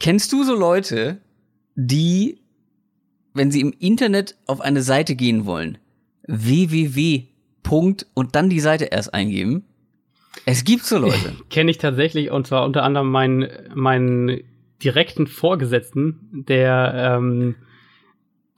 Kennst 0.00 0.32
du 0.32 0.44
so 0.44 0.54
Leute, 0.54 1.18
die, 1.74 2.40
wenn 3.34 3.50
sie 3.50 3.60
im 3.60 3.74
Internet 3.78 4.34
auf 4.46 4.62
eine 4.62 4.82
Seite 4.82 5.14
gehen 5.14 5.44
wollen, 5.44 5.78
www. 6.26 7.24
Punkt 7.62 8.06
und 8.14 8.34
dann 8.34 8.48
die 8.48 8.60
Seite 8.60 8.86
erst 8.86 9.12
eingeben? 9.12 9.64
Es 10.46 10.64
gibt 10.64 10.84
so 10.84 10.98
Leute. 10.98 11.34
Kenne 11.50 11.70
ich 11.70 11.76
tatsächlich 11.76 12.30
und 12.30 12.46
zwar 12.46 12.64
unter 12.64 12.82
anderem 12.82 13.10
meinen, 13.10 13.48
meinen 13.74 14.40
direkten 14.82 15.26
Vorgesetzten, 15.26 16.44
der 16.48 17.18
ähm, 17.18 17.56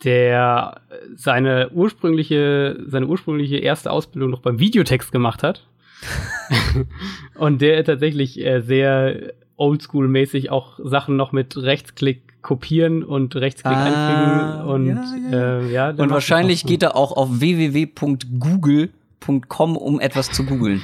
der 0.04 0.80
seine 1.14 1.70
ursprüngliche, 1.70 2.84
seine 2.86 3.06
ursprüngliche 3.06 3.56
erste 3.56 3.90
Ausbildung 3.90 4.30
noch 4.30 4.42
beim 4.42 4.60
Videotext 4.60 5.10
gemacht 5.10 5.42
hat. 5.42 5.66
und 7.34 7.60
der 7.60 7.82
tatsächlich 7.84 8.40
äh, 8.40 8.60
sehr 8.60 9.34
oldschool-mäßig 9.62 10.50
auch 10.50 10.78
Sachen 10.82 11.16
noch 11.16 11.32
mit 11.32 11.56
Rechtsklick 11.56 12.42
kopieren 12.42 13.02
und 13.04 13.36
Rechtsklick 13.36 13.76
ah, 13.76 13.84
einfügen 13.84 14.64
und 14.68 14.88
ja, 14.88 15.04
ja. 15.30 15.60
Äh, 15.60 15.72
ja 15.72 15.90
und 15.90 16.10
wahrscheinlich 16.10 16.66
geht 16.66 16.82
er 16.82 16.96
auch 16.96 17.12
auf 17.12 17.40
www.google.com, 17.40 19.76
um 19.76 20.00
etwas 20.00 20.30
zu 20.30 20.44
googeln. 20.44 20.82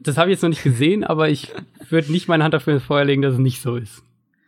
Das 0.00 0.16
habe 0.16 0.30
ich 0.30 0.36
jetzt 0.36 0.42
noch 0.42 0.48
nicht 0.48 0.62
gesehen, 0.62 1.04
aber 1.04 1.28
ich 1.28 1.52
würde 1.90 2.10
nicht 2.12 2.28
meine 2.28 2.44
Hand 2.44 2.54
dafür 2.54 2.72
ins 2.74 2.84
Feuer 2.84 3.04
legen, 3.04 3.22
dass 3.22 3.32
es 3.34 3.40
nicht 3.40 3.60
so 3.60 3.74
ist. 3.76 4.04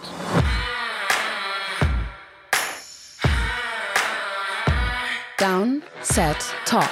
Down, 5.40 5.84
Set, 6.02 6.36
Talk. 6.66 6.90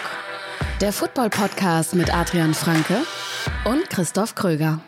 Der 0.80 0.94
Football-Podcast 0.94 1.96
mit 1.96 2.16
Adrian 2.16 2.54
Franke 2.54 2.98
und 3.64 3.90
Christoph 3.90 4.36
Kröger. 4.36 4.82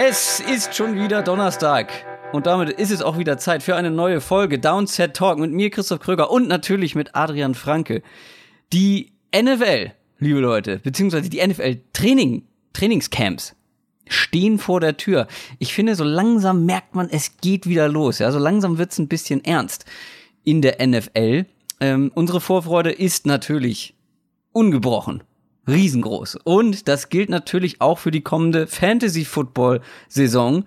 Es 0.00 0.40
ist 0.40 0.74
schon 0.74 0.96
wieder 0.96 1.22
Donnerstag. 1.22 1.92
Und 2.32 2.46
damit 2.46 2.70
ist 2.70 2.90
es 2.90 3.02
auch 3.02 3.18
wieder 3.18 3.38
Zeit 3.38 3.62
für 3.62 3.76
eine 3.76 3.92
neue 3.92 4.20
Folge 4.20 4.58
Downset 4.58 5.14
Talk 5.14 5.38
mit 5.38 5.52
mir, 5.52 5.70
Christoph 5.70 6.00
Kröger, 6.00 6.32
und 6.32 6.48
natürlich 6.48 6.96
mit 6.96 7.14
Adrian 7.14 7.54
Franke. 7.54 8.02
Die 8.72 9.12
NFL, 9.32 9.92
liebe 10.20 10.40
Leute, 10.40 10.78
beziehungsweise 10.78 11.28
die 11.28 11.44
NFL-Training, 11.46 12.44
Trainingscamps 12.72 13.56
stehen 14.06 14.58
vor 14.58 14.80
der 14.80 14.96
Tür. 14.96 15.26
Ich 15.58 15.74
finde, 15.74 15.94
so 15.94 16.04
langsam 16.04 16.66
merkt 16.66 16.94
man, 16.94 17.08
es 17.10 17.36
geht 17.38 17.66
wieder 17.66 17.88
los. 17.88 18.18
Ja, 18.18 18.30
so 18.30 18.38
langsam 18.38 18.78
wird's 18.78 18.98
ein 18.98 19.08
bisschen 19.08 19.44
ernst 19.44 19.84
in 20.44 20.62
der 20.62 20.84
NFL. 20.86 21.46
Ähm, 21.80 22.10
unsere 22.14 22.40
Vorfreude 22.40 22.92
ist 22.92 23.26
natürlich 23.26 23.94
ungebrochen 24.52 25.22
riesengroß. 25.68 26.36
Und 26.44 26.88
das 26.88 27.08
gilt 27.08 27.30
natürlich 27.30 27.80
auch 27.80 27.98
für 27.98 28.10
die 28.10 28.22
kommende 28.22 28.66
Fantasy 28.66 29.24
Football 29.24 29.80
Saison. 30.08 30.64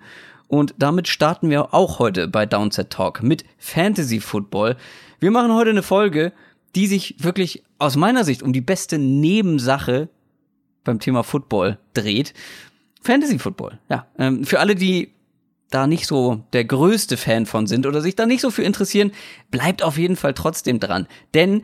Und 0.48 0.74
damit 0.78 1.08
starten 1.08 1.50
wir 1.50 1.74
auch 1.74 1.98
heute 1.98 2.28
bei 2.28 2.46
Downset 2.46 2.90
Talk 2.90 3.22
mit 3.22 3.44
Fantasy 3.58 4.20
Football. 4.20 4.76
Wir 5.20 5.30
machen 5.30 5.52
heute 5.52 5.70
eine 5.70 5.82
Folge, 5.82 6.32
die 6.74 6.86
sich 6.86 7.16
wirklich 7.18 7.62
aus 7.78 7.96
meiner 7.96 8.24
Sicht 8.24 8.42
um 8.42 8.52
die 8.52 8.60
beste 8.60 8.98
Nebensache 8.98 10.08
beim 10.84 11.00
Thema 11.00 11.22
Football 11.22 11.78
dreht. 11.94 12.34
Fantasy 13.02 13.38
Football, 13.38 13.78
ja. 13.88 14.06
Ähm, 14.18 14.44
für 14.44 14.60
alle, 14.60 14.74
die 14.74 15.12
da 15.70 15.86
nicht 15.86 16.06
so 16.06 16.44
der 16.52 16.64
größte 16.64 17.16
Fan 17.16 17.46
von 17.46 17.66
sind 17.66 17.86
oder 17.86 18.00
sich 18.00 18.14
da 18.14 18.26
nicht 18.26 18.40
so 18.40 18.50
für 18.50 18.62
interessieren, 18.62 19.12
bleibt 19.50 19.82
auf 19.82 19.98
jeden 19.98 20.16
Fall 20.16 20.34
trotzdem 20.34 20.78
dran. 20.78 21.06
Denn, 21.34 21.62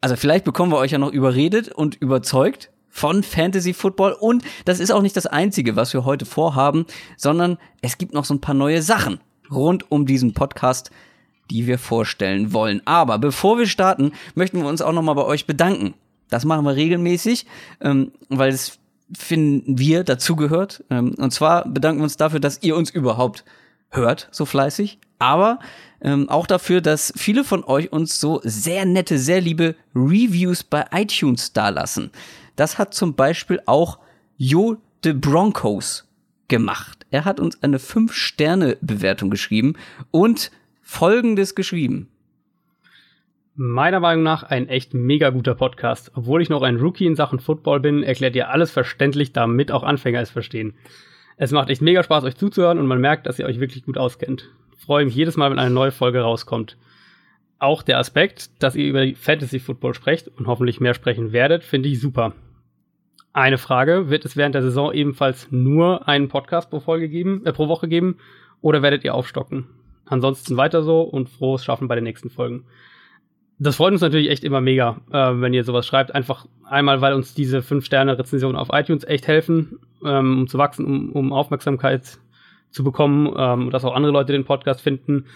also 0.00 0.16
vielleicht 0.16 0.44
bekommen 0.44 0.72
wir 0.72 0.78
euch 0.78 0.92
ja 0.92 0.98
noch 0.98 1.12
überredet 1.12 1.68
und 1.68 1.96
überzeugt 1.96 2.70
von 2.88 3.22
Fantasy 3.22 3.74
Football. 3.74 4.12
Und 4.12 4.44
das 4.64 4.80
ist 4.80 4.90
auch 4.90 5.02
nicht 5.02 5.16
das 5.16 5.26
Einzige, 5.26 5.76
was 5.76 5.92
wir 5.92 6.04
heute 6.04 6.24
vorhaben, 6.24 6.86
sondern 7.16 7.58
es 7.82 7.98
gibt 7.98 8.14
noch 8.14 8.24
so 8.24 8.34
ein 8.34 8.40
paar 8.40 8.54
neue 8.54 8.82
Sachen 8.82 9.20
rund 9.50 9.90
um 9.90 10.06
diesen 10.06 10.32
Podcast, 10.32 10.90
die 11.50 11.66
wir 11.66 11.78
vorstellen 11.78 12.52
wollen. 12.52 12.80
Aber 12.84 13.18
bevor 13.18 13.58
wir 13.58 13.66
starten, 13.66 14.12
möchten 14.34 14.60
wir 14.60 14.68
uns 14.68 14.82
auch 14.82 14.92
nochmal 14.92 15.14
bei 15.14 15.24
euch 15.24 15.46
bedanken. 15.46 15.94
Das 16.28 16.44
machen 16.44 16.64
wir 16.64 16.76
regelmäßig, 16.76 17.46
ähm, 17.80 18.12
weil 18.28 18.50
es 18.50 18.78
finden 19.16 19.78
wir 19.78 20.04
dazugehört. 20.04 20.84
Ähm, 20.90 21.14
und 21.18 21.32
zwar 21.32 21.68
bedanken 21.68 22.00
wir 22.00 22.04
uns 22.04 22.16
dafür, 22.16 22.40
dass 22.40 22.62
ihr 22.62 22.76
uns 22.76 22.90
überhaupt 22.90 23.44
hört, 23.90 24.28
so 24.30 24.44
fleißig. 24.46 24.98
Aber 25.18 25.58
ähm, 26.00 26.28
auch 26.28 26.46
dafür, 26.46 26.80
dass 26.80 27.12
viele 27.16 27.44
von 27.44 27.64
euch 27.64 27.92
uns 27.92 28.20
so 28.20 28.40
sehr 28.44 28.86
nette, 28.86 29.18
sehr 29.18 29.40
liebe 29.40 29.74
Reviews 29.94 30.62
bei 30.62 30.86
iTunes 30.92 31.52
dalassen. 31.52 32.10
Das 32.56 32.78
hat 32.78 32.94
zum 32.94 33.14
Beispiel 33.14 33.60
auch 33.66 33.98
Jo 34.36 34.76
de 35.04 35.12
Broncos 35.12 36.06
gemacht. 36.48 37.06
Er 37.10 37.24
hat 37.24 37.40
uns 37.40 37.62
eine 37.62 37.78
5-Sterne-Bewertung 37.78 39.30
geschrieben 39.30 39.74
und 40.10 40.50
folgendes 40.90 41.54
geschrieben. 41.54 42.08
Meiner 43.54 44.00
Meinung 44.00 44.24
nach 44.24 44.42
ein 44.42 44.68
echt 44.68 44.92
mega 44.92 45.30
guter 45.30 45.54
Podcast. 45.54 46.10
Obwohl 46.16 46.42
ich 46.42 46.48
noch 46.48 46.62
ein 46.62 46.78
Rookie 46.78 47.06
in 47.06 47.14
Sachen 47.14 47.38
Football 47.38 47.78
bin, 47.78 48.02
erklärt 48.02 48.34
ihr 48.34 48.50
alles 48.50 48.72
verständlich, 48.72 49.32
damit 49.32 49.70
auch 49.70 49.84
Anfänger 49.84 50.20
es 50.20 50.30
verstehen. 50.30 50.74
Es 51.36 51.52
macht 51.52 51.70
echt 51.70 51.80
mega 51.80 52.02
Spaß, 52.02 52.24
euch 52.24 52.34
zuzuhören 52.34 52.78
und 52.78 52.88
man 52.88 53.00
merkt, 53.00 53.26
dass 53.26 53.38
ihr 53.38 53.46
euch 53.46 53.60
wirklich 53.60 53.84
gut 53.84 53.98
auskennt. 53.98 54.50
Freue 54.76 55.04
mich 55.04 55.14
jedes 55.14 55.36
Mal, 55.36 55.50
wenn 55.52 55.60
eine 55.60 55.70
neue 55.70 55.92
Folge 55.92 56.22
rauskommt. 56.22 56.76
Auch 57.60 57.82
der 57.84 57.98
Aspekt, 57.98 58.50
dass 58.60 58.74
ihr 58.74 58.88
über 58.88 59.06
Fantasy 59.14 59.60
Football 59.60 59.94
sprecht 59.94 60.26
und 60.26 60.48
hoffentlich 60.48 60.80
mehr 60.80 60.94
sprechen 60.94 61.32
werdet, 61.32 61.62
finde 61.62 61.88
ich 61.88 62.00
super. 62.00 62.34
Eine 63.32 63.58
Frage, 63.58 64.10
wird 64.10 64.24
es 64.24 64.36
während 64.36 64.56
der 64.56 64.62
Saison 64.62 64.92
ebenfalls 64.92 65.52
nur 65.52 66.08
einen 66.08 66.26
Podcast 66.26 66.68
pro 66.68 66.80
Folge 66.80 67.08
geben, 67.08 67.46
äh, 67.46 67.52
pro 67.52 67.68
Woche 67.68 67.86
geben 67.86 68.16
oder 68.60 68.82
werdet 68.82 69.04
ihr 69.04 69.14
aufstocken? 69.14 69.66
Ansonsten 70.10 70.56
weiter 70.56 70.82
so 70.82 71.02
und 71.02 71.30
frohes 71.30 71.64
Schaffen 71.64 71.86
bei 71.86 71.94
den 71.94 72.02
nächsten 72.02 72.30
Folgen. 72.30 72.64
Das 73.60 73.76
freut 73.76 73.92
uns 73.92 74.00
natürlich 74.00 74.28
echt 74.28 74.42
immer 74.42 74.60
mega, 74.60 75.00
äh, 75.12 75.40
wenn 75.40 75.54
ihr 75.54 75.62
sowas 75.62 75.86
schreibt. 75.86 76.14
Einfach 76.14 76.46
einmal, 76.64 77.00
weil 77.00 77.14
uns 77.14 77.32
diese 77.32 77.60
5-Sterne-Rezensionen 77.60 78.56
auf 78.56 78.70
iTunes 78.72 79.04
echt 79.04 79.28
helfen, 79.28 79.78
ähm, 80.04 80.40
um 80.40 80.48
zu 80.48 80.58
wachsen, 80.58 80.84
um, 80.84 81.12
um 81.12 81.32
Aufmerksamkeit 81.32 82.18
zu 82.70 82.82
bekommen, 82.82 83.32
ähm, 83.36 83.70
dass 83.70 83.84
auch 83.84 83.94
andere 83.94 84.12
Leute 84.12 84.32
den 84.32 84.44
Podcast 84.44 84.80
finden. 84.80 85.26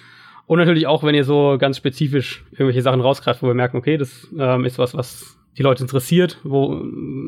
Und 0.46 0.58
natürlich 0.58 0.88
auch, 0.88 1.04
wenn 1.04 1.14
ihr 1.14 1.24
so 1.24 1.56
ganz 1.58 1.76
spezifisch 1.76 2.44
irgendwelche 2.50 2.82
Sachen 2.82 3.00
rausgreift, 3.00 3.42
wo 3.42 3.46
wir 3.46 3.54
merken, 3.54 3.76
okay, 3.76 3.96
das 3.96 4.28
ähm, 4.36 4.64
ist 4.64 4.78
was, 4.78 4.94
was 4.94 5.38
die 5.56 5.62
Leute 5.62 5.84
interessiert, 5.84 6.38
wo, 6.42 6.80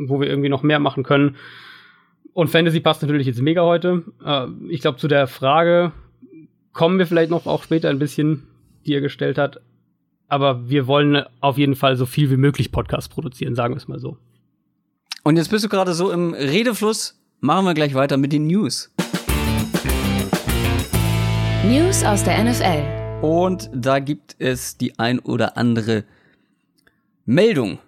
wo 0.06 0.20
wir 0.20 0.28
irgendwie 0.28 0.48
noch 0.48 0.64
mehr 0.64 0.80
machen 0.80 1.04
können. 1.04 1.36
Und 2.32 2.48
Fantasy 2.48 2.80
passt 2.80 3.02
natürlich 3.02 3.28
jetzt 3.28 3.40
mega 3.40 3.62
heute. 3.62 4.02
Äh, 4.24 4.46
ich 4.68 4.80
glaube, 4.80 4.98
zu 4.98 5.06
der 5.06 5.28
Frage 5.28 5.92
kommen 6.76 6.98
wir 6.98 7.06
vielleicht 7.06 7.30
noch 7.30 7.46
auch 7.46 7.62
später 7.62 7.88
ein 7.88 7.98
bisschen, 7.98 8.46
die 8.84 8.92
er 8.92 9.00
gestellt 9.00 9.38
hat. 9.38 9.60
Aber 10.28 10.68
wir 10.68 10.86
wollen 10.86 11.24
auf 11.40 11.56
jeden 11.56 11.74
Fall 11.74 11.96
so 11.96 12.04
viel 12.04 12.30
wie 12.30 12.36
möglich 12.36 12.70
Podcasts 12.70 13.08
produzieren, 13.08 13.54
sagen 13.54 13.72
wir 13.74 13.78
es 13.78 13.88
mal 13.88 13.98
so. 13.98 14.18
Und 15.24 15.38
jetzt 15.38 15.50
bist 15.50 15.64
du 15.64 15.68
gerade 15.70 15.94
so 15.94 16.12
im 16.12 16.34
Redefluss. 16.34 17.18
Machen 17.40 17.64
wir 17.64 17.74
gleich 17.74 17.94
weiter 17.94 18.18
mit 18.18 18.32
den 18.32 18.46
News. 18.46 18.92
News 21.64 22.04
aus 22.04 22.22
der 22.24 22.44
NFL. 22.44 23.24
Und 23.24 23.70
da 23.72 23.98
gibt 23.98 24.36
es 24.38 24.76
die 24.76 24.98
ein 24.98 25.18
oder 25.18 25.56
andere 25.56 26.04
Meldung 27.24 27.78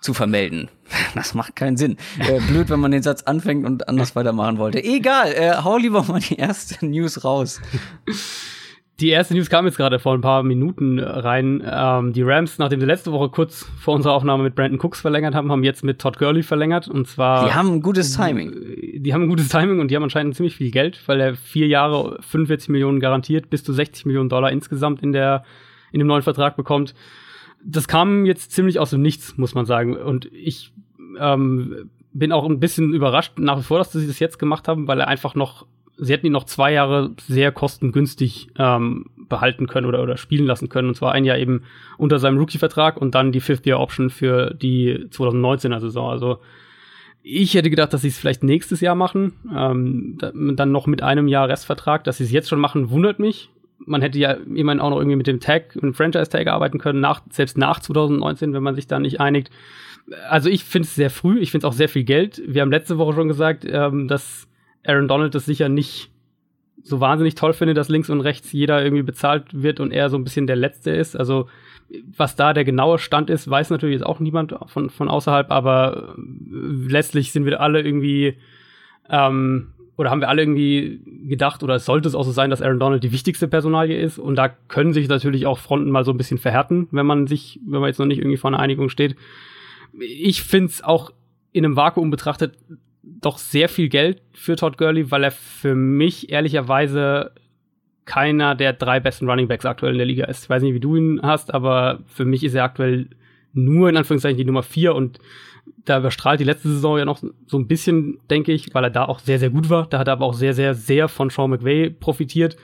zu 0.00 0.14
vermelden. 0.14 0.70
Das 1.14 1.34
macht 1.34 1.56
keinen 1.56 1.76
Sinn. 1.76 1.96
Äh, 2.18 2.40
blöd, 2.48 2.70
wenn 2.70 2.80
man 2.80 2.90
den 2.90 3.02
Satz 3.02 3.22
anfängt 3.22 3.66
und 3.66 3.88
anders 3.88 4.16
weitermachen 4.16 4.58
wollte. 4.58 4.82
Egal, 4.82 5.32
äh, 5.32 5.52
hau 5.62 5.76
lieber 5.76 6.02
mal 6.04 6.20
die 6.20 6.36
erste 6.36 6.84
News 6.86 7.24
raus. 7.24 7.60
Die 9.00 9.10
erste 9.10 9.34
News 9.34 9.48
kam 9.48 9.64
jetzt 9.64 9.76
gerade 9.76 10.00
vor 10.00 10.14
ein 10.14 10.20
paar 10.20 10.42
Minuten 10.42 10.98
rein. 10.98 11.62
Ähm, 11.64 12.12
die 12.12 12.22
Rams, 12.22 12.58
nachdem 12.58 12.80
sie 12.80 12.86
letzte 12.86 13.12
Woche 13.12 13.28
kurz 13.28 13.64
vor 13.80 13.94
unserer 13.94 14.12
Aufnahme 14.12 14.42
mit 14.42 14.56
Brandon 14.56 14.80
Cooks 14.80 15.00
verlängert 15.00 15.36
haben, 15.36 15.52
haben 15.52 15.62
jetzt 15.62 15.84
mit 15.84 16.00
Todd 16.00 16.18
Gurley 16.18 16.42
verlängert. 16.42 16.88
Und 16.88 17.06
zwar. 17.06 17.46
Die 17.46 17.54
haben 17.54 17.74
ein 17.74 17.80
gutes 17.80 18.16
Timing. 18.16 18.52
Die 18.96 19.14
haben 19.14 19.22
ein 19.22 19.28
gutes 19.28 19.48
Timing 19.48 19.78
und 19.78 19.90
die 19.90 19.96
haben 19.96 20.02
anscheinend 20.02 20.34
ziemlich 20.34 20.56
viel 20.56 20.72
Geld, 20.72 21.00
weil 21.06 21.20
er 21.20 21.36
vier 21.36 21.68
Jahre 21.68 22.18
45 22.22 22.70
Millionen 22.70 22.98
garantiert, 22.98 23.50
bis 23.50 23.62
zu 23.62 23.72
60 23.72 24.04
Millionen 24.06 24.28
Dollar 24.28 24.50
insgesamt 24.50 25.00
in 25.00 25.12
der, 25.12 25.44
in 25.92 26.00
dem 26.00 26.08
neuen 26.08 26.22
Vertrag 26.22 26.56
bekommt. 26.56 26.94
Das 27.64 27.88
kam 27.88 28.24
jetzt 28.24 28.52
ziemlich 28.52 28.78
aus 28.78 28.90
dem 28.90 29.02
Nichts, 29.02 29.36
muss 29.36 29.54
man 29.54 29.66
sagen. 29.66 29.96
Und 29.96 30.30
ich 30.32 30.72
ähm, 31.18 31.90
bin 32.12 32.32
auch 32.32 32.44
ein 32.44 32.60
bisschen 32.60 32.92
überrascht 32.92 33.38
nach 33.38 33.58
wie 33.58 33.62
vor, 33.62 33.78
dass 33.78 33.92
sie 33.92 34.06
das 34.06 34.18
jetzt 34.18 34.38
gemacht 34.38 34.68
haben, 34.68 34.88
weil 34.88 35.00
er 35.00 35.08
einfach 35.08 35.34
noch 35.34 35.66
sie 35.98 36.12
hätten 36.12 36.26
ihn 36.26 36.32
noch 36.32 36.44
zwei 36.44 36.72
Jahre 36.72 37.10
sehr 37.20 37.52
kostengünstig 37.52 38.48
ähm, 38.56 39.06
behalten 39.28 39.66
können 39.66 39.86
oder, 39.86 40.02
oder 40.02 40.16
spielen 40.16 40.46
lassen 40.46 40.68
können. 40.68 40.88
Und 40.88 40.94
zwar 40.94 41.12
ein 41.12 41.24
Jahr 41.24 41.36
eben 41.36 41.64
unter 41.98 42.18
seinem 42.18 42.38
Rookie-Vertrag 42.38 42.96
und 42.96 43.14
dann 43.14 43.32
die 43.32 43.40
Fifth-Year-Option 43.40 44.10
für 44.10 44.54
die 44.54 45.06
2019er 45.10 45.80
Saison. 45.80 46.10
Also 46.10 46.38
ich 47.22 47.54
hätte 47.54 47.68
gedacht, 47.68 47.92
dass 47.92 48.02
sie 48.02 48.08
es 48.08 48.18
vielleicht 48.18 48.42
nächstes 48.42 48.80
Jahr 48.80 48.94
machen, 48.94 49.32
ähm, 49.54 50.16
dann 50.18 50.72
noch 50.72 50.86
mit 50.86 51.02
einem 51.02 51.28
Jahr 51.28 51.48
Restvertrag. 51.48 52.04
Dass 52.04 52.18
sie 52.18 52.24
es 52.24 52.30
jetzt 52.32 52.48
schon 52.48 52.60
machen, 52.60 52.90
wundert 52.90 53.18
mich. 53.18 53.50
Man 53.88 54.02
hätte 54.02 54.18
ja 54.18 54.32
immerhin 54.32 54.80
auch 54.80 54.90
noch 54.90 54.98
irgendwie 54.98 55.16
mit 55.16 55.26
dem 55.26 55.40
Tag, 55.40 55.74
mit 55.74 55.84
dem 55.84 55.94
Franchise-Tag 55.94 56.46
arbeiten 56.46 56.78
können, 56.78 57.00
nach, 57.00 57.22
selbst 57.30 57.58
nach 57.58 57.80
2019, 57.80 58.52
wenn 58.52 58.62
man 58.62 58.74
sich 58.74 58.86
da 58.86 58.98
nicht 58.98 59.20
einigt. 59.20 59.50
Also 60.28 60.48
ich 60.48 60.64
finde 60.64 60.86
es 60.86 60.94
sehr 60.94 61.10
früh, 61.10 61.38
ich 61.38 61.50
finde 61.50 61.66
es 61.66 61.72
auch 61.72 61.76
sehr 61.76 61.88
viel 61.88 62.04
Geld. 62.04 62.42
Wir 62.46 62.62
haben 62.62 62.70
letzte 62.70 62.98
Woche 62.98 63.14
schon 63.14 63.28
gesagt, 63.28 63.66
ähm, 63.68 64.08
dass 64.08 64.48
Aaron 64.86 65.08
Donald 65.08 65.34
das 65.34 65.44
sicher 65.44 65.68
nicht 65.68 66.10
so 66.82 67.00
wahnsinnig 67.00 67.34
toll 67.34 67.52
findet, 67.52 67.76
dass 67.76 67.88
links 67.88 68.08
und 68.08 68.20
rechts 68.20 68.52
jeder 68.52 68.82
irgendwie 68.82 69.02
bezahlt 69.02 69.44
wird 69.52 69.80
und 69.80 69.92
er 69.92 70.08
so 70.10 70.16
ein 70.16 70.24
bisschen 70.24 70.46
der 70.46 70.56
Letzte 70.56 70.90
ist. 70.90 71.16
Also 71.16 71.48
was 72.16 72.36
da 72.36 72.52
der 72.52 72.64
genaue 72.64 72.98
Stand 72.98 73.30
ist, 73.30 73.48
weiß 73.48 73.70
natürlich 73.70 73.94
jetzt 73.94 74.06
auch 74.06 74.20
niemand 74.20 74.54
von, 74.66 74.90
von 74.90 75.08
außerhalb, 75.08 75.50
aber 75.50 76.14
äh, 76.16 76.20
letztlich 76.90 77.32
sind 77.32 77.46
wir 77.46 77.60
alle 77.60 77.82
irgendwie, 77.82 78.36
ähm, 79.08 79.72
oder 79.98 80.10
haben 80.10 80.20
wir 80.20 80.28
alle 80.28 80.42
irgendwie 80.42 81.00
gedacht, 81.26 81.64
oder 81.64 81.80
sollte 81.80 82.08
es 82.08 82.14
auch 82.14 82.22
so 82.22 82.30
sein, 82.30 82.50
dass 82.50 82.62
Aaron 82.62 82.78
Donald 82.78 83.02
die 83.02 83.10
wichtigste 83.10 83.48
Personalie 83.48 83.98
ist. 83.98 84.18
Und 84.18 84.36
da 84.36 84.48
können 84.48 84.92
sich 84.92 85.08
natürlich 85.08 85.44
auch 85.44 85.58
Fronten 85.58 85.90
mal 85.90 86.04
so 86.04 86.12
ein 86.12 86.16
bisschen 86.16 86.38
verhärten, 86.38 86.86
wenn 86.92 87.04
man 87.04 87.26
sich, 87.26 87.58
wenn 87.66 87.80
man 87.80 87.88
jetzt 87.88 87.98
noch 87.98 88.06
nicht 88.06 88.18
irgendwie 88.18 88.36
vor 88.36 88.48
einer 88.48 88.60
Einigung 88.60 88.90
steht. 88.90 89.16
Ich 89.98 90.44
finde 90.44 90.68
es 90.68 90.84
auch 90.84 91.12
in 91.50 91.64
einem 91.64 91.74
Vakuum 91.74 92.10
betrachtet 92.10 92.56
doch 93.02 93.38
sehr 93.38 93.68
viel 93.68 93.88
Geld 93.88 94.22
für 94.32 94.54
Todd 94.54 94.78
Gurley, 94.78 95.10
weil 95.10 95.24
er 95.24 95.32
für 95.32 95.74
mich 95.74 96.30
ehrlicherweise 96.30 97.32
keiner 98.04 98.54
der 98.54 98.74
drei 98.74 99.00
besten 99.00 99.28
Running 99.28 99.48
Backs 99.48 99.66
aktuell 99.66 99.94
in 99.94 99.98
der 99.98 100.06
Liga 100.06 100.26
ist. 100.26 100.44
Ich 100.44 100.50
weiß 100.50 100.62
nicht, 100.62 100.74
wie 100.74 100.80
du 100.80 100.94
ihn 100.94 101.20
hast, 101.24 101.52
aber 101.52 101.98
für 102.06 102.24
mich 102.24 102.44
ist 102.44 102.54
er 102.54 102.62
aktuell 102.62 103.08
nur 103.52 103.88
in 103.88 103.96
Anführungszeichen 103.96 104.38
die 104.38 104.44
Nummer 104.44 104.62
vier 104.62 104.94
und 104.94 105.18
da 105.84 105.98
überstrahlt 105.98 106.40
die 106.40 106.44
letzte 106.44 106.68
Saison 106.68 106.98
ja 106.98 107.04
noch 107.04 107.22
so 107.46 107.58
ein 107.58 107.66
bisschen, 107.66 108.18
denke 108.30 108.52
ich, 108.52 108.74
weil 108.74 108.84
er 108.84 108.90
da 108.90 109.04
auch 109.04 109.18
sehr, 109.18 109.38
sehr 109.38 109.50
gut 109.50 109.70
war. 109.70 109.86
Da 109.86 109.98
hat 109.98 110.08
er 110.08 110.12
aber 110.12 110.26
auch 110.26 110.34
sehr, 110.34 110.54
sehr, 110.54 110.74
sehr 110.74 111.08
von 111.08 111.30
Sean 111.30 111.50
McVay 111.50 111.90
profitiert. 111.90 112.56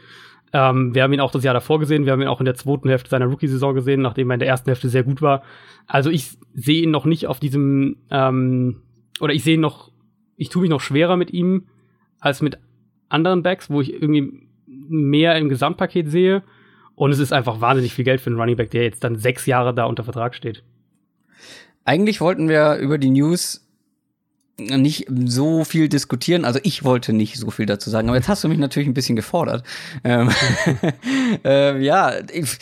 Ähm, 0.53 0.95
wir 0.95 1.03
haben 1.03 1.12
ihn 1.12 1.21
auch 1.21 1.33
das 1.33 1.45
Jahr 1.45 1.55
davor 1.55 1.81
gesehen. 1.81 2.05
Wir 2.05 2.12
haben 2.12 2.23
ihn 2.23 2.29
auch 2.29 2.41
in 2.41 2.45
der 2.45 2.55
zweiten 2.55 2.89
Hälfte 2.89 3.11
seiner 3.11 3.27
Rookie-Saison 3.27 3.75
gesehen, 3.75 4.03
nachdem 4.03 4.31
er 4.31 4.35
in 4.35 4.41
der 4.41 4.49
ersten 4.49 4.71
Hälfte 4.71 4.89
sehr 4.89 5.03
gut 5.03 5.21
war. 5.21 5.43
Also 5.87 6.11
ich 6.11 6.39
sehe 6.55 6.83
ihn 6.83 6.91
noch 6.91 7.05
nicht 7.05 7.27
auf 7.27 7.41
diesem, 7.41 7.97
ähm, 8.11 8.83
oder 9.21 9.35
ich 9.35 9.43
sehe 9.43 9.55
ihn 9.55 9.61
noch, 9.61 9.91
ich 10.37 10.51
tue 10.51 10.62
mich 10.62 10.71
noch 10.71 10.81
schwerer 10.81 11.17
mit 11.17 11.33
ihm 11.33 11.67
als 12.21 12.41
mit 12.41 12.59
anderen 13.09 13.43
Backs, 13.43 13.69
wo 13.69 13.81
ich 13.81 13.93
irgendwie 13.93 14.49
mehr 14.67 15.37
im 15.37 15.49
Gesamtpaket 15.49 16.09
sehe. 16.09 16.43
Und 16.95 17.11
es 17.11 17.19
ist 17.19 17.33
einfach 17.33 17.61
wahnsinnig 17.61 17.93
viel 17.93 18.05
Geld 18.05 18.21
für 18.21 18.31
einen 18.31 18.39
Running 18.39 18.56
Back, 18.56 18.71
der 18.71 18.85
jetzt 18.85 19.03
dann 19.03 19.17
sechs 19.17 19.47
Jahre 19.47 19.75
da 19.75 19.85
unter 19.85 20.05
Vertrag 20.05 20.35
steht. 20.35 20.62
Eigentlich 21.84 22.20
wollten 22.20 22.48
wir 22.48 22.76
über 22.76 22.98
die 22.98 23.10
News 23.10 23.60
nicht 24.58 25.06
so 25.08 25.64
viel 25.64 25.88
diskutieren. 25.88 26.44
Also 26.44 26.60
ich 26.62 26.84
wollte 26.84 27.12
nicht 27.12 27.36
so 27.36 27.50
viel 27.50 27.66
dazu 27.66 27.90
sagen, 27.90 28.08
aber 28.08 28.16
jetzt 28.16 28.28
hast 28.28 28.44
du 28.44 28.48
mich 28.48 28.58
natürlich 28.58 28.88
ein 28.88 28.94
bisschen 28.94 29.16
gefordert. 29.16 29.64
Ähm, 30.04 30.31
äh, 31.44 31.82
ja, 31.82 32.12
ich, 32.32 32.58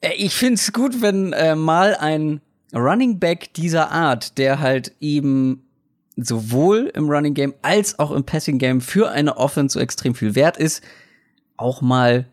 äh, 0.00 0.14
ich 0.16 0.34
finde 0.34 0.54
es 0.54 0.72
gut, 0.72 1.00
wenn 1.00 1.32
äh, 1.32 1.54
mal 1.54 1.94
ein 1.94 2.40
Running 2.74 3.18
Back 3.18 3.54
dieser 3.54 3.90
Art, 3.90 4.38
der 4.38 4.60
halt 4.60 4.92
eben 5.00 5.62
sowohl 6.16 6.90
im 6.94 7.08
Running 7.08 7.34
Game 7.34 7.54
als 7.62 7.98
auch 7.98 8.10
im 8.10 8.24
Passing 8.24 8.58
Game 8.58 8.80
für 8.80 9.10
eine 9.10 9.36
Offense 9.36 9.74
so 9.74 9.80
extrem 9.80 10.14
viel 10.14 10.34
wert 10.34 10.56
ist, 10.56 10.82
auch 11.56 11.80
mal 11.80 12.26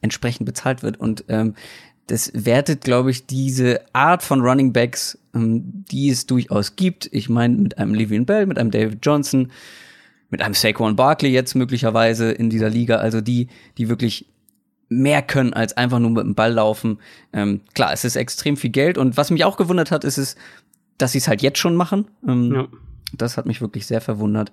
entsprechend 0.00 0.44
bezahlt 0.44 0.82
wird. 0.82 0.98
Und 0.98 1.24
ähm, 1.28 1.54
das 2.06 2.30
wertet, 2.34 2.82
glaube 2.82 3.10
ich, 3.10 3.26
diese 3.26 3.80
Art 3.92 4.22
von 4.22 4.40
Running 4.40 4.72
Backs, 4.72 5.18
ähm, 5.34 5.84
die 5.90 6.10
es 6.10 6.26
durchaus 6.26 6.76
gibt. 6.76 7.08
Ich 7.12 7.28
meine, 7.28 7.56
mit 7.56 7.78
einem 7.78 7.92
Le'Veon 7.94 8.24
Bell, 8.24 8.46
mit 8.46 8.58
einem 8.58 8.70
David 8.70 8.98
Johnson, 9.02 9.50
mit 10.30 10.42
einem 10.42 10.54
Saquon 10.54 10.96
Barkley 10.96 11.30
jetzt 11.30 11.54
möglicherweise 11.54 12.30
in 12.30 12.50
dieser 12.50 12.68
Liga, 12.68 12.96
also 12.96 13.20
die, 13.20 13.48
die 13.78 13.88
wirklich 13.88 14.26
mehr 14.88 15.22
können 15.22 15.52
als 15.52 15.76
einfach 15.76 15.98
nur 15.98 16.10
mit 16.10 16.24
dem 16.24 16.34
Ball 16.34 16.52
laufen. 16.52 16.98
Ähm, 17.32 17.60
klar, 17.74 17.92
es 17.92 18.04
ist 18.04 18.16
extrem 18.16 18.56
viel 18.56 18.70
Geld 18.70 18.98
und 18.98 19.16
was 19.16 19.30
mich 19.30 19.44
auch 19.44 19.56
gewundert 19.56 19.90
hat, 19.90 20.04
ist 20.04 20.18
es, 20.18 20.36
dass 20.98 21.12
sie 21.12 21.18
es 21.18 21.28
halt 21.28 21.42
jetzt 21.42 21.58
schon 21.58 21.74
machen. 21.74 22.06
Ähm, 22.26 22.54
ja. 22.54 22.68
Das 23.12 23.36
hat 23.36 23.46
mich 23.46 23.60
wirklich 23.60 23.86
sehr 23.86 24.00
verwundert. 24.00 24.52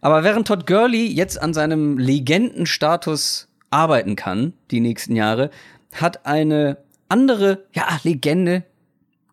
Aber 0.00 0.24
während 0.24 0.46
Todd 0.46 0.66
Gurley 0.66 1.06
jetzt 1.06 1.40
an 1.40 1.54
seinem 1.54 1.98
Legendenstatus 1.98 3.48
arbeiten 3.70 4.16
kann, 4.16 4.52
die 4.70 4.80
nächsten 4.80 5.16
Jahre, 5.16 5.50
hat 5.92 6.26
eine 6.26 6.78
andere, 7.12 7.64
ja, 7.72 7.86
Legende, 8.02 8.64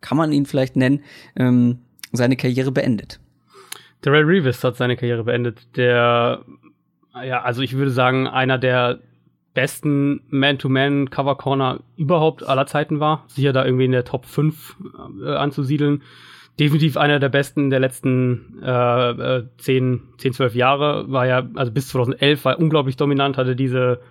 kann 0.02 0.18
man 0.18 0.32
ihn 0.32 0.46
vielleicht 0.46 0.76
nennen, 0.76 1.04
ähm, 1.36 1.80
seine 2.12 2.36
Karriere 2.36 2.72
beendet. 2.72 3.20
Darrell 4.02 4.24
Reeves 4.24 4.64
hat 4.64 4.78
seine 4.78 4.96
Karriere 4.96 5.24
beendet. 5.24 5.76
Der, 5.78 6.44
ja, 7.24 7.42
also 7.42 7.62
ich 7.62 7.74
würde 7.74 7.92
sagen, 7.92 8.28
einer 8.28 8.58
der 8.58 9.00
besten 9.54 10.22
Man-to-Man-Cover-Corner 10.30 11.80
überhaupt 11.98 12.44
aller 12.48 12.66
Zeiten 12.66 13.00
war. 13.00 13.26
Sicher 13.28 13.54
da 13.54 13.66
irgendwie 13.66 13.86
in 13.86 13.92
der 13.92 14.06
Top 14.06 14.26
5 14.26 14.76
äh, 15.24 15.36
anzusiedeln 15.36 16.04
definitiv 16.60 16.98
einer 16.98 17.20
der 17.20 17.30
besten 17.30 17.70
der 17.70 17.80
letzten 17.80 18.62
äh, 18.62 19.44
10, 19.58 20.02
10, 20.18 20.34
12 20.34 20.56
Jahre. 20.56 21.10
War 21.10 21.26
ja, 21.26 21.48
also 21.56 21.72
bis 21.72 21.88
2011 21.90 22.46
war 22.46 22.60
unglaublich 22.60 22.98
dominant, 22.98 23.38
hatte 23.38 23.56
diese, 23.56 24.02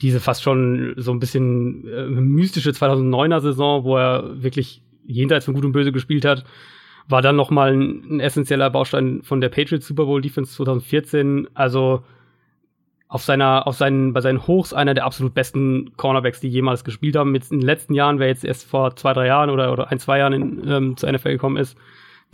diese 0.00 0.20
fast 0.20 0.42
schon 0.42 0.94
so 0.96 1.12
ein 1.12 1.18
bisschen 1.18 1.86
äh, 1.88 2.06
mystische 2.06 2.70
2009er 2.70 3.40
Saison, 3.40 3.84
wo 3.84 3.96
er 3.96 4.42
wirklich 4.42 4.82
jenseits 5.04 5.46
von 5.46 5.54
Gut 5.54 5.64
und 5.64 5.72
Böse 5.72 5.92
gespielt 5.92 6.24
hat. 6.24 6.44
War 7.08 7.22
dann 7.22 7.36
noch 7.36 7.50
mal 7.50 7.72
ein, 7.72 8.04
ein 8.16 8.20
essentieller 8.20 8.70
Baustein 8.70 9.22
von 9.22 9.40
der 9.40 9.48
Patriots 9.48 9.86
Super 9.86 10.04
Bowl 10.04 10.20
Defense 10.20 10.52
2014. 10.54 11.48
Also 11.54 12.04
auf 13.08 13.22
seiner, 13.22 13.66
auf 13.66 13.74
seinen, 13.76 14.12
bei 14.12 14.20
seinen 14.20 14.46
Hochs 14.46 14.74
einer 14.74 14.92
der 14.92 15.06
absolut 15.06 15.32
besten 15.32 15.96
Cornerbacks, 15.96 16.40
die 16.40 16.48
jemals 16.48 16.84
gespielt 16.84 17.16
haben. 17.16 17.34
Jetzt 17.34 17.50
in 17.50 17.60
den 17.60 17.66
letzten 17.66 17.94
Jahren, 17.94 18.18
wer 18.18 18.28
jetzt 18.28 18.44
erst 18.44 18.68
vor 18.68 18.94
zwei, 18.96 19.14
drei 19.14 19.26
Jahren 19.26 19.48
oder, 19.48 19.72
oder 19.72 19.90
ein, 19.90 19.98
zwei 19.98 20.18
Jahren 20.18 20.34
in, 20.34 20.68
ähm, 20.68 20.96
zur 20.96 21.10
NFL 21.10 21.30
gekommen 21.30 21.56
ist, 21.56 21.76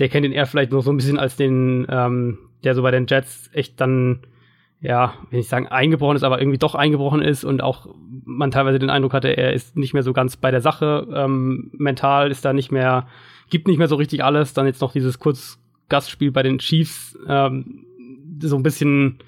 der 0.01 0.09
kennt 0.09 0.27
ihn 0.27 0.33
eher 0.33 0.47
vielleicht 0.47 0.73
noch 0.73 0.83
so 0.83 0.93
ein 0.93 0.97
bisschen 0.97 1.19
als 1.19 1.37
den, 1.37 1.87
ähm, 1.89 2.39
der 2.65 2.75
so 2.75 2.83
bei 2.83 2.91
den 2.91 3.07
Jets 3.07 3.49
echt 3.53 3.81
dann, 3.81 4.21
ja, 4.81 5.15
wenn 5.31 5.41
ich 5.41 5.49
sagen, 5.49 5.67
eingebrochen 5.67 6.17
ist, 6.17 6.25
aber 6.25 6.41
irgendwie 6.41 6.59
doch 6.59 6.75
eingebrochen 6.75 7.23
ist 7.23 7.45
und 7.45 7.63
auch 7.63 7.87
man 8.25 8.51
teilweise 8.51 8.79
den 8.79 8.91
Eindruck 8.91 9.15
hatte, 9.15 9.29
er 9.29 9.53
ist 9.53 9.77
nicht 9.77 9.95
mehr 9.95 10.03
so 10.03 10.13
ganz 10.13 10.37
bei 10.37 10.51
der 10.51 10.61
Sache, 10.61 11.07
ähm, 11.15 11.71
mental 11.73 12.31
ist 12.31 12.45
da 12.45 12.53
nicht 12.53 12.71
mehr, 12.71 13.07
gibt 13.51 13.67
nicht 13.67 13.79
mehr 13.79 13.89
so 13.89 13.97
richtig 13.97 14.23
alles. 14.23 14.53
Dann 14.53 14.67
jetzt 14.67 14.81
noch 14.81 14.93
dieses 14.93 15.19
Kurzgastspiel 15.19 16.33
bei 16.33 16.43
den 16.43 16.59
Chiefs, 16.59 17.19
ähm, 17.29 17.87
so 18.41 18.57
ein 18.57 18.63
bisschen, 18.63 19.21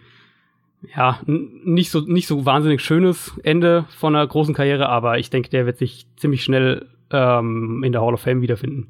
ja, 0.94 1.20
nicht 1.26 1.90
so, 1.90 2.00
nicht 2.00 2.26
so 2.26 2.44
wahnsinnig 2.44 2.82
schönes 2.82 3.32
Ende 3.42 3.86
von 3.96 4.14
einer 4.14 4.26
großen 4.26 4.54
Karriere, 4.54 4.88
aber 4.88 5.18
ich 5.18 5.30
denke, 5.30 5.48
der 5.48 5.64
wird 5.64 5.78
sich 5.78 6.06
ziemlich 6.16 6.44
schnell 6.44 6.86
ähm, 7.10 7.82
in 7.84 7.92
der 7.92 8.02
Hall 8.02 8.14
of 8.14 8.20
Fame 8.20 8.42
wiederfinden. 8.42 8.88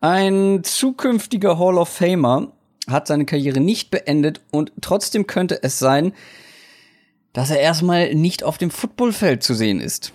Ein 0.00 0.64
zukünftiger 0.64 1.58
Hall 1.58 1.78
of 1.78 1.88
Famer 1.88 2.52
hat 2.88 3.06
seine 3.06 3.26
Karriere 3.26 3.60
nicht 3.60 3.90
beendet 3.90 4.40
und 4.50 4.72
trotzdem 4.80 5.26
könnte 5.26 5.62
es 5.62 5.78
sein, 5.78 6.12
dass 7.32 7.50
er 7.50 7.60
erstmal 7.60 8.14
nicht 8.14 8.44
auf 8.44 8.58
dem 8.58 8.70
Footballfeld 8.70 9.42
zu 9.42 9.54
sehen 9.54 9.80
ist. 9.80 10.12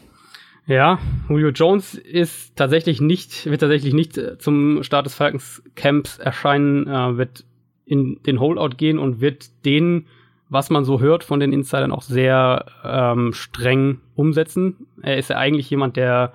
Ja, 0.67 0.99
Julio 1.29 1.49
Jones 1.49 1.93
ist 1.93 2.55
tatsächlich 2.55 2.99
nicht, 2.99 3.45
wird 3.45 3.61
tatsächlich 3.61 3.93
nicht 3.93 4.17
äh, 4.17 4.37
zum 4.37 4.83
Start 4.83 5.05
des 5.05 5.15
Falcons 5.15 5.63
Camps 5.75 6.17
erscheinen, 6.17 6.87
äh, 6.87 7.17
wird 7.17 7.45
in 7.85 8.21
den 8.23 8.39
Holdout 8.39 8.75
gehen 8.75 8.99
und 8.99 9.21
wird 9.21 9.49
den 9.65 10.07
was 10.49 10.69
man 10.69 10.85
so 10.85 10.99
hört 10.99 11.23
von 11.23 11.39
den 11.39 11.51
Insidern, 11.51 11.91
auch 11.91 12.01
sehr 12.01 12.65
ähm, 12.83 13.33
streng 13.33 13.99
umsetzen. 14.15 14.87
Er 15.01 15.17
ist 15.17 15.29
ja 15.29 15.37
eigentlich 15.37 15.69
jemand, 15.69 15.97
der 15.97 16.33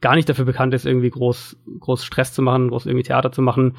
gar 0.00 0.14
nicht 0.14 0.28
dafür 0.28 0.46
bekannt 0.46 0.72
ist, 0.72 0.86
irgendwie 0.86 1.10
groß, 1.10 1.56
groß 1.80 2.04
Stress 2.04 2.32
zu 2.32 2.42
machen, 2.42 2.68
groß 2.68 2.86
irgendwie 2.86 3.02
Theater 3.02 3.32
zu 3.32 3.42
machen. 3.42 3.76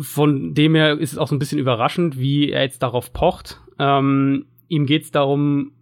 Von 0.00 0.54
dem 0.54 0.74
her 0.74 0.98
ist 0.98 1.12
es 1.12 1.18
auch 1.18 1.28
so 1.28 1.34
ein 1.34 1.38
bisschen 1.38 1.58
überraschend, 1.58 2.18
wie 2.18 2.50
er 2.50 2.62
jetzt 2.62 2.82
darauf 2.82 3.12
pocht. 3.12 3.60
Ähm, 3.78 4.46
ihm 4.68 4.86
geht 4.86 5.04
es 5.04 5.10
darum, 5.10 5.72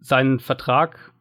seinen 0.00 0.38
Vertrag 0.38 1.12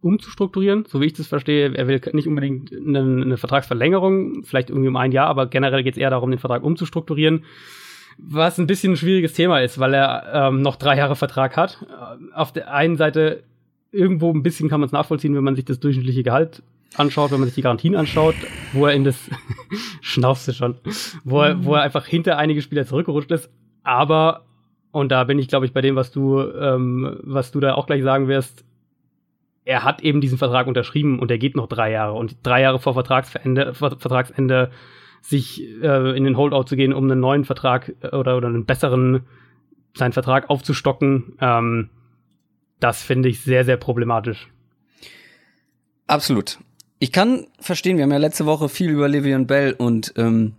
umzustrukturieren, 0.00 0.84
so 0.86 1.00
wie 1.00 1.06
ich 1.06 1.12
das 1.12 1.26
verstehe. 1.26 1.74
Er 1.74 1.86
will 1.88 2.00
nicht 2.12 2.28
unbedingt 2.28 2.72
eine, 2.72 3.00
eine 3.00 3.36
Vertragsverlängerung, 3.36 4.42
vielleicht 4.44 4.70
irgendwie 4.70 4.88
um 4.88 4.96
ein 4.96 5.12
Jahr, 5.12 5.28
aber 5.28 5.46
generell 5.46 5.82
geht 5.82 5.94
es 5.94 5.98
eher 5.98 6.10
darum, 6.10 6.30
den 6.30 6.40
Vertrag 6.40 6.62
umzustrukturieren 6.62 7.44
was 8.18 8.58
ein 8.58 8.66
bisschen 8.66 8.94
ein 8.94 8.96
schwieriges 8.96 9.34
Thema 9.34 9.60
ist, 9.60 9.78
weil 9.78 9.94
er 9.94 10.30
ähm, 10.32 10.62
noch 10.62 10.76
drei 10.76 10.96
Jahre 10.96 11.16
Vertrag 11.16 11.56
hat. 11.56 11.86
Äh, 11.88 12.34
auf 12.34 12.52
der 12.52 12.72
einen 12.72 12.96
Seite 12.96 13.42
irgendwo 13.92 14.32
ein 14.32 14.42
bisschen 14.42 14.68
kann 14.68 14.80
man 14.80 14.86
es 14.86 14.92
nachvollziehen, 14.92 15.34
wenn 15.34 15.44
man 15.44 15.56
sich 15.56 15.64
das 15.64 15.80
durchschnittliche 15.80 16.22
Gehalt 16.22 16.62
anschaut, 16.94 17.30
wenn 17.30 17.40
man 17.40 17.48
sich 17.48 17.56
die 17.56 17.62
Garantien 17.62 17.96
anschaut, 17.96 18.34
wo 18.72 18.86
er 18.86 18.94
in 18.94 19.04
das 19.04 19.30
schnaufste 20.00 20.54
schon, 20.54 20.76
wo 21.24 21.42
er, 21.42 21.64
wo 21.64 21.74
er 21.74 21.82
einfach 21.82 22.06
hinter 22.06 22.38
einige 22.38 22.62
Spieler 22.62 22.86
zurückgerutscht 22.86 23.30
ist. 23.30 23.50
Aber 23.82 24.46
und 24.96 25.12
da 25.12 25.24
bin 25.24 25.38
ich, 25.38 25.48
glaube 25.48 25.66
ich, 25.66 25.74
bei 25.74 25.82
dem, 25.82 25.94
was 25.94 26.10
du, 26.10 26.40
ähm, 26.40 27.18
was 27.22 27.52
du 27.52 27.60
da 27.60 27.74
auch 27.74 27.86
gleich 27.86 28.02
sagen 28.02 28.28
wirst. 28.28 28.64
er 29.66 29.84
hat 29.84 30.00
eben 30.00 30.22
diesen 30.22 30.38
Vertrag 30.38 30.68
unterschrieben 30.68 31.18
und 31.18 31.28
der 31.28 31.36
geht 31.36 31.54
noch 31.54 31.68
drei 31.68 31.90
Jahre. 31.90 32.14
Und 32.14 32.38
drei 32.42 32.62
Jahre 32.62 32.78
vor 32.78 32.94
Vertragsende, 32.94 33.74
Vertragsende 33.74 34.70
sich 35.20 35.62
äh, 35.82 36.16
in 36.16 36.24
den 36.24 36.38
Holdout 36.38 36.62
zu 36.62 36.76
gehen, 36.76 36.94
um 36.94 37.04
einen 37.04 37.20
neuen 37.20 37.44
Vertrag 37.44 37.92
äh, 38.00 38.16
oder, 38.16 38.38
oder 38.38 38.48
einen 38.48 38.64
besseren, 38.64 39.26
seinen 39.92 40.12
Vertrag 40.12 40.48
aufzustocken, 40.48 41.36
ähm, 41.42 41.90
das 42.80 43.02
finde 43.02 43.28
ich 43.28 43.40
sehr, 43.40 43.64
sehr 43.64 43.76
problematisch. 43.76 44.48
Absolut. 46.06 46.58
Ich 46.98 47.12
kann 47.12 47.46
verstehen, 47.60 47.96
wir 47.96 48.04
haben 48.04 48.12
ja 48.12 48.18
letzte 48.18 48.46
Woche 48.46 48.68
viel 48.68 48.90
über 48.90 49.08
Livian 49.08 49.46
Bell 49.46 49.72
und 49.72 50.14
ähm, 50.16 50.54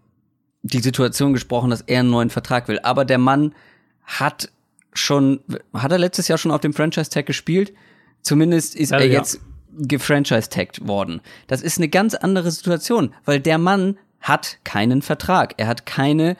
die 0.61 0.79
Situation 0.79 1.33
gesprochen, 1.33 1.69
dass 1.69 1.81
er 1.81 2.01
einen 2.01 2.09
neuen 2.09 2.29
Vertrag 2.29 2.67
will. 2.67 2.79
Aber 2.79 3.05
der 3.05 3.17
Mann 3.17 3.55
hat 4.03 4.51
schon, 4.93 5.39
hat 5.73 5.91
er 5.91 5.97
letztes 5.97 6.27
Jahr 6.27 6.37
schon 6.37 6.51
auf 6.51 6.61
dem 6.61 6.73
Franchise-Tag 6.73 7.25
gespielt? 7.25 7.73
Zumindest 8.21 8.75
ist 8.75 8.91
ja, 8.91 8.99
er 8.99 9.07
ja. 9.07 9.19
jetzt 9.19 9.39
gefranchise-tagged 9.77 10.87
worden. 10.87 11.21
Das 11.47 11.61
ist 11.61 11.77
eine 11.77 11.89
ganz 11.89 12.13
andere 12.15 12.51
Situation, 12.51 13.13
weil 13.25 13.39
der 13.39 13.57
Mann 13.57 13.97
hat 14.19 14.57
keinen 14.63 15.01
Vertrag. 15.01 15.53
Er 15.57 15.67
hat 15.67 15.85
keine 15.85 16.35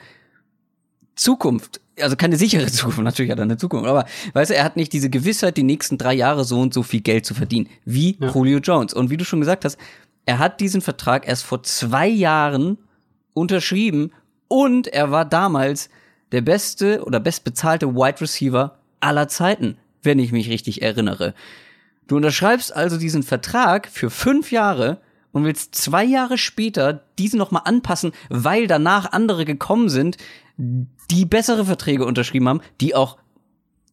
Zukunft. 1.14 1.80
Also 2.00 2.16
keine 2.16 2.36
sichere 2.36 2.66
Zukunft. 2.72 3.00
Natürlich 3.00 3.30
hat 3.30 3.38
er 3.38 3.44
eine 3.44 3.56
Zukunft. 3.56 3.86
Aber 3.86 4.06
weißt 4.32 4.50
du, 4.50 4.54
er 4.54 4.64
hat 4.64 4.76
nicht 4.76 4.92
diese 4.92 5.10
Gewissheit, 5.10 5.56
die 5.56 5.62
nächsten 5.62 5.98
drei 5.98 6.14
Jahre 6.14 6.44
so 6.44 6.60
und 6.60 6.74
so 6.74 6.82
viel 6.82 7.00
Geld 7.00 7.26
zu 7.26 7.34
verdienen. 7.34 7.68
Wie 7.84 8.16
ja. 8.20 8.30
Julio 8.30 8.58
Jones. 8.58 8.94
Und 8.94 9.10
wie 9.10 9.16
du 9.16 9.24
schon 9.24 9.40
gesagt 9.40 9.64
hast, 9.64 9.78
er 10.26 10.38
hat 10.38 10.60
diesen 10.60 10.80
Vertrag 10.80 11.26
erst 11.26 11.44
vor 11.44 11.62
zwei 11.62 12.06
Jahren 12.06 12.78
unterschrieben 13.32 14.10
und 14.48 14.86
er 14.88 15.10
war 15.10 15.24
damals 15.24 15.88
der 16.32 16.42
beste 16.42 17.02
oder 17.04 17.20
bestbezahlte 17.20 17.94
Wide 17.94 18.20
Receiver 18.20 18.78
aller 19.00 19.28
Zeiten, 19.28 19.78
wenn 20.02 20.18
ich 20.18 20.32
mich 20.32 20.50
richtig 20.50 20.82
erinnere. 20.82 21.34
Du 22.06 22.16
unterschreibst 22.16 22.74
also 22.74 22.98
diesen 22.98 23.22
Vertrag 23.22 23.88
für 23.88 24.10
fünf 24.10 24.50
Jahre 24.50 25.00
und 25.32 25.44
willst 25.44 25.74
zwei 25.74 26.04
Jahre 26.04 26.38
später 26.38 27.04
diesen 27.18 27.38
nochmal 27.38 27.62
anpassen, 27.64 28.12
weil 28.28 28.66
danach 28.66 29.12
andere 29.12 29.44
gekommen 29.44 29.88
sind, 29.88 30.16
die 30.56 31.24
bessere 31.24 31.64
Verträge 31.64 32.04
unterschrieben 32.04 32.48
haben, 32.48 32.60
die 32.80 32.94
auch 32.94 33.18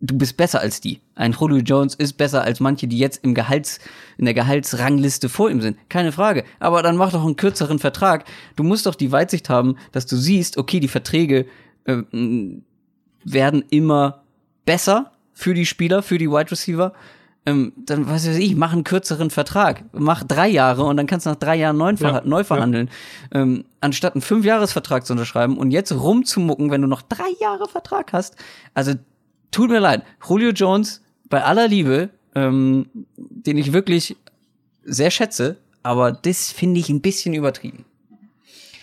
du 0.02 0.18
bist 0.18 0.38
besser 0.38 0.60
als 0.60 0.82
die. 0.82 1.02
Ein 1.16 1.34
Julio 1.34 1.60
Jones 1.60 1.96
ist 1.96 2.14
besser 2.14 2.44
als 2.44 2.60
manche, 2.60 2.88
die 2.88 2.98
jetzt 2.98 3.24
im 3.24 3.34
Gehalts, 3.34 3.80
in 4.18 4.26
der 4.26 4.34
Gehaltsrangliste 4.34 5.30
vor 5.30 5.50
ihm 5.50 5.62
sind. 5.62 5.78
Keine 5.90 6.12
Frage. 6.12 6.44
Aber 6.60 6.84
dann 6.84 6.98
mach 6.98 7.12
doch 7.12 7.24
einen 7.24 7.36
kürzeren 7.36 7.80
Vertrag. 7.80 8.26
Du 8.56 8.64
musst 8.64 8.86
doch 8.86 8.96
die 8.96 9.12
Weitsicht 9.12 9.50
haben, 9.50 9.78
dass 9.92 10.06
du 10.06 10.18
siehst, 10.18 10.58
okay, 10.58 10.80
die 10.80 10.88
Verträge 10.88 11.46
äh, 11.86 11.98
werden 13.24 13.64
immer 13.70 14.24
besser 14.66 15.12
für 15.34 15.54
die 15.54 15.66
Spieler, 15.66 16.04
für 16.04 16.18
die 16.18 16.30
Wide 16.30 16.52
Receiver. 16.52 16.94
Ähm, 17.48 17.74
dann 17.78 18.08
was 18.08 18.28
weiß 18.28 18.38
ich, 18.38 18.56
mach 18.56 18.74
einen 18.74 18.84
kürzeren 18.84 19.30
Vertrag, 19.30 19.84
mach 19.94 20.24
drei 20.24 20.48
Jahre 20.48 20.84
und 20.84 20.98
dann 20.98 21.06
kannst 21.06 21.28
du 21.28 21.30
nach 21.30 21.38
drei 21.38 21.56
Jahren 21.56 21.78
neu, 21.78 21.94
ja, 22.00 22.22
neu 22.26 22.44
verhandeln, 22.44 22.90
ja. 23.32 23.42
ähm, 23.42 23.66
anstatt 23.82 24.16
einen 24.16 24.24
Fünfjahresvertrag 24.24 25.06
zu 25.06 25.14
unterschreiben 25.14 25.58
und 25.58 25.70
jetzt 25.70 25.92
rumzumucken, 25.92 26.72
wenn 26.72 26.82
du 26.82 26.88
noch 26.88 27.04
drei 27.04 27.30
Jahre 27.40 27.68
Vertrag 27.68 28.14
hast. 28.14 28.36
Also 28.74 28.94
tut 29.52 29.70
mir 29.70 29.80
leid, 29.80 30.04
Julio 30.28 30.50
Jones, 30.50 31.04
bei 31.30 31.44
aller 31.44 31.68
Liebe, 31.68 32.10
ähm, 32.34 32.88
den 33.16 33.58
ich 33.58 33.74
wirklich 33.74 34.16
sehr 34.84 35.12
schätze, 35.12 35.58
aber 35.84 36.12
das 36.12 36.52
finde 36.52 36.80
ich 36.80 36.90
ein 36.90 37.02
bisschen 37.02 37.36
übertrieben. 37.36 37.86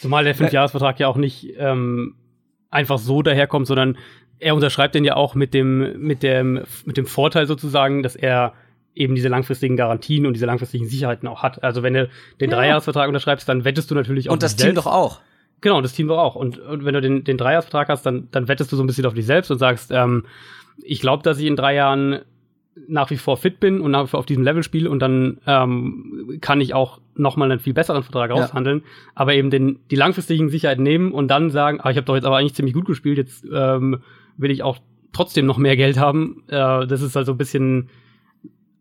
Zumal 0.01 0.23
der 0.23 0.37
Fünfjahresvertrag 0.37 1.01
ja 1.01 1.09
auch 1.09 1.17
nicht 1.17 1.55
ähm, 1.59 2.15
einfach 2.71 2.99
so 2.99 3.23
daherkommt, 3.23 3.67
sondern 3.67 3.97
er 4.43 4.55
unterschreibt 4.55 4.95
den 4.95 5.05
ja 5.05 5.17
auch 5.17 5.35
mit 5.35 5.55
dem, 5.55 6.01
mit 6.01 6.23
dem, 6.23 6.63
mit 6.85 6.97
dem 6.97 7.07
Vorteil 7.07 7.47
sozusagen, 7.47 8.03
dass 8.03 8.17
er 8.17 8.53
eben 8.95 9.15
diese 9.15 9.29
langfristigen 9.29 9.77
Garantien 9.77 10.27
und 10.27 10.35
diese 10.35 10.47
langfristigen 10.47 10.87
Sicherheiten 10.87 11.29
auch 11.29 11.43
hat. 11.43 11.63
Also 11.63 11.83
wenn 11.83 11.95
du 11.95 12.11
den 12.41 12.51
ja. 12.51 12.57
Dreijahresvertrag 12.57 13.09
unterschreibst, 13.09 13.49
dann 13.49 13.65
wettest 13.65 13.91
du 13.91 13.95
natürlich 13.95 14.29
auch 14.29 14.35
Und 14.35 14.43
das 14.43 14.57
Team 14.57 14.75
selbst. 14.75 14.87
doch 14.87 14.93
auch. 14.93 15.21
Genau, 15.61 15.81
das 15.81 15.93
Team 15.93 16.09
doch 16.09 16.19
auch. 16.19 16.35
Und, 16.35 16.59
und 16.59 16.85
wenn 16.85 16.93
du 16.93 17.01
den, 17.01 17.25
den 17.25 17.39
Dreijahresvertrag 17.39 17.89
hast, 17.89 18.05
dann, 18.05 18.29
dann 18.33 18.49
wettest 18.49 18.73
du 18.73 18.77
so 18.77 18.83
ein 18.83 18.87
bisschen 18.87 19.07
auf 19.07 19.15
dich 19.15 19.25
selbst 19.25 19.51
und 19.51 19.59
sagst, 19.59 19.93
ähm, 19.93 20.27
ich 20.83 21.01
glaube, 21.01 21.23
dass 21.23 21.39
ich 21.39 21.47
in 21.47 21.57
drei 21.57 21.75
Jahren 21.75 22.21
nach 22.89 23.11
wie 23.11 23.17
vor 23.17 23.37
fit 23.37 23.61
bin 23.61 23.81
und 23.81 23.91
nach 23.91 24.05
wie 24.05 24.09
vor 24.09 24.19
auf 24.19 24.27
diesem 24.27 24.43
Level 24.43 24.63
spiele 24.63 24.91
und 24.91 24.99
dann 24.99 25.39
ähm, 25.47 26.39
kann 26.41 26.61
ich 26.61 26.75
auch 26.75 27.01
noch 27.15 27.37
mal 27.37 27.51
einen 27.51 27.61
viel 27.61 27.75
besseren 27.75 28.03
Vertrag 28.03 28.31
ja. 28.31 28.37
aushandeln, 28.37 28.83
aber 29.15 29.35
eben 29.35 29.51
den, 29.51 29.79
die 29.91 29.97
langfristigen 29.97 30.49
Sicherheiten 30.49 30.83
nehmen 30.83 31.13
und 31.13 31.29
dann 31.29 31.51
sagen, 31.51 31.81
ah, 31.83 31.91
ich 31.91 31.97
habe 31.97 32.07
doch 32.07 32.15
jetzt 32.15 32.25
aber 32.25 32.39
eigentlich 32.39 32.55
ziemlich 32.55 32.75
gut 32.75 32.87
gespielt, 32.87 33.19
jetzt 33.19 33.45
ähm, 33.53 34.03
will 34.37 34.51
ich 34.51 34.63
auch 34.63 34.79
trotzdem 35.13 35.47
noch 35.47 35.59
mehr 35.59 35.77
Geld 35.77 35.99
haben. 35.99 36.43
Äh, 36.49 36.87
das 36.87 37.03
ist 37.03 37.17
also 37.17 37.33
ein 37.33 37.39
bisschen 37.39 37.91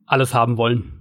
alles 0.06 0.34
haben 0.34 0.58
wollen. 0.58 0.94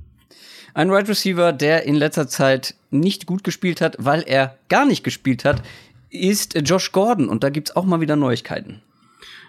Ein 0.72 0.88
Wide 0.88 0.96
right 0.96 1.08
Receiver, 1.08 1.52
der 1.52 1.84
in 1.84 1.96
letzter 1.96 2.28
Zeit 2.28 2.76
nicht 2.90 3.26
gut 3.26 3.42
gespielt 3.42 3.80
hat, 3.80 3.96
weil 3.98 4.22
er 4.26 4.56
gar 4.68 4.86
nicht 4.86 5.02
gespielt 5.02 5.44
hat, 5.44 5.62
ist 6.10 6.58
Josh 6.68 6.92
Gordon 6.92 7.28
und 7.28 7.42
da 7.42 7.50
gibt's 7.50 7.74
auch 7.74 7.84
mal 7.84 8.00
wieder 8.00 8.16
Neuigkeiten. 8.16 8.82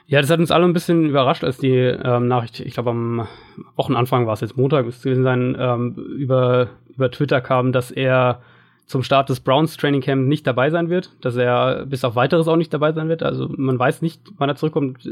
Ja, 0.08 0.20
das 0.20 0.30
hat 0.30 0.40
uns 0.40 0.52
alle 0.52 0.66
ein 0.66 0.74
bisschen 0.74 1.06
überrascht, 1.06 1.44
als 1.44 1.58
die 1.58 1.70
ähm, 1.70 2.28
Nachricht, 2.28 2.60
ich 2.60 2.74
glaube 2.74 2.90
am 2.90 3.28
Wochenanfang 3.76 4.26
war 4.26 4.34
es 4.34 4.42
jetzt 4.42 4.58
Montag, 4.58 4.86
müsste 4.86 5.04
gewesen 5.04 5.24
sein, 5.24 5.56
ähm, 5.58 5.96
über, 6.18 6.70
über 6.90 7.10
Twitter 7.12 7.40
kam, 7.40 7.72
dass 7.72 7.92
er 7.92 8.42
zum 8.86 9.04
Start 9.04 9.30
des 9.30 9.40
Browns 9.40 9.78
Training 9.78 10.02
Camp 10.02 10.28
nicht 10.28 10.46
dabei 10.46 10.70
sein 10.70 10.90
wird, 10.90 11.12
dass 11.22 11.36
er 11.38 11.86
bis 11.86 12.04
auf 12.04 12.16
weiteres 12.16 12.48
auch 12.48 12.58
nicht 12.58 12.74
dabei 12.74 12.92
sein 12.92 13.08
wird. 13.08 13.24
Also 13.24 13.50
man 13.56 13.80
weiß 13.80 14.02
nicht, 14.02 14.22
wann 14.38 14.50
er 14.50 14.56
zurückkommt. 14.56 15.10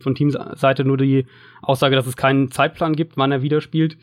Von 0.00 0.14
Teamseite 0.14 0.84
nur 0.84 0.96
die 0.96 1.26
Aussage, 1.60 1.96
dass 1.96 2.06
es 2.06 2.16
keinen 2.16 2.50
Zeitplan 2.50 2.94
gibt, 2.94 3.16
wann 3.16 3.32
er 3.32 3.42
wieder 3.42 3.60
spielt. 3.60 3.96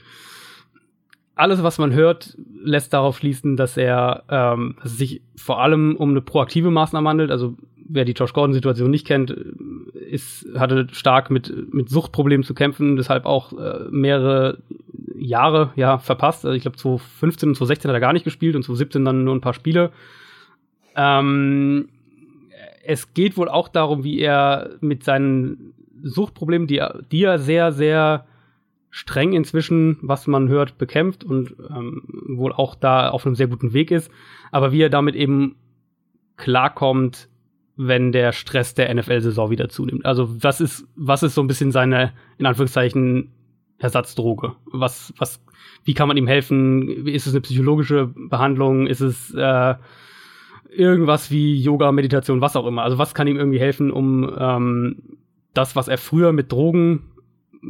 Alles, 1.36 1.64
was 1.64 1.80
man 1.80 1.94
hört, 1.94 2.38
lässt 2.62 2.94
darauf 2.94 3.18
schließen, 3.18 3.56
dass 3.58 3.78
er 3.78 4.24
ähm, 4.30 4.76
dass 4.84 4.92
es 4.92 4.98
sich 4.98 5.22
vor 5.36 5.62
allem 5.62 5.96
um 5.96 6.12
eine 6.12 6.22
proaktive 6.22 6.70
Maßnahme 6.70 7.10
handelt. 7.10 7.32
Also 7.32 7.56
wer 7.88 8.06
die 8.06 8.14
Josh 8.14 8.34
Gordon-Situation 8.34 8.92
nicht 8.92 9.08
kennt, 9.08 9.32
ist, 9.32 10.48
hatte 10.56 10.88
stark 10.92 11.32
mit, 11.32 11.74
mit 11.74 11.90
Suchtproblemen 11.90 12.44
zu 12.44 12.54
kämpfen, 12.54 12.96
deshalb 12.96 13.26
auch 13.26 13.54
äh, 13.54 13.86
mehrere 13.90 14.60
Jahre 15.16 15.72
ja 15.76 15.98
verpasst. 15.98 16.46
Also 16.46 16.56
ich 16.56 16.62
glaube, 16.62 16.78
2015 16.78 17.50
und 17.50 17.56
2016 17.56 17.90
hat 17.90 17.96
er 17.96 18.00
gar 18.00 18.14
nicht 18.14 18.24
gespielt 18.24 18.56
und 18.56 18.64
2017 18.64 19.06
dann 19.06 19.24
nur 19.24 19.36
ein 19.36 19.42
paar 19.42 19.54
Spiele. 19.54 19.92
Ähm, 20.96 21.90
es 22.84 23.14
geht 23.14 23.38
wohl 23.38 23.50
auch 23.50 23.68
darum, 23.68 24.04
wie 24.04 24.20
er 24.20 24.72
mit 24.82 25.04
seinen 25.04 25.74
Suchtproblemen, 26.02 26.68
die 26.68 26.78
er, 26.78 27.02
die 27.12 27.24
er 27.24 27.40
sehr, 27.40 27.72
sehr 27.72 28.26
streng 28.90 29.34
inzwischen, 29.34 29.98
was 30.02 30.28
man 30.28 30.50
hört, 30.50 30.78
bekämpft 30.78 31.24
und 31.24 31.56
ähm, 31.70 32.04
wohl 32.28 32.54
auch 32.54 32.76
da 32.76 33.10
auf 33.10 33.26
einem 33.26 33.36
sehr 33.36 33.48
guten 33.48 33.74
Weg 33.74 33.90
ist, 33.90 34.12
aber 34.52 34.72
wie 34.72 34.82
er 34.82 34.90
damit 34.90 35.16
eben 35.16 35.56
klarkommt, 36.38 37.28
wenn 37.76 38.12
der 38.12 38.34
Stress 38.34 38.76
der 38.76 38.94
NFL-Saison 38.94 39.50
wieder 39.50 39.68
zunimmt. 39.70 40.06
Also 40.06 40.44
was 40.44 40.62
ist, 40.62 40.86
was 40.96 41.24
ist 41.24 41.34
so 41.34 41.42
ein 41.42 41.48
bisschen 41.48 41.72
seine, 41.72 42.14
in 42.38 42.46
Anführungszeichen, 42.46 43.32
Ersatzdroge? 43.84 44.54
Was, 44.66 45.14
was, 45.18 45.44
wie 45.84 45.94
kann 45.94 46.08
man 46.08 46.18
ihm 46.18 46.28
helfen? 46.28 47.08
Ist 47.08 47.28
es 47.28 47.34
eine 47.34 47.42
psychologische 47.42 48.08
Behandlung? 48.16 48.88
Ist 48.88 49.02
es 49.02 49.34
äh, 49.34 49.76
irgendwas 50.70 51.32
wie 51.32 51.56
Yoga, 51.56 51.92
Meditation, 51.92 52.42
was 52.42 52.56
auch 52.56 52.66
immer? 52.66 52.84
Also 52.84 52.98
was 52.98 53.14
kann 53.14 53.28
ihm 53.28 53.38
irgendwie 53.38 53.60
helfen, 53.60 53.92
um 53.92 54.32
ähm, 54.38 55.18
das, 55.54 55.76
was 55.76 55.88
er 55.88 55.98
früher 55.98 56.32
mit 56.32 56.52
Drogen, 56.52 57.04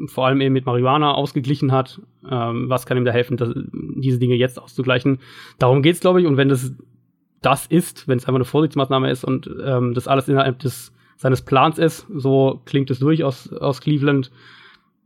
vor 0.08 0.25
allem 0.25 0.41
eben 0.41 0.53
mit 0.53 0.65
Marihuana 0.65 1.13
ausgeglichen 1.13 1.72
hat, 1.72 2.01
ähm, 2.29 2.70
was 2.70 2.86
kann 2.86 2.98
ihm 2.98 3.05
da 3.05 3.12
helfen, 3.12 3.38
das, 3.38 3.53
diese 3.74 4.20
Dinge 4.20 4.36
jetzt 4.36 4.60
auszugleichen? 4.62 5.20
Darum 5.60 5.82
geht's, 5.82 6.00
glaube 6.00 6.22
ich. 6.22 6.27
Und 6.27 6.38
wenn 6.38 6.50
das 6.50 6.74
das 7.41 7.65
ist, 7.67 8.08
wenn 8.08 8.17
es 8.17 8.24
einfach 8.24 8.36
eine 8.36 8.46
Vorsichtsmaßnahme 8.46 9.12
ist 9.12 9.24
und 9.24 9.50
ähm, 9.63 9.93
das 9.93 10.08
alles 10.08 10.29
innerhalb 10.29 10.60
des 10.60 10.93
seines 11.17 11.41
Plans 11.41 11.77
ist, 11.77 12.08
so 12.13 12.62
klingt 12.65 12.89
es 12.89 13.00
durch 13.00 13.24
aus, 13.24 13.51
aus 13.53 13.82
Cleveland, 13.82 14.32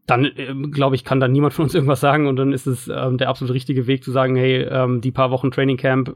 dann 0.08 0.26
äh, 0.26 0.54
glaube 0.72 0.96
ich, 0.96 1.04
kann 1.04 1.20
da 1.20 1.28
niemand 1.28 1.54
von 1.54 1.64
uns 1.66 1.76
irgendwas 1.76 2.00
sagen 2.00 2.26
und 2.28 2.38
dann 2.38 2.54
ist 2.54 2.66
es 2.66 2.88
ähm, 2.88 3.20
der 3.20 3.30
absolut 3.30 3.54
richtige 3.54 3.86
Weg 3.86 4.04
zu 4.04 4.12
sagen, 4.12 4.36
hey, 4.36 4.64
ähm, 4.64 5.02
die 5.02 5.12
paar 5.12 5.30
Wochen 5.30 5.52
Training 5.52 5.78
Camp, 5.78 6.16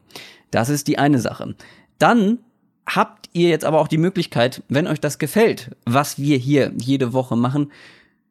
Das 0.51 0.69
ist 0.69 0.89
die 0.89 0.99
eine 0.99 1.19
Sache. 1.19 1.55
Dann 1.99 2.39
habt 2.87 3.29
ihr 3.33 3.49
jetzt 3.49 3.65
aber 3.65 3.81
auch 3.81 3.89
die 3.89 3.99
Möglichkeit, 3.99 4.63
wenn 4.69 4.87
euch 4.87 5.01
das 5.01 5.19
gefällt, 5.19 5.71
was 5.85 6.19
wir 6.19 6.37
hier 6.37 6.73
jede 6.77 7.13
Woche 7.13 7.37
machen, 7.37 7.71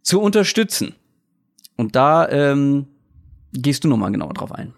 zu 0.01 0.21
unterstützen. 0.21 0.95
Und 1.77 1.95
da 1.95 2.27
ähm, 2.29 2.88
gehst 3.53 3.83
du 3.83 3.88
nochmal 3.88 4.11
genauer 4.11 4.33
drauf 4.33 4.51
ein. 4.51 4.73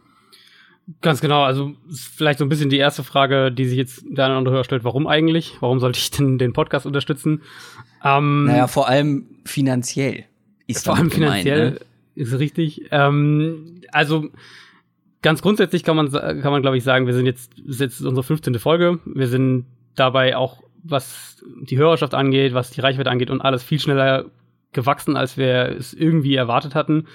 Ganz 1.02 1.22
genau, 1.22 1.44
also 1.44 1.74
vielleicht 1.90 2.40
so 2.40 2.46
ein 2.46 2.50
bisschen 2.50 2.70
die 2.70 2.78
erste 2.78 3.04
Frage, 3.04 3.52
die 3.54 3.66
sich 3.66 3.78
jetzt 3.78 4.04
der 4.06 4.26
eine 4.26 4.34
oder 4.34 4.40
andere 4.40 4.56
Hörer 4.56 4.64
stellt, 4.66 4.84
warum 4.84 5.08
eigentlich? 5.08 5.54
Warum 5.62 5.80
sollte 5.80 5.98
ich 5.98 6.12
denn 6.12 6.38
den 6.38 6.52
Podcast 6.52 6.86
unterstützen? 6.86 7.42
Ähm, 8.04 8.46
naja, 8.46 8.68
vor 8.68 8.90
allem 8.90 9.28
finanziell. 9.46 10.26
Ist 10.68 10.86
vor 10.86 10.96
allem 10.96 11.10
gemein, 11.10 11.44
finanziell 11.44 11.72
ne? 11.72 11.80
Ist 12.16 12.38
richtig. 12.40 12.88
Ähm, 12.92 13.82
also 13.92 14.30
ganz 15.22 15.42
grundsätzlich 15.42 15.84
kann 15.84 15.96
man, 15.96 16.12
kann 16.12 16.52
man 16.52 16.62
glaube 16.62 16.78
ich 16.78 16.84
sagen, 16.84 17.08
wir 17.08 17.14
sind 17.14 17.26
jetzt, 17.26 17.58
ist 17.60 17.80
jetzt 17.80 18.02
unsere 18.02 18.24
15. 18.24 18.60
Folge. 18.60 19.00
Wir 19.06 19.28
sind 19.28 19.66
dabei 19.96 20.36
auch, 20.36 20.64
was 20.84 21.44
die 21.62 21.78
Hörerschaft 21.78 22.14
angeht, 22.14 22.54
was 22.54 22.72
die 22.72 22.82
Reichweite 22.82 23.10
angeht 23.10 23.30
und 23.30 23.42
alles 23.42 23.64
viel 23.64 23.80
schneller 23.80 24.26
gewachsen, 24.74 25.16
als 25.16 25.38
wir 25.38 25.76
es 25.78 25.94
irgendwie 25.94 26.36
erwartet 26.36 26.76
hatten. 26.76 27.06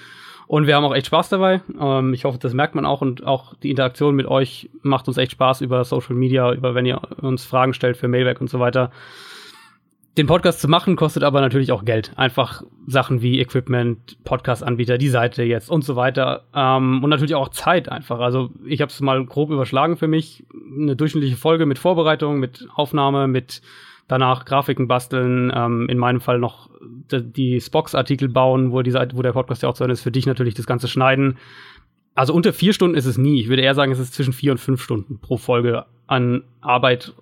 Und 0.47 0.65
wir 0.65 0.75
haben 0.75 0.83
auch 0.83 0.95
echt 0.95 1.05
Spaß 1.05 1.29
dabei. 1.29 1.61
Ähm, 1.79 2.13
ich 2.13 2.25
hoffe, 2.25 2.39
das 2.39 2.55
merkt 2.55 2.73
man 2.73 2.83
auch. 2.83 3.01
Und 3.01 3.23
auch 3.23 3.53
die 3.61 3.69
Interaktion 3.69 4.15
mit 4.15 4.25
euch 4.25 4.69
macht 4.81 5.07
uns 5.07 5.17
echt 5.17 5.33
Spaß 5.33 5.61
über 5.61 5.83
Social 5.83 6.15
Media, 6.15 6.51
über 6.53 6.73
wenn 6.73 6.87
ihr 6.87 6.99
uns 7.21 7.45
Fragen 7.45 7.75
stellt 7.75 7.97
für 7.97 8.07
Mailback 8.07 8.41
und 8.41 8.49
so 8.49 8.59
weiter. 8.59 8.91
Den 10.17 10.27
Podcast 10.27 10.59
zu 10.59 10.67
machen 10.67 10.95
kostet 10.95 11.23
aber 11.23 11.39
natürlich 11.39 11.71
auch 11.71 11.85
Geld. 11.85 12.11
Einfach 12.15 12.63
Sachen 12.87 13.21
wie 13.21 13.39
Equipment, 13.39 14.17
Podcast-Anbieter, 14.23 14.97
die 14.97 15.07
Seite 15.07 15.43
jetzt 15.43 15.69
und 15.69 15.83
so 15.83 15.95
weiter. 15.95 16.45
Ähm, 16.53 17.03
und 17.03 17.09
natürlich 17.09 17.35
auch 17.35 17.49
Zeit 17.49 17.89
einfach. 17.89 18.19
Also 18.19 18.49
ich 18.65 18.81
habe 18.81 18.89
es 18.89 18.99
mal 19.01 19.23
grob 19.25 19.51
überschlagen 19.51 19.97
für 19.97 20.07
mich. 20.07 20.45
Eine 20.77 20.95
durchschnittliche 20.95 21.37
Folge 21.37 21.65
mit 21.65 21.79
Vorbereitung, 21.79 22.39
mit 22.39 22.67
Aufnahme, 22.75 23.27
mit 23.27 23.61
danach 24.07 24.43
Grafiken 24.43 24.87
basteln, 24.87 25.53
ähm, 25.55 25.87
in 25.87 25.97
meinem 25.97 26.19
Fall 26.19 26.39
noch 26.39 26.69
die 26.81 27.61
Spox-Artikel 27.61 28.27
bauen, 28.27 28.71
wo, 28.71 28.81
die 28.81 28.91
Seite, 28.91 29.15
wo 29.15 29.21
der 29.21 29.31
Podcast 29.33 29.63
ja 29.63 29.69
auch 29.69 29.73
zu 29.73 29.81
hören 29.81 29.91
ist, 29.91 30.01
für 30.01 30.11
dich 30.11 30.25
natürlich 30.25 30.55
das 30.55 30.65
Ganze 30.65 30.87
schneiden. 30.87 31.37
Also 32.15 32.33
unter 32.33 32.51
vier 32.51 32.73
Stunden 32.73 32.97
ist 32.97 33.05
es 33.05 33.17
nie. 33.17 33.39
Ich 33.39 33.47
würde 33.47 33.61
eher 33.61 33.75
sagen, 33.75 33.91
es 33.91 33.99
ist 33.99 34.13
zwischen 34.13 34.33
vier 34.33 34.51
und 34.51 34.57
fünf 34.57 34.81
Stunden 34.81 35.19
pro 35.19 35.37
Folge 35.37 35.85
an 36.07 36.43
Arbeit, 36.59 37.13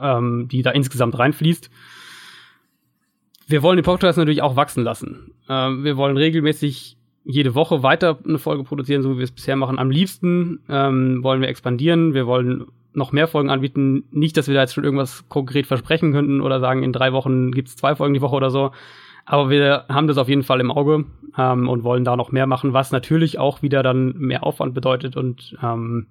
ähm, 0.00 0.46
die 0.48 0.62
da 0.62 0.70
insgesamt 0.70 1.18
reinfließt. 1.18 1.70
Wir 3.46 3.62
wollen 3.62 3.76
den 3.76 3.84
Podcast 3.84 4.18
natürlich 4.18 4.42
auch 4.42 4.56
wachsen 4.56 4.82
lassen. 4.82 5.32
Ähm, 5.48 5.84
wir 5.84 5.96
wollen 5.96 6.16
regelmäßig 6.16 6.96
jede 7.24 7.54
Woche 7.54 7.82
weiter 7.82 8.18
eine 8.24 8.38
Folge 8.38 8.64
produzieren, 8.64 9.02
so 9.02 9.12
wie 9.12 9.18
wir 9.18 9.24
es 9.24 9.32
bisher 9.32 9.56
machen. 9.56 9.78
Am 9.78 9.90
liebsten 9.90 10.60
ähm, 10.68 11.22
wollen 11.22 11.40
wir 11.40 11.48
expandieren. 11.48 12.12
Wir 12.14 12.26
wollen 12.26 12.66
noch 12.92 13.12
mehr 13.12 13.28
Folgen 13.28 13.50
anbieten. 13.50 14.04
Nicht, 14.10 14.36
dass 14.36 14.48
wir 14.48 14.54
da 14.54 14.62
jetzt 14.62 14.74
schon 14.74 14.84
irgendwas 14.84 15.28
konkret 15.28 15.66
versprechen 15.66 16.12
könnten 16.12 16.40
oder 16.40 16.60
sagen, 16.60 16.82
in 16.82 16.92
drei 16.92 17.12
Wochen 17.12 17.52
gibt's 17.52 17.76
zwei 17.76 17.94
Folgen 17.94 18.14
die 18.14 18.20
Woche 18.20 18.36
oder 18.36 18.50
so. 18.50 18.72
Aber 19.24 19.50
wir 19.50 19.84
haben 19.88 20.06
das 20.06 20.18
auf 20.18 20.28
jeden 20.28 20.44
Fall 20.44 20.60
im 20.60 20.70
Auge 20.70 21.04
ähm, 21.36 21.68
und 21.68 21.84
wollen 21.84 22.04
da 22.04 22.16
noch 22.16 22.32
mehr 22.32 22.46
machen, 22.46 22.72
was 22.72 22.90
natürlich 22.90 23.38
auch 23.38 23.62
wieder 23.62 23.82
dann 23.82 24.16
mehr 24.18 24.44
Aufwand 24.44 24.74
bedeutet. 24.74 25.16
Und 25.16 25.56
ähm, 25.62 26.06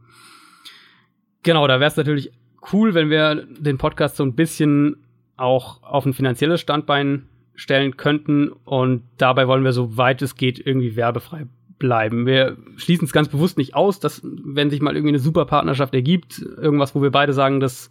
genau, 1.44 1.68
da 1.68 1.80
wäre 1.80 1.90
es 1.90 1.98
natürlich 1.98 2.32
cool, 2.72 2.94
wenn 2.94 3.10
wir 3.10 3.46
den 3.58 3.78
Podcast 3.78 4.18
so 4.18 4.24
ein 4.24 4.36
bisschen 4.36 5.05
auch 5.38 5.84
auf 5.84 6.06
ein 6.06 6.14
finanzielles 6.14 6.62
Standbein 6.62 7.28
stellen 7.56 7.98
könnten. 7.98 8.50
Und 8.50 9.04
dabei 9.18 9.48
wollen 9.48 9.64
wir, 9.64 9.74
so 9.74 9.98
weit 9.98 10.22
es 10.22 10.36
geht, 10.36 10.66
irgendwie 10.66 10.96
werbefrei 10.96 11.48
bleiben. 11.78 12.26
Wir 12.26 12.58
schließen 12.78 13.06
es 13.06 13.14
ganz 13.14 13.28
bewusst 13.28 13.58
nicht 13.58 13.76
aus, 13.76 14.00
dass 14.00 14.22
wenn 14.24 14.70
sich 14.70 14.82
mal 14.82 14.96
irgendwie 14.96 15.14
eine 15.14 15.20
super 15.20 15.46
Partnerschaft 15.46 15.94
ergibt, 15.94 16.40
irgendwas, 16.40 16.96
wo 16.96 17.02
wir 17.02 17.12
beide 17.12 17.34
sagen, 17.34 17.60
das 17.60 17.90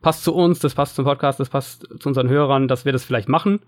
passt 0.00 0.24
zu 0.24 0.34
uns, 0.34 0.58
das 0.58 0.74
passt 0.74 0.94
zum 0.94 1.04
Podcast, 1.04 1.40
das 1.40 1.50
passt 1.50 1.86
zu 1.98 2.08
unseren 2.08 2.28
Hörern, 2.28 2.68
dass 2.68 2.84
wir 2.84 2.92
das 2.92 3.04
vielleicht 3.04 3.28
machen. 3.28 3.60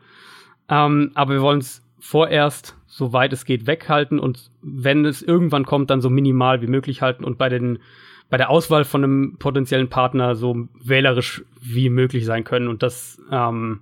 Ähm, 0.68 1.10
aber 1.14 1.34
wir 1.34 1.42
wollen 1.42 1.60
es 1.60 1.82
vorerst, 1.98 2.76
soweit 2.86 3.32
es 3.32 3.44
geht, 3.44 3.66
weghalten 3.66 4.18
und 4.18 4.50
wenn 4.62 5.04
es 5.04 5.22
irgendwann 5.22 5.64
kommt, 5.64 5.90
dann 5.90 6.00
so 6.00 6.10
minimal 6.10 6.62
wie 6.62 6.66
möglich 6.66 7.02
halten 7.02 7.24
und 7.24 7.38
bei 7.38 7.48
den 7.48 7.78
bei 8.30 8.36
der 8.36 8.50
Auswahl 8.50 8.84
von 8.84 9.04
einem 9.04 9.36
potenziellen 9.38 9.88
Partner 9.88 10.34
so 10.34 10.68
wählerisch 10.82 11.44
wie 11.60 11.88
möglich 11.88 12.24
sein 12.24 12.44
können 12.44 12.68
und 12.68 12.82
das 12.82 13.20
ähm, 13.30 13.80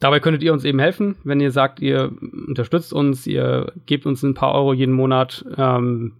Dabei 0.00 0.20
könntet 0.20 0.44
ihr 0.44 0.52
uns 0.52 0.64
eben 0.64 0.78
helfen, 0.78 1.16
wenn 1.24 1.40
ihr 1.40 1.50
sagt, 1.50 1.80
ihr 1.80 2.12
unterstützt 2.46 2.92
uns, 2.92 3.26
ihr 3.26 3.72
gebt 3.86 4.06
uns 4.06 4.22
ein 4.22 4.34
paar 4.34 4.54
Euro 4.54 4.72
jeden 4.72 4.94
Monat. 4.94 5.44
Ähm, 5.56 6.12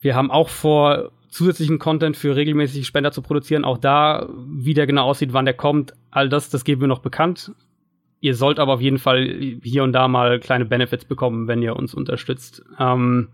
wir 0.00 0.14
haben 0.14 0.30
auch 0.30 0.48
vor, 0.48 1.10
zusätzlichen 1.32 1.78
Content 1.78 2.16
für 2.16 2.36
regelmäßige 2.36 2.86
Spender 2.86 3.10
zu 3.10 3.22
produzieren. 3.22 3.64
Auch 3.64 3.78
da, 3.78 4.28
wie 4.46 4.74
der 4.74 4.86
genau 4.86 5.04
aussieht, 5.04 5.32
wann 5.32 5.46
der 5.46 5.54
kommt, 5.54 5.94
all 6.10 6.28
das, 6.28 6.50
das 6.50 6.64
geben 6.64 6.82
wir 6.82 6.88
noch 6.88 7.00
bekannt. 7.00 7.52
Ihr 8.20 8.36
sollt 8.36 8.58
aber 8.58 8.74
auf 8.74 8.80
jeden 8.80 8.98
Fall 8.98 9.58
hier 9.62 9.82
und 9.82 9.92
da 9.92 10.08
mal 10.08 10.38
kleine 10.40 10.66
Benefits 10.66 11.06
bekommen, 11.06 11.48
wenn 11.48 11.62
ihr 11.62 11.74
uns 11.74 11.94
unterstützt. 11.94 12.62
Ähm, 12.78 13.28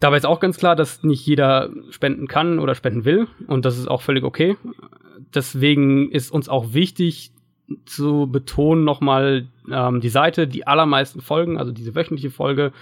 dabei 0.00 0.16
ist 0.16 0.26
auch 0.26 0.40
ganz 0.40 0.56
klar, 0.56 0.74
dass 0.74 1.02
nicht 1.02 1.24
jeder 1.26 1.70
spenden 1.90 2.26
kann 2.26 2.58
oder 2.58 2.74
spenden 2.74 3.04
will. 3.04 3.28
Und 3.46 3.64
das 3.64 3.78
ist 3.78 3.88
auch 3.88 4.02
völlig 4.02 4.24
okay. 4.24 4.56
Deswegen 5.34 6.10
ist 6.10 6.32
uns 6.32 6.48
auch 6.48 6.72
wichtig, 6.72 7.32
zu 7.84 8.28
betonen 8.30 8.84
nochmal 8.84 9.46
ähm, 9.70 10.00
die 10.00 10.08
Seite, 10.08 10.48
die 10.48 10.66
allermeisten 10.66 11.20
Folgen, 11.20 11.56
also 11.56 11.70
diese 11.70 11.94
wöchentliche 11.94 12.30
Folge, 12.30 12.72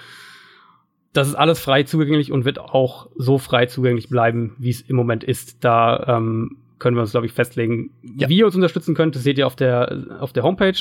das 1.12 1.28
ist 1.28 1.34
alles 1.34 1.58
frei 1.58 1.82
zugänglich 1.82 2.32
und 2.32 2.44
wird 2.44 2.58
auch 2.58 3.08
so 3.16 3.38
frei 3.38 3.66
zugänglich 3.66 4.08
bleiben, 4.08 4.54
wie 4.58 4.70
es 4.70 4.82
im 4.82 4.96
Moment 4.96 5.24
ist. 5.24 5.64
Da 5.64 6.04
ähm, 6.06 6.58
können 6.78 6.96
wir 6.96 7.00
uns, 7.00 7.10
glaube 7.10 7.26
ich, 7.26 7.32
festlegen, 7.32 7.90
ja. 8.16 8.28
wie 8.28 8.38
ihr 8.38 8.46
uns 8.46 8.54
unterstützen 8.54 8.94
könnt. 8.94 9.14
Das 9.14 9.22
seht 9.22 9.38
ihr 9.38 9.46
auf 9.46 9.56
der, 9.56 10.18
auf 10.20 10.32
der 10.32 10.42
Homepage. 10.42 10.78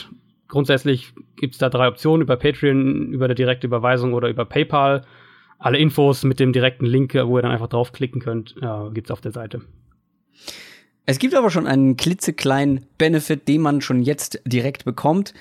Grundsätzlich 0.47 1.13
gibt 1.35 1.53
es 1.53 1.59
da 1.59 1.69
drei 1.69 1.87
Optionen, 1.87 2.21
über 2.21 2.37
Patreon, 2.37 3.11
über 3.11 3.25
eine 3.25 3.35
direkte 3.35 3.67
Überweisung 3.67 4.13
oder 4.13 4.29
über 4.29 4.45
PayPal. 4.45 5.03
Alle 5.59 5.77
Infos 5.77 6.23
mit 6.23 6.39
dem 6.39 6.53
direkten 6.53 6.85
Link, 6.85 7.13
wo 7.13 7.37
ihr 7.37 7.41
dann 7.41 7.51
einfach 7.51 7.67
draufklicken 7.67 8.21
könnt, 8.21 8.55
äh, 8.61 8.91
gibt 8.93 9.07
es 9.07 9.11
auf 9.11 9.21
der 9.21 9.31
Seite. 9.31 9.61
Es 11.05 11.19
gibt 11.19 11.33
aber 11.35 11.49
schon 11.49 11.67
einen 11.67 11.95
klitzekleinen 11.95 12.85
Benefit, 12.97 13.47
den 13.47 13.61
man 13.61 13.81
schon 13.81 14.01
jetzt 14.01 14.41
direkt 14.45 14.83
bekommt. 14.85 15.33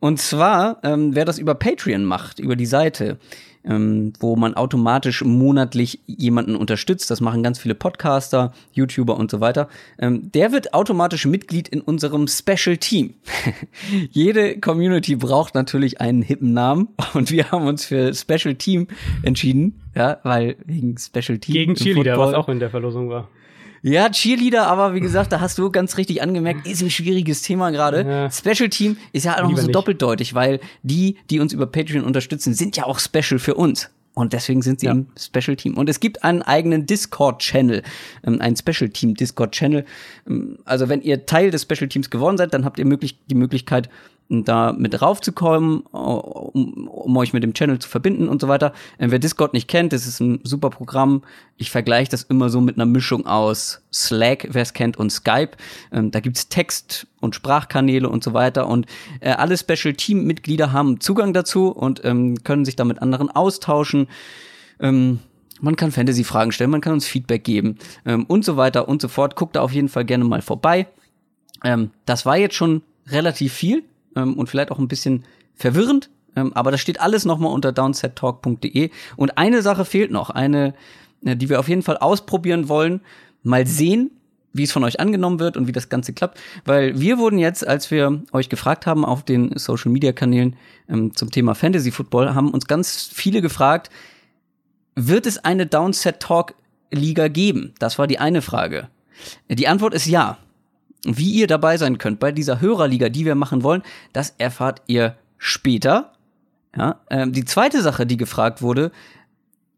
Und 0.00 0.18
zwar, 0.18 0.80
ähm, 0.82 1.14
wer 1.14 1.26
das 1.26 1.38
über 1.38 1.54
Patreon 1.54 2.04
macht, 2.04 2.38
über 2.38 2.56
die 2.56 2.66
Seite, 2.66 3.18
ähm, 3.64 4.12
wo 4.20 4.36
man 4.36 4.54
automatisch 4.54 5.22
monatlich 5.24 6.00
jemanden 6.06 6.56
unterstützt, 6.56 7.10
das 7.10 7.20
machen 7.20 7.42
ganz 7.42 7.58
viele 7.58 7.74
Podcaster, 7.74 8.52
YouTuber 8.72 9.16
und 9.16 9.30
so 9.30 9.40
weiter, 9.40 9.68
ähm, 9.98 10.30
der 10.32 10.52
wird 10.52 10.74
automatisch 10.74 11.26
Mitglied 11.26 11.68
in 11.68 11.80
unserem 11.80 12.26
Special 12.26 12.76
Team. 12.76 13.14
Jede 14.10 14.58
Community 14.58 15.16
braucht 15.16 15.54
natürlich 15.54 16.00
einen 16.00 16.22
hippen 16.22 16.52
Namen 16.52 16.88
und 17.14 17.30
wir 17.30 17.50
haben 17.50 17.66
uns 17.66 17.84
für 17.84 18.14
Special 18.14 18.54
Team 18.54 18.86
entschieden, 19.22 19.80
ja, 19.94 20.18
weil 20.22 20.56
wegen 20.64 20.96
Special 20.96 21.38
Team. 21.38 21.54
Gegen 21.54 21.74
Cheerleader, 21.74 22.18
was 22.18 22.34
auch 22.34 22.48
in 22.48 22.60
der 22.60 22.70
Verlosung 22.70 23.10
war. 23.10 23.28
Ja, 23.82 24.10
Cheerleader, 24.10 24.66
aber 24.66 24.94
wie 24.94 25.00
gesagt, 25.00 25.32
da 25.32 25.40
hast 25.40 25.58
du 25.58 25.70
ganz 25.70 25.96
richtig 25.96 26.22
angemerkt, 26.22 26.66
ist 26.66 26.82
ein 26.82 26.90
schwieriges 26.90 27.42
Thema 27.42 27.70
gerade. 27.70 28.02
Ja. 28.02 28.30
Special 28.30 28.68
Team 28.68 28.96
ist 29.12 29.24
ja 29.24 29.36
auch 29.38 29.48
noch 29.48 29.56
so 29.56 29.62
nicht. 29.62 29.74
doppeldeutig, 29.74 30.34
weil 30.34 30.60
die, 30.82 31.16
die 31.30 31.40
uns 31.40 31.52
über 31.52 31.66
Patreon 31.66 32.04
unterstützen, 32.04 32.52
sind 32.54 32.76
ja 32.76 32.84
auch 32.84 32.98
special 32.98 33.38
für 33.38 33.54
uns. 33.54 33.90
Und 34.12 34.32
deswegen 34.32 34.60
sind 34.60 34.80
sie 34.80 34.86
ja. 34.86 34.92
im 34.92 35.06
Special 35.16 35.56
Team. 35.56 35.78
Und 35.78 35.88
es 35.88 36.00
gibt 36.00 36.24
einen 36.24 36.42
eigenen 36.42 36.84
Discord-Channel, 36.84 37.82
ähm, 38.26 38.40
einen 38.40 38.56
Special 38.56 38.90
Team 38.90 39.14
Discord-Channel. 39.14 39.84
Ähm, 40.28 40.58
also 40.64 40.88
wenn 40.88 41.00
ihr 41.00 41.26
Teil 41.26 41.50
des 41.50 41.62
Special 41.62 41.88
Teams 41.88 42.10
geworden 42.10 42.36
seid, 42.36 42.52
dann 42.52 42.64
habt 42.64 42.78
ihr 42.78 42.86
möglich 42.86 43.18
die 43.30 43.36
Möglichkeit, 43.36 43.88
da 44.30 44.72
mit 44.72 45.02
raufzukommen, 45.02 45.80
um, 45.80 46.88
um 46.88 47.16
euch 47.16 47.32
mit 47.32 47.42
dem 47.42 47.52
Channel 47.52 47.80
zu 47.80 47.88
verbinden 47.88 48.28
und 48.28 48.40
so 48.40 48.46
weiter. 48.46 48.72
Wer 48.98 49.18
Discord 49.18 49.52
nicht 49.54 49.66
kennt, 49.66 49.92
das 49.92 50.06
ist 50.06 50.20
ein 50.20 50.38
super 50.44 50.70
Programm. 50.70 51.22
Ich 51.56 51.70
vergleiche 51.70 52.12
das 52.12 52.22
immer 52.22 52.48
so 52.48 52.60
mit 52.60 52.76
einer 52.76 52.86
Mischung 52.86 53.26
aus 53.26 53.82
Slack, 53.92 54.46
wer 54.52 54.62
es 54.62 54.72
kennt, 54.72 54.98
und 54.98 55.10
Skype. 55.10 55.50
Ähm, 55.92 56.12
da 56.12 56.20
gibt's 56.20 56.48
Text- 56.48 57.08
und 57.20 57.34
Sprachkanäle 57.34 58.08
und 58.08 58.22
so 58.22 58.32
weiter. 58.32 58.68
Und 58.68 58.86
äh, 59.18 59.32
alle 59.32 59.58
Special 59.58 59.94
Team-Mitglieder 59.94 60.72
haben 60.72 61.00
Zugang 61.00 61.32
dazu 61.32 61.68
und 61.68 62.04
ähm, 62.04 62.42
können 62.44 62.64
sich 62.64 62.76
da 62.76 62.84
mit 62.84 63.02
anderen 63.02 63.30
austauschen. 63.30 64.06
Ähm, 64.78 65.18
man 65.60 65.74
kann 65.74 65.90
Fantasy-Fragen 65.90 66.52
stellen, 66.52 66.70
man 66.70 66.80
kann 66.80 66.92
uns 66.92 67.06
Feedback 67.06 67.42
geben 67.42 67.78
ähm, 68.06 68.24
und 68.26 68.44
so 68.44 68.56
weiter 68.56 68.88
und 68.88 69.02
so 69.02 69.08
fort. 69.08 69.34
Guckt 69.34 69.56
da 69.56 69.60
auf 69.60 69.72
jeden 69.72 69.88
Fall 69.88 70.04
gerne 70.04 70.24
mal 70.24 70.40
vorbei. 70.40 70.86
Ähm, 71.64 71.90
das 72.06 72.24
war 72.24 72.36
jetzt 72.36 72.54
schon 72.54 72.82
relativ 73.08 73.52
viel 73.52 73.84
ähm, 74.16 74.34
und 74.34 74.48
vielleicht 74.48 74.70
auch 74.70 74.78
ein 74.78 74.88
bisschen 74.88 75.24
verwirrend, 75.54 76.10
ähm, 76.36 76.52
aber 76.54 76.70
das 76.70 76.80
steht 76.80 77.00
alles 77.00 77.24
nochmal 77.24 77.52
unter 77.52 77.72
downsettalk.de. 77.72 78.90
Und 79.16 79.38
eine 79.38 79.62
Sache 79.62 79.84
fehlt 79.84 80.10
noch, 80.10 80.30
eine, 80.30 80.74
äh, 81.24 81.36
die 81.36 81.48
wir 81.48 81.60
auf 81.60 81.68
jeden 81.68 81.82
Fall 81.82 81.96
ausprobieren 81.96 82.68
wollen. 82.68 83.00
Mal 83.42 83.66
sehen, 83.66 84.10
wie 84.52 84.64
es 84.64 84.72
von 84.72 84.84
euch 84.84 85.00
angenommen 85.00 85.38
wird 85.38 85.56
und 85.56 85.66
wie 85.66 85.72
das 85.72 85.88
Ganze 85.88 86.12
klappt. 86.12 86.38
Weil 86.64 87.00
wir 87.00 87.18
wurden 87.18 87.38
jetzt, 87.38 87.66
als 87.66 87.90
wir 87.90 88.22
euch 88.32 88.48
gefragt 88.48 88.86
haben 88.86 89.04
auf 89.04 89.24
den 89.24 89.56
Social 89.56 89.90
Media 89.90 90.12
Kanälen 90.12 90.56
ähm, 90.88 91.14
zum 91.14 91.30
Thema 91.30 91.54
Fantasy 91.54 91.90
Football, 91.90 92.34
haben 92.34 92.50
uns 92.50 92.66
ganz 92.66 93.10
viele 93.12 93.42
gefragt, 93.42 93.90
wird 94.94 95.26
es 95.26 95.38
eine 95.38 95.66
Downset 95.66 96.20
Talk 96.20 96.54
Liga 96.90 97.28
geben? 97.28 97.74
Das 97.78 97.98
war 97.98 98.06
die 98.06 98.18
eine 98.18 98.42
Frage. 98.42 98.88
Die 99.48 99.68
Antwort 99.68 99.94
ist 99.94 100.06
ja. 100.06 100.38
Wie 101.04 101.32
ihr 101.32 101.46
dabei 101.46 101.76
sein 101.76 101.98
könnt 101.98 102.20
bei 102.20 102.32
dieser 102.32 102.60
Hörerliga, 102.60 103.08
die 103.08 103.24
wir 103.24 103.34
machen 103.34 103.62
wollen, 103.62 103.82
das 104.12 104.34
erfahrt 104.38 104.82
ihr 104.86 105.16
später. 105.38 106.12
Ja, 106.76 107.00
ähm, 107.10 107.32
die 107.32 107.44
zweite 107.44 107.82
Sache, 107.82 108.06
die 108.06 108.16
gefragt 108.16 108.62
wurde, 108.62 108.92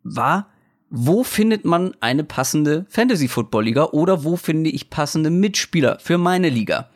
war, 0.03 0.49
wo 0.91 1.25
findet 1.25 1.65
man 1.65 1.95
eine 2.01 2.23
passende 2.23 2.85
Fantasy 2.91 3.29
Football 3.29 3.65
Liga 3.65 3.85
oder 3.85 4.25
wo 4.25 4.37
finde 4.37 4.69
ich 4.69 4.91
passende 4.91 5.31
Mitspieler 5.31 5.99
für 6.01 6.19
meine 6.19 6.51
Liga? 6.51 6.91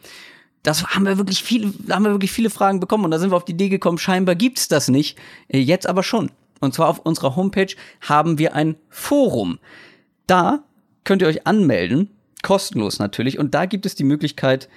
Das 0.63 0.85
haben 0.85 1.07
wir 1.07 1.17
wirklich 1.17 1.43
viele, 1.43 1.73
da 1.79 1.95
haben 1.95 2.03
wir 2.03 2.11
wirklich 2.11 2.33
viele 2.33 2.51
Fragen 2.51 2.81
bekommen 2.81 3.05
und 3.05 3.11
da 3.13 3.19
sind 3.19 3.31
wir 3.31 3.37
auf 3.37 3.45
die 3.45 3.53
Idee 3.53 3.69
gekommen, 3.69 3.99
scheinbar 3.99 4.35
gibt's 4.35 4.69
das 4.69 4.89
nicht, 4.89 5.17
äh, 5.49 5.59
jetzt 5.59 5.87
aber 5.87 6.03
schon. 6.03 6.31
Und 6.61 6.75
zwar 6.75 6.89
auf 6.89 6.99
unserer 6.99 7.37
Homepage 7.37 7.75
haben 8.01 8.39
wir 8.39 8.55
ein 8.55 8.77
Forum. 8.91 9.59
Da 10.27 10.65
könnt 11.05 11.23
ihr 11.23 11.29
euch 11.29 11.47
anmelden, 11.47 12.11
kostenlos 12.47 13.01
natürlich, 13.01 13.41
und 13.41 13.55
da 13.55 13.67
gibt 13.67 13.87
es 13.87 13.97
die 13.97 14.05
Möglichkeit, 14.05 14.69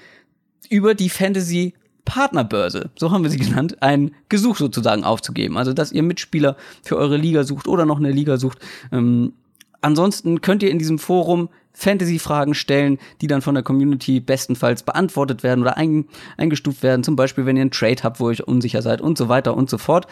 über 0.69 0.95
die 0.95 1.09
Fantasy 1.09 1.75
Partnerbörse, 2.03 2.89
so 2.97 3.11
haben 3.11 3.21
wir 3.21 3.29
sie 3.29 3.37
genannt, 3.37 3.83
ein 3.83 4.15
Gesuch 4.27 4.57
sozusagen 4.57 5.03
aufzugeben. 5.03 5.55
Also, 5.55 5.73
dass 5.73 5.91
ihr 5.91 6.01
Mitspieler 6.01 6.57
für 6.83 6.97
eure 6.97 7.17
Liga 7.17 7.43
sucht 7.43 7.67
oder 7.67 7.85
noch 7.85 7.99
eine 7.99 8.11
Liga 8.11 8.37
sucht. 8.37 8.57
Ähm, 8.91 9.33
ansonsten 9.81 10.41
könnt 10.41 10.63
ihr 10.63 10.71
in 10.71 10.79
diesem 10.79 10.97
Forum 10.97 11.49
Fantasy-Fragen 11.73 12.55
stellen, 12.55 12.97
die 13.21 13.27
dann 13.27 13.43
von 13.43 13.53
der 13.53 13.63
Community 13.63 14.19
bestenfalls 14.19 14.81
beantwortet 14.81 15.43
werden 15.43 15.61
oder 15.61 15.77
ein, 15.77 16.05
eingestuft 16.37 16.81
werden. 16.81 17.03
Zum 17.03 17.15
Beispiel, 17.15 17.45
wenn 17.45 17.55
ihr 17.55 17.61
einen 17.61 17.71
Trade 17.71 18.01
habt, 18.01 18.19
wo 18.19 18.29
ihr 18.29 18.31
euch 18.31 18.47
unsicher 18.47 18.81
seid 18.81 19.01
und 19.01 19.15
so 19.15 19.29
weiter 19.29 19.55
und 19.55 19.69
so 19.69 19.77
fort. 19.77 20.07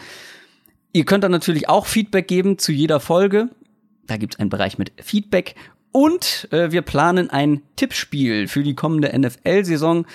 Ihr 0.92 1.04
könnt 1.04 1.24
dann 1.24 1.32
natürlich 1.32 1.68
auch 1.68 1.86
Feedback 1.86 2.28
geben 2.28 2.58
zu 2.58 2.70
jeder 2.70 3.00
Folge. 3.00 3.48
Da 4.06 4.16
gibt 4.16 4.34
es 4.34 4.40
einen 4.40 4.50
Bereich 4.50 4.78
mit 4.78 4.92
Feedback. 5.02 5.56
Und 5.92 6.48
äh, 6.52 6.70
wir 6.70 6.82
planen 6.82 7.30
ein 7.30 7.62
Tippspiel 7.76 8.48
für 8.48 8.62
die 8.62 8.74
kommende 8.74 9.16
NFL-Saison. 9.18 10.06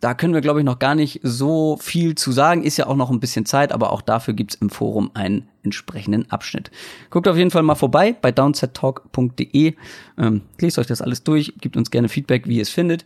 Da 0.00 0.14
können 0.14 0.32
wir, 0.32 0.40
glaube 0.40 0.60
ich, 0.60 0.64
noch 0.64 0.78
gar 0.78 0.94
nicht 0.94 1.20
so 1.22 1.76
viel 1.80 2.14
zu 2.14 2.32
sagen. 2.32 2.62
Ist 2.62 2.78
ja 2.78 2.86
auch 2.86 2.96
noch 2.96 3.10
ein 3.10 3.20
bisschen 3.20 3.44
Zeit, 3.44 3.70
aber 3.70 3.92
auch 3.92 4.00
dafür 4.00 4.32
gibt's 4.32 4.54
im 4.54 4.70
Forum 4.70 5.10
einen 5.12 5.46
entsprechenden 5.62 6.30
Abschnitt. 6.30 6.70
Guckt 7.10 7.28
auf 7.28 7.36
jeden 7.36 7.50
Fall 7.50 7.62
mal 7.62 7.74
vorbei 7.74 8.16
bei 8.20 8.32
downsettalk.de. 8.32 9.74
Ähm, 10.18 10.40
lest 10.58 10.78
euch 10.78 10.86
das 10.86 11.02
alles 11.02 11.22
durch, 11.22 11.52
gebt 11.60 11.76
uns 11.76 11.90
gerne 11.90 12.08
Feedback, 12.08 12.48
wie 12.48 12.56
ihr 12.56 12.62
es 12.62 12.70
findet. 12.70 13.04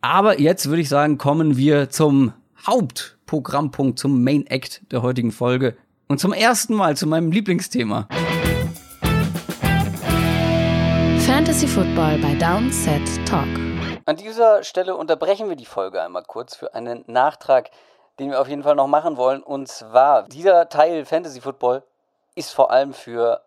Aber 0.00 0.40
jetzt 0.40 0.68
würde 0.68 0.82
ich 0.82 0.88
sagen, 0.88 1.18
kommen 1.18 1.56
wir 1.56 1.90
zum 1.90 2.32
Hauptprogrammpunkt, 2.64 3.98
zum 3.98 4.22
Main 4.22 4.46
Act 4.46 4.82
der 4.92 5.02
heutigen 5.02 5.32
Folge. 5.32 5.76
Und 6.06 6.20
zum 6.20 6.32
ersten 6.32 6.74
Mal 6.74 6.96
zu 6.96 7.08
meinem 7.08 7.32
Lieblingsthema. 7.32 8.08
Fantasy 11.56 11.74
Football 11.74 12.18
bei 12.18 12.34
Downset 12.34 13.26
Talk. 13.26 13.48
An 14.04 14.16
dieser 14.16 14.62
Stelle 14.62 14.94
unterbrechen 14.94 15.48
wir 15.48 15.56
die 15.56 15.64
Folge 15.64 16.02
einmal 16.02 16.22
kurz 16.22 16.54
für 16.54 16.74
einen 16.74 17.02
Nachtrag, 17.06 17.70
den 18.18 18.30
wir 18.30 18.42
auf 18.42 18.48
jeden 18.48 18.62
Fall 18.62 18.74
noch 18.74 18.88
machen 18.88 19.16
wollen. 19.16 19.42
Und 19.42 19.66
zwar, 19.66 20.24
dieser 20.24 20.68
Teil 20.68 21.06
Fantasy 21.06 21.40
Football 21.40 21.82
ist 22.34 22.52
vor 22.52 22.70
allem 22.70 22.92
für 22.92 23.40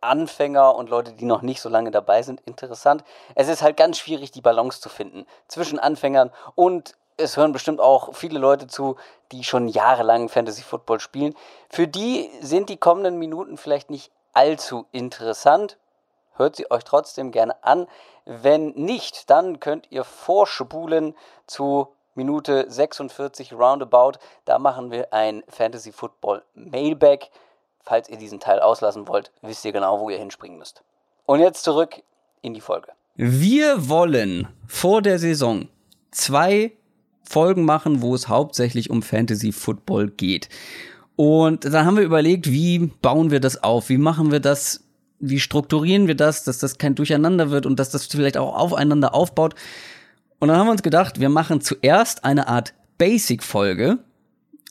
Anfänger 0.00 0.76
und 0.76 0.90
Leute, 0.90 1.14
die 1.14 1.24
noch 1.24 1.42
nicht 1.42 1.60
so 1.60 1.68
lange 1.68 1.90
dabei 1.90 2.22
sind, 2.22 2.40
interessant. 2.42 3.02
Es 3.34 3.48
ist 3.48 3.62
halt 3.62 3.76
ganz 3.76 3.98
schwierig, 3.98 4.30
die 4.30 4.42
Balance 4.42 4.80
zu 4.80 4.88
finden 4.88 5.26
zwischen 5.48 5.80
Anfängern 5.80 6.30
und 6.54 6.94
es 7.16 7.36
hören 7.36 7.50
bestimmt 7.50 7.80
auch 7.80 8.14
viele 8.14 8.38
Leute 8.38 8.68
zu, 8.68 8.94
die 9.32 9.42
schon 9.42 9.66
jahrelang 9.66 10.28
Fantasy 10.28 10.62
Football 10.62 11.00
spielen. 11.00 11.34
Für 11.68 11.88
die 11.88 12.30
sind 12.40 12.68
die 12.68 12.76
kommenden 12.76 13.18
Minuten 13.18 13.56
vielleicht 13.56 13.90
nicht 13.90 14.12
allzu 14.34 14.86
interessant. 14.92 15.78
Hört 16.36 16.56
sie 16.56 16.70
euch 16.70 16.84
trotzdem 16.84 17.30
gerne 17.30 17.62
an. 17.64 17.86
Wenn 18.24 18.70
nicht, 18.70 19.30
dann 19.30 19.60
könnt 19.60 19.90
ihr 19.90 20.04
vorspulen 20.04 21.14
zu 21.46 21.88
Minute 22.14 22.66
46 22.68 23.52
roundabout. 23.52 24.18
Da 24.44 24.58
machen 24.58 24.90
wir 24.90 25.12
ein 25.12 25.42
Fantasy 25.48 25.92
Football 25.92 26.42
Mailback. 26.54 27.30
Falls 27.82 28.08
ihr 28.08 28.16
diesen 28.16 28.40
Teil 28.40 28.60
auslassen 28.60 29.06
wollt, 29.06 29.30
wisst 29.42 29.64
ihr 29.64 29.72
genau, 29.72 30.00
wo 30.00 30.10
ihr 30.10 30.18
hinspringen 30.18 30.58
müsst. 30.58 30.82
Und 31.24 31.40
jetzt 31.40 31.62
zurück 31.62 32.02
in 32.42 32.54
die 32.54 32.60
Folge. 32.60 32.88
Wir 33.14 33.88
wollen 33.88 34.48
vor 34.66 35.02
der 35.02 35.18
Saison 35.18 35.68
zwei 36.10 36.72
Folgen 37.22 37.64
machen, 37.64 38.02
wo 38.02 38.14
es 38.14 38.28
hauptsächlich 38.28 38.90
um 38.90 39.02
Fantasy 39.02 39.52
Football 39.52 40.10
geht. 40.10 40.48
Und 41.16 41.64
dann 41.64 41.86
haben 41.86 41.96
wir 41.96 42.04
überlegt, 42.04 42.50
wie 42.50 42.78
bauen 42.78 43.30
wir 43.30 43.40
das 43.40 43.62
auf? 43.62 43.88
Wie 43.88 43.98
machen 43.98 44.30
wir 44.30 44.40
das? 44.40 44.85
Wie 45.18 45.40
strukturieren 45.40 46.06
wir 46.06 46.14
das, 46.14 46.44
dass 46.44 46.58
das 46.58 46.78
kein 46.78 46.94
Durcheinander 46.94 47.50
wird 47.50 47.66
und 47.66 47.78
dass 47.78 47.90
das 47.90 48.06
vielleicht 48.06 48.36
auch 48.36 48.54
aufeinander 48.54 49.14
aufbaut? 49.14 49.54
Und 50.38 50.48
dann 50.48 50.58
haben 50.58 50.66
wir 50.66 50.72
uns 50.72 50.82
gedacht, 50.82 51.20
wir 51.20 51.28
machen 51.28 51.60
zuerst 51.60 52.24
eine 52.24 52.48
Art 52.48 52.74
Basic-Folge, 52.98 53.98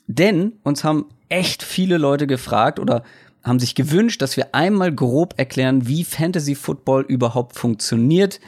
denn 0.06 0.52
uns 0.62 0.84
haben 0.84 1.06
echt 1.28 1.62
viele 1.62 1.98
Leute 1.98 2.26
gefragt 2.26 2.78
oder 2.78 3.02
haben 3.42 3.60
sich 3.60 3.74
gewünscht, 3.74 4.22
dass 4.22 4.36
wir 4.36 4.54
einmal 4.54 4.92
grob 4.92 5.34
erklären, 5.36 5.86
wie 5.86 6.04
Fantasy 6.04 6.54
Football 6.54 7.04
überhaupt 7.06 7.56
funktioniert, 7.56 8.40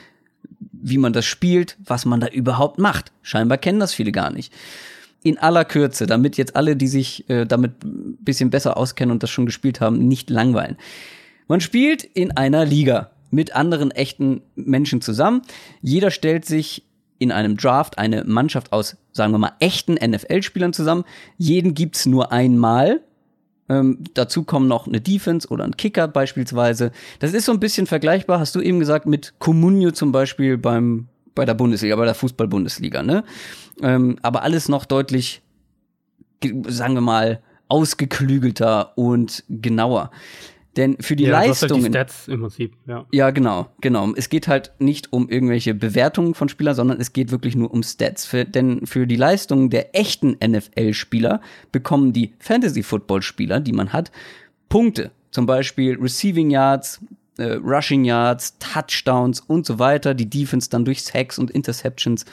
wie 0.60 0.98
man 0.98 1.12
das 1.12 1.24
spielt, 1.24 1.76
was 1.84 2.04
man 2.04 2.20
da 2.20 2.28
überhaupt 2.28 2.78
macht. 2.78 3.12
Scheinbar 3.22 3.58
kennen 3.58 3.80
das 3.80 3.94
viele 3.94 4.12
gar 4.12 4.30
nicht. 4.30 4.52
In 5.22 5.38
aller 5.38 5.64
Kürze, 5.64 6.06
damit 6.06 6.36
jetzt 6.36 6.56
alle, 6.56 6.76
die 6.76 6.88
sich 6.88 7.28
äh, 7.28 7.44
damit 7.44 7.84
ein 7.84 8.18
bisschen 8.20 8.50
besser 8.50 8.76
auskennen 8.76 9.12
und 9.12 9.22
das 9.22 9.30
schon 9.30 9.46
gespielt 9.46 9.80
haben, 9.80 10.06
nicht 10.06 10.30
langweilen. 10.30 10.76
Man 11.48 11.60
spielt 11.60 12.04
in 12.04 12.36
einer 12.36 12.64
Liga 12.64 13.10
mit 13.30 13.54
anderen 13.56 13.90
echten 13.90 14.42
Menschen 14.54 15.00
zusammen. 15.00 15.42
Jeder 15.82 16.10
stellt 16.10 16.44
sich 16.44 16.84
in 17.18 17.32
einem 17.32 17.56
Draft 17.56 17.98
eine 17.98 18.24
Mannschaft 18.24 18.72
aus, 18.72 18.96
sagen 19.12 19.32
wir 19.32 19.38
mal, 19.38 19.52
echten 19.58 19.94
NFL-Spielern 19.94 20.72
zusammen. 20.72 21.04
Jeden 21.36 21.74
gibt's 21.74 22.06
nur 22.06 22.32
einmal. 22.32 23.00
Ähm, 23.68 24.04
dazu 24.14 24.44
kommen 24.44 24.68
noch 24.68 24.86
eine 24.86 25.00
Defense 25.00 25.48
oder 25.48 25.64
ein 25.64 25.76
Kicker 25.76 26.08
beispielsweise. 26.08 26.92
Das 27.18 27.34
ist 27.34 27.44
so 27.44 27.52
ein 27.52 27.60
bisschen 27.60 27.86
vergleichbar, 27.86 28.40
hast 28.40 28.54
du 28.54 28.60
eben 28.60 28.78
gesagt, 28.78 29.06
mit 29.06 29.34
Comunio 29.38 29.90
zum 29.90 30.12
Beispiel 30.12 30.56
beim, 30.56 31.08
bei 31.34 31.44
der 31.44 31.54
Bundesliga, 31.54 31.96
bei 31.96 32.06
der 32.06 32.14
Fußball-Bundesliga, 32.14 33.02
ne? 33.02 33.24
Ähm, 33.82 34.16
aber 34.22 34.42
alles 34.42 34.68
noch 34.68 34.86
deutlich, 34.86 35.42
sagen 36.66 36.94
wir 36.94 37.00
mal, 37.00 37.42
ausgeklügelter 37.68 38.96
und 38.96 39.44
genauer. 39.48 40.10
Denn 40.78 40.96
für 41.00 41.16
die 41.16 41.24
ja, 41.24 41.32
Leistungen. 41.32 41.82
Halt 41.82 41.86
die 41.86 41.90
Stats 41.90 42.28
im 42.28 42.40
Prinzip, 42.40 42.76
ja. 42.86 43.04
Ja, 43.10 43.30
genau, 43.30 43.66
genau. 43.80 44.12
Es 44.14 44.28
geht 44.28 44.46
halt 44.46 44.70
nicht 44.78 45.12
um 45.12 45.28
irgendwelche 45.28 45.74
Bewertungen 45.74 46.34
von 46.34 46.48
Spielern, 46.48 46.76
sondern 46.76 47.00
es 47.00 47.12
geht 47.12 47.32
wirklich 47.32 47.56
nur 47.56 47.72
um 47.74 47.82
Stats. 47.82 48.24
Für, 48.24 48.44
denn 48.44 48.86
für 48.86 49.08
die 49.08 49.16
Leistungen 49.16 49.70
der 49.70 49.96
echten 49.96 50.36
NFL-Spieler 50.40 51.40
bekommen 51.72 52.12
die 52.12 52.32
Fantasy-Football-Spieler, 52.38 53.58
die 53.58 53.72
man 53.72 53.92
hat, 53.92 54.12
Punkte. 54.68 55.10
Zum 55.32 55.46
Beispiel 55.46 55.98
Receiving 56.00 56.50
Yards, 56.50 57.00
äh, 57.38 57.54
Rushing 57.54 58.04
Yards, 58.04 58.56
Touchdowns 58.60 59.40
und 59.40 59.66
so 59.66 59.80
weiter. 59.80 60.14
Die 60.14 60.30
Defense 60.30 60.70
dann 60.70 60.84
durch 60.84 61.02
Sacks 61.02 61.40
und 61.40 61.50
Interceptions. 61.50 62.24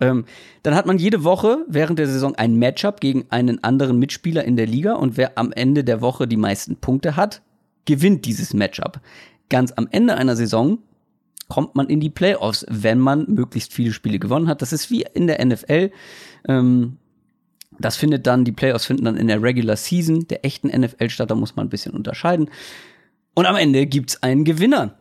Ähm, 0.00 0.24
dann 0.62 0.74
hat 0.74 0.86
man 0.86 0.96
jede 0.96 1.22
Woche 1.22 1.66
während 1.68 1.98
der 1.98 2.06
Saison 2.06 2.34
ein 2.34 2.56
Matchup 2.56 3.02
gegen 3.02 3.26
einen 3.28 3.62
anderen 3.62 3.98
Mitspieler 3.98 4.42
in 4.42 4.56
der 4.56 4.66
Liga 4.66 4.94
und 4.94 5.18
wer 5.18 5.36
am 5.36 5.52
Ende 5.52 5.84
der 5.84 6.00
Woche 6.00 6.26
die 6.26 6.38
meisten 6.38 6.76
Punkte 6.76 7.16
hat, 7.16 7.42
gewinnt 7.84 8.24
dieses 8.26 8.54
Matchup. 8.54 9.00
Ganz 9.48 9.72
am 9.72 9.88
Ende 9.90 10.16
einer 10.16 10.36
Saison 10.36 10.78
kommt 11.48 11.74
man 11.74 11.88
in 11.88 12.00
die 12.00 12.10
Playoffs, 12.10 12.64
wenn 12.68 12.98
man 12.98 13.26
möglichst 13.28 13.72
viele 13.72 13.92
Spiele 13.92 14.18
gewonnen 14.18 14.48
hat. 14.48 14.62
Das 14.62 14.72
ist 14.72 14.90
wie 14.90 15.04
in 15.14 15.26
der 15.26 15.44
NFL. 15.44 15.90
Ähm, 16.48 16.96
Das 17.78 17.96
findet 17.96 18.26
dann, 18.26 18.44
die 18.44 18.52
Playoffs 18.52 18.86
finden 18.86 19.04
dann 19.04 19.16
in 19.16 19.26
der 19.26 19.42
Regular 19.42 19.76
Season 19.76 20.26
der 20.28 20.44
echten 20.44 20.68
NFL 20.68 21.10
statt, 21.10 21.30
da 21.30 21.34
muss 21.34 21.56
man 21.56 21.66
ein 21.66 21.70
bisschen 21.70 21.92
unterscheiden. 21.92 22.48
Und 23.34 23.46
am 23.46 23.56
Ende 23.56 23.86
gibt's 23.86 24.22
einen 24.22 24.44
Gewinner 24.44 24.94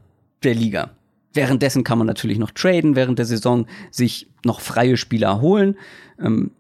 der 0.44 0.56
Liga. 0.56 0.90
Währenddessen 1.34 1.84
kann 1.84 2.00
man 2.00 2.08
natürlich 2.08 2.40
noch 2.40 2.52
traden, 2.52 2.96
während 2.96 3.20
der 3.20 3.26
Saison 3.26 3.68
sich 3.92 4.28
noch 4.44 4.60
freie 4.60 4.98
Spieler 4.98 5.40
holen. 5.40 5.78
Ähm, 6.20 6.52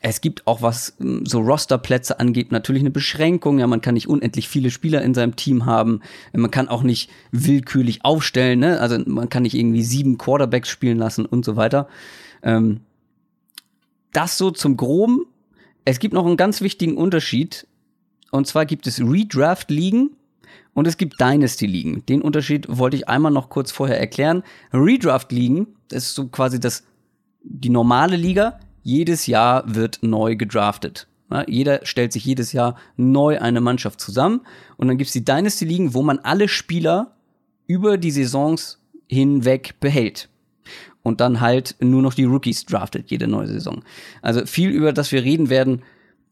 es 0.00 0.20
gibt 0.20 0.46
auch 0.46 0.62
was 0.62 0.96
ähm, 1.00 1.24
so 1.26 1.40
Rosterplätze 1.40 2.20
angeht, 2.20 2.52
natürlich 2.52 2.82
eine 2.82 2.90
Beschränkung. 2.90 3.58
Ja, 3.58 3.66
man 3.66 3.80
kann 3.80 3.94
nicht 3.94 4.08
unendlich 4.08 4.48
viele 4.48 4.70
Spieler 4.70 5.02
in 5.02 5.14
seinem 5.14 5.36
Team 5.36 5.66
haben. 5.66 6.00
Man 6.32 6.50
kann 6.50 6.68
auch 6.68 6.82
nicht 6.82 7.10
willkürlich 7.32 8.04
aufstellen. 8.04 8.60
Ne? 8.60 8.80
Also 8.80 8.98
man 9.06 9.28
kann 9.28 9.42
nicht 9.42 9.54
irgendwie 9.54 9.82
sieben 9.82 10.18
Quarterbacks 10.18 10.68
spielen 10.68 10.98
lassen 10.98 11.26
und 11.26 11.44
so 11.44 11.56
weiter. 11.56 11.88
Ähm, 12.42 12.80
das 14.12 14.38
so 14.38 14.50
zum 14.50 14.76
Groben. 14.76 15.26
Es 15.84 15.98
gibt 15.98 16.14
noch 16.14 16.26
einen 16.26 16.36
ganz 16.36 16.60
wichtigen 16.60 16.96
Unterschied. 16.96 17.66
Und 18.30 18.46
zwar 18.46 18.66
gibt 18.66 18.86
es 18.86 19.00
Redraft-Ligen 19.00 20.10
und 20.74 20.86
es 20.86 20.96
gibt 20.96 21.20
Dynasty-Ligen. 21.20 22.04
Den 22.06 22.22
Unterschied 22.22 22.66
wollte 22.68 22.96
ich 22.96 23.08
einmal 23.08 23.32
noch 23.32 23.48
kurz 23.48 23.70
vorher 23.70 23.98
erklären. 23.98 24.42
Redraft-Ligen, 24.72 25.68
das 25.88 26.04
ist 26.04 26.14
so 26.14 26.26
quasi 26.26 26.60
das, 26.60 26.84
die 27.42 27.70
normale 27.70 28.16
Liga. 28.16 28.58
Jedes 28.86 29.26
Jahr 29.26 29.64
wird 29.66 29.98
neu 30.02 30.36
gedraftet. 30.36 31.08
Ja, 31.28 31.44
jeder 31.48 31.84
stellt 31.84 32.12
sich 32.12 32.24
jedes 32.24 32.52
Jahr 32.52 32.76
neu 32.96 33.40
eine 33.40 33.60
Mannschaft 33.60 34.00
zusammen. 34.00 34.42
Und 34.76 34.86
dann 34.86 34.96
gibt's 34.96 35.12
die 35.12 35.24
Dynasty-Ligen, 35.24 35.92
wo 35.92 36.04
man 36.04 36.20
alle 36.20 36.46
Spieler 36.46 37.16
über 37.66 37.98
die 37.98 38.12
Saisons 38.12 38.78
hinweg 39.08 39.74
behält. 39.80 40.28
Und 41.02 41.20
dann 41.20 41.40
halt 41.40 41.74
nur 41.80 42.00
noch 42.00 42.14
die 42.14 42.26
Rookies 42.26 42.64
draftet, 42.64 43.10
jede 43.10 43.26
neue 43.26 43.48
Saison. 43.48 43.82
Also 44.22 44.46
viel 44.46 44.70
über 44.70 44.92
das 44.92 45.10
wir 45.10 45.24
reden 45.24 45.50
werden, 45.50 45.82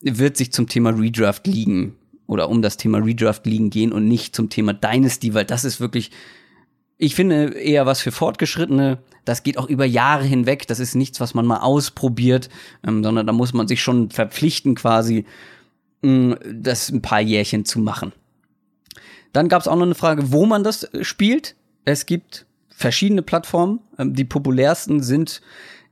wird 0.01 0.37
sich 0.37 0.53
zum 0.53 0.69
Thema 0.69 0.91
Redraft 0.91 1.49
liegen 1.49 1.97
oder 2.29 2.49
um 2.49 2.63
das 2.63 2.77
Thema 2.77 2.99
Redraft 2.99 3.47
liegen 3.47 3.71
gehen 3.71 3.93
und 3.93 4.07
nicht 4.07 4.37
zum 4.37 4.49
Thema 4.49 4.75
Dynasty, 4.75 5.35
weil 5.35 5.45
das 5.45 5.65
ist 5.65 5.81
wirklich, 5.81 6.13
ich 6.97 7.15
finde 7.15 7.55
eher 7.55 7.87
was 7.87 8.01
für 8.01 8.13
Fortgeschrittene. 8.13 8.99
Das 9.25 9.43
geht 9.43 9.59
auch 9.59 9.69
über 9.69 9.85
Jahre 9.85 10.25
hinweg. 10.25 10.67
Das 10.67 10.81
ist 10.81 10.95
nichts, 10.95 11.21
was 11.21 11.35
man 11.35 11.47
mal 11.47 11.59
ausprobiert, 11.59 12.49
ähm, 12.87 13.03
sondern 13.03 13.27
da 13.27 13.33
muss 13.33 13.53
man 13.53 13.69
sich 13.69 13.83
schon 13.83 14.11
verpflichten, 14.11 14.75
quasi 14.75 15.25
mh, 16.03 16.39
das 16.53 16.91
ein 16.91 17.03
paar 17.03 17.21
Jährchen 17.21 17.65
zu 17.65 17.81
machen. 17.81 18.13
Dann 19.33 19.49
gab 19.49 19.63
es 19.63 19.69
auch 19.69 19.77
noch 19.77 19.83
eine 19.83 19.97
Frage, 19.97 20.33
wo 20.33 20.47
man 20.47 20.63
das 20.63 20.89
spielt. 21.01 21.57
Es 21.85 22.07
gibt 22.07 22.47
verschiedene 22.69 23.23
Plattformen. 23.23 23.81
Ähm, 23.99 24.15
die 24.15 24.25
populärsten 24.25 25.03
sind 25.03 25.41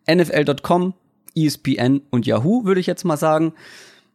NFL.com, 0.08 0.94
ESPN 1.34 2.02
und 2.10 2.26
Yahoo, 2.26 2.64
würde 2.64 2.80
ich 2.80 2.86
jetzt 2.86 3.04
mal 3.04 3.16
sagen. 3.16 3.54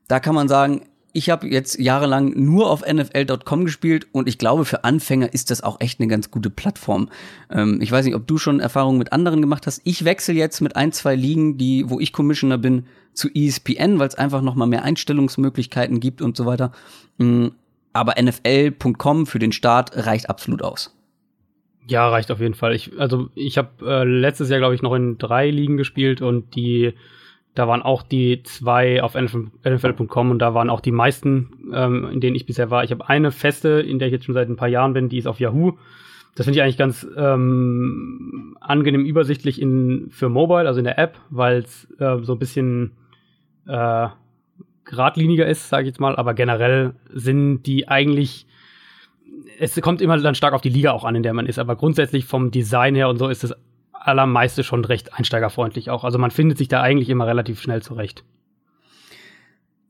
Da 0.08 0.20
kann 0.20 0.36
man 0.36 0.48
sagen, 0.48 0.84
ich 1.18 1.32
habe 1.32 1.48
jetzt 1.48 1.80
jahrelang 1.80 2.34
nur 2.36 2.70
auf 2.70 2.86
NFL.com 2.86 3.66
gespielt 3.66 4.06
und 4.12 4.28
ich 4.28 4.38
glaube, 4.38 4.66
für 4.66 4.84
Anfänger 4.84 5.34
ist 5.34 5.50
das 5.50 5.64
auch 5.64 5.82
echt 5.82 6.00
eine 6.00 6.08
ganz 6.08 6.30
gute 6.30 6.52
Plattform. 6.52 7.10
Ähm, 7.50 7.80
ich 7.82 7.92
weiß 7.92 8.06
nicht, 8.06 8.14
ob 8.14 8.28
du 8.28 8.38
schon 8.38 8.60
Erfahrungen 8.60 9.00
mit 9.00 9.12
anderen 9.14 9.42
gemacht 9.42 9.66
hast. 9.66 9.82
Ich 9.84 10.06
wechsle 10.06 10.36
jetzt 10.36 10.62
mit 10.62 10.76
ein, 10.76 10.92
zwei 10.92 11.16
Ligen, 11.16 11.58
die, 11.58 11.90
wo 11.90 12.00
ich 12.00 12.14
Commissioner 12.14 12.60
bin, 12.60 12.86
zu 13.14 13.30
ESPN, 13.34 13.98
weil 13.98 14.08
es 14.08 14.14
einfach 14.14 14.44
noch 14.44 14.54
mal 14.54 14.68
mehr 14.68 14.84
Einstellungsmöglichkeiten 14.84 16.00
gibt 16.00 16.22
und 16.22 16.38
so 16.38 16.46
weiter. 16.46 16.72
Mm, 17.18 17.48
aber 17.94 18.14
NFL.com 18.22 19.26
für 19.26 19.40
den 19.40 19.52
Start 19.52 19.98
reicht 20.06 20.30
absolut 20.30 20.62
aus. 20.62 20.96
Ja, 21.88 22.08
reicht 22.10 22.30
auf 22.30 22.40
jeden 22.40 22.54
Fall. 22.54 22.76
Ich, 22.76 22.92
also 23.00 23.30
ich 23.34 23.58
habe 23.58 23.70
äh, 23.82 24.04
letztes 24.04 24.50
Jahr, 24.50 24.60
glaube 24.60 24.76
ich, 24.76 24.84
noch 24.84 24.94
in 24.94 25.18
drei 25.18 25.50
Ligen 25.50 25.78
gespielt 25.78 26.22
und 26.22 26.54
die 26.54 26.94
da 27.58 27.68
waren 27.68 27.82
auch 27.82 28.04
die 28.04 28.44
zwei 28.44 29.02
auf 29.02 29.16
NFL.com 29.16 30.32
und 30.32 30.40
da 30.40 30.54
waren 30.54 30.70
auch 30.70 30.80
die 30.80 30.92
meisten, 30.92 31.72
ähm, 31.74 32.10
in 32.12 32.22
denen 32.22 32.36
ich 32.36 32.46
bisher 32.46 32.70
war. 32.70 32.84
Ich 32.84 32.92
habe 32.92 33.10
eine 33.10 33.32
feste, 33.32 33.70
in 33.70 34.00
der 34.00 34.10
ich 34.10 34.12
jetzt 34.12 34.26
schon 34.26 34.36
seit 34.36 34.48
ein 34.48 34.56
paar 34.58 34.68
Jahren 34.68 34.94
bin, 34.94 35.10
die 35.10 35.18
ist 35.18 35.28
auf 35.28 35.40
Yahoo. 35.40 35.74
Das 36.36 36.46
finde 36.46 36.60
ich 36.60 36.64
eigentlich 36.64 36.78
ganz 36.78 37.08
ähm, 37.18 38.56
angenehm 38.62 39.06
übersichtlich 39.06 39.60
in, 39.60 40.10
für 40.12 40.30
Mobile, 40.30 40.68
also 40.68 40.78
in 40.78 40.84
der 40.84 41.00
App, 41.00 41.18
weil 41.32 41.60
es 41.60 41.88
äh, 42.00 42.18
so 42.22 42.34
ein 42.34 42.40
bisschen 42.40 42.92
äh, 43.68 44.08
geradliniger 44.86 45.48
ist, 45.48 45.70
sage 45.70 45.84
ich 45.84 45.88
jetzt 45.88 46.00
mal. 46.00 46.16
Aber 46.16 46.36
generell 46.36 46.94
sind 47.12 47.64
die 47.64 47.88
eigentlich 47.88 48.46
es 49.60 49.80
kommt 49.82 50.02
immer 50.02 50.18
dann 50.20 50.36
stark 50.36 50.54
auf 50.54 50.62
die 50.62 50.70
Liga 50.70 50.92
auch 50.92 51.04
an, 51.04 51.16
in 51.16 51.24
der 51.24 51.34
man 51.34 51.46
ist, 51.46 51.60
aber 51.60 51.76
grundsätzlich 51.76 52.26
vom 52.26 52.52
Design 52.52 52.96
her 52.96 53.10
und 53.10 53.18
so 53.18 53.28
ist 53.28 53.44
es 53.44 53.56
allermeiste 54.08 54.64
schon 54.64 54.86
recht 54.86 55.14
einsteigerfreundlich 55.14 55.90
auch. 55.90 56.04
Also 56.04 56.18
man 56.18 56.32
findet 56.32 56.58
sich 56.58 56.68
da 56.68 56.82
eigentlich 56.82 57.10
immer 57.10 57.28
relativ 57.28 57.62
schnell 57.62 57.82
zurecht. 57.82 58.24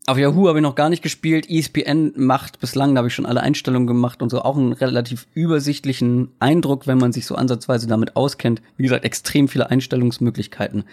Auf 0.10 0.17
Yahoo 0.17 0.47
habe 0.47 0.60
ich 0.60 0.63
noch 0.63 0.75
gar 0.75 0.89
nicht 0.89 1.03
gespielt. 1.03 1.49
ESPN 1.49 2.13
macht 2.15 2.62
bislang, 2.62 2.95
da 2.95 2.99
habe 2.99 3.10
ich 3.10 3.13
schon 3.13 3.25
alle 3.25 3.41
Einstellungen 3.41 3.88
gemacht 3.88 4.21
und 4.21 4.30
so 4.30 4.41
auch 4.41 4.56
einen 4.56 4.71
relativ 4.71 5.27
übersichtlichen 5.34 6.30
Eindruck, 6.39 6.88
wenn 6.88 6.97
man 6.97 7.12
sich 7.12 7.25
so 7.25 7.36
ansatzweise 7.36 7.88
damit 7.88 8.15
auskennt. 8.15 8.62
Wie 8.77 8.84
gesagt, 8.84 9.03
extrem 9.03 9.49
viele 9.49 9.69
Einstellungsmöglichkeiten. 9.69 10.86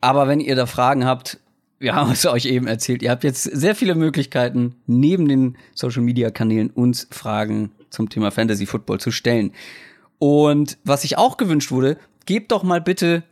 Aber 0.00 0.26
wenn 0.26 0.40
ihr 0.40 0.56
da 0.56 0.66
Fragen 0.66 1.06
habt, 1.06 1.38
wir 1.78 1.94
haben 1.94 2.10
es 2.10 2.26
euch 2.26 2.46
eben 2.46 2.66
erzählt, 2.66 3.02
ihr 3.02 3.10
habt 3.10 3.22
jetzt 3.22 3.44
sehr 3.44 3.76
viele 3.76 3.94
Möglichkeiten, 3.94 4.74
neben 4.86 5.28
den 5.28 5.56
Social 5.74 6.02
Media 6.02 6.30
Kanälen 6.30 6.70
uns 6.70 7.06
Fragen 7.12 7.70
zum 7.90 8.08
Thema 8.08 8.32
Fantasy 8.32 8.66
Football 8.66 8.98
zu 8.98 9.12
stellen. 9.12 9.52
Und 10.22 10.78
was 10.84 11.02
sich 11.02 11.18
auch 11.18 11.36
gewünscht 11.36 11.72
wurde, 11.72 11.98
gebt 12.26 12.52
doch 12.52 12.62
mal 12.62 12.80
bitte 12.80 13.24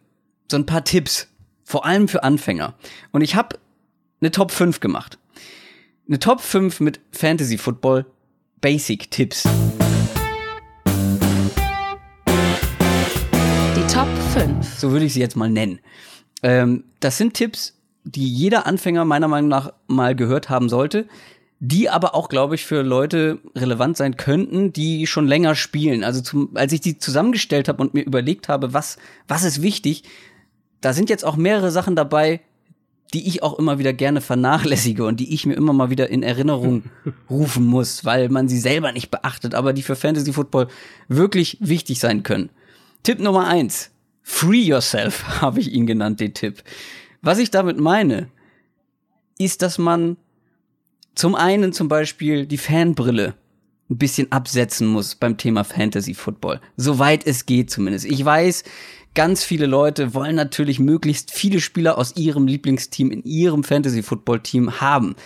so 0.50 0.56
ein 0.56 0.66
paar 0.66 0.82
Tipps, 0.82 1.28
vor 1.62 1.86
allem 1.86 2.08
für 2.08 2.24
Anfänger. 2.24 2.74
Und 3.12 3.20
ich 3.20 3.36
habe 3.36 3.60
eine 4.20 4.32
Top 4.32 4.50
5 4.50 4.80
gemacht. 4.80 5.16
Eine 6.08 6.18
Top 6.18 6.40
5 6.40 6.80
mit 6.80 6.98
Fantasy 7.12 7.58
Football 7.58 8.06
Basic 8.60 9.08
Tipps. 9.08 9.44
Die 13.76 13.86
Top 13.86 14.08
5. 14.32 14.74
So 14.76 14.90
würde 14.90 15.04
ich 15.04 15.12
sie 15.12 15.20
jetzt 15.20 15.36
mal 15.36 15.48
nennen. 15.48 15.78
Ähm, 16.42 16.82
das 16.98 17.18
sind 17.18 17.34
Tipps, 17.34 17.78
die 18.02 18.26
jeder 18.26 18.66
Anfänger 18.66 19.04
meiner 19.04 19.28
Meinung 19.28 19.48
nach 19.48 19.74
mal 19.86 20.16
gehört 20.16 20.50
haben 20.50 20.68
sollte 20.68 21.06
die 21.62 21.90
aber 21.90 22.14
auch, 22.14 22.30
glaube 22.30 22.54
ich, 22.54 22.64
für 22.64 22.80
Leute 22.80 23.38
relevant 23.54 23.98
sein 23.98 24.16
könnten, 24.16 24.72
die 24.72 25.06
schon 25.06 25.28
länger 25.28 25.54
spielen. 25.54 26.02
Also 26.02 26.22
zum, 26.22 26.56
als 26.56 26.72
ich 26.72 26.80
die 26.80 26.98
zusammengestellt 26.98 27.68
habe 27.68 27.82
und 27.82 27.92
mir 27.92 28.02
überlegt 28.02 28.48
habe, 28.48 28.72
was, 28.72 28.96
was 29.28 29.44
ist 29.44 29.60
wichtig, 29.60 30.04
da 30.80 30.94
sind 30.94 31.10
jetzt 31.10 31.24
auch 31.24 31.36
mehrere 31.36 31.70
Sachen 31.70 31.96
dabei, 31.96 32.40
die 33.12 33.28
ich 33.28 33.42
auch 33.42 33.58
immer 33.58 33.78
wieder 33.78 33.92
gerne 33.92 34.22
vernachlässige 34.22 35.04
und 35.04 35.20
die 35.20 35.34
ich 35.34 35.44
mir 35.44 35.54
immer 35.54 35.74
mal 35.74 35.90
wieder 35.90 36.08
in 36.08 36.22
Erinnerung 36.22 36.84
rufen 37.30 37.66
muss, 37.66 38.06
weil 38.06 38.30
man 38.30 38.48
sie 38.48 38.58
selber 38.58 38.92
nicht 38.92 39.10
beachtet, 39.10 39.54
aber 39.54 39.74
die 39.74 39.82
für 39.82 39.96
Fantasy 39.96 40.32
Football 40.32 40.68
wirklich 41.08 41.58
wichtig 41.60 42.00
sein 42.00 42.22
können. 42.22 42.48
Tipp 43.02 43.20
Nummer 43.20 43.46
eins. 43.46 43.90
Free 44.22 44.62
yourself, 44.62 45.24
habe 45.42 45.60
ich 45.60 45.72
ihn 45.72 45.86
genannt, 45.86 46.20
den 46.20 46.32
Tipp. 46.32 46.62
Was 47.20 47.38
ich 47.38 47.50
damit 47.50 47.78
meine, 47.78 48.28
ist, 49.36 49.60
dass 49.60 49.76
man 49.76 50.16
zum 51.14 51.34
einen 51.34 51.72
zum 51.72 51.88
Beispiel 51.88 52.46
die 52.46 52.58
Fanbrille 52.58 53.34
ein 53.90 53.98
bisschen 53.98 54.30
absetzen 54.30 54.86
muss 54.86 55.16
beim 55.16 55.36
Thema 55.36 55.64
Fantasy 55.64 56.14
Football. 56.14 56.60
Soweit 56.76 57.26
es 57.26 57.44
geht 57.44 57.70
zumindest. 57.70 58.04
Ich 58.04 58.24
weiß, 58.24 58.62
ganz 59.14 59.42
viele 59.42 59.66
Leute 59.66 60.14
wollen 60.14 60.36
natürlich 60.36 60.78
möglichst 60.78 61.32
viele 61.32 61.60
Spieler 61.60 61.98
aus 61.98 62.16
ihrem 62.16 62.46
Lieblingsteam 62.46 63.10
in 63.10 63.24
ihrem 63.24 63.64
Fantasy 63.64 64.02
Football 64.02 64.40
Team 64.40 64.80
haben. 64.80 65.16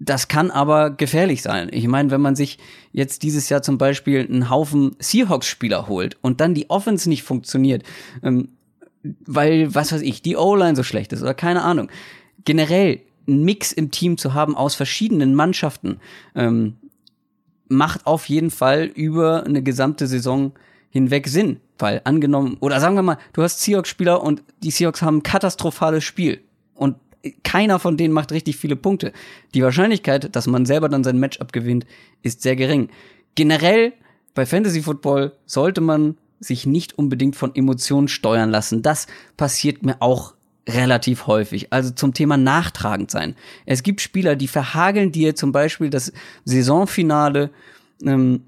Das 0.00 0.28
kann 0.28 0.50
aber 0.50 0.90
gefährlich 0.90 1.42
sein. 1.42 1.68
Ich 1.72 1.86
meine, 1.86 2.10
wenn 2.10 2.20
man 2.20 2.34
sich 2.34 2.58
jetzt 2.92 3.22
dieses 3.22 3.48
Jahr 3.48 3.62
zum 3.62 3.78
Beispiel 3.78 4.20
einen 4.20 4.50
Haufen 4.50 4.96
Seahawks-Spieler 4.98 5.86
holt 5.86 6.16
und 6.20 6.40
dann 6.40 6.54
die 6.54 6.68
Offense 6.70 7.08
nicht 7.08 7.22
funktioniert, 7.22 7.84
ähm, 8.22 8.48
weil, 9.26 9.74
was 9.74 9.92
weiß 9.92 10.02
ich, 10.02 10.22
die 10.22 10.36
O-Line 10.36 10.76
so 10.76 10.82
schlecht 10.82 11.12
ist 11.12 11.22
oder 11.22 11.34
keine 11.34 11.62
Ahnung. 11.62 11.90
Generell 12.44 13.02
einen 13.26 13.44
Mix 13.44 13.72
im 13.72 13.90
Team 13.90 14.18
zu 14.18 14.34
haben 14.34 14.56
aus 14.56 14.74
verschiedenen 14.74 15.34
Mannschaften, 15.34 15.98
ähm, 16.34 16.76
macht 17.68 18.06
auf 18.06 18.28
jeden 18.28 18.50
Fall 18.50 18.84
über 18.84 19.44
eine 19.44 19.62
gesamte 19.62 20.06
Saison 20.06 20.52
hinweg 20.90 21.28
Sinn. 21.28 21.60
Weil 21.78 22.00
angenommen, 22.04 22.56
oder 22.60 22.78
sagen 22.80 22.94
wir 22.94 23.02
mal, 23.02 23.18
du 23.32 23.42
hast 23.42 23.60
Seahawks-Spieler 23.60 24.22
und 24.22 24.42
die 24.62 24.70
Seahawks 24.70 25.02
haben 25.02 25.18
ein 25.18 25.22
katastrophales 25.22 26.04
Spiel. 26.04 26.40
Und 26.74 26.96
keiner 27.42 27.78
von 27.78 27.96
denen 27.96 28.14
macht 28.14 28.32
richtig 28.32 28.56
viele 28.56 28.76
Punkte. 28.76 29.12
Die 29.54 29.62
Wahrscheinlichkeit, 29.62 30.34
dass 30.36 30.46
man 30.46 30.66
selber 30.66 30.88
dann 30.88 31.04
sein 31.04 31.18
Matchup 31.18 31.52
gewinnt, 31.52 31.86
ist 32.22 32.42
sehr 32.42 32.54
gering. 32.54 32.90
Generell 33.34 33.92
bei 34.34 34.46
Fantasy 34.46 34.82
Football 34.82 35.32
sollte 35.46 35.80
man 35.80 36.16
sich 36.38 36.66
nicht 36.66 36.98
unbedingt 36.98 37.36
von 37.36 37.54
Emotionen 37.54 38.08
steuern 38.08 38.50
lassen. 38.50 38.82
Das 38.82 39.06
passiert 39.36 39.84
mir 39.84 39.96
auch 40.00 40.34
relativ 40.68 41.26
häufig. 41.26 41.72
Also 41.72 41.90
zum 41.90 42.14
Thema 42.14 42.36
nachtragend 42.36 43.10
sein. 43.10 43.36
Es 43.66 43.82
gibt 43.82 44.00
Spieler, 44.00 44.36
die 44.36 44.48
verhageln 44.48 45.12
dir 45.12 45.34
zum 45.34 45.52
Beispiel 45.52 45.90
das 45.90 46.12
Saisonfinale, 46.44 47.50
ähm, 48.02 48.42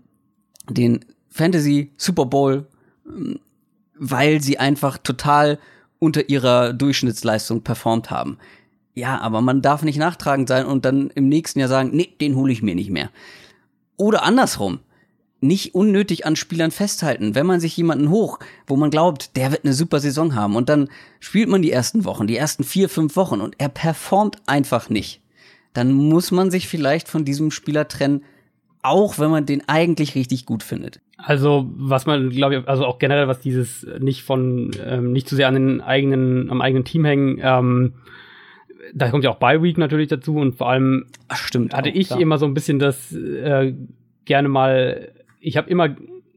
den 0.69 1.05
Fantasy 1.29 1.93
Super 1.97 2.27
Bowl, 2.27 2.67
ähm, 3.07 3.39
weil 3.99 4.43
sie 4.43 4.59
einfach 4.59 4.99
total 4.99 5.59
unter 5.99 6.29
ihrer 6.29 6.73
Durchschnittsleistung 6.73 7.63
performt 7.63 8.11
haben. 8.11 8.39
Ja, 8.95 9.21
aber 9.21 9.41
man 9.43 9.63
darf 9.63 9.83
nicht 9.83 9.99
nachtragend 9.99 10.49
sein 10.49 10.67
und 10.67 10.85
dann 10.85 11.11
im 11.11 11.29
nächsten 11.29 11.59
Jahr 11.59 11.69
sagen, 11.69 11.91
nee, 11.93 12.15
den 12.21 12.35
hole 12.35 12.53
ich 12.53 12.63
mir 12.63 12.75
nicht 12.75 12.91
mehr. 12.91 13.11
Oder 13.97 14.23
andersrum. 14.23 14.81
Nicht 15.41 15.75
unnötig 15.75 16.27
an 16.27 16.35
Spielern 16.35 16.71
festhalten. 16.71 17.35
Wenn 17.35 17.47
man 17.47 17.61
sich 17.61 17.77
jemanden 17.77 18.11
hoch, 18.11 18.39
wo 18.67 18.77
man 18.77 18.91
glaubt, 18.91 19.37
der 19.37 19.53
wird 19.53 19.65
eine 19.65 19.75
super 19.75 20.01
Saison 20.01 20.35
haben 20.35 20.57
und 20.57 20.69
dann 20.69 20.89
spielt 21.21 21.49
man 21.49 21.63
die 21.63 21.71
ersten 21.71 22.05
Wochen, 22.05 22.27
die 22.27 22.37
ersten 22.37 22.65
vier, 22.65 22.89
fünf 22.89 23.17
Wochen 23.17 23.41
und 23.41 23.55
er 23.59 23.69
performt 23.69 24.39
einfach 24.47 24.89
nicht, 24.89 25.21
dann 25.75 25.93
muss 25.93 26.31
man 26.31 26.51
sich 26.51 26.69
vielleicht 26.69 27.09
von 27.09 27.25
diesem 27.25 27.51
Spieler 27.51 27.87
trennen, 27.87 28.25
auch 28.83 29.19
wenn 29.19 29.31
man 29.31 29.47
den 29.47 29.69
eigentlich 29.69 30.15
richtig 30.15 30.47
gut 30.47 30.63
findet. 30.63 31.01
Also, 31.19 31.71
was 31.77 32.07
man, 32.07 32.31
glaube 32.31 32.57
ich, 32.57 32.69
also 32.69 32.85
auch 32.85 32.99
generell, 32.99 33.27
was 33.27 33.41
dieses 33.41 33.87
nicht 33.99 34.23
von, 34.23 34.71
ähm, 34.85 35.13
nicht 35.13 35.29
zu 35.29 35.35
sehr 35.35 35.49
an 35.49 35.55
den 35.55 35.81
eigenen, 35.81 36.51
am 36.51 36.61
eigenen 36.61 36.85
Team 36.85 37.05
hängen, 37.05 37.41
ähm, 37.43 37.95
da 38.95 39.11
kommt 39.11 39.25
ja 39.25 39.31
auch 39.31 39.39
Bye 39.39 39.63
Week 39.63 39.79
natürlich 39.79 40.09
dazu 40.09 40.37
und 40.37 40.57
vor 40.57 40.71
allem 40.71 41.07
Ach, 41.29 41.37
stimmt. 41.37 41.75
hatte 41.75 41.91
auch, 41.91 41.95
ich 41.95 42.09
klar. 42.09 42.21
immer 42.21 42.39
so 42.39 42.47
ein 42.47 42.55
bisschen 42.55 42.79
das 42.79 43.13
äh, 43.13 43.75
gerne 44.25 44.49
mal, 44.49 45.09
ich 45.47 45.57
habe 45.57 45.71
immer 45.71 45.95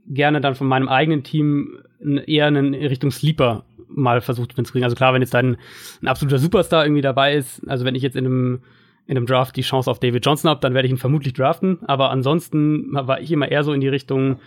gerne 0.07 0.39
dann 0.39 0.53
von 0.55 0.67
meinem 0.67 0.87
eigenen 0.87 1.23
Team 1.23 1.79
eher 2.27 2.47
in 2.47 2.73
Richtung 2.75 3.09
Sleeper 3.11 3.65
mal 3.87 4.21
versucht 4.21 4.55
zu 4.55 4.63
kriegen. 4.71 4.83
Also 4.83 4.95
klar, 4.95 5.13
wenn 5.13 5.21
jetzt 5.23 5.33
dann 5.33 5.57
ein 6.01 6.07
absoluter 6.07 6.37
Superstar 6.37 6.85
irgendwie 6.85 7.01
dabei 7.01 7.33
ist, 7.35 7.67
also 7.67 7.85
wenn 7.85 7.95
ich 7.95 8.03
jetzt 8.03 8.15
in 8.15 8.25
einem 8.25 8.59
in 9.07 9.17
einem 9.17 9.25
Draft 9.25 9.55
die 9.55 9.61
Chance 9.63 9.89
auf 9.89 9.99
David 9.99 10.23
Johnson 10.23 10.51
habe, 10.51 10.61
dann 10.61 10.75
werde 10.75 10.85
ich 10.85 10.91
ihn 10.91 10.99
vermutlich 10.99 11.33
draften. 11.33 11.79
Aber 11.85 12.11
ansonsten 12.11 12.93
war 12.93 13.19
ich 13.19 13.31
immer 13.31 13.49
eher 13.49 13.63
so 13.63 13.73
in 13.73 13.81
die 13.81 13.87
Richtung, 13.87 14.37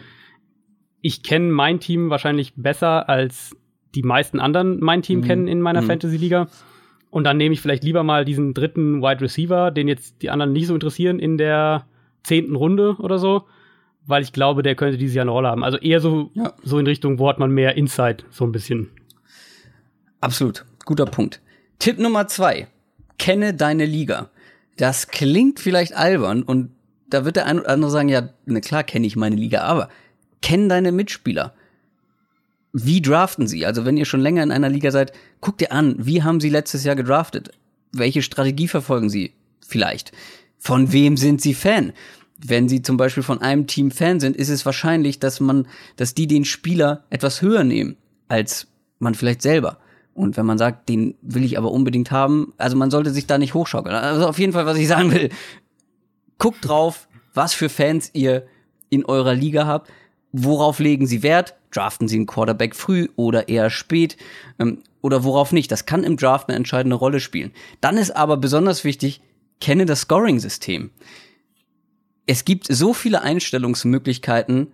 ich 1.00 1.24
kenne 1.24 1.50
mein 1.50 1.80
Team 1.80 2.10
wahrscheinlich 2.10 2.52
besser 2.54 3.08
als 3.08 3.56
die 3.96 4.04
meisten 4.04 4.38
anderen 4.38 4.78
mein 4.80 5.02
Team 5.02 5.18
Mhm. 5.18 5.24
kennen 5.24 5.48
in 5.48 5.60
meiner 5.60 5.82
Mhm. 5.82 5.86
Fantasy-Liga. 5.86 6.46
Und 7.10 7.24
dann 7.24 7.38
nehme 7.38 7.52
ich 7.52 7.60
vielleicht 7.60 7.82
lieber 7.82 8.04
mal 8.04 8.24
diesen 8.24 8.54
dritten 8.54 9.02
Wide 9.02 9.20
Receiver, 9.20 9.72
den 9.72 9.88
jetzt 9.88 10.22
die 10.22 10.30
anderen 10.30 10.52
nicht 10.52 10.68
so 10.68 10.74
interessieren, 10.74 11.18
in 11.18 11.36
der 11.38 11.84
zehnten 12.22 12.54
Runde 12.54 12.94
oder 13.00 13.18
so, 13.18 13.42
weil 14.06 14.22
ich 14.22 14.32
glaube, 14.32 14.62
der 14.62 14.74
könnte 14.74 14.98
dieses 14.98 15.14
Jahr 15.14 15.22
eine 15.24 15.30
Rolle 15.30 15.48
haben. 15.48 15.64
Also 15.64 15.78
eher 15.78 16.00
so, 16.00 16.30
Ja. 16.34 16.52
so 16.62 16.78
in 16.78 16.86
Richtung, 16.86 17.18
wo 17.18 17.28
hat 17.28 17.38
man 17.38 17.50
mehr 17.50 17.76
Insight, 17.76 18.24
so 18.30 18.44
ein 18.44 18.52
bisschen. 18.52 18.88
Absolut, 20.20 20.64
guter 20.84 21.06
Punkt. 21.06 21.40
Tipp 21.78 21.98
Nummer 21.98 22.26
zwei. 22.28 22.68
Kenne 23.18 23.54
deine 23.54 23.86
Liga. 23.86 24.30
Das 24.76 25.08
klingt 25.08 25.60
vielleicht 25.60 25.94
albern 25.94 26.42
und 26.42 26.70
da 27.08 27.24
wird 27.24 27.36
der 27.36 27.46
eine 27.46 27.60
oder 27.60 27.70
andere 27.70 27.90
sagen, 27.90 28.08
ja, 28.08 28.30
na 28.46 28.60
klar 28.60 28.84
kenne 28.84 29.06
ich 29.06 29.16
meine 29.16 29.36
Liga, 29.36 29.62
aber 29.62 29.88
kenn 30.40 30.68
deine 30.68 30.92
Mitspieler. 30.92 31.52
Wie 32.72 33.02
draften 33.02 33.46
sie? 33.46 33.66
Also 33.66 33.84
wenn 33.84 33.98
ihr 33.98 34.06
schon 34.06 34.20
länger 34.22 34.42
in 34.42 34.50
einer 34.50 34.70
Liga 34.70 34.90
seid, 34.90 35.12
guckt 35.40 35.60
ihr 35.60 35.72
an, 35.72 35.94
wie 35.98 36.22
haben 36.22 36.40
sie 36.40 36.48
letztes 36.48 36.84
Jahr 36.84 36.96
gedraftet? 36.96 37.50
Welche 37.92 38.22
Strategie 38.22 38.66
verfolgen 38.66 39.10
sie 39.10 39.32
vielleicht? 39.66 40.12
Von 40.58 40.92
wem 40.92 41.16
sind 41.18 41.42
sie 41.42 41.52
Fan? 41.54 41.92
Wenn 42.44 42.68
sie 42.68 42.82
zum 42.82 42.96
Beispiel 42.96 43.22
von 43.22 43.40
einem 43.40 43.66
Team 43.66 43.90
Fan 43.90 44.20
sind, 44.20 44.36
ist 44.36 44.48
es 44.48 44.66
wahrscheinlich, 44.66 45.20
dass 45.20 45.40
man, 45.40 45.66
dass 45.96 46.14
die 46.14 46.26
den 46.26 46.44
Spieler 46.44 47.04
etwas 47.10 47.42
höher 47.42 47.64
nehmen 47.64 47.96
als 48.32 48.66
man 48.98 49.14
vielleicht 49.14 49.42
selber. 49.42 49.78
Und 50.14 50.36
wenn 50.36 50.46
man 50.46 50.58
sagt, 50.58 50.88
den 50.88 51.14
will 51.20 51.44
ich 51.44 51.58
aber 51.58 51.70
unbedingt 51.70 52.10
haben, 52.10 52.54
also 52.56 52.76
man 52.76 52.90
sollte 52.90 53.10
sich 53.10 53.26
da 53.26 53.36
nicht 53.36 53.54
hochschaukeln. 53.54 53.94
Also 53.94 54.26
auf 54.26 54.38
jeden 54.38 54.52
Fall, 54.52 54.64
was 54.64 54.78
ich 54.78 54.88
sagen 54.88 55.12
will, 55.12 55.28
guckt 56.38 56.66
drauf, 56.66 57.08
was 57.34 57.52
für 57.52 57.68
Fans 57.68 58.10
ihr 58.14 58.46
in 58.88 59.04
eurer 59.04 59.34
Liga 59.34 59.66
habt, 59.66 59.90
worauf 60.32 60.78
legen 60.78 61.06
sie 61.06 61.22
Wert, 61.22 61.54
draften 61.70 62.08
sie 62.08 62.16
einen 62.16 62.26
Quarterback 62.26 62.74
früh 62.74 63.08
oder 63.16 63.48
eher 63.48 63.70
spät 63.70 64.16
ähm, 64.58 64.78
oder 65.02 65.24
worauf 65.24 65.52
nicht. 65.52 65.70
Das 65.70 65.86
kann 65.86 66.04
im 66.04 66.16
Draft 66.16 66.48
eine 66.48 66.56
entscheidende 66.56 66.96
Rolle 66.96 67.20
spielen. 67.20 67.52
Dann 67.80 67.98
ist 67.98 68.16
aber 68.16 68.36
besonders 68.38 68.84
wichtig, 68.84 69.20
kenne 69.60 69.86
das 69.86 70.00
Scoring-System. 70.02 70.90
Es 72.26 72.44
gibt 72.44 72.66
so 72.68 72.94
viele 72.94 73.22
Einstellungsmöglichkeiten, 73.22 74.68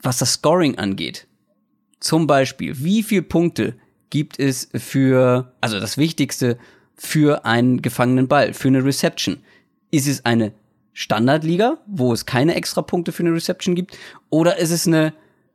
was 0.00 0.18
das 0.18 0.34
Scoring 0.34 0.78
angeht. 0.78 1.26
Zum 2.00 2.26
Beispiel, 2.26 2.74
wie 2.82 3.02
viel 3.02 3.22
Punkte 3.22 3.74
gibt 4.10 4.38
es 4.38 4.68
für, 4.74 5.52
also 5.60 5.80
das 5.80 5.98
Wichtigste 5.98 6.58
für 6.94 7.44
einen 7.44 7.82
gefangenen 7.82 8.28
Ball, 8.28 8.54
für 8.54 8.68
eine 8.68 8.84
Reception? 8.84 9.38
Ist 9.90 10.06
es 10.06 10.24
eine 10.24 10.52
Standardliga, 10.92 11.78
wo 11.86 12.12
es 12.12 12.24
keine 12.24 12.54
extra 12.54 12.82
Punkte 12.82 13.12
für 13.12 13.22
eine 13.22 13.34
Reception 13.34 13.74
gibt? 13.74 13.98
Oder 14.30 14.56
ist 14.56 14.70
es 14.70 14.86
eine 14.86 15.12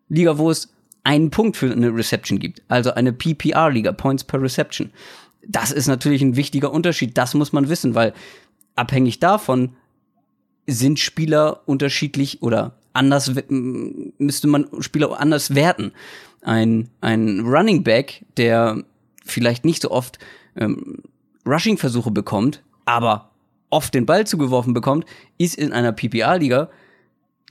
Liga, 0.09 0.37
wo 0.37 0.51
es 0.51 0.71
einen 1.03 1.31
Punkt 1.31 1.57
für 1.57 1.71
eine 1.71 1.93
Reception 1.93 2.37
gibt? 2.37 2.61
Also 2.67 2.93
eine 2.93 3.13
PPR-Liga, 3.13 3.91
Points 3.93 4.23
per 4.23 4.41
Reception. 4.41 4.91
Das 5.47 5.71
ist 5.71 5.87
natürlich 5.87 6.21
ein 6.21 6.35
wichtiger 6.35 6.71
Unterschied. 6.71 7.17
Das 7.17 7.33
muss 7.33 7.53
man 7.53 7.69
wissen, 7.69 7.95
weil 7.95 8.13
abhängig 8.75 9.19
davon 9.19 9.75
sind 10.73 10.99
Spieler 10.99 11.61
unterschiedlich 11.65 12.41
oder 12.41 12.75
anders 12.93 13.31
müsste 13.49 14.47
man 14.47 14.67
Spieler 14.79 15.19
anders 15.19 15.55
werten. 15.55 15.91
Ein, 16.41 16.89
ein 17.01 17.41
Running 17.41 17.83
Back, 17.83 18.25
der 18.37 18.83
vielleicht 19.25 19.65
nicht 19.65 19.81
so 19.81 19.91
oft 19.91 20.19
ähm, 20.55 21.03
Rushing-Versuche 21.45 22.11
bekommt, 22.11 22.61
aber 22.85 23.31
oft 23.69 23.93
den 23.93 24.05
Ball 24.05 24.25
zugeworfen 24.27 24.73
bekommt, 24.73 25.05
ist 25.37 25.55
in 25.55 25.71
einer 25.71 25.91
PPR-Liga 25.91 26.69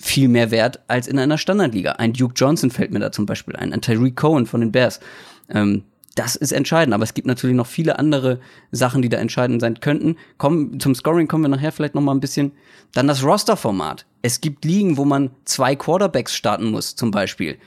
viel 0.00 0.28
mehr 0.28 0.50
wert 0.50 0.80
als 0.88 1.06
in 1.06 1.18
einer 1.18 1.38
Standardliga. 1.38 1.92
Ein 1.92 2.12
Duke 2.12 2.34
Johnson 2.36 2.70
fällt 2.70 2.90
mir 2.90 3.00
da 3.00 3.12
zum 3.12 3.26
Beispiel 3.26 3.56
ein, 3.56 3.72
ein 3.72 3.82
Tyreek 3.82 4.16
Cohen 4.16 4.46
von 4.46 4.60
den 4.60 4.72
Bears. 4.72 5.00
Ähm, 5.48 5.84
das 6.14 6.34
ist 6.36 6.52
entscheidend, 6.52 6.92
aber 6.92 7.04
es 7.04 7.14
gibt 7.14 7.26
natürlich 7.26 7.56
noch 7.56 7.66
viele 7.66 7.98
andere 7.98 8.40
Sachen, 8.72 9.00
die 9.00 9.08
da 9.08 9.18
entscheidend 9.18 9.60
sein 9.60 9.80
könnten. 9.80 10.16
Kommen, 10.38 10.80
zum 10.80 10.94
Scoring 10.94 11.28
kommen 11.28 11.44
wir 11.44 11.48
nachher 11.48 11.72
vielleicht 11.72 11.94
noch 11.94 12.02
mal 12.02 12.12
ein 12.12 12.20
bisschen. 12.20 12.52
Dann 12.92 13.06
das 13.06 13.22
Roster-Format. 13.22 14.06
Es 14.22 14.40
gibt 14.40 14.64
Ligen, 14.64 14.96
wo 14.96 15.04
man 15.04 15.30
zwei 15.44 15.76
Quarterbacks 15.76 16.34
starten 16.34 16.70
muss, 16.70 16.96
zum 16.96 17.10
Beispiel. 17.10 17.58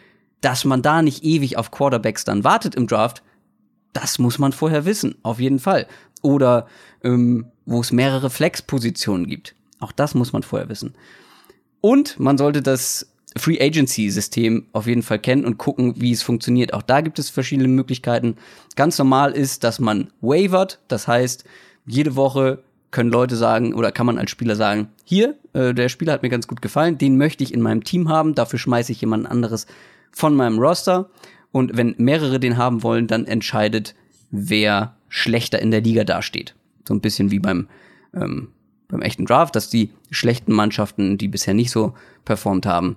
Dass 0.41 0.65
man 0.65 0.81
da 0.81 1.01
nicht 1.01 1.23
ewig 1.23 1.57
auf 1.57 1.71
Quarterbacks 1.71 2.25
dann 2.25 2.43
wartet 2.43 2.75
im 2.75 2.87
Draft, 2.87 3.23
das 3.93 4.19
muss 4.19 4.39
man 4.39 4.51
vorher 4.51 4.85
wissen, 4.85 5.15
auf 5.23 5.39
jeden 5.39 5.59
Fall. 5.59 5.87
Oder 6.21 6.67
ähm, 7.03 7.45
wo 7.65 7.79
es 7.79 7.91
mehrere 7.91 8.29
Flex-Positionen 8.29 9.27
gibt. 9.27 9.55
Auch 9.79 9.91
das 9.91 10.15
muss 10.15 10.33
man 10.33 10.43
vorher 10.43 10.67
wissen. 10.67 10.95
Und 11.79 12.19
man 12.19 12.37
sollte 12.37 12.61
das 12.61 13.12
Free 13.35 13.59
Agency 13.59 14.09
System 14.09 14.67
auf 14.73 14.87
jeden 14.87 15.03
Fall 15.03 15.19
kennen 15.19 15.45
und 15.45 15.57
gucken, 15.57 15.95
wie 15.97 16.11
es 16.11 16.21
funktioniert. 16.21 16.73
Auch 16.73 16.81
da 16.81 17.01
gibt 17.01 17.19
es 17.19 17.29
verschiedene 17.29 17.67
Möglichkeiten. 17.67 18.35
Ganz 18.75 18.97
normal 18.97 19.31
ist, 19.31 19.63
dass 19.63 19.79
man 19.79 20.11
wavert. 20.21 20.79
Das 20.87 21.07
heißt, 21.07 21.43
jede 21.85 22.15
Woche 22.15 22.63
können 22.91 23.09
Leute 23.09 23.35
sagen 23.35 23.73
oder 23.73 23.91
kann 23.91 24.05
man 24.05 24.19
als 24.19 24.29
Spieler 24.29 24.55
sagen, 24.55 24.89
hier, 25.03 25.35
äh, 25.53 25.73
der 25.73 25.89
Spieler 25.89 26.13
hat 26.13 26.21
mir 26.21 26.29
ganz 26.29 26.47
gut 26.47 26.61
gefallen, 26.61 26.97
den 26.97 27.17
möchte 27.17 27.43
ich 27.43 27.53
in 27.53 27.61
meinem 27.61 27.83
Team 27.83 28.07
haben, 28.07 28.35
dafür 28.35 28.59
schmeiße 28.59 28.91
ich 28.91 29.01
jemand 29.01 29.25
anderes 29.25 29.65
von 30.11 30.35
meinem 30.35 30.59
Roster. 30.59 31.09
Und 31.51 31.75
wenn 31.75 31.95
mehrere 31.97 32.39
den 32.39 32.57
haben 32.57 32.83
wollen, 32.83 33.07
dann 33.07 33.25
entscheidet, 33.25 33.95
wer 34.29 34.95
schlechter 35.09 35.59
in 35.59 35.71
der 35.71 35.81
Liga 35.81 36.03
dasteht. 36.03 36.55
So 36.87 36.93
ein 36.93 37.01
bisschen 37.01 37.31
wie 37.31 37.39
beim 37.39 37.67
ähm, 38.13 38.49
beim 38.93 39.01
echten 39.01 39.25
Draft, 39.25 39.55
dass 39.55 39.69
die 39.69 39.89
schlechten 40.11 40.53
Mannschaften, 40.53 41.17
die 41.17 41.27
bisher 41.27 41.53
nicht 41.53 41.71
so 41.71 41.93
performt 42.25 42.65
haben, 42.65 42.95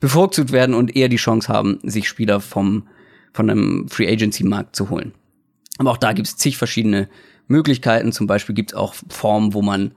bevorzugt 0.00 0.52
werden 0.52 0.74
und 0.74 0.94
eher 0.94 1.08
die 1.08 1.16
Chance 1.16 1.48
haben, 1.48 1.78
sich 1.82 2.08
Spieler 2.08 2.40
vom, 2.40 2.88
von 3.32 3.50
einem 3.50 3.88
Free 3.88 4.10
Agency 4.10 4.44
Markt 4.44 4.76
zu 4.76 4.90
holen. 4.90 5.12
Aber 5.78 5.90
auch 5.90 5.96
da 5.96 6.12
gibt 6.12 6.28
es 6.28 6.36
zig 6.36 6.56
verschiedene 6.56 7.08
Möglichkeiten. 7.48 8.12
Zum 8.12 8.26
Beispiel 8.26 8.54
gibt 8.54 8.72
es 8.72 8.76
auch 8.76 8.94
Formen, 9.08 9.54
wo 9.54 9.62
man 9.62 9.92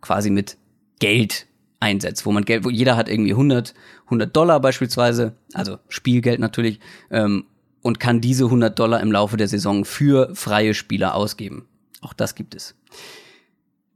quasi 0.00 0.30
mit 0.30 0.56
Geld 0.98 1.46
einsetzt, 1.80 2.26
wo 2.26 2.32
man 2.32 2.44
Geld, 2.44 2.64
wo 2.64 2.70
jeder 2.70 2.96
hat 2.96 3.08
irgendwie 3.08 3.32
100, 3.32 3.74
100 4.04 4.34
Dollar 4.34 4.60
beispielsweise, 4.60 5.36
also 5.52 5.78
Spielgeld 5.88 6.40
natürlich, 6.40 6.80
ähm, 7.10 7.44
und 7.82 8.00
kann 8.00 8.20
diese 8.20 8.44
100 8.44 8.76
Dollar 8.78 9.00
im 9.00 9.12
Laufe 9.12 9.36
der 9.36 9.48
Saison 9.48 9.84
für 9.84 10.34
freie 10.34 10.74
Spieler 10.74 11.14
ausgeben. 11.14 11.66
Auch 12.00 12.12
das 12.12 12.34
gibt 12.34 12.54
es. 12.54 12.74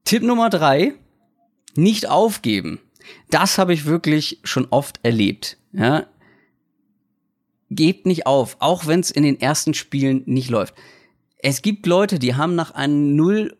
Tipp 0.05 0.23
Nummer 0.23 0.51
drei, 0.51 0.95
nicht 1.75 2.09
aufgeben. 2.09 2.81
Das 3.31 3.59
habe 3.59 3.73
ich 3.73 3.87
wirklich 3.87 4.41
schon 4.45 4.67
oft 4.71 5.01
erlebt. 5.03 5.57
Ja? 5.73 6.07
Gebt 7.71 8.07
nicht 8.07 8.27
auf, 8.27 8.57
auch 8.61 8.87
wenn 8.87 9.01
es 9.01 9.11
in 9.11 9.23
den 9.23 9.41
ersten 9.41 9.75
Spielen 9.75 10.23
nicht 10.27 10.51
läuft. 10.51 10.75
Es 11.39 11.63
gibt 11.63 11.87
Leute, 11.87 12.19
die 12.19 12.35
haben 12.35 12.55
nach 12.55 12.73
einem 12.73 13.17
0 13.17 13.57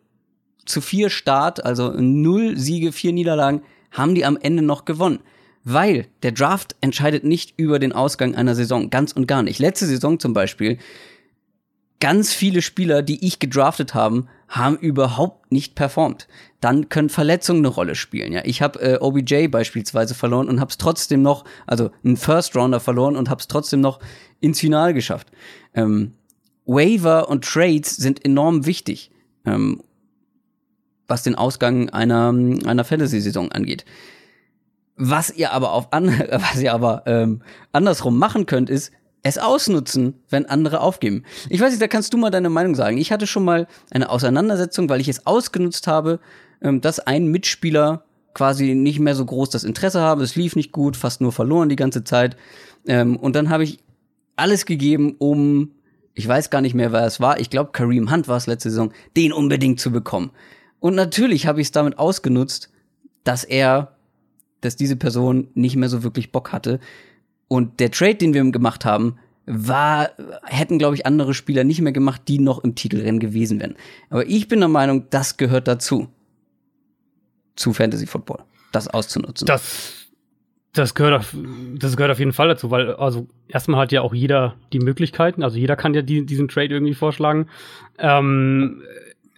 zu 0.65 0.81
4 0.81 1.09
Start, 1.09 1.65
also 1.65 1.91
0 1.91 2.57
Siege, 2.57 2.91
4 2.91 3.13
Niederlagen, 3.13 3.63
haben 3.91 4.15
die 4.15 4.25
am 4.25 4.37
Ende 4.37 4.61
noch 4.61 4.85
gewonnen. 4.85 5.19
Weil 5.63 6.07
der 6.23 6.31
Draft 6.31 6.75
entscheidet 6.81 7.23
nicht 7.23 7.53
über 7.57 7.79
den 7.79 7.93
Ausgang 7.93 8.35
einer 8.35 8.55
Saison, 8.55 8.89
ganz 8.89 9.11
und 9.11 9.27
gar 9.27 9.43
nicht. 9.43 9.59
Letzte 9.59 9.85
Saison 9.85 10.19
zum 10.19 10.33
Beispiel, 10.33 10.79
ganz 11.99 12.33
viele 12.33 12.61
Spieler, 12.61 13.01
die 13.01 13.25
ich 13.25 13.39
gedraftet 13.39 13.93
haben, 13.93 14.27
haben 14.51 14.77
überhaupt 14.77 15.51
nicht 15.51 15.73
performt. 15.73 16.27
Dann 16.59 16.89
können 16.89 17.09
Verletzungen 17.09 17.65
eine 17.65 17.73
Rolle 17.73 17.95
spielen. 17.95 18.31
Ja, 18.31 18.41
ich 18.45 18.61
habe 18.61 18.79
äh, 18.79 18.97
OBJ 18.99 19.47
beispielsweise 19.47 20.13
verloren 20.13 20.47
und 20.47 20.59
habe 20.59 20.69
es 20.69 20.77
trotzdem 20.77 21.23
noch, 21.23 21.45
also 21.65 21.89
einen 22.03 22.17
First 22.17 22.55
Rounder 22.55 22.79
verloren 22.79 23.15
und 23.15 23.29
habe 23.29 23.39
es 23.39 23.47
trotzdem 23.47 23.81
noch 23.81 23.99
ins 24.39 24.59
Finale 24.59 24.93
geschafft. 24.93 25.31
Ähm, 25.73 26.13
Waiver 26.65 27.27
und 27.29 27.43
Trades 27.43 27.95
sind 27.95 28.23
enorm 28.23 28.67
wichtig. 28.67 29.11
ähm, 29.45 29.81
was 31.11 31.23
den 31.23 31.35
Ausgang 31.35 31.89
einer, 31.89 32.29
einer 32.29 32.85
Fantasy-Saison 32.85 33.51
angeht. 33.51 33.83
Was 34.95 35.29
ihr 35.35 35.51
aber 35.51 35.73
auf 35.73 35.91
an, 35.91 36.07
was 36.31 36.61
ihr 36.61 36.73
aber 36.73 37.03
ähm, 37.05 37.41
andersrum 37.73 38.17
machen 38.17 38.45
könnt, 38.45 38.69
ist 38.69 38.91
es 39.23 39.37
ausnutzen, 39.37 40.15
wenn 40.29 40.45
andere 40.45 40.81
aufgeben. 40.81 41.23
Ich 41.49 41.61
weiß 41.61 41.71
nicht, 41.71 41.81
da 41.81 41.87
kannst 41.87 42.13
du 42.13 42.17
mal 42.17 42.31
deine 42.31 42.49
Meinung 42.49 42.75
sagen. 42.75 42.97
Ich 42.97 43.11
hatte 43.11 43.27
schon 43.27 43.45
mal 43.45 43.67
eine 43.91 44.09
Auseinandersetzung, 44.09 44.89
weil 44.89 45.01
ich 45.01 45.07
es 45.07 45.25
ausgenutzt 45.27 45.87
habe, 45.87 46.19
ähm, 46.61 46.81
dass 46.81 46.99
ein 46.99 47.27
Mitspieler 47.27 48.03
quasi 48.33 48.73
nicht 48.73 48.99
mehr 48.99 49.15
so 49.15 49.25
groß 49.25 49.49
das 49.49 49.63
Interesse 49.63 50.01
habe. 50.01 50.23
Es 50.23 50.35
lief 50.35 50.55
nicht 50.55 50.71
gut, 50.71 50.97
fast 50.97 51.21
nur 51.21 51.31
verloren 51.31 51.69
die 51.69 51.75
ganze 51.75 52.03
Zeit. 52.03 52.37
Ähm, 52.87 53.17
und 53.17 53.35
dann 53.35 53.49
habe 53.49 53.63
ich 53.63 53.79
alles 54.35 54.65
gegeben, 54.65 55.15
um, 55.19 55.71
ich 56.13 56.27
weiß 56.27 56.49
gar 56.49 56.61
nicht 56.61 56.73
mehr, 56.73 56.91
wer 56.91 57.05
es 57.05 57.19
war. 57.19 57.39
Ich 57.39 57.49
glaube, 57.49 57.71
Kareem 57.71 58.11
Hunt 58.11 58.27
war 58.27 58.37
es 58.37 58.47
letzte 58.47 58.69
Saison, 58.69 58.91
den 59.15 59.33
unbedingt 59.33 59.79
zu 59.79 59.91
bekommen. 59.91 60.31
Und 60.79 60.95
natürlich 60.95 61.45
habe 61.45 61.61
ich 61.61 61.67
es 61.67 61.71
damit 61.71 61.99
ausgenutzt, 61.99 62.71
dass 63.23 63.43
er, 63.43 63.95
dass 64.61 64.75
diese 64.75 64.95
Person 64.95 65.49
nicht 65.53 65.75
mehr 65.75 65.89
so 65.89 66.01
wirklich 66.01 66.31
Bock 66.31 66.51
hatte. 66.51 66.79
Und 67.51 67.81
der 67.81 67.91
Trade, 67.91 68.15
den 68.15 68.33
wir 68.33 68.49
gemacht 68.49 68.85
haben, 68.85 69.17
war, 69.45 70.11
hätten, 70.45 70.79
glaube 70.79 70.95
ich, 70.95 71.05
andere 71.05 71.33
Spieler 71.33 71.65
nicht 71.65 71.81
mehr 71.81 71.91
gemacht, 71.91 72.21
die 72.29 72.39
noch 72.39 72.63
im 72.63 72.75
Titelrennen 72.75 73.19
gewesen 73.19 73.59
wären. 73.59 73.75
Aber 74.09 74.25
ich 74.25 74.47
bin 74.47 74.59
der 74.59 74.69
Meinung, 74.69 75.07
das 75.09 75.35
gehört 75.35 75.67
dazu. 75.67 76.07
Zu 77.57 77.73
Fantasy 77.73 78.07
Football. 78.07 78.39
Das 78.71 78.87
auszunutzen. 78.87 79.47
Das, 79.47 80.07
das 80.71 80.95
gehört 80.95 81.19
auf, 81.19 81.35
das 81.77 81.97
gehört 81.97 82.13
auf 82.13 82.19
jeden 82.19 82.31
Fall 82.31 82.47
dazu, 82.47 82.71
weil, 82.71 82.93
also, 82.93 83.27
erstmal 83.49 83.81
hat 83.81 83.91
ja 83.91 83.99
auch 83.99 84.13
jeder 84.13 84.55
die 84.71 84.79
Möglichkeiten, 84.79 85.43
also 85.43 85.57
jeder 85.57 85.75
kann 85.75 85.93
ja 85.93 86.03
die, 86.03 86.25
diesen 86.25 86.47
Trade 86.47 86.73
irgendwie 86.73 86.93
vorschlagen. 86.93 87.47
Ähm, 87.97 88.81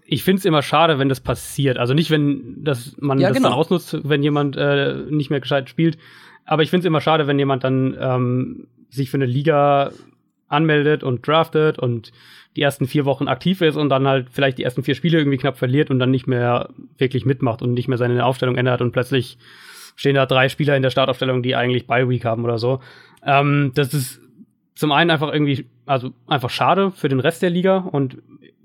ich 0.06 0.24
finde 0.24 0.38
es 0.38 0.46
immer 0.46 0.62
schade, 0.62 1.00
wenn 1.00 1.10
das 1.10 1.20
passiert. 1.20 1.80
Also 1.80 1.96
nicht, 1.96 2.12
wenn 2.12 2.64
das, 2.64 2.96
man 3.00 3.20
ja, 3.20 3.30
das 3.30 3.38
genau. 3.38 3.50
dann 3.50 3.58
ausnutzt, 3.58 3.98
wenn 4.04 4.22
jemand 4.22 4.56
äh, 4.56 4.98
nicht 5.10 5.32
mehr 5.32 5.40
gescheit 5.40 5.68
spielt. 5.68 5.98
Aber 6.46 6.64
ich 6.64 6.70
finde 6.70 6.82
es 6.82 6.88
immer 6.88 7.02
schade, 7.02 7.28
wenn 7.28 7.40
jemand 7.40 7.64
dann 7.64 7.96
ähm, 8.00 8.68
sich 8.90 9.10
für 9.10 9.18
eine 9.18 9.26
Liga 9.26 9.92
anmeldet 10.48 11.04
und 11.04 11.26
draftet 11.26 11.80
und 11.80 12.12
die 12.56 12.62
ersten 12.62 12.86
vier 12.86 13.06
Wochen 13.06 13.28
aktiv 13.28 13.62
ist 13.62 13.76
und 13.76 13.90
dann 13.90 14.08
halt 14.08 14.28
vielleicht 14.32 14.58
die 14.60 14.64
ersten 14.64 14.84
vier 14.84 14.96
Spiele 14.96 15.18
irgendwie 15.18 15.38
knapp 15.38 15.58
verliert 15.58 15.90
und 15.90 16.00
dann 16.00 16.12
nicht 16.12 16.28
mehr 16.28 16.70
wirklich 16.98 17.26
mitmacht 17.26 17.62
und 17.62 17.74
nicht 17.74 17.88
mehr 17.88 17.98
seine 17.98 18.24
Aufstellung 18.24 18.56
ändert 18.56 18.82
und 18.82 18.92
plötzlich 18.92 19.38
stehen 19.96 20.16
da 20.16 20.26
drei 20.26 20.50
Spieler 20.50 20.76
in 20.76 20.84
der 20.84 20.92
Startaufstellung, 20.92 21.44
die 21.44 21.56
eigentlich 21.56 21.88
Bye 21.88 22.10
Week 22.10 22.26
haben 22.26 22.44
oder 22.44 22.58
so. 22.58 22.80
Ähm, 23.26 23.72
das 23.74 23.94
ist 23.94 24.22
zum 24.76 24.92
einen 24.92 25.10
einfach 25.10 25.32
irgendwie, 25.32 25.66
also 25.86 26.12
einfach 26.28 26.50
schade 26.50 26.92
für 26.92 27.10
den 27.10 27.20
Rest 27.20 27.42
der 27.42 27.50
Liga 27.50 27.78
und 27.78 28.18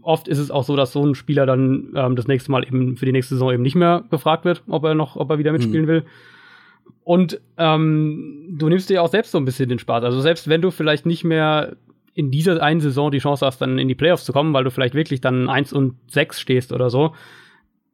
oft 0.02 0.28
ist 0.28 0.38
es 0.38 0.50
auch 0.50 0.64
so, 0.64 0.76
dass 0.76 0.92
so 0.92 1.04
ein 1.04 1.14
Spieler 1.14 1.46
dann 1.46 1.92
ähm, 1.94 2.16
das 2.16 2.26
nächste 2.26 2.50
Mal 2.50 2.64
eben 2.64 2.96
für 2.96 3.06
die 3.06 3.12
nächste 3.12 3.34
Saison 3.34 3.52
eben 3.52 3.62
nicht 3.62 3.74
mehr 3.74 4.04
gefragt 4.10 4.44
wird, 4.44 4.62
ob 4.68 4.84
er 4.84 4.94
noch, 4.94 5.16
ob 5.16 5.30
er 5.30 5.38
wieder 5.38 5.52
mitspielen 5.52 5.84
mhm. 5.84 5.88
will. 5.88 6.04
Und 7.04 7.40
ähm, 7.56 8.56
du 8.58 8.68
nimmst 8.68 8.90
dir 8.90 9.02
auch 9.02 9.08
selbst 9.08 9.32
so 9.32 9.38
ein 9.38 9.44
bisschen 9.44 9.68
den 9.68 9.78
Spaß. 9.78 10.04
Also 10.04 10.20
selbst 10.20 10.48
wenn 10.48 10.60
du 10.60 10.70
vielleicht 10.70 11.06
nicht 11.06 11.24
mehr 11.24 11.76
in 12.14 12.30
dieser 12.30 12.62
einen 12.62 12.80
Saison 12.80 13.10
die 13.10 13.18
Chance 13.18 13.46
hast, 13.46 13.60
dann 13.60 13.78
in 13.78 13.88
die 13.88 13.94
Playoffs 13.94 14.24
zu 14.24 14.32
kommen, 14.32 14.52
weil 14.52 14.64
du 14.64 14.70
vielleicht 14.70 14.94
wirklich 14.94 15.20
dann 15.20 15.48
1 15.48 15.72
und 15.72 15.94
6 16.08 16.40
stehst 16.40 16.72
oder 16.72 16.90
so, 16.90 17.14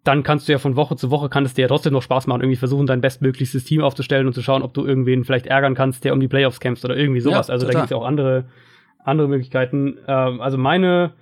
dann 0.03 0.23
kannst 0.23 0.49
du 0.49 0.53
ja 0.53 0.59
von 0.59 0.77
Woche 0.77 0.97
zu 0.97 1.11
Woche, 1.11 1.29
kann 1.29 1.45
es 1.45 1.55
dir 1.55 1.63
ja 1.63 1.69
trotzdem 1.69 1.93
noch 1.93 2.03
Spaß 2.03 2.27
machen, 2.27 2.43
irgendwie 2.43 2.57
versuchen, 2.57 2.87
dein 2.87 3.01
bestmöglichstes 3.01 3.65
Team 3.65 3.83
aufzustellen 3.83 4.27
und 4.27 4.35
zu 4.35 4.43
schauen, 4.43 4.63
ob 4.63 4.75
du 4.75 4.85
irgendwen 4.87 5.25
vielleicht 5.25 5.47
ärgern 5.47 5.75
kannst, 5.75 6.05
der 6.05 6.13
um 6.13 6.21
die 6.21 6.29
Playoffs 6.29 6.61
kämpft 6.61 6.85
oder 6.85 6.97
irgendwie 6.97 7.21
sowas. 7.21 7.49
Ja, 7.49 7.53
also 7.55 7.67
da 7.67 7.73
gibt 7.73 7.85
es 7.85 7.91
ja 7.91 7.97
auch 7.97 8.05
andere, 8.05 8.47
andere 9.03 9.29
Möglichkeiten. 9.29 9.99
Ähm, 10.07 10.41
also 10.41 10.59
meine 10.59 11.13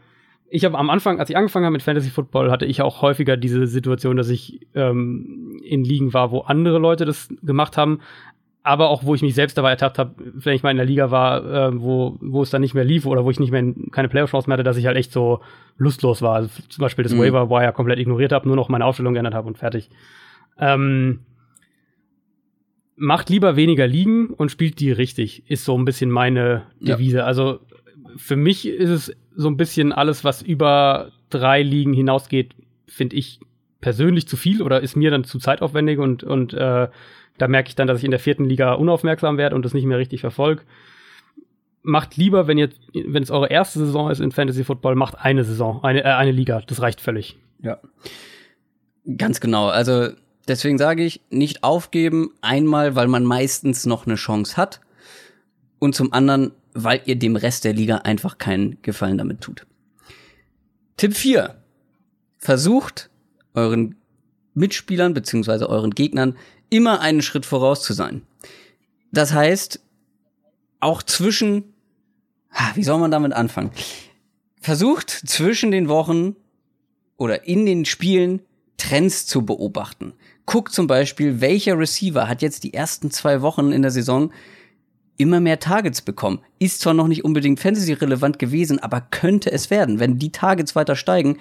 ich 0.55 0.67
habe 0.67 0.77
am 0.77 0.91
Anfang, 0.91 1.19
als 1.19 1.31
ich 1.31 1.37
angefangen 1.37 1.65
habe 1.65 1.73
mit 1.73 1.83
Fantasy 1.83 2.11
Football, 2.11 2.51
hatte 2.51 2.67
ich 2.67 2.83
auch 2.83 3.01
häufiger 3.01 3.39
diese 3.39 3.67
Situation, 3.67 4.19
dass 4.19 4.29
ich 4.29 4.61
ähm, 4.75 5.59
in 5.65 5.83
Ligen 5.83 6.13
war, 6.13 6.31
wo 6.31 6.41
andere 6.41 6.79
Leute 6.79 7.07
das 7.07 7.31
gemacht 7.43 7.79
haben, 7.79 8.01
aber 8.63 8.91
auch 8.91 9.03
wo 9.03 9.15
ich 9.15 9.23
mich 9.23 9.35
selbst 9.35 9.57
dabei 9.57 9.71
ertappt 9.71 9.99
habe, 9.99 10.15
wenn 10.19 10.55
ich 10.55 10.63
mal 10.63 10.71
in 10.71 10.77
der 10.77 10.85
Liga 10.85 11.11
war, 11.11 11.45
äh, 11.45 11.81
wo, 11.81 12.19
wo 12.21 12.43
es 12.43 12.51
dann 12.51 12.61
nicht 12.61 12.75
mehr 12.75 12.85
lief 12.85 13.07
oder 13.07 13.25
wo 13.25 13.31
ich 13.31 13.41
nicht 13.41 13.51
mehr 13.51 13.61
in, 13.61 13.91
keine 13.93 14.11
Playoff-Chance 14.11 14.47
mehr 14.47 14.55
hatte, 14.55 14.63
dass 14.63 14.77
ich 14.77 14.85
halt 14.85 14.99
echt 14.99 15.11
so 15.11 15.41
lustlos 15.79 16.21
war. 16.21 16.35
Also 16.35 16.51
zum 16.69 16.83
Beispiel 16.83 17.03
das 17.03 17.15
mhm. 17.15 17.21
Waiver 17.21 17.49
Wire 17.49 17.73
komplett 17.73 17.99
ignoriert 17.99 18.33
habe, 18.33 18.47
nur 18.47 18.57
noch 18.57 18.69
meine 18.69 18.85
Aufstellung 18.85 19.15
geändert 19.15 19.35
habe 19.35 19.49
und 19.49 19.57
fertig. 19.57 19.89
Ähm, 20.59 21.21
macht 22.97 23.31
lieber 23.31 23.57
weniger 23.57 23.87
Ligen 23.87 24.27
und 24.27 24.51
spielt 24.51 24.81
die 24.81 24.93
richtig, 24.93 25.51
ist 25.51 25.65
so 25.65 25.79
ein 25.79 25.87
bisschen 25.87 26.11
meine 26.11 26.65
Devise. 26.79 27.19
Ja. 27.19 27.25
Also 27.25 27.61
für 28.17 28.37
mich 28.37 28.69
ist 28.69 28.91
es 28.91 29.17
so 29.37 29.49
ein 29.49 29.57
bisschen 29.57 29.93
alles, 29.93 30.25
was 30.25 30.43
über 30.43 31.11
drei 31.31 31.63
Ligen 31.63 31.93
hinausgeht, 31.93 32.55
finde 32.87 33.17
ich 33.17 33.41
persönlich 33.81 34.29
zu 34.29 34.37
viel 34.37 34.63
oder 34.63 34.81
ist 34.81 34.97
mir 34.97 35.11
dann 35.11 35.25
zu 35.25 35.39
zeitaufwendig 35.39 35.99
und, 35.99 36.23
und 36.23 36.55
äh, 36.55 36.89
da 37.39 37.49
merke 37.49 37.69
ich 37.69 37.75
dann, 37.75 37.89
dass 37.89 37.99
ich 37.99 38.05
in 38.05 38.11
der 38.11 38.21
vierten 38.21 38.45
Liga 38.45 38.75
unaufmerksam 38.75 39.39
werde 39.39 39.57
und 39.57 39.65
das 39.65 39.75
nicht 39.75 39.85
mehr 39.87 39.99
richtig 39.99 40.21
verfolge. 40.21 40.63
Macht 41.83 42.17
lieber, 42.17 42.47
wenn 42.47 42.59
ihr, 42.59 42.71
wenn 42.95 43.23
es 43.23 43.31
eure 43.31 43.49
erste 43.49 43.81
Saison 43.81 44.11
ist 44.11 44.21
in 44.21 44.31
Fantasy 44.31 44.63
Football, 44.63 44.95
macht 44.95 45.19
eine 45.19 45.43
Saison, 45.43 45.83
eine, 45.83 46.05
äh, 46.05 46.09
eine 46.09 46.31
Liga. 46.31 46.63
Das 46.67 46.81
reicht 46.81 47.01
völlig. 47.01 47.37
Ja. 47.61 47.79
Ganz 49.17 49.41
genau. 49.41 49.69
Also 49.69 50.11
deswegen 50.47 50.79
sage 50.79 51.05
ich, 51.05 51.21
nicht 51.31 51.65
aufgeben. 51.65 52.31
Einmal, 52.41 52.95
weil 52.95 53.09
man 53.09 53.25
meistens 53.25 53.87
noch 53.87 54.07
eine 54.07 54.15
Chance 54.15 54.57
hat. 54.57 54.81
Und 55.83 55.97
zum 55.97 56.13
anderen, 56.13 56.53
weil 56.75 57.03
ihr 57.07 57.17
dem 57.17 57.35
Rest 57.35 57.65
der 57.65 57.73
Liga 57.73 57.97
einfach 57.97 58.39
keinen 58.39 58.81
Gefallen 58.83 59.19
damit 59.19 59.41
tut. 59.41 59.67
Tipp 60.97 61.17
4. 61.17 61.61
Versucht 62.39 63.11
euren 63.53 63.97
Mitspielern 64.55 65.13
beziehungsweise 65.13 65.69
euren 65.69 65.91
Gegnern 65.91 66.37
immer 66.71 67.01
einen 67.01 67.21
Schritt 67.21 67.45
voraus 67.45 67.83
zu 67.83 67.95
sein. 67.95 68.23
Das 69.11 69.33
heißt, 69.33 69.81
auch 70.79 71.03
zwischen, 71.03 71.75
wie 72.77 72.85
soll 72.85 73.01
man 73.01 73.11
damit 73.11 73.33
anfangen? 73.33 73.73
Versucht 74.61 75.11
zwischen 75.11 75.73
den 75.73 75.89
Wochen 75.89 76.37
oder 77.17 77.49
in 77.49 77.67
den 77.67 77.87
Spielen 77.87 78.43
Trends 78.77 79.27
zu 79.27 79.45
beobachten. 79.45 80.13
Guckt 80.47 80.73
zum 80.73 80.87
Beispiel, 80.87 81.41
welcher 81.41 81.77
Receiver 81.77 82.29
hat 82.29 82.41
jetzt 82.41 82.63
die 82.63 82.73
ersten 82.73 83.11
zwei 83.11 83.43
Wochen 83.43 83.73
in 83.73 83.83
der 83.83 83.91
Saison 83.91 84.31
immer 85.17 85.41
mehr 85.41 85.59
Targets 85.59 86.03
bekommen. 86.03 86.41
Ist 86.59 86.81
zwar 86.81 86.95
noch 86.95 87.09
nicht 87.09 87.25
unbedingt 87.25 87.61
Fantasy-relevant 87.61 88.39
gewesen, 88.39 88.79
aber 88.79 89.01
könnte 89.01 89.53
es 89.53 89.71
werden. 89.71 90.01
Wenn 90.01 90.19
die 90.19 90.33
Targets 90.33 90.75
weiter 90.75 90.97
steigen, 90.97 91.39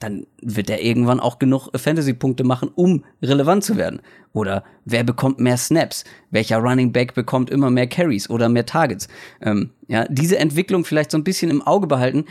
dann 0.00 0.26
wird 0.40 0.70
er 0.70 0.82
irgendwann 0.82 1.20
auch 1.20 1.38
genug 1.38 1.68
Fantasy-Punkte 1.74 2.42
machen, 2.42 2.70
um 2.74 3.04
relevant 3.20 3.64
zu 3.64 3.76
werden. 3.76 4.00
Oder 4.32 4.64
wer 4.86 5.04
bekommt 5.04 5.38
mehr 5.38 5.58
Snaps? 5.58 6.04
Welcher 6.30 6.58
Running 6.58 6.90
Back 6.92 7.14
bekommt 7.14 7.50
immer 7.50 7.70
mehr 7.70 7.86
Carries 7.86 8.30
oder 8.30 8.48
mehr 8.48 8.64
Targets? 8.64 9.08
Ähm, 9.42 9.70
ja, 9.88 10.06
diese 10.08 10.38
Entwicklung 10.38 10.84
vielleicht 10.84 11.10
so 11.10 11.18
ein 11.18 11.24
bisschen 11.24 11.50
im 11.50 11.62
Auge 11.62 11.86
behalten. 11.86 12.24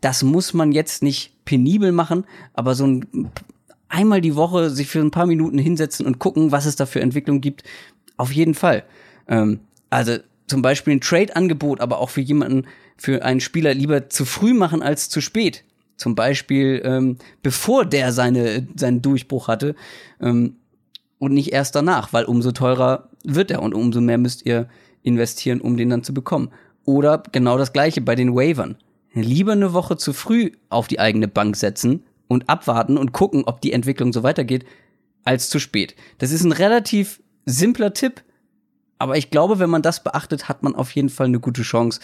Das 0.00 0.22
muss 0.22 0.54
man 0.54 0.72
jetzt 0.72 1.02
nicht 1.02 1.44
penibel 1.44 1.92
machen, 1.92 2.24
aber 2.54 2.74
so 2.74 2.86
ein 2.86 3.30
einmal 3.92 4.22
die 4.22 4.36
Woche 4.36 4.70
sich 4.70 4.88
für 4.88 5.00
ein 5.00 5.10
paar 5.10 5.26
Minuten 5.26 5.58
hinsetzen 5.58 6.06
und 6.06 6.18
gucken, 6.18 6.50
was 6.50 6.64
es 6.64 6.76
da 6.76 6.86
für 6.86 7.00
Entwicklung 7.00 7.42
gibt. 7.42 7.62
Auf 8.16 8.32
jeden 8.32 8.54
Fall. 8.54 8.84
Ähm, 9.28 9.60
also 9.92 10.16
zum 10.46 10.62
Beispiel 10.62 10.94
ein 10.94 11.00
Trade-Angebot, 11.00 11.80
aber 11.80 11.98
auch 11.98 12.10
für 12.10 12.20
jemanden, 12.20 12.66
für 12.96 13.24
einen 13.24 13.40
Spieler 13.40 13.74
lieber 13.74 14.08
zu 14.08 14.24
früh 14.24 14.54
machen 14.54 14.82
als 14.82 15.08
zu 15.08 15.20
spät. 15.20 15.64
Zum 15.96 16.14
Beispiel, 16.14 16.82
ähm, 16.84 17.18
bevor 17.42 17.84
der 17.84 18.12
seine, 18.12 18.66
seinen 18.74 19.02
Durchbruch 19.02 19.48
hatte 19.48 19.74
ähm, 20.20 20.56
und 21.18 21.32
nicht 21.32 21.52
erst 21.52 21.74
danach, 21.74 22.12
weil 22.12 22.24
umso 22.24 22.52
teurer 22.52 23.10
wird 23.24 23.50
er 23.50 23.62
und 23.62 23.74
umso 23.74 24.00
mehr 24.00 24.18
müsst 24.18 24.44
ihr 24.46 24.68
investieren, 25.02 25.60
um 25.60 25.76
den 25.76 25.90
dann 25.90 26.02
zu 26.02 26.14
bekommen. 26.14 26.50
Oder 26.84 27.22
genau 27.30 27.58
das 27.58 27.72
gleiche 27.72 28.00
bei 28.00 28.14
den 28.14 28.34
Wavern. 28.34 28.76
Lieber 29.14 29.52
eine 29.52 29.72
Woche 29.74 29.96
zu 29.96 30.12
früh 30.12 30.52
auf 30.70 30.88
die 30.88 30.98
eigene 30.98 31.28
Bank 31.28 31.56
setzen 31.56 32.02
und 32.28 32.48
abwarten 32.48 32.96
und 32.96 33.12
gucken, 33.12 33.44
ob 33.46 33.60
die 33.60 33.72
Entwicklung 33.72 34.12
so 34.12 34.22
weitergeht, 34.22 34.64
als 35.22 35.50
zu 35.50 35.58
spät. 35.58 35.94
Das 36.18 36.32
ist 36.32 36.44
ein 36.44 36.52
relativ 36.52 37.20
simpler 37.44 37.92
Tipp, 37.92 38.22
aber 39.02 39.16
ich 39.16 39.30
glaube, 39.30 39.58
wenn 39.58 39.68
man 39.68 39.82
das 39.82 40.04
beachtet, 40.04 40.48
hat 40.48 40.62
man 40.62 40.76
auf 40.76 40.92
jeden 40.92 41.08
Fall 41.08 41.26
eine 41.26 41.40
gute 41.40 41.62
Chance. 41.62 42.00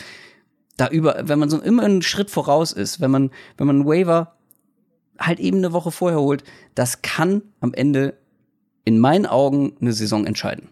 Da 0.76 0.88
über, 0.88 1.16
wenn 1.22 1.38
man 1.38 1.48
so 1.48 1.60
immer 1.60 1.84
einen 1.84 2.02
Schritt 2.02 2.28
voraus 2.28 2.72
ist, 2.72 3.00
wenn 3.00 3.10
man, 3.10 3.30
wenn 3.56 3.68
man 3.68 3.76
einen 3.76 3.86
Waiver 3.86 4.34
halt 5.18 5.38
eben 5.38 5.58
eine 5.58 5.72
Woche 5.72 5.90
vorher 5.92 6.18
holt, 6.20 6.42
das 6.74 7.02
kann 7.02 7.42
am 7.60 7.72
Ende 7.72 8.14
in 8.84 8.98
meinen 8.98 9.26
Augen 9.26 9.74
eine 9.80 9.92
Saison 9.92 10.26
entscheiden. 10.26 10.68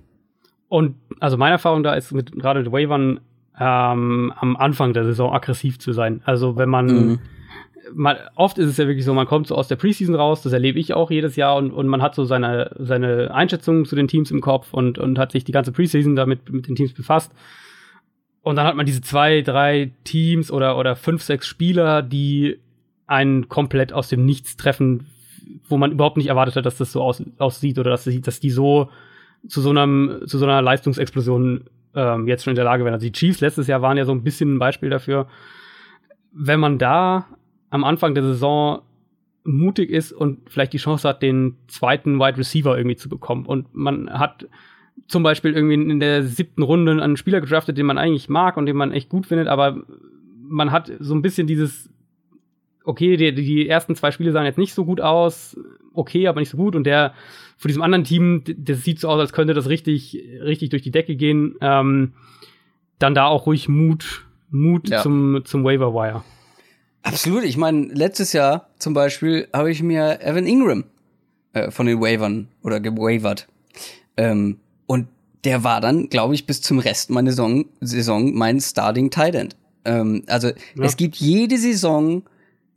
Und 0.69 0.97
also 1.21 1.37
meine 1.37 1.53
Erfahrung 1.53 1.85
da 1.85 1.95
ist 1.95 2.11
mit 2.11 2.33
gerade 2.33 2.61
mit 2.61 2.73
Wavern 2.73 3.21
ähm, 3.59 4.33
am 4.37 4.57
Anfang 4.57 4.95
der 4.95 5.05
Saison 5.05 5.33
aggressiv 5.33 5.79
zu 5.79 5.93
sein. 5.93 6.23
Also 6.25 6.57
wenn 6.57 6.69
man 6.69 6.87
mhm 6.87 7.19
man, 7.95 8.17
oft 8.35 8.59
ist 8.59 8.69
es 8.69 8.77
ja 8.77 8.87
wirklich 8.87 9.05
so, 9.05 9.15
man 9.15 9.27
kommt 9.27 9.47
so 9.47 9.55
aus 9.55 9.69
der 9.69 9.77
Preseason 9.77 10.15
raus, 10.15 10.43
das 10.43 10.53
erlebe 10.53 10.79
ich 10.79 10.95
auch 10.95 11.11
jedes 11.11 11.37
Jahr 11.37 11.57
und, 11.57 11.71
und 11.71 11.87
man 11.87 12.03
hat 12.03 12.15
so 12.15 12.25
seine, 12.25 12.71
seine 12.79 13.33
Einschätzungen 13.33 13.85
zu 13.85 13.97
den 13.97 14.09
Teams 14.09 14.31
im 14.31 14.41
Kopf 14.41 14.73
und, 14.73 14.99
und 14.99 15.19
hat 15.19 15.33
sich 15.33 15.45
die 15.45 15.53
ganze 15.53 15.73
Preseason 15.73 16.17
damit 16.17 16.51
mit 16.51 16.69
den 16.69 16.77
Teams 16.77 16.93
befasst. 16.93 17.33
Und 18.43 18.57
dann 18.57 18.67
hat 18.67 18.77
man 18.77 18.87
diese 18.87 19.01
zwei, 19.01 19.43
drei 19.43 19.91
Teams 20.05 20.51
oder, 20.51 20.79
oder 20.79 20.95
fünf, 20.95 21.23
sechs 21.23 21.47
Spieler, 21.47 22.03
die 22.03 22.59
einen 23.07 23.49
komplett 23.49 23.93
aus 23.93 24.09
dem 24.09 24.25
Nichts 24.25 24.57
treffen, 24.57 25.07
wo 25.69 25.77
man 25.77 25.93
überhaupt 25.93 26.17
nicht 26.17 26.29
erwartet 26.29 26.57
hat, 26.57 26.67
dass 26.67 26.79
das 26.79 26.93
so 26.93 27.03
aus, 27.03 27.23
aussieht 27.39 27.79
oder 27.79 27.91
dass, 27.91 28.05
dass 28.05 28.41
die 28.41 28.51
so 28.51 28.89
zu 29.49 29.61
so 29.61 29.71
einem 29.71 30.23
zu 30.27 30.39
so 30.39 30.45
einer 30.45 30.63
Leistungsexplosion 30.63 31.65
ähm, 31.95 32.27
jetzt 32.27 32.45
schon 32.45 32.53
in 32.53 32.57
der 32.57 32.65
Lage 32.65 32.85
wären. 32.85 32.95
Also 32.95 33.07
die 33.07 33.13
Chiefs 33.13 33.41
letztes 33.41 33.67
Jahr 33.67 33.83
waren 33.83 33.97
ja 33.97 34.05
so 34.05 34.13
ein 34.13 34.23
bisschen 34.23 34.55
ein 34.55 34.59
Beispiel 34.59 34.91
dafür. 34.91 35.27
Wenn 36.33 36.61
man 36.61 36.79
da 36.79 37.27
am 37.71 37.85
Anfang 37.85 38.15
der 38.15 38.25
Saison 38.25 38.83
mutig 39.45 39.91
ist 39.91 40.13
und 40.13 40.51
vielleicht 40.51 40.73
die 40.73 40.79
Chance 40.79 41.09
hat, 41.09 41.23
den 41.23 41.57
zweiten 41.69 42.19
Wide 42.19 42.39
Receiver 42.39 42.77
irgendwie 42.77 42.97
zu 42.97 43.09
bekommen 43.09 43.47
und 43.47 43.75
man 43.75 44.11
hat 44.11 44.49
zum 45.09 45.23
Beispiel 45.23 45.53
irgendwie 45.53 45.75
in 45.75 46.01
der 46.01 46.23
siebten 46.23 46.63
Runde 46.63 47.01
einen 47.03 47.17
Spieler 47.17 47.41
gedraftet, 47.41 47.79
den 47.79 47.87
man 47.87 47.99
eigentlich 47.99 48.29
mag 48.29 48.57
und 48.57 48.67
den 48.67 48.77
man 48.77 48.93
echt 48.93 49.09
gut 49.09 49.27
findet, 49.27 49.47
aber 49.47 49.83
man 50.43 50.73
hat 50.73 50.91
so 50.99 51.15
ein 51.15 51.23
bisschen 51.23 51.47
dieses 51.47 51.91
okay, 52.87 53.17
die, 53.17 53.35
die 53.35 53.69
ersten 53.69 53.95
zwei 53.97 54.13
Spiele 54.13 54.33
sahen 54.33 54.47
jetzt 54.47 54.59
nicht 54.59 54.73
so 54.73 54.85
gut 54.85 55.01
aus, 55.01 55.59
okay, 55.93 56.29
aber 56.29 56.41
nicht 56.41 56.51
so 56.51 56.57
gut. 56.57 56.77
Und 56.77 56.85
der 56.85 57.13
von 57.57 57.69
diesem 57.69 57.83
anderen 57.83 58.05
Team, 58.05 58.43
das 58.47 58.85
sieht 58.85 59.01
so 59.01 59.09
aus, 59.09 59.19
als 59.19 59.33
könnte 59.33 59.55
das 59.55 59.69
richtig, 59.69 60.23
richtig 60.41 60.71
durch 60.71 60.83
die 60.83 60.93
Decke 60.93 61.17
gehen. 61.17 61.57
Ähm, 61.61 62.13
dann 62.99 63.15
da 63.15 63.27
auch 63.27 63.47
ruhig 63.47 63.69
Mut, 63.69 64.27
Mut 64.51 64.89
ja. 64.89 65.03
zum, 65.03 65.43
zum 65.45 65.65
Waiver 65.65 65.93
Wire. 65.93 66.23
Absolut. 67.07 67.45
Ich 67.45 67.57
meine, 67.57 67.87
letztes 67.87 68.33
Jahr 68.33 68.69
zum 68.79 68.93
Beispiel 68.93 69.49
habe 69.53 69.71
ich 69.71 69.83
mir 69.83 70.21
Evan 70.21 70.47
Ingram 70.47 70.85
äh, 71.53 71.71
von 71.71 71.87
den 71.87 72.01
Wavern 72.01 72.49
oder 72.63 72.81
gewavert. 72.81 73.47
Ähm, 74.17 74.59
und 74.87 75.07
der 75.45 75.63
war 75.63 75.81
dann, 75.81 76.09
glaube 76.09 76.35
ich, 76.35 76.47
bis 76.47 76.61
zum 76.61 76.81
Rest 76.81 77.11
meiner 77.11 77.31
Saison, 77.31 77.67
Saison 77.81 78.35
mein 78.35 78.61
Starting 78.61 79.11
Tight 79.11 79.37
End. 79.37 79.57
Ähm, 79.85 80.25
also 80.27 80.49
ja. 80.49 80.55
es 80.83 80.97
gibt 80.97 81.17
jede 81.17 81.59
Saison 81.59 82.25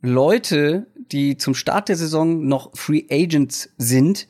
Leute, 0.00 0.86
die 1.12 1.36
zum 1.36 1.54
Start 1.54 1.88
der 1.88 1.96
Saison 1.96 2.46
noch 2.46 2.70
Free 2.74 3.04
Agents 3.10 3.70
sind, 3.76 4.28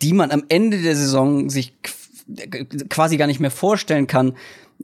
die 0.00 0.12
man 0.12 0.30
am 0.30 0.44
Ende 0.48 0.80
der 0.80 0.94
Saison 0.94 1.50
sich 1.50 1.74
quasi 2.88 3.16
gar 3.16 3.26
nicht 3.26 3.40
mehr 3.40 3.50
vorstellen 3.50 4.06
kann, 4.06 4.34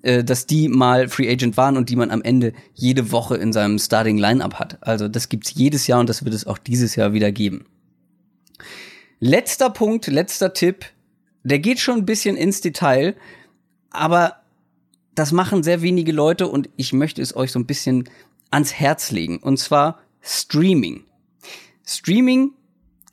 äh, 0.02 0.24
dass 0.24 0.46
die 0.46 0.68
mal 0.68 1.08
Free 1.08 1.30
Agent 1.30 1.56
waren 1.56 1.76
und 1.76 1.90
die 1.90 1.96
man 1.96 2.10
am 2.10 2.22
Ende 2.22 2.52
jede 2.74 3.12
Woche 3.12 3.36
in 3.36 3.52
seinem 3.52 3.78
Starting 3.78 4.18
Lineup 4.18 4.54
hat. 4.54 4.78
Also 4.80 5.08
das 5.08 5.28
gibt's 5.28 5.54
jedes 5.54 5.86
Jahr 5.86 6.00
und 6.00 6.08
das 6.08 6.24
wird 6.24 6.34
es 6.34 6.46
auch 6.46 6.58
dieses 6.58 6.96
Jahr 6.96 7.12
wieder 7.12 7.30
geben. 7.30 7.66
Letzter 9.20 9.70
Punkt, 9.70 10.06
letzter 10.08 10.52
Tipp, 10.52 10.86
der 11.44 11.58
geht 11.58 11.78
schon 11.78 11.98
ein 11.98 12.06
bisschen 12.06 12.36
ins 12.36 12.60
Detail, 12.60 13.14
aber 13.90 14.36
das 15.14 15.32
machen 15.32 15.62
sehr 15.62 15.82
wenige 15.82 16.12
Leute 16.12 16.48
und 16.48 16.68
ich 16.76 16.92
möchte 16.92 17.20
es 17.20 17.36
euch 17.36 17.52
so 17.52 17.58
ein 17.58 17.66
bisschen 17.66 18.08
ans 18.50 18.72
Herz 18.72 19.10
legen. 19.10 19.38
Und 19.38 19.58
zwar 19.58 20.00
Streaming. 20.20 21.04
Streaming 21.84 22.52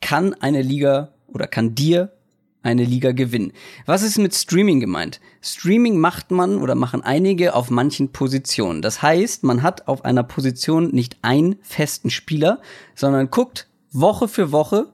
kann 0.01 0.33
eine 0.35 0.61
Liga 0.61 1.13
oder 1.27 1.47
kann 1.47 1.75
dir 1.75 2.13
eine 2.61 2.83
Liga 2.83 3.11
gewinnen. 3.13 3.53
Was 3.85 4.01
ist 4.01 4.17
mit 4.17 4.35
Streaming 4.35 4.79
gemeint? 4.79 5.21
Streaming 5.41 5.97
macht 5.97 6.31
man 6.31 6.57
oder 6.57 6.75
machen 6.75 7.01
einige 7.01 7.55
auf 7.55 7.69
manchen 7.69 8.11
Positionen. 8.11 8.81
Das 8.81 9.01
heißt, 9.01 9.43
man 9.43 9.63
hat 9.63 9.87
auf 9.87 10.03
einer 10.03 10.23
Position 10.23 10.89
nicht 10.89 11.17
einen 11.21 11.55
festen 11.61 12.09
Spieler, 12.09 12.59
sondern 12.95 13.29
guckt 13.31 13.67
Woche 13.91 14.27
für 14.27 14.51
Woche, 14.51 14.87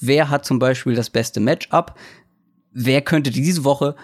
wer 0.00 0.30
hat 0.30 0.44
zum 0.44 0.58
Beispiel 0.58 0.94
das 0.94 1.10
beste 1.10 1.40
Matchup, 1.40 1.94
wer 2.72 3.02
könnte 3.02 3.30
diese 3.30 3.64
Woche 3.64 3.94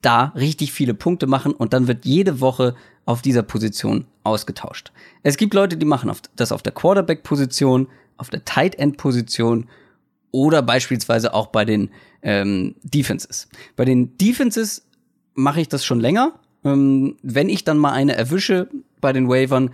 da 0.00 0.32
richtig 0.36 0.72
viele 0.72 0.94
Punkte 0.94 1.26
machen 1.26 1.52
und 1.52 1.72
dann 1.72 1.88
wird 1.88 2.04
jede 2.04 2.40
Woche 2.40 2.76
auf 3.04 3.22
dieser 3.22 3.42
Position 3.42 4.06
ausgetauscht. 4.22 4.92
Es 5.22 5.36
gibt 5.36 5.54
Leute, 5.54 5.76
die 5.76 5.86
machen 5.86 6.12
das 6.36 6.52
auf 6.52 6.62
der 6.62 6.72
Quarterback-Position, 6.72 7.88
auf 8.16 8.30
der 8.30 8.44
Tight 8.44 8.76
End-Position 8.76 9.66
oder 10.30 10.62
beispielsweise 10.62 11.34
auch 11.34 11.48
bei 11.48 11.64
den 11.64 11.90
ähm, 12.22 12.74
Defenses. 12.82 13.48
Bei 13.76 13.84
den 13.84 14.16
Defenses 14.18 14.86
mache 15.34 15.60
ich 15.60 15.68
das 15.68 15.84
schon 15.84 16.00
länger. 16.00 16.34
Ähm, 16.64 17.16
wenn 17.22 17.48
ich 17.48 17.64
dann 17.64 17.78
mal 17.78 17.92
eine 17.92 18.14
erwische 18.14 18.68
bei 19.00 19.12
den 19.12 19.28
Wavern, 19.28 19.70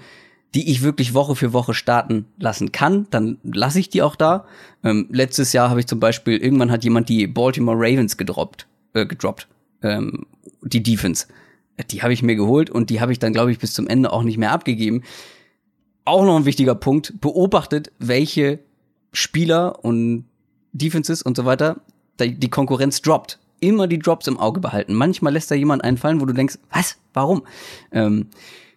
die 0.54 0.70
ich 0.70 0.82
wirklich 0.82 1.14
Woche 1.14 1.34
für 1.34 1.52
Woche 1.52 1.74
starten 1.74 2.26
lassen 2.38 2.70
kann, 2.70 3.06
dann 3.10 3.38
lasse 3.42 3.80
ich 3.80 3.88
die 3.88 4.02
auch 4.02 4.14
da. 4.14 4.46
Ähm, 4.84 5.08
letztes 5.10 5.52
Jahr 5.52 5.70
habe 5.70 5.80
ich 5.80 5.86
zum 5.86 5.98
Beispiel, 5.98 6.36
irgendwann 6.36 6.70
hat 6.70 6.84
jemand 6.84 7.08
die 7.08 7.26
Baltimore 7.26 7.76
Ravens 7.76 8.16
gedroppt, 8.16 8.66
äh, 8.92 9.06
gedroppt, 9.06 9.48
ähm, 9.82 10.26
die 10.62 10.82
Defense 10.82 11.26
die 11.90 12.02
habe 12.02 12.12
ich 12.12 12.22
mir 12.22 12.36
geholt 12.36 12.70
und 12.70 12.90
die 12.90 13.00
habe 13.00 13.12
ich 13.12 13.18
dann, 13.18 13.32
glaube 13.32 13.50
ich, 13.50 13.58
bis 13.58 13.72
zum 13.72 13.86
Ende 13.86 14.12
auch 14.12 14.22
nicht 14.22 14.38
mehr 14.38 14.52
abgegeben. 14.52 15.02
Auch 16.04 16.24
noch 16.24 16.36
ein 16.36 16.44
wichtiger 16.44 16.74
Punkt, 16.74 17.20
beobachtet, 17.20 17.90
welche 17.98 18.60
Spieler 19.12 19.84
und 19.84 20.26
Defenses 20.74 21.22
und 21.22 21.36
so 21.36 21.44
weiter 21.44 21.80
die 22.20 22.50
Konkurrenz 22.50 23.02
droppt. 23.02 23.38
Immer 23.60 23.86
die 23.86 23.98
Drops 23.98 24.26
im 24.26 24.38
Auge 24.38 24.60
behalten. 24.60 24.94
Manchmal 24.94 25.32
lässt 25.32 25.50
da 25.50 25.54
jemand 25.54 25.82
einfallen, 25.82 26.20
wo 26.20 26.26
du 26.26 26.34
denkst, 26.34 26.58
was? 26.70 26.96
Warum? 27.12 27.44
Ähm, 27.92 28.26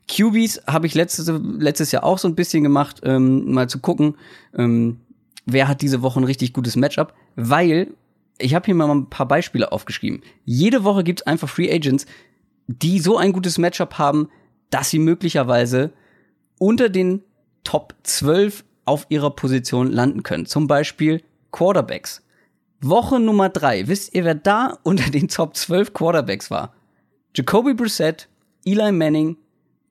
QBs 0.07 0.61
habe 0.67 0.87
ich 0.87 0.95
letztes, 0.95 1.29
letztes 1.59 1.91
Jahr 1.91 2.03
auch 2.03 2.17
so 2.17 2.27
ein 2.27 2.35
bisschen 2.35 2.63
gemacht, 2.63 3.01
ähm, 3.03 3.51
mal 3.51 3.67
zu 3.67 3.79
gucken, 3.79 4.15
ähm, 4.57 5.01
wer 5.45 5.67
hat 5.67 5.81
diese 5.81 6.01
Woche 6.01 6.19
ein 6.19 6.23
richtig 6.23 6.53
gutes 6.53 6.75
Matchup, 6.77 7.13
weil 7.35 7.91
ich 8.37 8.55
habe 8.55 8.65
hier 8.65 8.75
mal 8.75 8.89
ein 8.89 9.09
paar 9.09 9.27
Beispiele 9.27 9.71
aufgeschrieben. 9.71 10.21
Jede 10.45 10.83
Woche 10.83 11.03
gibt's 11.03 11.23
einfach 11.23 11.49
Free 11.49 11.71
Agents, 11.71 12.05
die 12.67 12.99
so 12.99 13.17
ein 13.17 13.33
gutes 13.33 13.57
Matchup 13.57 13.97
haben, 13.97 14.29
dass 14.69 14.89
sie 14.89 14.99
möglicherweise 14.99 15.91
unter 16.59 16.89
den 16.89 17.23
Top 17.63 17.93
12 18.03 18.63
auf 18.85 19.07
ihrer 19.09 19.31
Position 19.31 19.91
landen 19.91 20.23
können. 20.23 20.45
Zum 20.45 20.67
Beispiel 20.67 21.21
Quarterbacks. 21.51 22.23
Woche 22.81 23.19
Nummer 23.19 23.49
3. 23.49 23.87
Wisst 23.87 24.13
ihr, 24.13 24.23
wer 24.23 24.35
da 24.35 24.77
unter 24.83 25.09
den 25.09 25.27
Top 25.27 25.55
12 25.55 25.93
Quarterbacks 25.93 26.51
war? 26.51 26.73
Jacoby 27.35 27.73
Brissett, 27.73 28.27
Eli 28.65 28.91
Manning, 28.91 29.37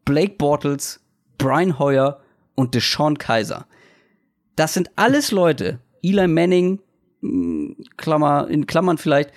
Blake 0.04 0.34
Bortles, 0.36 1.00
Brian 1.38 1.78
Hoyer 1.78 2.20
und 2.54 2.74
Deshaun 2.74 3.18
Kaiser. 3.18 3.66
Das 4.56 4.74
sind 4.74 4.90
alles 4.96 5.30
Leute, 5.30 5.80
Eli 6.02 6.26
Manning, 6.26 6.80
hm, 7.20 7.76
Klammer, 7.96 8.48
in 8.48 8.66
Klammern 8.66 8.98
vielleicht, 8.98 9.30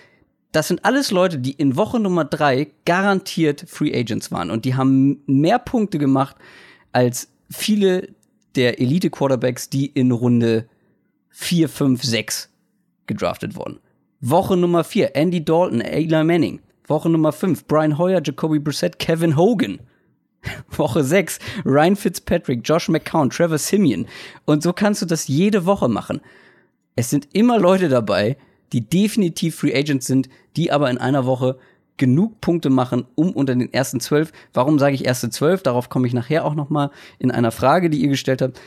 das 0.52 0.68
sind 0.68 0.84
alles 0.84 1.12
Leute, 1.12 1.38
die 1.38 1.52
in 1.52 1.76
Woche 1.76 2.00
Nummer 2.00 2.26
drei 2.26 2.72
garantiert 2.86 3.66
Free 3.68 3.96
Agents 3.96 4.32
waren. 4.32 4.50
Und 4.50 4.66
die 4.66 4.76
haben 4.76 5.22
mehr 5.28 5.60
Punkte 5.60 6.00
gemacht 6.00 6.36
als 6.92 7.30
viele 7.52 8.10
der 8.56 8.80
Elite-Quarterbacks, 8.82 9.70
die 9.70 9.86
in 9.86 10.12
Runde 10.12 10.68
4, 11.30 11.70
5, 11.70 12.04
6 12.04 12.50
gedraftet 13.08 13.56
wurden. 13.56 13.80
Woche 14.22 14.58
Nummer 14.58 14.84
4, 14.84 15.16
Andy 15.16 15.44
Dalton, 15.44 15.82
Eli 15.82 16.24
Manning. 16.24 16.60
Woche 16.86 17.10
Nummer 17.10 17.32
5, 17.32 17.66
Brian 17.66 17.98
Hoyer, 17.98 18.22
Jacoby 18.24 18.60
Brissett, 18.60 19.00
Kevin 19.00 19.38
Hogan. 19.38 19.80
Woche 20.72 21.04
6, 21.04 21.40
Ryan 21.66 21.96
Fitzpatrick, 21.96 22.62
Josh 22.64 22.90
McCown, 22.90 23.30
Trevor 23.30 23.58
Simeon. 23.58 24.08
Und 24.46 24.64
so 24.64 24.74
kannst 24.74 25.02
du 25.02 25.06
das 25.06 25.28
jede 25.28 25.66
Woche 25.66 25.88
machen. 25.88 26.22
Es 26.96 27.10
sind 27.10 27.28
immer 27.34 27.60
Leute 27.60 27.90
dabei, 27.90 28.38
die 28.74 28.82
definitiv 28.82 29.56
Free 29.56 29.76
Agents 29.76 30.06
sind, 30.06 30.30
die 30.56 30.72
aber 30.72 30.90
in 30.90 30.98
einer 30.98 31.26
Woche 31.26 31.58
genug 31.98 32.42
Punkte 32.42 32.70
machen, 32.70 33.06
um 33.16 33.32
unter 33.32 33.56
den 33.56 33.72
ersten 33.72 34.00
zwölf. 34.00 34.32
Warum 34.54 34.80
sage 34.80 34.96
ich 34.96 35.06
erste 35.06 35.30
zwölf? 35.30 35.64
Darauf 35.64 35.90
komme 35.90 36.08
ich 36.08 36.14
nachher 36.14 36.46
auch 36.46 36.56
noch 36.56 36.70
mal 36.70 36.92
in 37.20 37.32
einer 37.32 37.52
Frage, 37.52 37.90
die 37.90 38.02
ihr 38.02 38.10
gestellt 38.10 38.42
habt. 38.42 38.60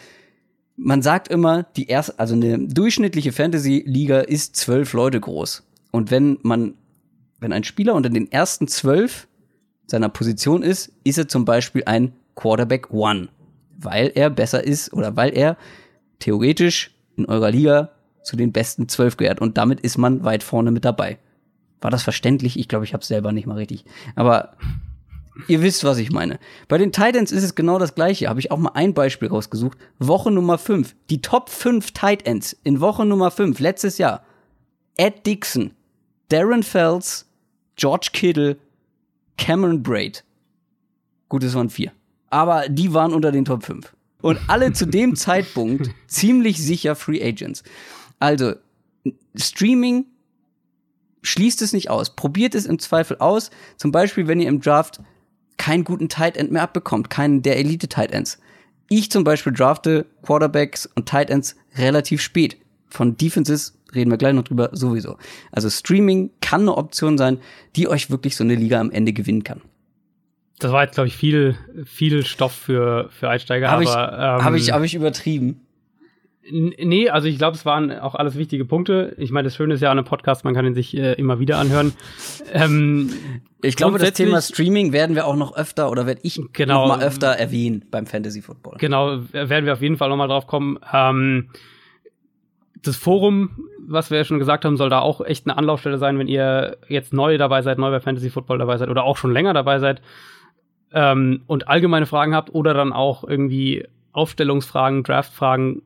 Man 0.76 1.02
sagt 1.02 1.28
immer, 1.28 1.64
die 1.76 1.88
erste, 1.88 2.18
also 2.18 2.34
eine 2.34 2.58
durchschnittliche 2.58 3.32
Fantasy-Liga 3.32 4.20
ist 4.20 4.56
zwölf 4.56 4.92
Leute 4.94 5.20
groß. 5.20 5.62
Und 5.90 6.10
wenn 6.10 6.38
man, 6.42 6.74
wenn 7.40 7.52
ein 7.52 7.64
Spieler 7.64 7.94
unter 7.94 8.08
den 8.08 8.30
ersten 8.32 8.68
zwölf 8.68 9.28
seiner 9.86 10.08
Position 10.08 10.62
ist, 10.62 10.92
ist 11.04 11.18
er 11.18 11.28
zum 11.28 11.44
Beispiel 11.44 11.82
ein 11.84 12.12
Quarterback 12.34 12.92
One, 12.92 13.28
weil 13.78 14.10
er 14.14 14.30
besser 14.30 14.64
ist 14.64 14.92
oder 14.92 15.16
weil 15.16 15.36
er 15.36 15.56
theoretisch 16.18 16.94
in 17.16 17.26
eurer 17.26 17.50
Liga 17.50 17.90
zu 18.22 18.36
den 18.36 18.52
besten 18.52 18.88
zwölf 18.88 19.16
gehört 19.16 19.40
und 19.40 19.58
damit 19.58 19.80
ist 19.80 19.98
man 19.98 20.24
weit 20.24 20.42
vorne 20.42 20.70
mit 20.70 20.84
dabei. 20.84 21.18
War 21.80 21.90
das 21.90 22.02
verständlich? 22.02 22.58
Ich 22.58 22.68
glaube, 22.68 22.84
ich 22.84 22.94
habe 22.94 23.04
selber 23.04 23.32
nicht 23.32 23.46
mal 23.46 23.58
richtig. 23.58 23.84
Aber 24.14 24.56
ihr 25.48 25.62
wisst, 25.62 25.84
was 25.84 25.98
ich 25.98 26.10
meine. 26.10 26.38
Bei 26.68 26.78
den 26.78 26.92
Titans 26.92 27.32
ist 27.32 27.42
es 27.42 27.54
genau 27.54 27.78
das 27.78 27.94
gleiche. 27.94 28.28
Habe 28.28 28.40
ich 28.40 28.50
auch 28.50 28.58
mal 28.58 28.72
ein 28.74 28.94
Beispiel 28.94 29.28
rausgesucht. 29.28 29.78
Woche 29.98 30.30
Nummer 30.30 30.58
5. 30.58 30.94
Die 31.10 31.22
Top 31.22 31.48
5 31.48 31.92
Titans 31.92 32.56
in 32.64 32.80
Woche 32.80 33.04
Nummer 33.04 33.30
5 33.30 33.58
letztes 33.58 33.98
Jahr. 33.98 34.24
Ed 34.96 35.26
Dixon, 35.26 35.72
Darren 36.28 36.62
Fells, 36.62 37.26
George 37.76 38.10
Kittle, 38.12 38.58
Cameron 39.38 39.82
Braid. 39.82 40.24
Gut, 41.28 41.42
es 41.44 41.54
waren 41.54 41.70
vier. 41.70 41.92
Aber 42.28 42.68
die 42.68 42.92
waren 42.92 43.12
unter 43.12 43.32
den 43.32 43.44
Top 43.44 43.64
5. 43.64 43.94
Und 44.20 44.38
alle 44.48 44.72
zu 44.72 44.86
dem 44.86 45.16
Zeitpunkt 45.16 45.90
ziemlich 46.06 46.62
sicher 46.62 46.94
Free 46.94 47.22
Agents. 47.22 47.62
Also, 48.18 48.54
Streaming 49.34 50.06
schließt 51.22 51.62
es 51.62 51.72
nicht 51.72 51.90
aus. 51.90 52.14
Probiert 52.14 52.54
es 52.54 52.66
im 52.66 52.78
Zweifel 52.78 53.18
aus. 53.18 53.50
Zum 53.76 53.92
Beispiel, 53.92 54.28
wenn 54.28 54.40
ihr 54.40 54.48
im 54.48 54.60
Draft 54.60 55.00
keinen 55.56 55.84
guten 55.84 56.08
Tight 56.08 56.36
End 56.36 56.50
mehr 56.50 56.62
abbekommt, 56.62 57.10
keinen 57.10 57.42
der 57.42 57.58
Elite 57.58 57.88
Tight 57.88 58.12
Ends. 58.12 58.40
Ich 58.88 59.10
zum 59.10 59.24
Beispiel 59.24 59.52
drafte 59.52 60.06
Quarterbacks 60.22 60.86
und 60.94 61.08
Tight 61.08 61.30
Ends 61.30 61.56
relativ 61.76 62.20
spät. 62.20 62.58
Von 62.88 63.16
Defenses 63.16 63.78
reden 63.94 64.10
wir 64.10 64.18
gleich 64.18 64.34
noch 64.34 64.44
drüber 64.44 64.70
sowieso. 64.72 65.16
Also 65.50 65.70
Streaming 65.70 66.30
kann 66.40 66.62
eine 66.62 66.76
Option 66.76 67.16
sein, 67.16 67.38
die 67.76 67.88
euch 67.88 68.10
wirklich 68.10 68.36
so 68.36 68.44
eine 68.44 68.54
Liga 68.54 68.80
am 68.80 68.90
Ende 68.90 69.12
gewinnen 69.12 69.44
kann. 69.44 69.62
Das 70.58 70.70
war 70.70 70.84
jetzt, 70.84 70.94
glaube 70.94 71.08
ich, 71.08 71.16
viel, 71.16 71.56
viel 71.84 72.24
Stoff 72.24 72.52
für, 72.52 73.08
für 73.10 73.28
Einsteiger. 73.28 73.70
Habe 73.70 73.82
ich, 73.82 73.90
ähm, 73.90 73.96
hab 73.96 74.54
ich, 74.54 74.72
hab 74.72 74.82
ich 74.82 74.94
übertrieben? 74.94 75.61
Nee, 76.50 77.08
also 77.08 77.28
ich 77.28 77.38
glaube, 77.38 77.56
es 77.56 77.64
waren 77.64 77.96
auch 78.00 78.16
alles 78.16 78.36
wichtige 78.36 78.64
Punkte. 78.64 79.14
Ich 79.16 79.30
meine, 79.30 79.44
das 79.44 79.54
Schöne 79.54 79.74
ist 79.74 79.80
ja 79.80 79.92
an 79.92 79.98
einem 79.98 80.06
Podcast, 80.06 80.44
man 80.44 80.54
kann 80.54 80.66
ihn 80.66 80.74
sich 80.74 80.96
äh, 80.96 81.12
immer 81.12 81.38
wieder 81.38 81.58
anhören. 81.58 81.92
Ähm, 82.54 83.10
ich 83.62 83.76
glaube, 83.76 83.98
das 83.98 84.12
Thema 84.12 84.42
Streaming 84.42 84.92
werden 84.92 85.16
wir 85.16 85.26
auch 85.26 85.36
noch 85.36 85.56
öfter 85.56 85.90
oder 85.90 86.04
werde 86.04 86.20
ich 86.22 86.38
genau, 86.52 86.86
noch 86.86 86.98
mal 86.98 87.02
öfter 87.02 87.28
erwähnen 87.28 87.86
beim 87.90 88.04
Fantasy 88.04 88.42
Football. 88.42 88.76
Genau, 88.78 89.20
werden 89.32 89.64
wir 89.64 89.72
auf 89.72 89.80
jeden 89.80 89.96
Fall 89.96 90.10
noch 90.10 90.18
mal 90.18 90.26
drauf 90.26 90.46
kommen. 90.46 90.78
Ähm, 90.92 91.48
das 92.82 92.96
Forum, 92.96 93.68
was 93.80 94.10
wir 94.10 94.18
ja 94.18 94.24
schon 94.24 94.38
gesagt 94.38 94.66
haben, 94.66 94.76
soll 94.76 94.90
da 94.90 94.98
auch 94.98 95.22
echt 95.22 95.46
eine 95.46 95.56
Anlaufstelle 95.56 95.96
sein, 95.96 96.18
wenn 96.18 96.28
ihr 96.28 96.76
jetzt 96.88 97.14
neu 97.14 97.38
dabei 97.38 97.62
seid, 97.62 97.78
neu 97.78 97.90
bei 97.90 98.00
Fantasy 98.00 98.28
Football 98.28 98.58
dabei 98.58 98.76
seid 98.76 98.90
oder 98.90 99.04
auch 99.04 99.16
schon 99.16 99.32
länger 99.32 99.54
dabei 99.54 99.78
seid 99.78 100.02
ähm, 100.92 101.42
und 101.46 101.68
allgemeine 101.68 102.04
Fragen 102.06 102.34
habt 102.34 102.54
oder 102.54 102.74
dann 102.74 102.92
auch 102.92 103.24
irgendwie 103.24 103.86
Aufstellungsfragen, 104.12 105.04
Draftfragen 105.04 105.80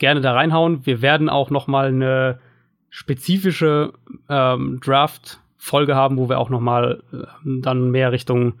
gerne 0.00 0.20
da 0.20 0.32
reinhauen. 0.32 0.84
Wir 0.84 1.00
werden 1.02 1.28
auch 1.28 1.50
noch 1.50 1.68
mal 1.68 1.86
eine 1.86 2.40
spezifische 2.88 3.92
ähm, 4.28 4.80
Draft-Folge 4.80 5.94
haben, 5.94 6.16
wo 6.16 6.28
wir 6.28 6.40
auch 6.40 6.50
noch 6.50 6.60
mal 6.60 7.04
äh, 7.12 7.18
dann 7.44 7.92
mehr 7.92 8.10
Richtung 8.10 8.54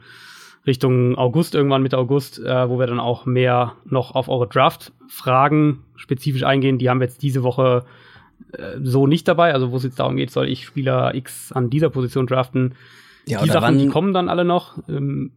Richtung 0.66 1.16
August, 1.16 1.54
irgendwann 1.54 1.82
Mitte 1.82 1.98
August, 1.98 2.38
äh, 2.38 2.68
wo 2.68 2.78
wir 2.78 2.86
dann 2.86 3.00
auch 3.00 3.24
mehr 3.24 3.72
noch 3.86 4.14
auf 4.14 4.28
eure 4.28 4.46
Draft-Fragen 4.46 5.84
spezifisch 5.96 6.44
eingehen. 6.44 6.78
Die 6.78 6.90
haben 6.90 7.00
wir 7.00 7.06
jetzt 7.06 7.22
diese 7.22 7.42
Woche 7.42 7.84
äh, 8.52 8.78
so 8.82 9.06
nicht 9.06 9.26
dabei. 9.26 9.54
Also 9.54 9.72
wo 9.72 9.76
es 9.76 9.84
jetzt 9.84 9.98
darum 9.98 10.16
geht, 10.16 10.30
soll 10.30 10.48
ich 10.48 10.66
Spieler 10.66 11.14
X 11.14 11.50
an 11.50 11.70
dieser 11.70 11.88
Position 11.88 12.26
draften. 12.26 12.74
Ja, 13.26 13.42
die 13.42 13.48
Sachen, 13.48 13.62
wann, 13.62 13.78
die 13.78 13.88
kommen 13.88 14.12
dann 14.12 14.28
alle 14.28 14.44
noch. 14.44 14.76
Ähm, 14.88 15.32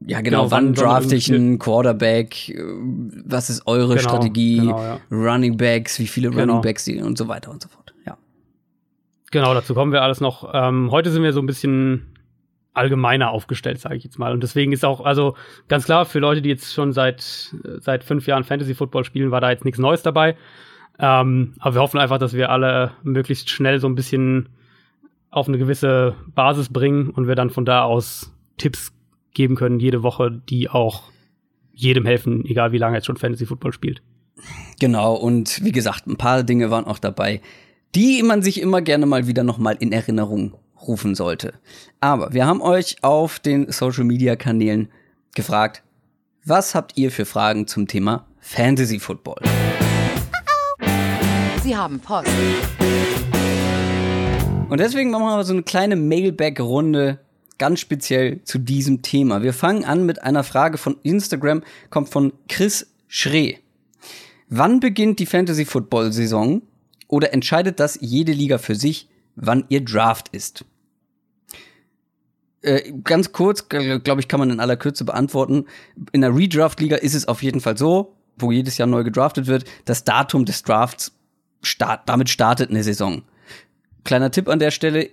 ja, 0.00 0.20
genau. 0.20 0.44
genau 0.44 0.50
wann 0.50 0.74
drafte 0.74 1.16
ich 1.16 1.32
einen 1.32 1.58
Quarterback? 1.58 2.54
Was 3.24 3.50
ist 3.50 3.66
eure 3.66 3.96
genau, 3.96 4.00
Strategie? 4.00 4.58
Genau, 4.58 4.80
ja. 4.80 5.00
Running 5.10 5.56
Backs, 5.56 5.98
wie 5.98 6.06
viele 6.06 6.30
genau. 6.30 6.42
Running 6.42 6.62
Backs 6.62 6.88
und 6.88 7.18
so 7.18 7.28
weiter 7.28 7.50
und 7.50 7.62
so 7.62 7.68
fort. 7.68 7.94
Ja. 8.06 8.16
Genau, 9.30 9.54
dazu 9.54 9.74
kommen 9.74 9.92
wir 9.92 10.02
alles 10.02 10.20
noch. 10.20 10.50
Ähm, 10.54 10.90
heute 10.90 11.10
sind 11.10 11.22
wir 11.22 11.32
so 11.32 11.40
ein 11.40 11.46
bisschen 11.46 12.14
allgemeiner 12.74 13.30
aufgestellt, 13.30 13.80
sage 13.80 13.96
ich 13.96 14.04
jetzt 14.04 14.18
mal. 14.18 14.32
Und 14.32 14.42
deswegen 14.42 14.72
ist 14.72 14.84
auch, 14.84 15.04
also 15.04 15.34
ganz 15.66 15.84
klar, 15.84 16.06
für 16.06 16.20
Leute, 16.20 16.42
die 16.42 16.48
jetzt 16.48 16.72
schon 16.72 16.92
seit, 16.92 17.52
seit 17.80 18.04
fünf 18.04 18.26
Jahren 18.28 18.44
Fantasy 18.44 18.74
Football 18.74 19.04
spielen, 19.04 19.32
war 19.32 19.40
da 19.40 19.50
jetzt 19.50 19.64
nichts 19.64 19.80
Neues 19.80 20.02
dabei. 20.02 20.36
Ähm, 21.00 21.54
aber 21.58 21.74
wir 21.74 21.82
hoffen 21.82 21.98
einfach, 21.98 22.18
dass 22.18 22.34
wir 22.34 22.50
alle 22.50 22.92
möglichst 23.02 23.50
schnell 23.50 23.80
so 23.80 23.88
ein 23.88 23.96
bisschen 23.96 24.48
auf 25.30 25.48
eine 25.48 25.58
gewisse 25.58 26.14
Basis 26.34 26.72
bringen 26.72 27.10
und 27.10 27.26
wir 27.26 27.34
dann 27.34 27.50
von 27.50 27.64
da 27.64 27.82
aus 27.82 28.32
Tipps 28.56 28.92
geben 29.34 29.56
können, 29.56 29.80
jede 29.80 30.02
Woche, 30.02 30.42
die 30.48 30.68
auch 30.68 31.04
jedem 31.72 32.06
helfen, 32.06 32.44
egal 32.44 32.72
wie 32.72 32.78
lange 32.78 32.94
er 32.94 32.98
jetzt 32.98 33.06
schon 33.06 33.16
Fantasy 33.16 33.46
Football 33.46 33.72
spielt. 33.72 34.02
Genau, 34.80 35.14
und 35.14 35.64
wie 35.64 35.72
gesagt, 35.72 36.06
ein 36.06 36.16
paar 36.16 36.42
Dinge 36.42 36.70
waren 36.70 36.86
auch 36.86 36.98
dabei, 36.98 37.40
die 37.94 38.22
man 38.22 38.42
sich 38.42 38.60
immer 38.60 38.82
gerne 38.82 39.06
mal 39.06 39.26
wieder 39.26 39.44
nochmal 39.44 39.76
in 39.80 39.92
Erinnerung 39.92 40.54
rufen 40.86 41.14
sollte. 41.14 41.54
Aber 42.00 42.32
wir 42.32 42.46
haben 42.46 42.62
euch 42.62 42.96
auf 43.02 43.38
den 43.38 43.70
Social 43.72 44.04
Media 44.04 44.36
Kanälen 44.36 44.88
gefragt, 45.34 45.82
was 46.44 46.74
habt 46.74 46.96
ihr 46.96 47.10
für 47.10 47.24
Fragen 47.24 47.66
zum 47.66 47.86
Thema 47.86 48.26
Fantasy 48.40 48.98
Football? 48.98 49.42
Sie 51.62 51.76
haben 51.76 52.00
Post. 52.00 52.30
Und 54.68 54.80
deswegen 54.80 55.10
machen 55.10 55.24
wir 55.24 55.44
so 55.44 55.52
eine 55.52 55.62
kleine 55.62 55.96
Mailback-Runde 55.96 57.20
ganz 57.58 57.80
speziell 57.80 58.42
zu 58.44 58.58
diesem 58.58 59.02
Thema. 59.02 59.42
Wir 59.42 59.52
fangen 59.52 59.84
an 59.84 60.06
mit 60.06 60.22
einer 60.22 60.44
Frage 60.44 60.78
von 60.78 60.96
Instagram, 61.02 61.62
kommt 61.90 62.08
von 62.08 62.32
Chris 62.48 62.86
Schree. 63.08 63.56
Wann 64.48 64.80
beginnt 64.80 65.18
die 65.18 65.26
Fantasy 65.26 65.64
Football 65.64 66.12
Saison? 66.12 66.62
Oder 67.08 67.32
entscheidet 67.32 67.80
das 67.80 67.98
jede 68.00 68.32
Liga 68.32 68.58
für 68.58 68.74
sich, 68.74 69.08
wann 69.34 69.64
ihr 69.68 69.84
Draft 69.84 70.28
ist? 70.28 70.64
Äh, 72.62 72.92
ganz 73.04 73.32
kurz, 73.32 73.68
glaube 73.68 74.20
ich, 74.20 74.28
kann 74.28 74.40
man 74.40 74.50
in 74.50 74.60
aller 74.60 74.76
Kürze 74.76 75.04
beantworten. 75.04 75.66
In 76.12 76.20
der 76.20 76.34
Redraft-Liga 76.34 76.96
ist 76.96 77.14
es 77.14 77.28
auf 77.28 77.42
jeden 77.42 77.60
Fall 77.60 77.78
so, 77.78 78.14
wo 78.36 78.52
jedes 78.52 78.78
Jahr 78.78 78.88
neu 78.88 79.04
gedraftet 79.04 79.46
wird, 79.46 79.64
das 79.84 80.04
Datum 80.04 80.44
des 80.44 80.62
Drafts, 80.62 81.12
start, 81.62 82.08
damit 82.08 82.28
startet 82.30 82.70
eine 82.70 82.82
Saison. 82.82 83.22
Kleiner 84.04 84.30
Tipp 84.30 84.48
an 84.48 84.58
der 84.58 84.70
Stelle, 84.70 85.10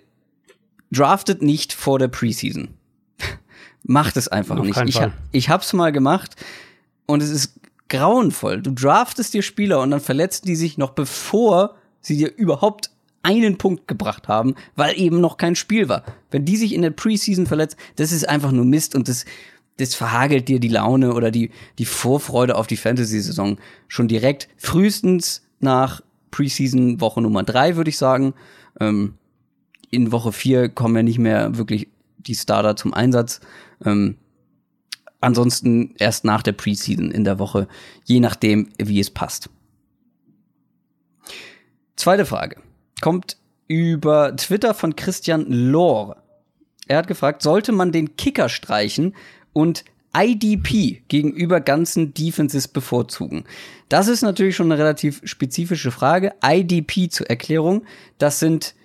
draftet 0.92 1.42
nicht 1.42 1.74
vor 1.74 2.00
der 2.00 2.08
Preseason. 2.08 2.70
Macht 3.84 4.18
es 4.18 4.28
einfach 4.28 4.58
Auf 4.58 4.66
nicht. 4.66 4.82
Ich, 4.88 5.00
ich 5.32 5.50
hab's 5.50 5.74
mal 5.74 5.92
gemacht 5.92 6.36
und 7.06 7.22
es 7.22 7.30
ist 7.30 7.60
grauenvoll. 7.90 8.62
Du 8.62 8.72
draftest 8.72 9.34
dir 9.34 9.42
Spieler 9.42 9.82
und 9.82 9.92
dann 9.92 10.00
verletzen 10.00 10.46
die 10.46 10.56
sich 10.56 10.78
noch 10.78 10.92
bevor 10.92 11.76
sie 12.02 12.18
dir 12.18 12.36
überhaupt 12.36 12.90
einen 13.22 13.58
Punkt 13.58 13.88
gebracht 13.88 14.28
haben, 14.28 14.56
weil 14.76 15.00
eben 15.00 15.20
noch 15.20 15.38
kein 15.38 15.56
Spiel 15.56 15.90
war. 15.90 16.04
Wenn 16.30 16.46
die 16.46 16.58
sich 16.58 16.74
in 16.74 16.84
der 16.84 16.92
Preseason 16.92 17.48
verletzt, 17.48 17.76
das 17.96 18.12
ist 18.12 18.30
einfach 18.30 18.52
nur 18.52 18.66
Mist 18.66 18.96
und 18.96 19.08
das, 19.08 19.26
das 19.78 19.96
verhagelt 19.96 20.48
dir 20.48 20.60
die 20.60 20.68
Laune 20.68 21.14
oder 21.14 21.32
die, 21.32 21.52
die 21.80 21.86
Vorfreude 21.86 22.56
auf 22.56 22.68
die 22.68 22.78
Fantasy-Saison 22.78 23.58
schon 23.88 24.08
direkt. 24.08 24.48
Frühestens 24.58 25.44
nach 25.60 26.02
Preseason 26.30 27.02
Woche 27.02 27.22
Nummer 27.22 27.44
drei, 27.44 27.76
würde 27.76 27.90
ich 27.90 27.98
sagen. 27.98 28.34
Ähm, 28.80 29.16
in 29.96 30.12
Woche 30.12 30.32
vier 30.32 30.70
kommen 30.70 30.96
ja 30.96 31.04
nicht 31.04 31.20
mehr 31.20 31.58
wirklich 31.58 31.88
die 32.18 32.36
Starter 32.36 32.76
zum 32.76 32.94
Einsatz. 32.94 33.40
Ähm, 33.84 34.18
ansonsten 35.22 35.96
erst 35.98 36.26
nach 36.26 36.44
der 36.44 36.54
Preseason 36.54 37.12
in 37.12 37.24
der 37.24 37.40
Woche, 37.40 37.68
je 38.06 38.20
nachdem, 38.20 38.70
wie 38.78 39.00
es 39.00 39.10
passt. 39.10 39.50
Zweite 41.96 42.26
Frage 42.26 42.58
kommt 43.02 43.38
über 43.68 44.36
Twitter 44.36 44.74
von 44.74 44.96
Christian 44.96 45.46
Lohr. 45.48 46.18
Er 46.88 46.98
hat 46.98 47.08
gefragt, 47.08 47.42
sollte 47.42 47.72
man 47.72 47.92
den 47.92 48.16
Kicker 48.16 48.50
streichen 48.50 49.16
und 49.54 49.86
IDP 50.16 51.02
gegenüber 51.08 51.62
ganzen 51.62 52.14
Defenses 52.14 52.68
bevorzugen? 52.68 53.46
Das 53.90 54.08
ist 54.08 54.22
natürlich 54.22 54.56
schon 54.56 54.72
eine 54.72 54.80
relativ 54.80 55.22
spezifische 55.24 55.92
Frage. 55.92 56.34
IDP 56.44 57.10
zur 57.10 57.28
Erklärung, 57.30 57.86
das 58.18 58.40
sind 58.40 58.76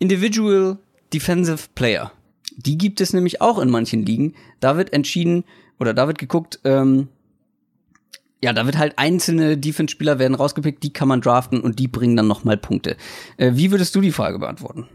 Individual 0.00 0.78
Defensive 1.12 1.68
Player. 1.76 2.10
Die 2.56 2.76
gibt 2.76 3.00
es 3.00 3.12
nämlich 3.12 3.40
auch 3.40 3.60
in 3.60 3.70
manchen 3.70 4.04
Ligen. 4.04 4.34
Da 4.58 4.76
wird 4.76 4.92
entschieden 4.92 5.44
oder 5.78 5.94
da 5.94 6.08
wird 6.08 6.18
geguckt, 6.18 6.58
ähm, 6.64 7.08
ja, 8.42 8.52
da 8.52 8.64
wird 8.64 8.78
halt 8.78 8.98
einzelne 8.98 9.58
Defense-Spieler 9.58 10.18
werden 10.18 10.34
rausgepickt, 10.34 10.82
die 10.82 10.92
kann 10.92 11.08
man 11.08 11.20
draften 11.20 11.60
und 11.60 11.78
die 11.78 11.88
bringen 11.88 12.16
dann 12.16 12.26
nochmal 12.26 12.56
Punkte. 12.56 12.96
Äh, 13.36 13.52
wie 13.54 13.70
würdest 13.70 13.94
du 13.94 14.00
die 14.00 14.12
Frage 14.12 14.38
beantworten? 14.38 14.88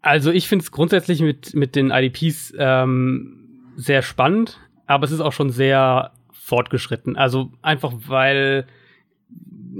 Also 0.00 0.30
ich 0.30 0.48
finde 0.48 0.62
es 0.62 0.70
grundsätzlich 0.70 1.20
mit, 1.20 1.54
mit 1.54 1.76
den 1.76 1.90
IDPs 1.90 2.54
ähm, 2.56 3.72
sehr 3.76 4.02
spannend, 4.02 4.58
aber 4.86 5.04
es 5.04 5.10
ist 5.10 5.20
auch 5.20 5.32
schon 5.32 5.50
sehr 5.50 6.12
fortgeschritten. 6.32 7.16
Also 7.16 7.52
einfach 7.60 7.92
weil, 8.06 8.66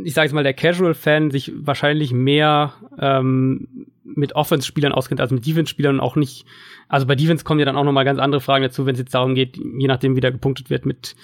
ich 0.04 0.14
sage 0.14 0.26
jetzt 0.26 0.34
mal, 0.34 0.42
der 0.42 0.54
Casual-Fan 0.54 1.30
sich 1.30 1.52
wahrscheinlich 1.56 2.12
mehr 2.12 2.74
ähm, 2.98 3.86
mit 4.04 4.34
Offense-Spielern 4.34 4.92
auskennt 4.92 5.20
als 5.20 5.30
mit 5.30 5.46
Defense-Spielern 5.46 5.96
und 5.96 6.00
auch 6.00 6.16
nicht 6.16 6.46
also 6.88 7.06
bei 7.06 7.16
Defense 7.16 7.44
kommen 7.44 7.60
ja 7.60 7.66
dann 7.66 7.76
auch 7.76 7.84
nochmal 7.84 8.04
ganz 8.04 8.18
andere 8.18 8.40
Fragen 8.40 8.62
dazu, 8.62 8.86
wenn 8.86 8.94
es 8.94 9.00
jetzt 9.00 9.14
darum 9.14 9.34
geht, 9.34 9.56
je 9.56 9.86
nachdem, 9.86 10.16
wie 10.16 10.20
da 10.20 10.30
gepunktet 10.30 10.70
wird 10.70 10.86
mit, 10.86 11.16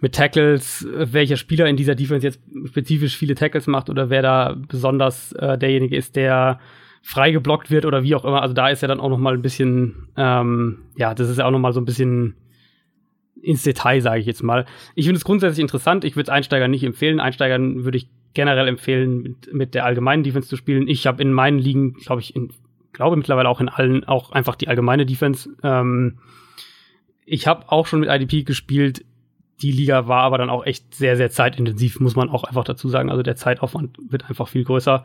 mit 0.00 0.14
Tackles, 0.14 0.86
welcher 0.92 1.36
Spieler 1.36 1.66
in 1.66 1.76
dieser 1.76 1.94
Defense 1.94 2.26
jetzt 2.26 2.40
spezifisch 2.66 3.16
viele 3.16 3.34
Tackles 3.34 3.66
macht 3.66 3.90
oder 3.90 4.10
wer 4.10 4.22
da 4.22 4.56
besonders 4.68 5.32
äh, 5.32 5.58
derjenige 5.58 5.96
ist, 5.96 6.14
der 6.16 6.60
frei 7.02 7.32
geblockt 7.32 7.70
wird 7.70 7.84
oder 7.84 8.02
wie 8.02 8.14
auch 8.14 8.24
immer. 8.24 8.42
Also 8.42 8.54
da 8.54 8.68
ist 8.68 8.82
ja 8.82 8.88
dann 8.88 9.00
auch 9.00 9.08
nochmal 9.08 9.34
ein 9.34 9.42
bisschen, 9.42 10.08
ähm, 10.16 10.82
ja, 10.96 11.14
das 11.14 11.28
ist 11.28 11.38
ja 11.38 11.46
auch 11.46 11.50
nochmal 11.50 11.72
so 11.72 11.80
ein 11.80 11.84
bisschen 11.84 12.34
ins 13.40 13.62
Detail, 13.62 14.00
sage 14.00 14.20
ich 14.20 14.26
jetzt 14.26 14.42
mal. 14.42 14.66
Ich 14.94 15.06
finde 15.06 15.18
es 15.18 15.24
grundsätzlich 15.24 15.62
interessant. 15.62 16.04
Ich 16.04 16.16
würde 16.16 16.24
es 16.24 16.28
Einsteigern 16.28 16.70
nicht 16.70 16.84
empfehlen. 16.84 17.20
Einsteigern 17.20 17.84
würde 17.84 17.98
ich 17.98 18.08
generell 18.38 18.68
empfehlen, 18.68 19.20
mit, 19.20 19.52
mit 19.52 19.74
der 19.74 19.84
allgemeinen 19.84 20.22
Defense 20.22 20.48
zu 20.48 20.56
spielen. 20.56 20.86
Ich 20.86 21.08
habe 21.08 21.20
in 21.20 21.32
meinen 21.32 21.58
Ligen, 21.58 21.94
glaube 21.94 22.20
ich, 22.20 22.36
in 22.36 22.52
glaube 22.92 23.16
mittlerweile 23.16 23.48
auch 23.48 23.60
in 23.60 23.68
allen, 23.68 24.04
auch 24.04 24.30
einfach 24.30 24.54
die 24.54 24.68
allgemeine 24.68 25.06
Defense. 25.06 25.50
Ähm, 25.64 26.18
ich 27.26 27.48
habe 27.48 27.72
auch 27.72 27.88
schon 27.88 27.98
mit 27.98 28.08
IDP 28.08 28.44
gespielt. 28.44 29.04
Die 29.60 29.72
Liga 29.72 30.06
war 30.06 30.22
aber 30.22 30.38
dann 30.38 30.50
auch 30.50 30.64
echt 30.64 30.94
sehr, 30.94 31.16
sehr 31.16 31.32
zeitintensiv, 31.32 31.98
muss 31.98 32.14
man 32.14 32.28
auch 32.28 32.44
einfach 32.44 32.62
dazu 32.62 32.88
sagen. 32.88 33.10
Also 33.10 33.24
der 33.24 33.34
Zeitaufwand 33.34 33.98
wird 34.08 34.28
einfach 34.28 34.46
viel 34.46 34.62
größer. 34.62 35.04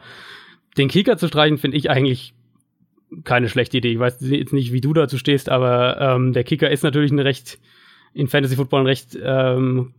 Den 0.77 0.89
Kicker 0.89 1.17
zu 1.17 1.27
streichen, 1.27 1.57
finde 1.57 1.77
ich 1.77 1.89
eigentlich 1.89 2.35
keine 3.23 3.49
schlechte 3.49 3.79
Idee. 3.79 3.93
Ich 3.93 3.99
weiß 3.99 4.19
jetzt 4.21 4.53
nicht, 4.53 4.73
wie 4.73 4.81
du 4.81 4.93
dazu 4.93 5.17
stehst, 5.17 5.49
aber 5.49 5.99
ähm, 5.99 6.33
der 6.33 6.43
Kicker 6.43 6.69
ist 6.69 6.83
natürlich 6.83 7.11
eine 7.11 7.25
recht 7.25 7.57
in 8.13 8.27
Fantasy 8.27 8.55
Football 8.55 8.81
ein 8.81 8.87
recht 8.87 9.17
ähm, 9.23 9.93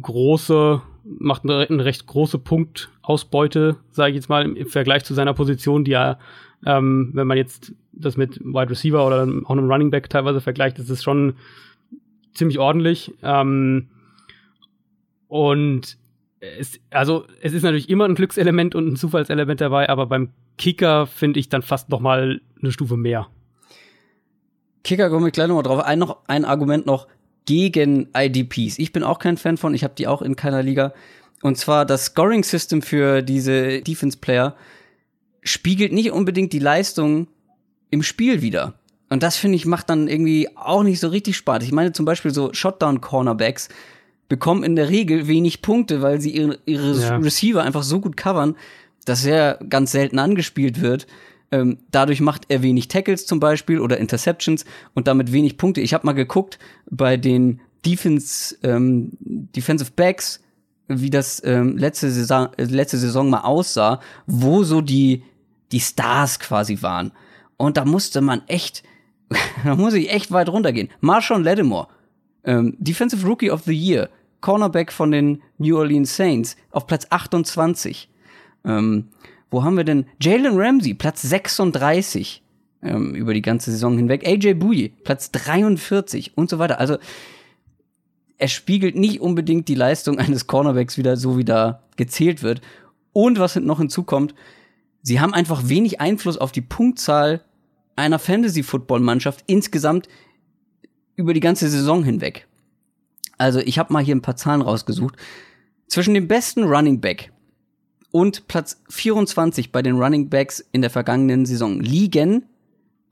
große, 0.00 0.80
macht 1.04 1.44
eine, 1.44 1.68
eine 1.68 1.84
recht 1.84 2.06
große 2.06 2.38
Punktausbeute, 2.38 3.76
sage 3.90 4.10
ich 4.10 4.16
jetzt 4.16 4.28
mal, 4.28 4.44
im 4.44 4.66
Vergleich 4.66 5.04
zu 5.04 5.14
seiner 5.14 5.34
Position, 5.34 5.84
die 5.84 5.92
er, 5.92 6.18
ähm, 6.64 7.10
wenn 7.14 7.26
man 7.26 7.36
jetzt 7.36 7.72
das 7.92 8.16
mit 8.16 8.40
Wide 8.40 8.70
Receiver 8.70 9.06
oder 9.06 9.22
auch 9.22 9.50
einem 9.50 9.70
Running 9.70 9.90
Back 9.90 10.10
teilweise 10.10 10.40
vergleicht, 10.40 10.78
ist 10.78 10.90
es 10.90 11.02
schon 11.02 11.34
ziemlich 12.34 12.58
ordentlich. 12.58 13.12
Ähm, 13.22 13.88
und 15.28 15.96
es, 16.40 16.80
also 16.90 17.24
es 17.40 17.52
ist 17.52 17.62
natürlich 17.62 17.90
immer 17.90 18.06
ein 18.06 18.14
Glückselement 18.14 18.74
und 18.74 18.88
ein 18.88 18.96
Zufallselement 18.96 19.60
dabei, 19.60 19.88
aber 19.88 20.06
beim 20.06 20.30
Kicker 20.58 21.06
finde 21.06 21.40
ich 21.40 21.48
dann 21.48 21.62
fast 21.62 21.88
noch 21.90 22.00
mal 22.00 22.40
eine 22.60 22.72
Stufe 22.72 22.96
mehr. 22.96 23.28
Kicker 24.82 25.10
komme 25.10 25.28
ich 25.28 25.32
gleich 25.32 25.48
nochmal 25.48 25.62
drauf. 25.62 25.84
Ein, 25.84 25.98
noch, 25.98 26.18
ein 26.26 26.44
Argument 26.44 26.86
noch 26.86 27.06
gegen 27.46 28.08
IDPs. 28.16 28.78
Ich 28.78 28.92
bin 28.92 29.02
auch 29.02 29.18
kein 29.18 29.36
Fan 29.36 29.56
von, 29.56 29.74
ich 29.74 29.84
habe 29.84 29.94
die 29.96 30.06
auch 30.06 30.22
in 30.22 30.36
keiner 30.36 30.62
Liga. 30.62 30.92
Und 31.42 31.56
zwar 31.56 31.86
das 31.86 32.06
Scoring-System 32.06 32.82
für 32.82 33.22
diese 33.22 33.80
Defense-Player 33.80 34.56
spiegelt 35.42 35.92
nicht 35.92 36.12
unbedingt 36.12 36.52
die 36.52 36.58
Leistung 36.58 37.28
im 37.90 38.02
Spiel 38.02 38.42
wieder. 38.42 38.74
Und 39.08 39.22
das 39.22 39.36
finde 39.36 39.56
ich 39.56 39.66
macht 39.66 39.90
dann 39.90 40.06
irgendwie 40.06 40.48
auch 40.54 40.82
nicht 40.82 41.00
so 41.00 41.08
richtig 41.08 41.36
Spaß. 41.36 41.64
Ich 41.64 41.72
meine 41.72 41.92
zum 41.92 42.04
Beispiel 42.04 42.32
so 42.32 42.52
Shotdown-Cornerbacks 42.52 43.68
bekommen 44.28 44.62
in 44.62 44.76
der 44.76 44.88
Regel 44.88 45.26
wenig 45.26 45.60
Punkte, 45.60 46.02
weil 46.02 46.20
sie 46.20 46.30
ihre, 46.30 46.58
ihre 46.64 46.98
ja. 46.98 47.16
Receiver 47.16 47.62
einfach 47.62 47.82
so 47.82 48.00
gut 48.00 48.16
covern, 48.16 48.56
dass 49.04 49.24
er 49.24 49.58
ganz 49.68 49.92
selten 49.92 50.18
angespielt 50.18 50.80
wird. 50.80 51.06
Ähm, 51.52 51.78
dadurch 51.90 52.20
macht 52.20 52.46
er 52.48 52.62
wenig 52.62 52.88
Tackles 52.88 53.26
zum 53.26 53.40
Beispiel 53.40 53.80
oder 53.80 53.98
Interceptions 53.98 54.64
und 54.94 55.08
damit 55.08 55.32
wenig 55.32 55.58
Punkte. 55.58 55.80
Ich 55.80 55.94
habe 55.94 56.06
mal 56.06 56.12
geguckt 56.12 56.58
bei 56.90 57.16
den 57.16 57.60
Defense, 57.84 58.56
ähm, 58.62 59.10
Defensive 59.20 59.90
Backs, 59.96 60.40
wie 60.86 61.10
das 61.10 61.42
ähm, 61.44 61.76
letzte, 61.76 62.10
Saison, 62.10 62.48
äh, 62.56 62.64
letzte 62.64 62.98
Saison 62.98 63.30
mal 63.30 63.40
aussah, 63.40 64.00
wo 64.26 64.62
so 64.62 64.80
die, 64.80 65.22
die 65.72 65.80
Stars 65.80 66.38
quasi 66.38 66.82
waren. 66.82 67.12
Und 67.56 67.76
da 67.76 67.84
musste 67.84 68.20
man 68.20 68.42
echt 68.46 68.84
da 69.64 69.76
muss 69.76 69.94
ich 69.94 70.10
echt 70.10 70.32
weit 70.32 70.48
runtergehen. 70.48 70.88
Marshawn 71.00 71.44
Lattimore, 71.44 71.88
ähm, 72.44 72.76
Defensive 72.78 73.26
Rookie 73.26 73.50
of 73.50 73.62
the 73.64 73.74
Year, 73.74 74.08
Cornerback 74.40 74.92
von 74.92 75.10
den 75.10 75.42
New 75.58 75.76
Orleans 75.76 76.16
Saints, 76.16 76.56
auf 76.70 76.86
Platz 76.86 77.06
28. 77.10 78.08
Ähm, 78.64 79.08
wo 79.50 79.64
haben 79.64 79.76
wir 79.76 79.84
denn? 79.84 80.06
Jalen 80.20 80.58
Ramsey, 80.58 80.94
Platz 80.94 81.22
36 81.22 82.42
ähm, 82.82 83.14
über 83.14 83.34
die 83.34 83.42
ganze 83.42 83.70
Saison 83.70 83.96
hinweg. 83.96 84.26
AJ 84.26 84.54
Bouye, 84.54 84.90
Platz 85.04 85.30
43 85.32 86.36
und 86.36 86.48
so 86.48 86.58
weiter. 86.58 86.78
Also 86.80 86.98
er 88.38 88.48
spiegelt 88.48 88.96
nicht 88.96 89.20
unbedingt 89.20 89.68
die 89.68 89.74
Leistung 89.74 90.18
eines 90.18 90.46
Cornerbacks 90.46 90.96
wieder 90.96 91.16
so, 91.16 91.36
wie 91.36 91.44
da 91.44 91.82
gezählt 91.96 92.42
wird. 92.42 92.60
Und 93.12 93.38
was 93.38 93.56
noch 93.56 93.78
hinzukommt, 93.78 94.34
sie 95.02 95.20
haben 95.20 95.34
einfach 95.34 95.68
wenig 95.68 96.00
Einfluss 96.00 96.38
auf 96.38 96.52
die 96.52 96.62
Punktzahl 96.62 97.44
einer 97.96 98.18
Fantasy-Football-Mannschaft 98.18 99.44
insgesamt 99.46 100.08
über 101.16 101.34
die 101.34 101.40
ganze 101.40 101.68
Saison 101.68 102.02
hinweg. 102.02 102.46
Also 103.36 103.58
ich 103.58 103.78
habe 103.78 103.92
mal 103.92 104.02
hier 104.02 104.14
ein 104.14 104.22
paar 104.22 104.36
Zahlen 104.36 104.62
rausgesucht. 104.62 105.16
Zwischen 105.86 106.14
dem 106.14 106.28
besten 106.28 106.64
Running 106.64 107.00
Back 107.00 107.32
und 108.12 108.48
Platz 108.48 108.80
24 108.88 109.72
bei 109.72 109.82
den 109.82 109.96
Running 109.96 110.28
Backs 110.28 110.64
in 110.72 110.82
der 110.82 110.90
vergangenen 110.90 111.46
Saison 111.46 111.80
liegen 111.80 112.44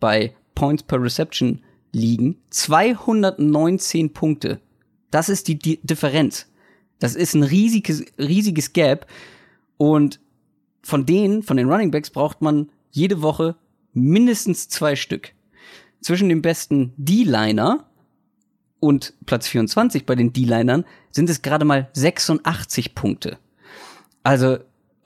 bei 0.00 0.34
Points 0.54 0.82
per 0.82 1.02
Reception 1.02 1.62
liegen 1.92 2.36
219 2.50 4.12
Punkte. 4.12 4.60
Das 5.10 5.28
ist 5.28 5.48
die, 5.48 5.58
die 5.58 5.80
Differenz. 5.82 6.46
Das 6.98 7.14
ist 7.14 7.34
ein 7.34 7.42
riesiges, 7.42 8.04
riesiges 8.18 8.72
Gap. 8.72 9.06
Und 9.76 10.20
von 10.82 11.06
denen, 11.06 11.42
von 11.42 11.56
den 11.56 11.70
Running 11.70 11.90
Backs 11.90 12.10
braucht 12.10 12.42
man 12.42 12.70
jede 12.90 13.22
Woche 13.22 13.56
mindestens 13.92 14.68
zwei 14.68 14.96
Stück. 14.96 15.32
Zwischen 16.00 16.28
dem 16.28 16.42
besten 16.42 16.92
D-Liner 16.96 17.88
und 18.80 19.14
Platz 19.26 19.48
24 19.48 20.06
bei 20.06 20.14
den 20.14 20.32
D-Linern 20.32 20.84
sind 21.10 21.30
es 21.30 21.42
gerade 21.42 21.64
mal 21.64 21.88
86 21.94 22.94
Punkte. 22.94 23.38
Also, 24.22 24.58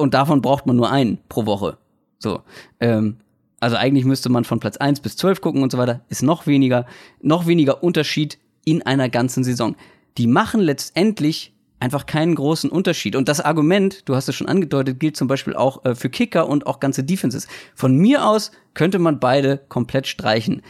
und 0.02 0.14
davon 0.14 0.42
braucht 0.42 0.66
man 0.66 0.76
nur 0.76 0.90
einen 0.90 1.18
pro 1.28 1.46
Woche. 1.46 1.78
So. 2.18 2.42
Ähm, 2.80 3.16
also 3.60 3.76
eigentlich 3.76 4.04
müsste 4.04 4.28
man 4.28 4.44
von 4.44 4.58
Platz 4.58 4.76
1 4.76 5.00
bis 5.00 5.16
12 5.16 5.40
gucken 5.40 5.62
und 5.62 5.70
so 5.70 5.78
weiter. 5.78 6.00
Ist 6.08 6.22
noch 6.22 6.46
weniger, 6.46 6.86
noch 7.20 7.46
weniger 7.46 7.82
Unterschied 7.82 8.38
in 8.64 8.82
einer 8.82 9.08
ganzen 9.08 9.44
Saison. 9.44 9.76
Die 10.18 10.26
machen 10.26 10.60
letztendlich 10.60 11.54
einfach 11.78 12.06
keinen 12.06 12.34
großen 12.34 12.70
Unterschied. 12.70 13.16
Und 13.16 13.28
das 13.28 13.40
Argument, 13.40 14.08
du 14.08 14.14
hast 14.14 14.28
es 14.28 14.34
schon 14.34 14.48
angedeutet, 14.48 15.00
gilt 15.00 15.16
zum 15.16 15.28
Beispiel 15.28 15.54
auch 15.54 15.84
äh, 15.84 15.94
für 15.94 16.10
Kicker 16.10 16.48
und 16.48 16.66
auch 16.66 16.80
ganze 16.80 17.04
Defenses. 17.04 17.48
Von 17.74 17.96
mir 17.96 18.26
aus 18.26 18.52
könnte 18.74 18.98
man 18.98 19.20
beide 19.20 19.58
komplett 19.68 20.06
streichen. 20.06 20.62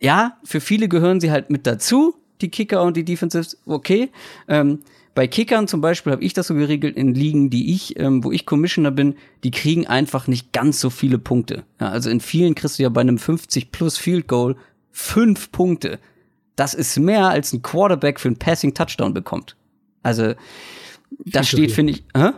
Ja, 0.00 0.38
für 0.44 0.60
viele 0.60 0.88
gehören 0.88 1.20
sie 1.20 1.30
halt 1.30 1.50
mit 1.50 1.66
dazu, 1.66 2.14
die 2.40 2.50
Kicker 2.50 2.82
und 2.82 2.96
die 2.96 3.04
Defensives, 3.04 3.58
okay. 3.66 4.10
Ähm, 4.48 4.80
bei 5.14 5.28
Kickern 5.28 5.68
zum 5.68 5.80
Beispiel 5.80 6.12
habe 6.12 6.24
ich 6.24 6.32
das 6.32 6.48
so 6.48 6.54
geregelt 6.54 6.96
in 6.96 7.14
Ligen, 7.14 7.48
die 7.48 7.72
ich, 7.72 7.98
ähm, 7.98 8.24
wo 8.24 8.32
ich 8.32 8.46
Commissioner 8.46 8.90
bin, 8.90 9.14
die 9.44 9.52
kriegen 9.52 9.86
einfach 9.86 10.26
nicht 10.26 10.52
ganz 10.52 10.80
so 10.80 10.90
viele 10.90 11.18
Punkte. 11.18 11.64
Ja, 11.80 11.88
also 11.90 12.10
in 12.10 12.20
vielen 12.20 12.54
kriegst 12.54 12.78
du 12.78 12.82
ja 12.82 12.88
bei 12.88 13.00
einem 13.00 13.18
50 13.18 13.70
plus 13.70 13.96
Field 13.96 14.26
Goal 14.26 14.56
fünf 14.90 15.52
Punkte. 15.52 15.98
Das 16.56 16.74
ist 16.74 16.98
mehr 16.98 17.28
als 17.28 17.52
ein 17.52 17.62
Quarterback 17.62 18.18
für 18.18 18.28
einen 18.28 18.38
Passing 18.38 18.74
Touchdown 18.74 19.14
bekommt. 19.14 19.56
Also 20.02 20.34
das 21.24 21.48
steht, 21.48 21.72
finde 21.72 21.92
ich. 21.92 22.04
Hä? 22.16 22.30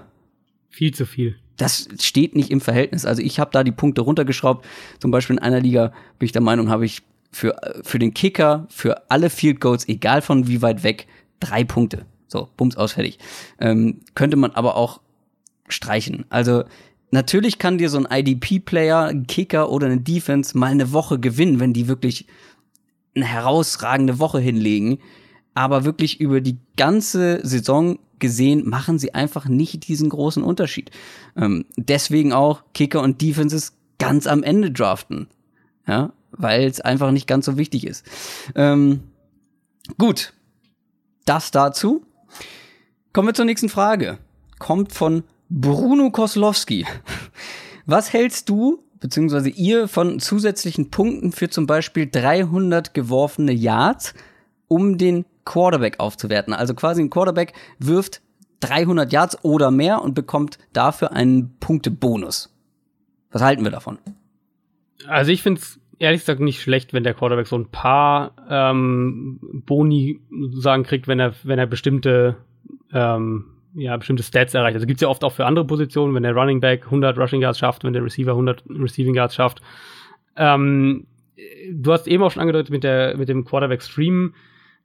Viel 0.69 0.93
zu 0.93 1.07
viel. 1.07 1.37
Das 1.57 1.89
steht 2.01 2.37
nicht 2.37 2.51
im 2.51 2.61
Verhältnis. 2.61 3.07
Also 3.07 3.23
ich 3.23 3.39
habe 3.39 3.51
da 3.53 3.65
die 3.65 3.73
Punkte 3.73 4.03
runtergeschraubt. 4.03 4.67
Zum 5.01 5.11
Beispiel 5.11 5.37
in 5.37 5.43
einer 5.43 5.61
Liga 5.61 5.93
bin 6.19 6.27
ich 6.27 6.33
der 6.33 6.43
Meinung, 6.43 6.69
habe 6.69 6.85
ich 6.85 7.03
für, 7.33 7.57
für 7.83 7.99
den 7.99 8.13
Kicker, 8.13 8.67
für 8.69 9.11
alle 9.11 9.31
Field 9.31 9.61
Goals, 9.61 9.89
egal 9.89 10.21
von 10.21 10.47
wie 10.49 10.61
weit 10.61 10.83
weg, 10.83 11.07
drei 11.41 11.65
Punkte. 11.65 12.07
So, 12.29 12.49
bums 12.57 12.77
aus, 12.77 12.93
fertig. 12.93 13.19
Ähm, 13.61 14.01
könnte 14.15 14.37
man 14.37 14.53
aber 14.53 14.77
auch 14.77 15.01
streichen. 15.69 16.27
Also 16.29 16.65
natürlich 17.11 17.59
kann 17.59 17.79
dir 17.79 17.89
so 17.89 17.99
ein 17.99 18.09
IDP-Player, 18.11 19.05
ein 19.07 19.27
Kicker 19.27 19.71
oder 19.71 19.87
eine 19.87 20.01
Defense 20.01 20.57
mal 20.57 20.71
eine 20.71 20.93
Woche 20.93 21.19
gewinnen, 21.19 21.61
wenn 21.61 21.73
die 21.73 21.89
wirklich 21.89 22.27
eine 23.15 23.25
herausragende 23.25 24.19
Woche 24.19 24.41
hinlegen 24.41 24.99
aber 25.57 25.87
wirklich 25.87 26.21
über 26.21 26.43
die 26.43 26.59
ganze 26.77 27.41
Saison 27.43 27.99
gesehen 28.19 28.69
machen 28.69 28.99
sie 28.99 29.15
einfach 29.15 29.47
nicht 29.47 29.89
diesen 29.89 30.11
großen 30.11 30.43
Unterschied. 30.43 30.91
Ähm, 31.35 31.65
deswegen 31.77 32.35
auch 32.35 32.63
Kicker 32.75 33.01
und 33.01 33.23
Defenses 33.23 33.73
ganz 33.99 34.27
am 34.27 34.43
Ende 34.43 34.71
draften. 34.71 35.29
Ja, 35.89 36.13
weil 36.31 36.69
es 36.69 36.83
einfach 36.83 37.11
nicht 37.11 37.27
ganz 37.27 37.47
so 37.47 37.57
wichtig 37.57 37.87
ist. 37.87 38.05
Ähm, 38.55 39.01
gut, 39.97 40.35
das 41.25 41.51
dazu. 41.53 42.05
Kommen 43.17 43.29
wir 43.29 43.35
zur 43.35 43.47
nächsten 43.47 43.71
Frage. 43.71 44.19
Kommt 44.59 44.93
von 44.93 45.25
Bruno 45.49 46.11
Koslowski. 46.11 46.85
Was 47.87 48.13
hältst 48.13 48.51
du, 48.51 48.85
beziehungsweise 49.01 49.49
ihr, 49.49 49.89
von 49.89 50.21
zusätzlichen 50.21 50.91
Punkten 50.91 51.33
für 51.33 51.49
zum 51.49 51.67
Beispiel 51.67 52.11
300 52.11 52.93
geworfene 52.93 53.53
Yards, 53.53 54.13
um 54.69 54.99
den 54.99 55.25
Quarterback 55.47 55.99
aufzuwerten. 55.99 56.53
Also 56.53 56.75
quasi 56.75 57.01
ein 57.01 57.09
Quarterback 57.09 57.55
wirft 57.79 58.21
300 58.61 59.11
Yards 59.11 59.43
oder 59.43 59.71
mehr 59.71 60.03
und 60.03 60.15
bekommt 60.15 60.59
dafür 60.75 61.13
einen 61.13 61.57
Punktebonus. 61.59 62.55
Was 63.31 63.41
halten 63.41 63.65
wir 63.65 63.71
davon? 63.71 63.97
Also 65.09 65.33
ich 65.33 65.43
finde 65.43 65.63
es 65.63 65.81
ehrlich 65.99 66.21
gesagt 66.21 66.41
nicht 66.41 66.61
schlecht, 66.61 66.93
wenn 66.93 67.03
der 67.03 67.15
Quarterback 67.15 67.47
so 67.47 67.57
ein 67.57 67.71
paar 67.71 68.33
ähm, 68.51 69.41
Boni 69.65 70.21
sozusagen 70.51 70.83
kriegt, 70.83 71.09
wenn 71.09 71.19
er, 71.19 71.33
wenn 71.45 71.59
er 71.59 71.67
bestimmte 71.67 72.37
ähm, 72.93 73.45
ja, 73.75 73.97
bestimmte 73.97 74.23
Stats 74.23 74.55
erreicht. 74.55 74.75
Also 74.75 74.87
gibt 74.87 74.99
es 74.99 75.03
ja 75.03 75.09
oft 75.09 75.23
auch 75.25 75.33
für 75.33 75.47
andere 75.47 75.67
Positionen, 75.67 76.15
wenn 76.15 76.23
der 76.23 76.35
Running 76.35 76.61
Back 76.61 76.85
100 76.87 77.19
Rushing 77.19 77.43
Yards 77.43 77.59
schafft, 77.59 77.85
wenn 77.85 77.93
der 77.93 78.05
Receiver 78.05 78.31
100 78.31 78.65
Receiving 78.71 79.15
Yards 79.15 79.35
schafft. 79.35 79.61
Ähm, 80.37 81.07
du 81.73 81.93
hast 81.93 82.07
eben 82.07 82.23
auch 82.23 82.31
schon 82.31 82.41
angedeutet 82.41 82.71
mit, 82.71 82.85
der, 82.85 83.17
mit 83.17 83.29
dem 83.29 83.45
Quarterback 83.45 83.83
Stream 83.83 84.33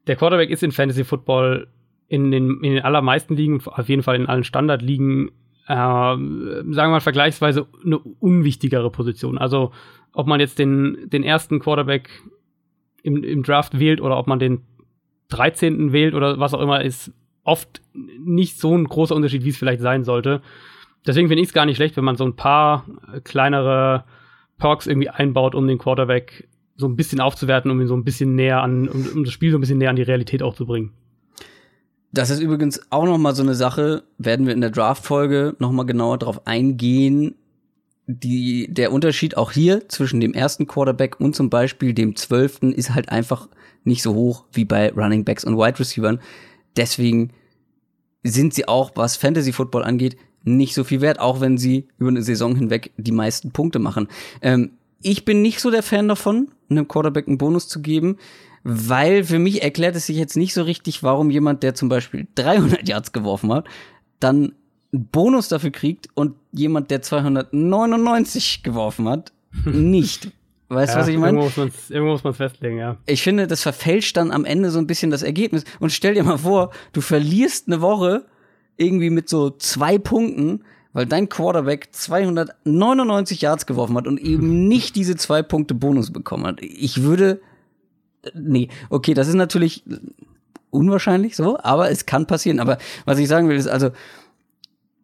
der 0.08 0.16
Quarterback 0.16 0.50
ist 0.50 0.64
in 0.64 0.72
Fantasy 0.72 1.04
Football 1.04 1.68
in 2.08 2.32
den, 2.32 2.62
in 2.64 2.74
den 2.74 2.84
allermeisten 2.84 3.36
Ligen, 3.36 3.62
auf 3.66 3.88
jeden 3.88 4.04
Fall 4.04 4.16
in 4.16 4.28
allen 4.28 4.44
Standardligen, 4.44 5.30
äh, 5.68 5.74
sagen 5.74 6.74
wir 6.74 6.88
mal 6.90 7.00
vergleichsweise 7.00 7.68
eine 7.86 8.00
unwichtigere 8.00 8.90
Position. 8.92 9.38
Also 9.38 9.72
ob 10.14 10.28
man 10.28 10.40
jetzt 10.40 10.60
den, 10.60 10.98
den 11.06 11.24
ersten 11.24 11.60
Quarterback 11.60 12.10
im, 13.04 13.24
im 13.24 13.44
Draft 13.44 13.80
wählt 13.80 14.02
oder 14.02 14.18
ob 14.18 14.28
man 14.28 14.40
den 14.40 14.62
13. 15.30 15.94
wählt 15.94 16.14
oder 16.14 16.40
was 16.40 16.54
auch 16.54 16.62
immer, 16.62 16.84
ist 16.84 17.14
oft 17.44 17.82
nicht 17.94 18.60
so 18.60 18.76
ein 18.76 18.86
großer 18.86 19.16
Unterschied, 19.16 19.44
wie 19.44 19.50
es 19.50 19.58
vielleicht 19.58 19.82
sein 19.82 20.04
sollte. 20.04 20.42
Deswegen 21.06 21.28
finde 21.28 21.42
ich 21.42 21.50
es 21.50 21.54
gar 21.54 21.66
nicht 21.66 21.78
schlecht, 21.78 21.98
wenn 21.98 22.04
man 22.04 22.16
so 22.16 22.26
ein 22.26 22.36
paar 22.36 22.86
kleinere 23.24 24.04
Perks 24.58 24.86
irgendwie 24.86 25.10
einbaut, 25.10 25.56
um 25.56 25.68
den 25.68 25.80
Quarterback 25.80 26.48
so 26.78 26.88
ein 26.88 26.96
bisschen 26.96 27.20
aufzuwerten, 27.20 27.72
um 27.72 27.82
ihn 27.82 27.88
so 27.88 27.96
ein 27.96 28.04
bisschen 28.04 28.36
näher 28.36 28.62
an, 28.62 28.88
um, 28.88 29.08
um 29.16 29.24
das 29.24 29.34
Spiel 29.34 29.52
so 29.52 29.58
ein 29.58 29.62
bisschen 29.62 29.80
näher 29.80 29.90
an 29.90 29.96
die 29.96 30.02
Realität 30.04 30.44
auch 30.44 30.56
zu 30.56 30.66
bringen. 30.66 30.92
Das 32.14 32.30
ist 32.30 32.42
übrigens 32.42 32.82
auch 32.92 33.06
noch 33.06 33.18
mal 33.18 33.34
so 33.34 33.44
eine 33.44 33.56
Sache, 33.56 34.04
werden 34.18 34.46
wir 34.46 34.54
in 34.54 34.62
der 34.62 34.70
Draft-Folge 34.70 35.56
noch 35.60 35.72
mal 35.72 35.86
genauer 35.86 36.18
drauf 36.18 36.46
eingehen. 36.46 37.36
Die, 38.08 38.68
der 38.70 38.92
Unterschied 38.92 39.38
auch 39.38 39.52
hier 39.52 39.88
zwischen 39.88 40.20
dem 40.20 40.34
ersten 40.34 40.68
Quarterback 40.68 41.20
und 41.22 41.36
zum 41.36 41.50
Beispiel 41.50 41.94
dem 41.94 42.18
zwölften 42.18 42.74
ist 42.74 42.94
halt 42.94 43.10
einfach 43.10 43.48
nicht 43.86 44.04
so 44.04 44.14
hoch 44.14 44.44
wie 44.52 44.66
bei 44.66 44.92
Running 44.92 45.24
Backs 45.24 45.46
und 45.46 45.58
Wide 45.58 45.80
Receivers. 45.80 46.18
Deswegen 46.78 47.32
sind 48.24 48.54
sie 48.54 48.68
auch, 48.68 48.92
was 48.96 49.18
Fantasy 49.18 49.52
Football 49.52 49.84
angeht, 49.84 50.18
nicht 50.44 50.74
so 50.74 50.84
viel 50.84 51.02
wert, 51.02 51.20
auch 51.20 51.40
wenn 51.40 51.58
sie 51.58 51.88
über 51.98 52.10
eine 52.10 52.24
Saison 52.24 52.56
hinweg 52.56 52.92
die 52.98 53.12
meisten 53.12 53.52
Punkte 53.52 53.80
machen. 53.80 54.08
Ähm, 54.42 54.72
ich 55.02 55.26
bin 55.26 55.42
nicht 55.42 55.60
so 55.60 55.72
der 55.72 55.84
Fan 55.84 56.08
davon, 56.08 56.50
einem 56.70 56.88
Quarterback 56.88 57.28
einen 57.28 57.38
Bonus 57.38 57.68
zu 57.68 57.82
geben 57.82 58.18
weil 58.64 59.24
für 59.24 59.40
mich 59.40 59.64
erklärt 59.64 59.96
es 59.96 60.06
sich 60.06 60.18
jetzt 60.18 60.38
nicht 60.38 60.54
so 60.54 60.64
richtig, 60.64 61.04
warum 61.04 61.30
jemand, 61.30 61.64
der 61.64 61.76
zum 61.76 61.90
Beispiel 61.90 62.28
300 62.36 62.88
Yards 62.88 63.12
geworfen 63.12 63.52
hat, 63.52 63.66
dann 64.20 64.54
einen 64.94 65.08
Bonus 65.08 65.48
dafür 65.48 65.72
kriegt 65.72 66.10
und 66.14 66.36
jemand, 66.52 66.92
der 66.92 67.02
299 67.02 68.64
geworfen 68.64 69.08
hat, 69.08 69.32
nicht. 69.66 70.32
Weißt 70.74 70.94
du, 70.94 70.98
Ja, 70.98 71.02
was 71.02 71.08
ich 71.10 71.18
meine? 71.18 71.38
Irgendwo 71.38 72.12
muss 72.12 72.24
man 72.24 72.32
es 72.32 72.38
festlegen, 72.38 72.78
ja. 72.78 72.96
Ich 73.06 73.22
finde, 73.24 73.46
das 73.46 73.62
verfälscht 73.62 74.16
dann 74.16 74.32
am 74.32 74.46
Ende 74.46 74.72
so 74.72 74.80
ein 74.80 74.88
bisschen 74.88 75.12
das 75.12 75.22
Ergebnis. 75.22 75.66
Und 75.82 75.92
stell 75.92 76.14
dir 76.14 76.24
mal 76.24 76.38
vor, 76.38 76.72
du 76.94 77.02
verlierst 77.02 77.68
eine 77.68 77.82
Woche 77.82 78.26
irgendwie 78.78 79.10
mit 79.10 79.28
so 79.28 79.50
zwei 79.50 79.98
Punkten, 79.98 80.64
weil 80.94 81.06
dein 81.06 81.28
Quarterback 81.28 81.90
299 81.92 83.42
Yards 83.42 83.66
geworfen 83.66 83.98
hat 83.98 84.08
und 84.08 84.18
eben 84.18 84.68
nicht 84.70 84.96
diese 84.96 85.18
zwei 85.18 85.42
Punkte 85.44 85.74
Bonus 85.74 86.14
bekommen 86.14 86.46
hat. 86.46 86.62
Ich 86.62 87.04
würde, 87.04 87.42
nee, 88.34 88.70
okay, 88.90 89.14
das 89.14 89.28
ist 89.28 89.36
natürlich 89.36 89.84
unwahrscheinlich 90.70 91.36
so, 91.36 91.60
aber 91.60 91.92
es 91.92 92.06
kann 92.06 92.28
passieren. 92.28 92.62
Aber 92.62 92.78
was 93.04 93.20
ich 93.20 93.28
sagen 93.28 93.50
will, 93.50 93.58
ist 93.58 93.68
also, 93.68 93.90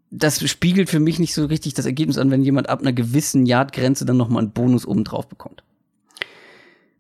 das 0.10 0.48
spiegelt 0.50 0.90
für 0.90 1.00
mich 1.00 1.20
nicht 1.20 1.34
so 1.34 1.46
richtig 1.46 1.74
das 1.74 1.86
Ergebnis 1.86 2.18
an, 2.18 2.32
wenn 2.32 2.44
jemand 2.44 2.70
ab 2.70 2.82
einer 2.82 2.94
gewissen 2.94 3.46
Yardgrenze 3.46 4.06
dann 4.06 4.18
nochmal 4.18 4.44
einen 4.44 4.52
Bonus 4.52 4.86
obendrauf 4.86 5.28
bekommt. 5.28 5.64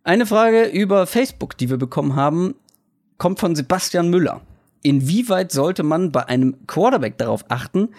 Eine 0.03 0.25
Frage 0.25 0.65
über 0.65 1.07
Facebook, 1.07 1.57
die 1.57 1.69
wir 1.69 1.77
bekommen 1.77 2.15
haben, 2.15 2.55
kommt 3.17 3.39
von 3.39 3.55
Sebastian 3.55 4.09
Müller. 4.09 4.41
Inwieweit 4.81 5.51
sollte 5.51 5.83
man 5.83 6.11
bei 6.11 6.27
einem 6.27 6.55
Quarterback 6.67 7.17
darauf 7.17 7.45
achten, 7.49 7.89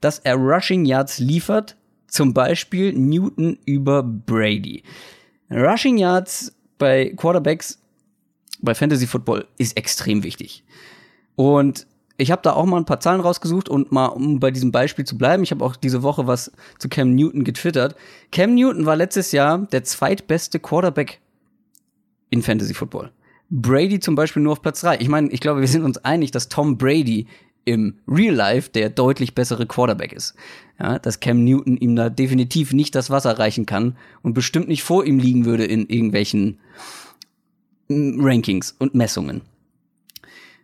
dass 0.00 0.18
er 0.20 0.36
Rushing 0.36 0.84
Yards 0.84 1.18
liefert, 1.18 1.76
zum 2.06 2.32
Beispiel 2.32 2.92
Newton 2.92 3.58
über 3.66 4.02
Brady? 4.02 4.82
Rushing 5.50 5.98
Yards 5.98 6.54
bei 6.78 7.12
Quarterbacks 7.16 7.78
bei 8.60 8.74
Fantasy 8.74 9.06
Football 9.06 9.46
ist 9.58 9.76
extrem 9.76 10.22
wichtig. 10.22 10.64
Und 11.36 11.86
ich 12.20 12.32
habe 12.32 12.42
da 12.42 12.52
auch 12.52 12.66
mal 12.66 12.76
ein 12.78 12.84
paar 12.84 12.98
Zahlen 13.00 13.20
rausgesucht 13.20 13.68
und 13.68 13.92
mal, 13.92 14.06
um 14.06 14.40
bei 14.40 14.50
diesem 14.50 14.72
Beispiel 14.72 15.04
zu 15.04 15.16
bleiben, 15.16 15.44
ich 15.44 15.52
habe 15.52 15.64
auch 15.64 15.76
diese 15.76 16.02
Woche 16.02 16.26
was 16.26 16.50
zu 16.78 16.88
Cam 16.88 17.14
Newton 17.14 17.44
getwittert. 17.44 17.94
Cam 18.32 18.56
Newton 18.56 18.86
war 18.86 18.96
letztes 18.96 19.30
Jahr 19.30 19.58
der 19.58 19.84
zweitbeste 19.84 20.58
Quarterback 20.58 21.20
in 22.30 22.42
Fantasy 22.42 22.74
Football. 22.74 23.12
Brady 23.50 24.00
zum 24.00 24.16
Beispiel 24.16 24.42
nur 24.42 24.52
auf 24.52 24.62
Platz 24.62 24.80
drei. 24.80 24.98
Ich 25.00 25.08
meine, 25.08 25.30
ich 25.30 25.40
glaube, 25.40 25.60
wir 25.60 25.68
sind 25.68 25.84
uns 25.84 25.96
einig, 25.98 26.32
dass 26.32 26.48
Tom 26.48 26.76
Brady 26.76 27.28
im 27.64 27.94
Real 28.08 28.34
Life 28.34 28.70
der 28.70 28.90
deutlich 28.90 29.34
bessere 29.34 29.66
Quarterback 29.66 30.12
ist. 30.12 30.34
Ja, 30.80 30.98
dass 30.98 31.20
Cam 31.20 31.44
Newton 31.44 31.76
ihm 31.76 31.94
da 31.94 32.10
definitiv 32.10 32.72
nicht 32.72 32.96
das 32.96 33.10
Wasser 33.10 33.38
reichen 33.38 33.64
kann 33.64 33.96
und 34.22 34.34
bestimmt 34.34 34.68
nicht 34.68 34.82
vor 34.82 35.04
ihm 35.04 35.20
liegen 35.20 35.44
würde 35.44 35.64
in 35.64 35.86
irgendwelchen 35.86 36.58
mm, 37.88 38.20
Rankings 38.20 38.74
und 38.78 38.94
Messungen. 38.94 39.42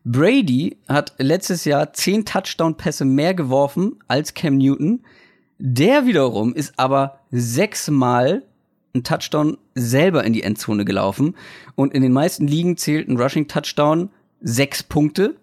Brady 0.05 0.77
hat 0.87 1.15
letztes 1.19 1.65
Jahr 1.65 1.93
zehn 1.95 2.25
Touchdown-Pässe 2.25 3.07
mehr 3.07 3.35
geworfen 3.35 3.97
als 4.07 4.35
Cam 4.35 4.59
Newton. 4.59 5.03
Der 5.59 6.05
wiederum 6.05 6.55
ist 6.55 6.75
aber 6.77 7.21
sechsmal 7.31 8.43
ein 8.95 9.03
Touchdown 9.03 9.57
selber 9.75 10.25
in 10.25 10.35
die 10.35 10.43
Endzone 10.43 10.85
gelaufen. 10.85 11.35
Und 11.75 11.95
in 11.95 12.03
den 12.03 12.13
meisten 12.13 12.47
Ligen 12.47 12.77
zählt 12.77 13.09
ein 13.09 13.19
Rushing-Touchdown 13.19 14.11
sechs 14.41 14.83
Punkte. 14.83 15.37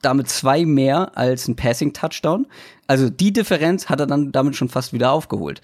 Damit 0.00 0.28
zwei 0.28 0.64
mehr 0.64 1.16
als 1.16 1.46
ein 1.46 1.56
Passing-Touchdown. 1.56 2.46
Also 2.86 3.10
die 3.10 3.32
Differenz 3.32 3.88
hat 3.88 4.00
er 4.00 4.06
dann 4.06 4.32
damit 4.32 4.56
schon 4.56 4.70
fast 4.70 4.92
wieder 4.94 5.12
aufgeholt. 5.12 5.60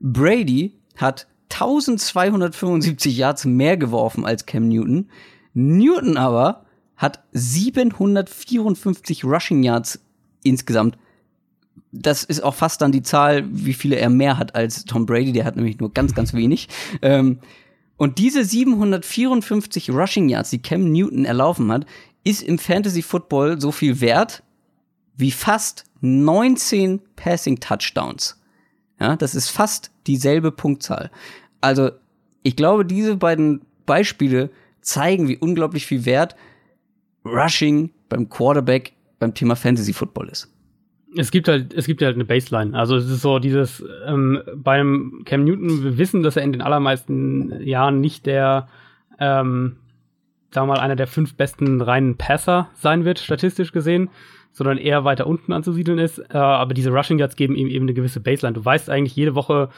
Brady 0.00 0.74
hat 0.96 1.26
1275 1.50 3.16
Yards 3.16 3.46
mehr 3.46 3.76
geworfen 3.76 4.26
als 4.26 4.44
Cam 4.44 4.68
Newton. 4.68 5.08
Newton 5.54 6.16
aber 6.16 6.63
hat 6.96 7.22
754 7.32 9.24
Rushing 9.24 9.62
Yards 9.62 10.00
insgesamt. 10.42 10.96
Das 11.92 12.24
ist 12.24 12.42
auch 12.42 12.54
fast 12.54 12.80
dann 12.82 12.92
die 12.92 13.02
Zahl, 13.02 13.44
wie 13.50 13.74
viele 13.74 13.96
er 13.96 14.10
mehr 14.10 14.38
hat 14.38 14.54
als 14.54 14.84
Tom 14.84 15.06
Brady. 15.06 15.32
Der 15.32 15.44
hat 15.44 15.56
nämlich 15.56 15.78
nur 15.78 15.92
ganz, 15.92 16.14
ganz 16.14 16.34
wenig. 16.34 16.68
Ähm, 17.02 17.38
und 17.96 18.18
diese 18.18 18.44
754 18.44 19.90
Rushing 19.90 20.28
Yards, 20.28 20.50
die 20.50 20.62
Cam 20.62 20.90
Newton 20.90 21.24
erlaufen 21.24 21.70
hat, 21.70 21.86
ist 22.24 22.42
im 22.42 22.58
Fantasy 22.58 23.02
Football 23.02 23.60
so 23.60 23.70
viel 23.70 24.00
wert 24.00 24.42
wie 25.16 25.30
fast 25.30 25.84
19 26.00 27.00
Passing 27.16 27.60
Touchdowns. 27.60 28.40
Ja, 29.00 29.16
das 29.16 29.34
ist 29.34 29.50
fast 29.50 29.90
dieselbe 30.06 30.50
Punktzahl. 30.50 31.10
Also, 31.60 31.90
ich 32.42 32.56
glaube, 32.56 32.84
diese 32.84 33.16
beiden 33.16 33.62
Beispiele 33.86 34.50
zeigen, 34.80 35.28
wie 35.28 35.36
unglaublich 35.36 35.86
viel 35.86 36.04
Wert 36.04 36.36
Rushing 37.24 37.90
beim 38.08 38.28
Quarterback 38.28 38.92
beim 39.18 39.34
Thema 39.34 39.56
Fantasy 39.56 39.92
Football 39.92 40.28
ist. 40.28 40.50
Es 41.16 41.30
gibt 41.30 41.46
halt, 41.48 41.72
es 41.74 41.86
gibt 41.86 42.02
halt 42.02 42.16
eine 42.16 42.24
Baseline. 42.24 42.76
Also 42.76 42.96
es 42.96 43.08
ist 43.08 43.22
so 43.22 43.38
dieses, 43.38 43.84
ähm, 44.06 44.40
beim 44.56 45.22
Cam 45.24 45.44
Newton, 45.44 45.84
wir 45.84 45.96
wissen, 45.96 46.22
dass 46.22 46.36
er 46.36 46.42
in 46.42 46.52
den 46.52 46.60
allermeisten 46.60 47.62
Jahren 47.62 48.00
nicht 48.00 48.26
der, 48.26 48.68
ähm, 49.20 49.76
sagen 50.50 50.66
wir 50.68 50.74
mal, 50.74 50.80
einer 50.80 50.96
der 50.96 51.06
fünf 51.06 51.34
besten 51.34 51.80
reinen 51.80 52.16
Passer 52.16 52.68
sein 52.74 53.04
wird, 53.04 53.20
statistisch 53.20 53.70
gesehen, 53.72 54.10
sondern 54.50 54.76
eher 54.78 55.04
weiter 55.04 55.26
unten 55.28 55.52
anzusiedeln 55.52 55.98
ist. 55.98 56.18
Äh, 56.18 56.36
aber 56.36 56.74
diese 56.74 56.90
Rushing 56.90 57.18
Yards 57.20 57.36
geben 57.36 57.54
ihm 57.54 57.68
eben 57.68 57.84
eine 57.84 57.94
gewisse 57.94 58.20
Baseline. 58.20 58.54
Du 58.54 58.64
weißt 58.64 58.90
eigentlich 58.90 59.14
jede 59.16 59.36
Woche, 59.36 59.68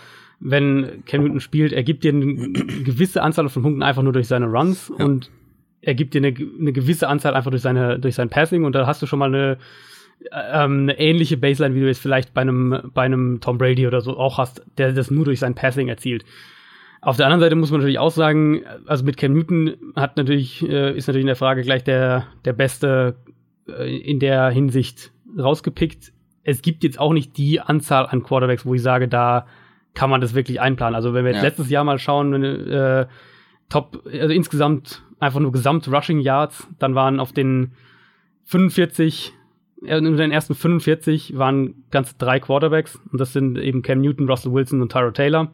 wenn 0.40 1.02
Cam 1.04 1.22
Newton 1.22 1.40
spielt, 1.40 1.72
er 1.74 1.82
gibt 1.82 2.02
dir 2.04 2.12
eine 2.12 2.34
gewisse 2.82 3.22
Anzahl 3.22 3.48
von 3.50 3.62
Punkten 3.62 3.82
einfach 3.82 4.02
nur 4.02 4.12
durch 4.14 4.28
seine 4.28 4.46
Runs 4.46 4.90
Ja. 4.98 5.04
und 5.04 5.30
er 5.86 5.94
gibt 5.94 6.14
dir 6.14 6.18
eine, 6.18 6.34
eine 6.36 6.72
gewisse 6.72 7.06
Anzahl 7.08 7.34
einfach 7.34 7.50
durch 7.52 7.62
seine 7.62 7.98
durch 8.00 8.16
sein 8.16 8.28
Passing 8.28 8.64
und 8.64 8.74
da 8.74 8.86
hast 8.86 9.00
du 9.02 9.06
schon 9.06 9.20
mal 9.20 9.32
eine 9.32 9.56
ähm, 10.32 10.80
eine 10.82 10.98
ähnliche 10.98 11.36
Baseline, 11.36 11.74
wie 11.76 11.80
du 11.80 11.86
jetzt 11.86 12.00
vielleicht 12.00 12.34
bei 12.34 12.40
einem 12.40 12.90
bei 12.92 13.02
einem 13.02 13.40
Tom 13.40 13.56
Brady 13.56 13.86
oder 13.86 14.00
so 14.00 14.18
auch 14.18 14.38
hast, 14.38 14.62
der 14.78 14.92
das 14.92 15.10
nur 15.12 15.24
durch 15.24 15.38
sein 15.38 15.54
Passing 15.54 15.88
erzielt. 15.88 16.24
Auf 17.02 17.16
der 17.16 17.26
anderen 17.26 17.40
Seite 17.40 17.54
muss 17.54 17.70
man 17.70 17.80
natürlich 17.80 18.00
auch 18.00 18.10
sagen, 18.10 18.62
also 18.86 19.04
mit 19.04 19.16
Cam 19.16 19.32
Newton 19.34 19.76
hat 19.94 20.16
natürlich 20.16 20.68
äh, 20.68 20.96
ist 20.96 21.06
natürlich 21.06 21.22
in 21.22 21.28
der 21.28 21.36
Frage 21.36 21.62
gleich 21.62 21.84
der 21.84 22.26
der 22.44 22.52
beste 22.52 23.14
äh, 23.68 23.96
in 23.96 24.18
der 24.18 24.50
Hinsicht 24.50 25.12
rausgepickt. 25.38 26.12
Es 26.42 26.62
gibt 26.62 26.82
jetzt 26.82 26.98
auch 26.98 27.12
nicht 27.12 27.36
die 27.36 27.60
Anzahl 27.60 28.06
an 28.06 28.24
Quarterbacks, 28.24 28.66
wo 28.66 28.74
ich 28.74 28.82
sage, 28.82 29.06
da 29.06 29.46
kann 29.94 30.10
man 30.10 30.20
das 30.20 30.34
wirklich 30.34 30.60
einplanen. 30.60 30.96
Also 30.96 31.14
wenn 31.14 31.24
wir 31.24 31.30
jetzt 31.30 31.42
Ja. 31.42 31.48
letztes 31.48 31.70
Jahr 31.70 31.84
mal 31.84 31.98
schauen, 32.00 32.32
wenn, 32.32 32.42
äh, 32.44 33.06
Top, 33.68 34.02
also 34.06 34.32
insgesamt 34.32 35.02
einfach 35.18 35.40
nur 35.40 35.52
Gesamt 35.52 35.88
Rushing 35.88 36.20
Yards, 36.20 36.68
dann 36.78 36.94
waren 36.94 37.20
auf 37.20 37.32
den 37.32 37.72
45, 38.44 39.32
äh, 39.84 39.98
in 39.98 40.16
den 40.16 40.32
ersten 40.32 40.54
45 40.54 41.36
waren 41.36 41.84
ganze 41.90 42.14
drei 42.18 42.40
Quarterbacks 42.40 43.00
und 43.10 43.20
das 43.20 43.32
sind 43.32 43.58
eben 43.58 43.82
Cam 43.82 44.00
Newton, 44.00 44.28
Russell 44.28 44.52
Wilson 44.52 44.82
und 44.82 44.92
Tyro 44.92 45.10
Taylor. 45.10 45.52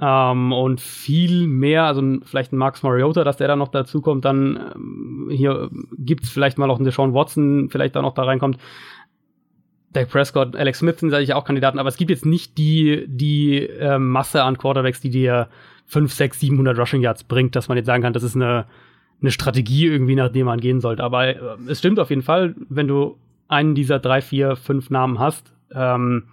Ähm, 0.00 0.52
und 0.52 0.80
viel 0.80 1.48
mehr, 1.48 1.84
also 1.84 2.02
vielleicht 2.22 2.52
ein 2.52 2.56
Marcus 2.56 2.84
Mariota, 2.84 3.24
dass 3.24 3.36
der 3.36 3.48
da 3.48 3.56
noch 3.56 3.68
dazu 3.68 4.00
kommt, 4.00 4.24
dann 4.24 4.72
ähm, 4.74 5.28
hier 5.30 5.70
gibt's 5.96 6.30
vielleicht 6.30 6.56
mal 6.56 6.70
auch 6.70 6.76
einen 6.76 6.84
Deshaun 6.84 7.14
Watson, 7.14 7.68
vielleicht 7.68 7.96
da 7.96 8.02
noch 8.02 8.14
da 8.14 8.22
reinkommt. 8.22 8.58
Dak 9.92 10.10
Prescott, 10.10 10.54
Alex 10.54 10.78
Smith 10.78 11.00
sind 11.00 11.10
sicherlich 11.10 11.34
auch 11.34 11.44
Kandidaten, 11.44 11.78
aber 11.78 11.88
es 11.88 11.96
gibt 11.96 12.10
jetzt 12.10 12.26
nicht 12.26 12.58
die, 12.58 13.06
die 13.08 13.58
ähm, 13.58 14.10
Masse 14.10 14.44
an 14.44 14.58
Quarterbacks, 14.58 15.00
die 15.00 15.10
dir 15.10 15.48
5, 15.88 16.12
6, 16.12 16.40
700 16.40 16.78
Rushing 16.78 17.02
Yards 17.02 17.24
bringt, 17.24 17.56
dass 17.56 17.68
man 17.68 17.76
jetzt 17.76 17.86
sagen 17.86 18.02
kann, 18.02 18.12
das 18.12 18.22
ist 18.22 18.36
eine, 18.36 18.66
eine 19.20 19.30
Strategie 19.30 19.86
irgendwie, 19.86 20.14
nach 20.14 20.30
der 20.30 20.44
man 20.44 20.60
gehen 20.60 20.80
sollte. 20.80 21.02
Aber 21.02 21.26
äh, 21.26 21.38
es 21.66 21.80
stimmt 21.80 21.98
auf 21.98 22.10
jeden 22.10 22.22
Fall, 22.22 22.54
wenn 22.68 22.86
du 22.86 23.18
einen 23.48 23.74
dieser 23.74 23.98
drei, 23.98 24.20
vier, 24.20 24.56
fünf 24.56 24.90
Namen 24.90 25.18
hast, 25.18 25.52
ähm, 25.74 26.24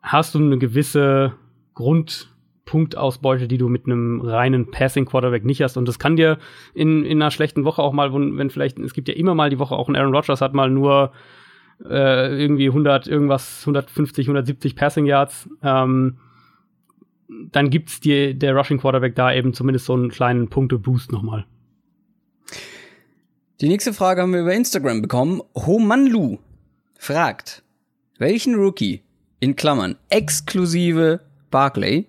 hast 0.00 0.34
du 0.34 0.38
eine 0.38 0.58
gewisse 0.58 1.34
Grundpunktausbeute, 1.74 3.46
die 3.46 3.58
du 3.58 3.68
mit 3.68 3.84
einem 3.84 4.20
reinen 4.22 4.70
Passing 4.70 5.04
Quarterback 5.04 5.44
nicht 5.44 5.62
hast. 5.62 5.76
Und 5.76 5.86
das 5.86 5.98
kann 5.98 6.16
dir 6.16 6.38
in, 6.74 7.04
in 7.04 7.20
einer 7.20 7.30
schlechten 7.30 7.64
Woche 7.64 7.82
auch 7.82 7.92
mal, 7.92 8.12
wenn 8.12 8.50
vielleicht, 8.50 8.78
es 8.78 8.94
gibt 8.94 9.08
ja 9.08 9.14
immer 9.14 9.34
mal 9.34 9.50
die 9.50 9.58
Woche, 9.58 9.76
auch 9.76 9.88
ein 9.88 9.96
Aaron 9.96 10.14
Rodgers 10.14 10.40
hat 10.40 10.54
mal 10.54 10.70
nur 10.70 11.12
äh, 11.84 12.42
irgendwie 12.42 12.68
100, 12.68 13.06
irgendwas, 13.06 13.60
150, 13.62 14.26
170 14.26 14.76
Passing 14.76 15.04
Yards. 15.04 15.48
Ähm, 15.62 16.16
dann 17.50 17.70
gibt's 17.70 18.00
dir 18.00 18.34
der 18.34 18.54
Rushing 18.54 18.78
Quarterback 18.78 19.14
da 19.14 19.32
eben 19.32 19.54
zumindest 19.54 19.86
so 19.86 19.94
einen 19.94 20.10
kleinen 20.10 20.48
Punkte-Boost 20.48 21.12
nochmal. 21.12 21.46
Die 23.60 23.68
nächste 23.68 23.92
Frage 23.92 24.22
haben 24.22 24.32
wir 24.32 24.40
über 24.40 24.54
Instagram 24.54 25.02
bekommen. 25.02 25.40
Homanlu 25.54 26.38
fragt, 26.98 27.62
welchen 28.18 28.54
Rookie, 28.54 29.02
in 29.40 29.56
Klammern, 29.56 29.96
exklusive 30.08 31.20
Barclay, 31.50 32.06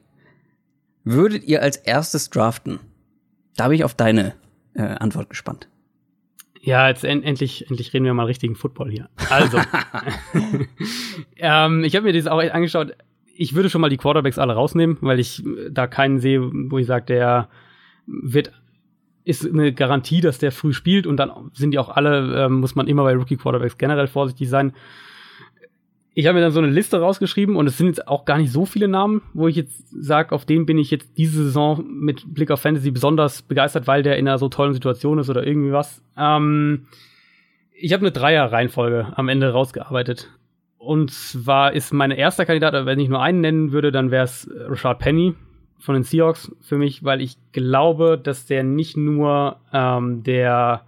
würdet 1.04 1.44
ihr 1.44 1.62
als 1.62 1.78
erstes 1.78 2.30
draften? 2.30 2.80
Da 3.56 3.68
bin 3.68 3.76
ich 3.76 3.84
auf 3.84 3.94
deine 3.94 4.34
äh, 4.74 4.82
Antwort 4.82 5.30
gespannt. 5.30 5.68
Ja, 6.62 6.88
jetzt 6.88 7.04
en 7.04 7.24
endlich, 7.24 7.70
endlich 7.70 7.94
reden 7.94 8.06
wir 8.06 8.14
mal 8.14 8.26
richtigen 8.26 8.56
Football 8.56 8.90
hier. 8.90 9.10
Also, 9.30 9.58
ähm, 11.36 11.84
ich 11.84 11.96
habe 11.96 12.06
mir 12.06 12.14
das 12.14 12.28
auch 12.28 12.40
angeschaut. 12.40 12.96
Ich 13.36 13.56
würde 13.56 13.70
schon 13.70 13.82
mal 13.82 13.90
die 13.90 13.98
Quarterbacks 13.98 14.38
alle 14.38 14.54
rausnehmen, 14.54 14.98
weil 15.02 15.20
ich 15.20 15.44
da 15.72 15.88
keinen 15.88 16.20
sehe, 16.20 16.42
wo 16.42 16.78
ich 16.78 16.86
sage, 16.86 17.06
der 17.06 17.50
wird 18.06 18.52
ist 19.26 19.46
eine 19.46 19.74
Garantie, 19.74 20.22
dass 20.22 20.38
der 20.38 20.52
früh 20.52 20.74
spielt 20.74 21.08
und 21.08 21.18
dann 21.18 21.32
sind 21.54 21.72
die 21.72 21.80
auch 21.80 21.90
alle, 21.90 22.46
ähm, 22.46 22.60
muss 22.60 22.76
man 22.76 22.88
immer 22.88 23.04
bei 23.04 23.16
Rookie 23.16 23.38
Quarterbacks 23.38 23.78
generell 23.78 24.08
vorsichtig 24.08 24.50
sein. 24.50 24.74
Ich 26.14 26.28
habe 26.28 26.36
mir 26.36 26.42
dann 26.42 26.52
so 26.52 26.60
eine 26.60 26.70
Liste 26.70 27.00
rausgeschrieben 27.00 27.56
und 27.56 27.66
es 27.66 27.78
sind 27.78 27.88
jetzt 27.88 28.08
auch 28.08 28.26
gar 28.26 28.38
nicht 28.38 28.52
so 28.52 28.66
viele 28.66 28.88
Namen, 28.88 29.22
wo 29.34 29.48
ich 29.48 29.56
jetzt 29.56 29.86
sage, 29.90 30.36
auf 30.36 30.46
den 30.46 30.66
bin 30.66 30.78
ich 30.78 30.92
jetzt 30.92 31.18
diese 31.18 31.44
Saison 31.44 31.84
mit 31.88 32.34
Blick 32.34 32.52
auf 32.52 32.62
Fantasy 32.62 32.92
besonders 32.92 33.42
begeistert, 33.42 33.88
weil 33.88 34.04
der 34.04 34.18
in 34.18 34.28
einer 34.28 34.38
so 34.38 34.50
tollen 34.50 34.74
Situation 34.74 35.18
ist 35.18 35.30
oder 35.30 35.48
irgendwie 35.48 35.72
was. 35.72 36.04
Ähm, 36.18 36.86
ich 37.74 37.94
habe 37.94 38.02
eine 38.02 38.12
Dreier-Reihenfolge 38.12 39.14
am 39.16 39.30
Ende 39.30 39.52
rausgearbeitet. 39.52 40.30
Und 40.84 41.12
zwar 41.12 41.72
ist 41.72 41.94
mein 41.94 42.12
erster 42.12 42.46
Kandidat, 42.46 42.74
wenn 42.86 43.00
ich 43.00 43.08
nur 43.08 43.22
einen 43.22 43.40
nennen 43.40 43.72
würde, 43.72 43.94
dann 43.94 44.12
wäre 44.12 44.26
es 44.26 44.50
Rashad 44.54 45.00
Penny 45.00 45.34
von 45.80 45.96
den 45.96 46.04
Seahawks 46.04 46.54
für 46.60 46.78
mich, 46.78 47.06
weil 47.06 47.22
ich 47.22 47.38
glaube, 47.54 48.20
dass 48.22 48.48
der 48.48 48.64
nicht 48.64 48.98
nur 48.98 49.62
ähm, 49.72 50.24
der 50.24 50.84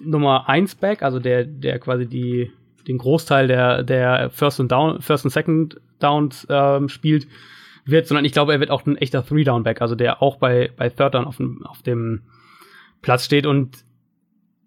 Nummer 0.00 0.48
1 0.48 0.76
Back, 0.76 1.02
also 1.02 1.18
der, 1.18 1.44
der 1.44 1.80
quasi 1.80 2.06
die, 2.06 2.52
den 2.86 2.98
Großteil 2.98 3.48
der, 3.48 3.82
der 3.82 4.30
First 4.30 4.60
und 4.60 4.70
Down, 4.70 5.00
First 5.00 5.24
und 5.24 5.32
Second 5.32 5.80
Downs 5.98 6.46
ähm, 6.48 6.88
spielt, 6.88 7.26
wird, 7.84 8.06
sondern 8.06 8.24
ich 8.24 8.32
glaube, 8.32 8.52
er 8.52 8.60
wird 8.60 8.70
auch 8.70 8.86
ein 8.86 8.96
echter 8.96 9.26
Three-Down-Back, 9.26 9.82
also 9.82 9.96
der 9.96 10.22
auch 10.22 10.36
bei, 10.36 10.70
bei 10.76 10.88
Third 10.88 11.14
Down 11.14 11.24
auf 11.24 11.38
dem, 11.38 11.66
auf 11.66 11.82
dem 11.82 12.22
Platz 13.02 13.24
steht. 13.24 13.44
Und 13.44 13.78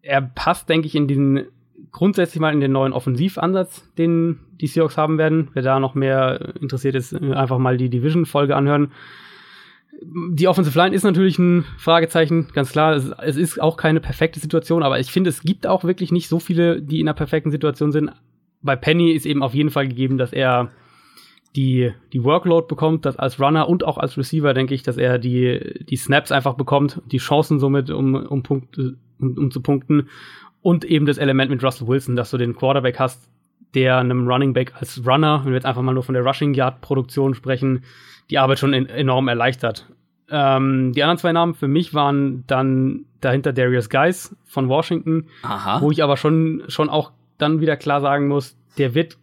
er 0.01 0.21
passt, 0.21 0.67
denke 0.67 0.87
ich, 0.87 0.95
in 0.95 1.07
diesen 1.07 1.47
grundsätzlich 1.91 2.39
mal 2.39 2.53
in 2.53 2.61
den 2.61 2.71
neuen 2.71 2.93
Offensivansatz, 2.93 3.91
den 3.97 4.39
die 4.61 4.67
Seahawks 4.67 4.97
haben 4.97 5.17
werden. 5.17 5.49
Wer 5.53 5.63
da 5.63 5.79
noch 5.79 5.95
mehr 5.95 6.55
interessiert 6.59 6.95
ist, 6.95 7.13
einfach 7.15 7.57
mal 7.57 7.77
die 7.77 7.89
Division-Folge 7.89 8.55
anhören 8.55 8.91
die 10.05 10.47
Offensive 10.47 10.77
Line 10.77 10.95
ist 10.95 11.03
natürlich 11.03 11.39
ein 11.39 11.65
Fragezeichen, 11.77 12.47
ganz 12.53 12.71
klar. 12.71 12.93
Es, 12.93 13.11
es, 13.21 13.37
ist 13.37 13.61
auch 13.61 13.77
keine 13.77 13.99
perfekte 13.99 14.39
Situation, 14.39 14.83
aber 14.83 14.99
ich 14.99 15.11
finde, 15.11 15.29
es 15.29 15.41
gibt 15.41 15.67
auch 15.67 15.83
wirklich 15.83 16.11
nicht 16.11 16.27
so 16.27 16.39
viele, 16.39 16.81
die 16.81 16.99
in 16.99 17.07
einer 17.07 17.15
perfekten 17.15 17.51
Situation 17.51 17.91
sind. 17.91 18.11
Bei 18.61 18.75
Penny 18.75 19.11
ist 19.11 19.25
eben 19.25 19.43
auf 19.43 19.53
jeden 19.53 19.69
Fall 19.69 19.87
gegeben, 19.87 20.17
dass 20.17 20.33
er 20.33 20.71
die, 21.55 21.91
die 22.11 22.23
Workload 22.23 22.67
bekommt, 22.67 23.05
dass 23.05 23.17
als 23.17 23.39
Runner 23.39 23.69
und 23.69 23.83
auch 23.83 23.97
als 23.97 24.17
Receiver 24.17 24.53
denke 24.53 24.73
ich, 24.73 24.83
dass 24.83 24.97
er 24.97 25.19
die, 25.19 25.85
die 25.87 25.97
Snaps 25.97 26.31
einfach 26.31 26.55
bekommt, 26.55 27.01
die 27.11 27.17
Chancen 27.17 27.59
somit, 27.59 27.91
um, 27.91 28.15
um, 28.15 28.41
Punkte, 28.41 28.95
um, 29.19 29.37
um 29.37 29.51
zu 29.51 29.61
punkten. 29.61 30.09
Und 30.63 30.85
eben 30.85 31.05
das 31.05 31.17
Element 31.17 31.51
mit 31.51 31.61
Russell 31.61 31.87
Wilson, 31.87 32.15
dass 32.15 32.31
du 32.31 32.37
den 32.37 32.55
Quarterback 32.55 32.97
hast, 32.97 33.29
der 33.75 33.97
einem 33.97 34.27
Running 34.27 34.53
Back 34.53 34.73
als 34.79 35.05
Runner, 35.05 35.41
wenn 35.43 35.51
wir 35.51 35.55
jetzt 35.55 35.65
einfach 35.65 35.81
mal 35.81 35.93
nur 35.93 36.03
von 36.03 36.13
der 36.13 36.23
Rushing 36.23 36.53
Yard 36.53 36.81
Produktion 36.81 37.35
sprechen, 37.35 37.83
die 38.29 38.37
Arbeit 38.37 38.59
schon 38.59 38.73
in, 38.73 38.87
enorm 38.87 39.27
erleichtert. 39.27 39.87
Ähm, 40.29 40.93
die 40.93 41.03
anderen 41.03 41.17
zwei 41.17 41.33
Namen 41.33 41.53
für 41.53 41.67
mich 41.67 41.93
waren 41.93 42.45
dann 42.47 43.05
dahinter 43.19 43.51
Darius 43.51 43.89
Geis 43.89 44.35
von 44.45 44.69
Washington, 44.69 45.27
Aha. 45.43 45.81
wo 45.81 45.91
ich 45.91 46.01
aber 46.01 46.15
schon, 46.15 46.63
schon 46.69 46.89
auch 46.89 47.11
dann 47.37 47.59
wieder 47.59 47.75
klar 47.75 47.99
sagen 47.99 48.29
muss, 48.29 48.55
der 48.77 48.95
wird, 48.95 49.17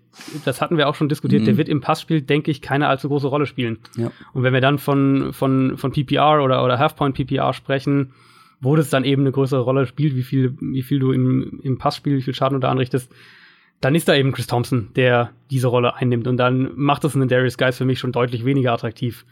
das 0.44 0.60
hatten 0.60 0.76
wir 0.76 0.88
auch 0.88 0.94
schon 0.94 1.08
diskutiert, 1.08 1.42
mhm. 1.42 1.46
der 1.46 1.56
wird 1.56 1.68
im 1.70 1.80
Passspiel, 1.80 2.20
denke 2.20 2.50
ich, 2.50 2.60
keine 2.60 2.88
allzu 2.88 3.08
große 3.08 3.28
Rolle 3.28 3.46
spielen. 3.46 3.78
Ja. 3.96 4.10
Und 4.34 4.42
wenn 4.42 4.52
wir 4.52 4.60
dann 4.60 4.78
von, 4.78 5.32
von, 5.32 5.78
von 5.78 5.90
PPR 5.90 6.42
oder, 6.42 6.62
oder 6.62 6.78
Halfpoint 6.78 7.14
PPR 7.14 7.54
sprechen, 7.54 8.12
wo 8.60 8.76
das 8.76 8.90
dann 8.90 9.04
eben 9.04 9.22
eine 9.22 9.32
größere 9.32 9.60
Rolle 9.60 9.86
spielt, 9.86 10.14
wie 10.14 10.22
viel, 10.22 10.56
wie 10.60 10.82
viel 10.82 10.98
du 10.98 11.12
im, 11.12 11.60
im 11.62 11.78
Passspiel, 11.78 12.16
wie 12.16 12.22
viel 12.22 12.34
Schaden 12.34 12.54
du 12.54 12.60
da 12.60 12.70
anrichtest, 12.70 13.10
dann 13.80 13.94
ist 13.94 14.08
da 14.08 14.14
eben 14.14 14.32
Chris 14.32 14.46
Thompson, 14.46 14.90
der 14.94 15.30
diese 15.50 15.68
Rolle 15.68 15.96
einnimmt. 15.96 16.26
Und 16.26 16.36
dann 16.36 16.70
macht 16.74 17.04
das 17.04 17.14
einen 17.14 17.28
Darius 17.28 17.56
Guys 17.56 17.78
für 17.78 17.86
mich 17.86 17.98
schon 17.98 18.12
deutlich 18.12 18.44
weniger 18.44 18.72
attraktiv. 18.72 19.24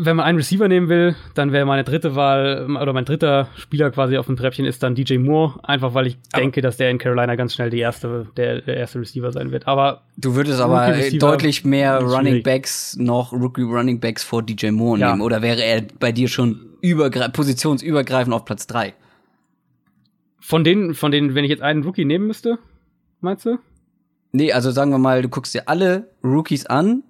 Wenn 0.00 0.14
man 0.14 0.26
einen 0.26 0.38
Receiver 0.38 0.68
nehmen 0.68 0.88
will, 0.88 1.16
dann 1.34 1.50
wäre 1.50 1.66
meine 1.66 1.82
dritte 1.82 2.14
Wahl 2.14 2.68
oder 2.80 2.92
mein 2.92 3.04
dritter 3.04 3.48
Spieler 3.56 3.90
quasi 3.90 4.16
auf 4.16 4.26
dem 4.26 4.36
Treppchen 4.36 4.64
ist 4.64 4.84
dann 4.84 4.94
DJ 4.94 5.18
Moore, 5.18 5.58
einfach 5.64 5.92
weil 5.92 6.06
ich 6.06 6.18
aber 6.30 6.42
denke, 6.42 6.60
dass 6.60 6.76
der 6.76 6.90
in 6.90 6.98
Carolina 6.98 7.34
ganz 7.34 7.54
schnell 7.54 7.70
die 7.70 7.80
erste, 7.80 8.28
der, 8.36 8.60
der 8.60 8.76
erste 8.76 9.00
Receiver 9.00 9.32
sein 9.32 9.50
wird. 9.50 9.66
Aber 9.66 10.02
du 10.16 10.36
würdest 10.36 10.60
aber 10.60 10.94
deutlich 11.18 11.64
mehr 11.64 11.98
Running 11.98 12.44
Backs 12.44 12.96
noch 12.96 13.32
Rookie 13.32 13.62
Running 13.62 13.98
Backs 13.98 14.22
vor 14.22 14.44
DJ 14.44 14.70
Moore 14.70 15.00
ja. 15.00 15.10
nehmen 15.10 15.22
oder 15.22 15.42
wäre 15.42 15.64
er 15.64 15.82
bei 15.98 16.12
dir 16.12 16.28
schon 16.28 16.67
positionsübergreifend 16.80 18.34
auf 18.34 18.44
Platz 18.44 18.66
drei? 18.66 18.94
Von 20.40 20.64
denen, 20.64 20.94
von 20.94 21.12
denen, 21.12 21.34
wenn 21.34 21.44
ich 21.44 21.50
jetzt 21.50 21.62
einen 21.62 21.82
Rookie 21.82 22.04
nehmen 22.04 22.26
müsste, 22.26 22.58
meinst 23.20 23.44
du? 23.44 23.58
Nee, 24.32 24.52
also 24.52 24.70
sagen 24.70 24.90
wir 24.90 24.98
mal, 24.98 25.22
du 25.22 25.28
guckst 25.28 25.54
dir 25.54 25.68
alle 25.68 26.10
Rookies 26.22 26.66
an, 26.66 27.02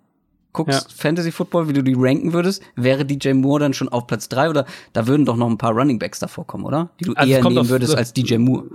guckst 0.53 0.91
ja. 0.91 0.97
Fantasy 0.97 1.33
Football, 1.33 1.69
wie 1.69 1.73
du 1.73 1.83
die 1.83 1.95
ranken 1.97 2.33
würdest, 2.33 2.63
wäre 2.77 3.05
DJ 3.05 3.33
Moore 3.33 3.61
dann 3.61 3.75
schon 3.75 3.89
auf 3.89 4.07
Platz 4.07 4.29
drei 4.29 4.49
oder 4.51 4.67
da 4.93 5.07
würden 5.07 5.27
doch 5.27 5.37
noch 5.37 5.49
ein 5.49 5.59
paar 5.59 5.73
Running 5.73 5.99
Backs 5.99 6.19
davor 6.19 6.47
kommen, 6.47 6.65
oder? 6.65 6.91
Die 7.01 7.05
du 7.05 7.15
also 7.15 7.31
eher 7.31 7.43
nehmen 7.43 7.59
auf, 7.59 7.69
würdest 7.69 7.97
als 7.97 8.13
DJ 8.13 8.37
Moore. 8.39 8.67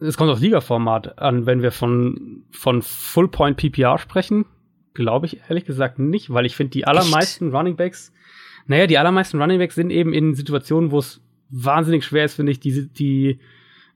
Es 0.00 0.16
kommt 0.16 0.30
auf 0.30 0.40
Liga-Format 0.40 1.18
an, 1.18 1.46
wenn 1.46 1.62
wir 1.62 1.72
von, 1.72 2.44
von 2.50 2.82
Full 2.82 3.28
Point 3.28 3.56
PPR 3.56 3.98
sprechen, 3.98 4.44
glaube 4.94 5.26
ich 5.26 5.40
ehrlich 5.48 5.64
gesagt 5.64 5.98
nicht, 5.98 6.32
weil 6.32 6.46
ich 6.46 6.56
finde 6.56 6.70
die 6.70 6.86
allermeisten 6.86 7.46
Echt? 7.46 7.54
Running 7.54 7.76
Backs, 7.76 8.12
naja, 8.66 8.86
die 8.86 8.98
allermeisten 8.98 9.40
Running 9.40 9.58
Backs 9.58 9.74
sind 9.74 9.90
eben 9.90 10.12
in 10.12 10.34
Situationen, 10.34 10.90
wo 10.90 10.98
es 10.98 11.20
wahnsinnig 11.50 12.04
schwer 12.04 12.24
ist, 12.24 12.34
finde 12.34 12.52
ich, 12.52 12.60
die, 12.60 12.88
die 12.88 13.38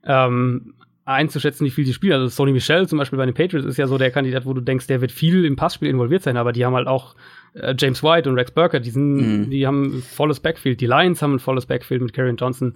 ähm, 0.04 0.74
einzuschätzen, 1.04 1.66
wie 1.66 1.70
viel 1.70 1.84
sie 1.84 1.92
spielen. 1.92 2.14
Also 2.14 2.28
Sony 2.28 2.52
Michel 2.52 2.88
zum 2.88 2.98
Beispiel 2.98 3.18
bei 3.18 3.26
den 3.26 3.34
Patriots 3.34 3.66
ist 3.66 3.76
ja 3.76 3.86
so 3.86 3.98
der 3.98 4.10
Kandidat, 4.10 4.46
wo 4.46 4.52
du 4.52 4.60
denkst, 4.60 4.86
der 4.86 5.00
wird 5.00 5.12
viel 5.12 5.44
im 5.44 5.56
Passspiel 5.56 5.88
involviert 5.88 6.22
sein, 6.22 6.36
aber 6.36 6.52
die 6.52 6.64
haben 6.64 6.74
halt 6.74 6.86
auch 6.86 7.16
äh, 7.54 7.74
James 7.76 8.02
White 8.02 8.28
und 8.28 8.36
Rex 8.36 8.52
Burkett, 8.52 8.86
die, 8.86 8.90
sind, 8.90 9.16
mhm. 9.16 9.50
die 9.50 9.66
haben 9.66 9.98
ein 9.98 10.02
volles 10.02 10.40
Backfield. 10.40 10.80
Die 10.80 10.86
Lions 10.86 11.20
haben 11.20 11.34
ein 11.34 11.38
volles 11.40 11.66
Backfield 11.66 12.02
mit 12.02 12.12
Karrion 12.12 12.36
Johnson. 12.36 12.74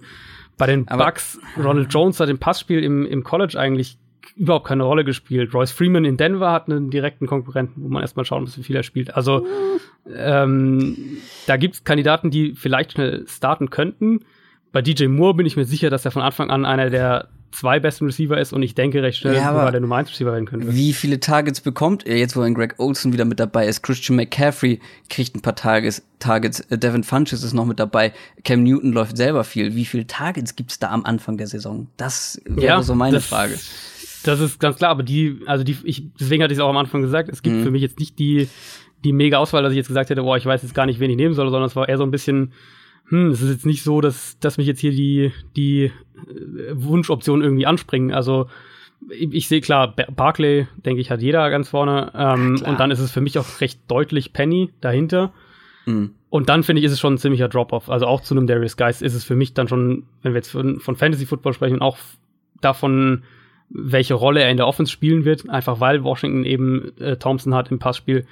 Bei 0.57 0.67
den 0.67 0.87
aber 0.87 1.05
Bucks, 1.05 1.39
Ronald 1.57 1.93
Jones 1.93 2.19
hat 2.19 2.29
im 2.29 2.37
Passspiel 2.37 2.83
im, 2.83 3.05
im 3.05 3.23
College 3.23 3.59
eigentlich 3.59 3.97
überhaupt 4.35 4.67
keine 4.67 4.83
Rolle 4.83 5.05
gespielt. 5.05 5.53
Royce 5.53 5.71
Freeman 5.71 6.03
in 6.03 6.17
Denver 6.17 6.51
hat 6.51 6.69
einen 6.69 6.89
direkten 6.89 7.27
Konkurrenten, 7.27 7.83
wo 7.83 7.87
man 7.89 8.01
erstmal 8.01 8.25
schauen 8.25 8.43
muss, 8.43 8.57
wie 8.57 8.63
viel 8.63 8.75
er 8.75 8.83
spielt. 8.83 9.15
Also 9.15 9.45
ähm, 10.13 11.17
da 11.47 11.57
gibt 11.57 11.75
es 11.75 11.83
Kandidaten, 11.83 12.31
die 12.31 12.53
vielleicht 12.55 12.93
schnell 12.93 13.25
starten 13.27 13.69
könnten. 13.69 14.21
Bei 14.71 14.81
DJ 14.81 15.07
Moore 15.07 15.35
bin 15.35 15.45
ich 15.45 15.55
mir 15.55 15.65
sicher, 15.65 15.89
dass 15.89 16.05
er 16.05 16.11
von 16.11 16.21
Anfang 16.21 16.49
an 16.49 16.65
einer 16.65 16.89
der 16.89 17.29
zwei 17.55 17.79
besten 17.79 18.05
Receiver 18.05 18.37
ist 18.37 18.53
und 18.53 18.61
ich 18.61 18.75
denke 18.75 19.01
recht 19.01 19.19
schnell 19.19 19.35
ja, 19.35 19.49
sogar 19.49 19.71
der 19.71 19.79
Nummer 19.79 19.95
1 19.95 20.11
Receiver 20.11 20.33
werden 20.33 20.45
könnte. 20.45 20.75
Wie 20.75 20.93
viele 20.93 21.19
Targets 21.19 21.61
bekommt 21.61 22.05
er 22.05 22.17
jetzt, 22.17 22.35
wo 22.35 22.41
ein 22.41 22.53
Greg 22.53 22.75
Olson 22.77 23.13
wieder 23.13 23.25
mit 23.25 23.39
dabei 23.39 23.67
ist? 23.67 23.81
Christian 23.81 24.17
McCaffrey 24.17 24.79
kriegt 25.09 25.35
ein 25.35 25.41
paar 25.41 25.55
Targets. 25.55 26.03
Targets. 26.19 26.59
Äh, 26.59 26.77
Devin 26.77 27.03
Funches 27.03 27.43
ist 27.43 27.53
noch 27.53 27.65
mit 27.65 27.79
dabei. 27.79 28.13
Cam 28.43 28.63
Newton 28.63 28.91
läuft 28.91 29.17
selber 29.17 29.43
viel. 29.43 29.75
Wie 29.75 29.85
viele 29.85 30.05
Targets 30.05 30.55
gibt's 30.55 30.79
da 30.79 30.89
am 30.89 31.05
Anfang 31.05 31.37
der 31.37 31.47
Saison? 31.47 31.87
Das 31.97 32.41
wäre 32.45 32.67
ja, 32.67 32.81
so 32.81 32.95
meine 32.95 33.15
das, 33.15 33.25
Frage. 33.25 33.57
Das 34.23 34.39
ist 34.39 34.59
ganz 34.59 34.77
klar, 34.77 34.91
aber 34.91 35.03
die, 35.03 35.39
also 35.45 35.63
die, 35.63 35.77
ich, 35.83 36.03
deswegen 36.19 36.43
hatte 36.43 36.53
ich 36.53 36.59
es 36.59 36.63
auch 36.63 36.69
am 36.69 36.77
Anfang 36.77 37.01
gesagt, 37.01 37.29
es 37.29 37.41
gibt 37.41 37.57
mhm. 37.57 37.63
für 37.63 37.71
mich 37.71 37.81
jetzt 37.81 37.99
nicht 37.99 38.17
die, 38.19 38.49
die 39.03 39.13
mega 39.13 39.37
Auswahl, 39.37 39.63
dass 39.63 39.71
ich 39.71 39.77
jetzt 39.77 39.87
gesagt 39.87 40.09
hätte, 40.09 40.23
boah, 40.23 40.37
ich 40.37 40.45
weiß 40.45 40.63
jetzt 40.63 40.73
gar 40.73 40.85
nicht, 40.85 40.99
wen 40.99 41.11
ich 41.11 41.17
nehmen 41.17 41.33
soll, 41.33 41.49
sondern 41.49 41.67
es 41.67 41.75
war 41.75 41.87
eher 41.87 41.97
so 41.97 42.03
ein 42.03 42.11
bisschen, 42.11 42.53
hm, 43.09 43.29
es 43.29 43.41
ist 43.41 43.51
jetzt 43.51 43.65
nicht 43.65 43.83
so, 43.83 44.01
dass, 44.01 44.39
dass 44.39 44.57
mich 44.57 44.67
jetzt 44.67 44.79
hier 44.79 44.91
die, 44.91 45.31
die 45.55 45.83
äh, 45.85 45.91
Wunschoptionen 46.71 47.43
irgendwie 47.43 47.65
anspringen. 47.65 48.13
Also 48.13 48.47
ich, 49.09 49.33
ich 49.33 49.47
sehe 49.47 49.61
klar, 49.61 49.93
Barclay, 49.95 50.67
denke 50.77 51.01
ich, 51.01 51.11
hat 51.11 51.21
jeder 51.21 51.49
ganz 51.49 51.69
vorne. 51.69 52.11
Ähm, 52.15 52.61
und 52.65 52.79
dann 52.79 52.91
ist 52.91 52.99
es 52.99 53.11
für 53.11 53.21
mich 53.21 53.37
auch 53.37 53.61
recht 53.61 53.79
deutlich 53.87 54.33
Penny 54.33 54.71
dahinter. 54.81 55.33
Mhm. 55.85 56.11
Und 56.29 56.49
dann 56.49 56.63
finde 56.63 56.79
ich, 56.79 56.85
ist 56.85 56.91
es 56.91 56.99
schon 56.99 57.13
ein 57.13 57.17
ziemlicher 57.17 57.47
Drop-off. 57.47 57.89
Also 57.89 58.07
auch 58.07 58.21
zu 58.21 58.35
einem 58.35 58.47
Darius 58.47 58.77
Geist 58.77 59.01
ist 59.01 59.13
es 59.13 59.23
für 59.23 59.35
mich 59.35 59.53
dann 59.53 59.67
schon, 59.67 60.03
wenn 60.21 60.33
wir 60.33 60.39
jetzt 60.39 60.51
von, 60.51 60.79
von 60.79 60.95
Fantasy 60.95 61.25
Football 61.25 61.53
sprechen, 61.53 61.81
auch 61.81 61.97
davon, 62.61 63.23
welche 63.69 64.15
Rolle 64.15 64.41
er 64.41 64.49
in 64.49 64.57
der 64.57 64.67
Offense 64.67 64.91
spielen 64.91 65.25
wird, 65.25 65.49
einfach 65.49 65.79
weil 65.79 66.03
Washington 66.03 66.43
eben 66.43 66.97
äh, 66.99 67.17
Thompson 67.17 67.53
hat 67.53 67.71
im 67.71 67.79
Passspiel 67.79 68.25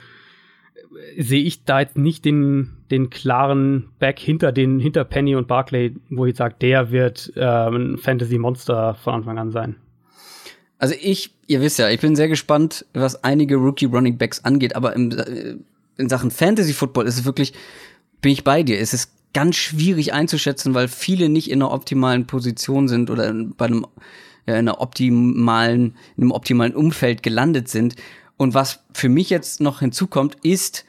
sehe 1.18 1.44
ich 1.44 1.66
da 1.66 1.82
jetzt 1.82 1.98
nicht 1.98 2.26
den, 2.26 2.78
den 2.92 3.10
klaren 3.10 3.90
Back 4.00 4.20
hinter 4.20 4.52
den, 4.52 4.80
hinter 4.80 5.04
Penny 5.04 5.36
und 5.36 5.48
Barclay, 5.48 5.94
wo 6.10 6.26
ich 6.26 6.36
sage, 6.36 6.56
der 6.62 6.92
wird 6.92 7.34
ähm, 7.36 7.94
ein 7.94 7.98
Fantasy-Monster 7.98 8.96
von 8.96 9.16
Anfang 9.16 9.38
an 9.38 9.52
sein. 9.52 9.76
Also 10.78 10.96
ich, 11.00 11.34
ihr 11.48 11.62
wisst 11.62 11.80
ja, 11.80 11.90
ich 11.90 12.02
bin 12.02 12.16
sehr 12.16 12.28
gespannt, 12.28 12.86
was 12.94 13.24
einige 13.24 13.56
Rookie 13.56 13.86
Running 13.86 14.18
Backs 14.18 14.44
angeht, 14.44 14.76
aber 14.76 14.96
im, 14.96 15.12
äh, 15.12 15.56
in 15.98 16.10
Sachen 16.10 16.32
Fantasy 16.32 16.74
Football 16.74 17.08
ist 17.08 17.20
es 17.20 17.26
wirklich, 17.26 17.54
bin 18.22 18.32
ich 18.32 18.44
bei 18.44 18.64
dir. 18.64 18.80
Es 18.80 18.94
ist 18.94 19.12
ganz 19.34 19.56
schwierig 19.56 20.14
einzuschätzen, 20.14 20.74
weil 20.74 20.88
viele 20.88 21.30
nicht 21.30 21.50
in 21.50 21.62
einer 21.62 21.72
optimalen 21.72 22.28
Position 22.28 22.88
sind 22.88 23.10
oder 23.10 23.34
bei 23.58 23.66
einem 23.66 23.86
ja, 24.46 24.56
in 24.56 24.68
einer 24.68 24.82
optimalen, 24.82 25.96
in 26.18 26.24
einem 26.24 26.32
optimalen 26.32 26.76
Umfeld 26.76 27.24
gelandet 27.24 27.70
sind. 27.70 27.96
Und 28.38 28.54
was 28.54 28.80
für 28.94 29.10
mich 29.10 29.30
jetzt 29.30 29.62
noch 29.62 29.80
hinzukommt, 29.80 30.38
ist 30.44 30.86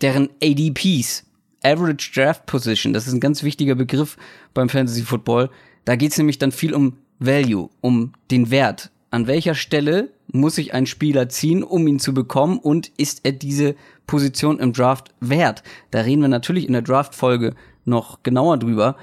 deren 0.00 0.30
ADPs, 0.42 1.24
Average 1.62 2.12
Draft 2.14 2.46
Position. 2.46 2.92
Das 2.92 3.06
ist 3.06 3.12
ein 3.12 3.20
ganz 3.20 3.42
wichtiger 3.42 3.74
Begriff 3.74 4.16
beim 4.54 4.68
Fantasy 4.68 5.02
Football. 5.02 5.50
Da 5.84 5.96
geht 5.96 6.12
es 6.12 6.18
nämlich 6.18 6.38
dann 6.38 6.52
viel 6.52 6.74
um 6.74 6.98
Value, 7.18 7.68
um 7.80 8.12
den 8.30 8.50
Wert. 8.50 8.90
An 9.10 9.26
welcher 9.26 9.54
Stelle 9.54 10.10
muss 10.30 10.58
ich 10.58 10.74
einen 10.74 10.86
Spieler 10.86 11.28
ziehen, 11.28 11.62
um 11.62 11.86
ihn 11.88 11.98
zu 11.98 12.12
bekommen 12.12 12.58
und 12.58 12.92
ist 12.96 13.20
er 13.24 13.32
diese 13.32 13.74
Position 14.06 14.60
im 14.60 14.72
Draft 14.72 15.14
wert? 15.20 15.62
Da 15.90 16.00
reden 16.02 16.22
wir 16.22 16.28
natürlich 16.28 16.66
in 16.66 16.74
der 16.74 16.82
Draft-Folge 16.82 17.54
noch 17.84 18.22
genauer 18.22 18.58
drüber. 18.58 18.96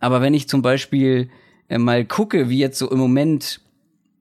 Aber 0.00 0.20
wenn 0.20 0.34
ich 0.34 0.48
zum 0.48 0.62
Beispiel 0.62 1.28
äh, 1.68 1.78
mal 1.78 2.04
gucke, 2.04 2.48
wie 2.48 2.58
jetzt 2.58 2.78
so 2.78 2.88
im 2.90 2.98
Moment 2.98 3.60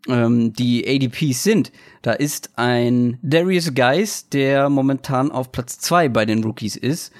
ähm, 0.08 0.54
die 0.54 0.88
ADPs 0.88 1.44
sind, 1.44 1.72
da 2.02 2.14
ist 2.14 2.52
ein 2.56 3.18
Darius 3.22 3.74
Geis, 3.74 4.30
der 4.30 4.70
momentan 4.70 5.32
auf 5.32 5.52
Platz 5.52 5.80
zwei 5.80 6.10
bei 6.10 6.26
den 6.26 6.44
Rookies 6.44 6.76
ist, 6.76 7.12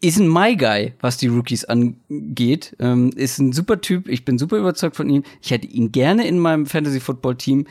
ist 0.00 0.18
ein 0.18 0.28
My 0.28 0.56
Guy, 0.56 0.92
was 1.00 1.16
die 1.16 1.26
Rookies 1.26 1.64
angeht. 1.64 2.76
Ähm, 2.78 3.10
ist 3.16 3.38
ein 3.38 3.52
super 3.52 3.80
Typ. 3.80 4.08
Ich 4.08 4.24
bin 4.24 4.38
super 4.38 4.58
überzeugt 4.58 4.96
von 4.96 5.08
ihm. 5.08 5.22
Ich 5.42 5.50
hätte 5.50 5.66
ihn 5.66 5.90
gerne 5.90 6.26
in 6.26 6.38
meinem 6.38 6.66
Fantasy 6.66 7.00
Football 7.00 7.36
Team. 7.36 7.66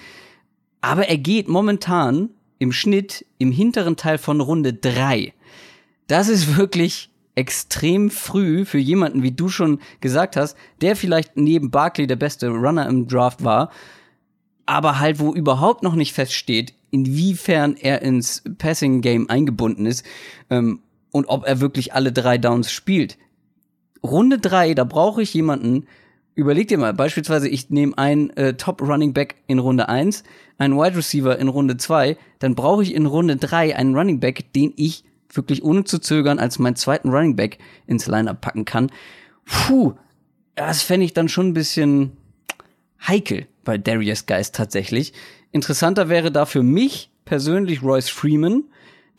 Aber 0.82 1.08
er 1.08 1.18
geht 1.18 1.48
momentan 1.48 2.30
im 2.60 2.72
Schnitt 2.72 3.26
im 3.38 3.52
hinteren 3.52 3.96
Teil 3.96 4.18
von 4.18 4.42
Runde 4.42 4.74
drei. 4.74 5.34
Das 6.08 6.28
ist 6.28 6.58
wirklich 6.58 7.10
extrem 7.36 8.10
früh 8.10 8.66
für 8.66 8.78
jemanden, 8.78 9.22
wie 9.22 9.32
du 9.32 9.50
schon 9.50 9.80
gesagt 10.00 10.38
hast, 10.38 10.58
der 10.82 10.96
vielleicht 10.96 11.36
neben 11.36 11.70
Barkley 11.70 12.08
der 12.08 12.16
beste 12.16 12.50
Runner 12.50 12.88
im 12.88 13.08
Draft 13.08 13.44
war, 13.44 13.72
aber 14.66 15.00
halt 15.00 15.20
wo 15.20 15.34
überhaupt 15.34 15.84
noch 15.84 15.96
nicht 15.96 16.14
feststeht, 16.14 16.74
inwiefern 16.92 17.76
er 17.76 18.02
ins 18.02 18.42
Passing 18.58 19.02
Game 19.02 19.30
eingebunden 19.30 19.86
ist 19.86 20.06
ähm, 20.50 20.80
und 21.12 21.26
ob 21.26 21.46
er 21.46 21.60
wirklich 21.60 21.94
alle 21.94 22.12
drei 22.12 22.38
Downs 22.38 22.72
spielt. 22.72 23.18
Runde 24.02 24.38
drei, 24.38 24.74
da 24.74 24.86
brauche 24.86 25.22
ich 25.22 25.34
jemanden, 25.34 25.88
überleg 26.36 26.70
dir 26.70 26.78
mal, 26.78 26.94
beispielsweise 26.94 27.50
ich 27.50 27.70
nehme 27.70 27.98
einen 27.98 28.30
äh, 28.32 28.54
Top 28.54 28.82
Running 28.82 29.14
Back 29.14 29.36
in 29.48 29.60
Runde 29.60 29.90
eins, 29.90 30.24
einen 30.58 30.78
Wide 30.78 30.96
Receiver 30.96 31.38
in 31.38 31.50
Runde 31.50 31.76
zwei, 31.78 32.18
dann 32.40 32.56
brauche 32.56 32.84
ich 32.84 32.94
in 32.94 33.06
Runde 33.06 33.36
drei 33.36 33.76
einen 33.76 33.96
Running 33.96 34.22
Back, 34.22 34.54
den 34.54 34.74
ich 34.78 35.04
wirklich 35.32 35.64
ohne 35.64 35.84
zu 35.84 36.00
zögern 36.00 36.40
als 36.40 36.60
meinen 36.60 36.76
zweiten 36.76 37.10
Running 37.10 37.36
Back 37.36 37.60
ins 37.88 38.08
Lineup 38.08 38.42
packen 38.42 38.66
kann. 38.66 38.92
Puh, 39.46 39.94
das 40.56 40.82
fände 40.82 41.06
ich 41.06 41.14
dann 41.14 41.30
schon 41.30 41.48
ein 41.48 41.54
bisschen 41.54 42.18
heikel 43.06 43.48
bei 43.64 43.78
Darius 43.78 44.26
Geist 44.26 44.56
tatsächlich. 44.56 45.14
Interessanter 45.52 46.10
wäre 46.10 46.32
da 46.32 46.46
für 46.46 46.64
mich 46.64 47.12
persönlich 47.26 47.84
Royce 47.84 48.10
Freeman. 48.10 48.64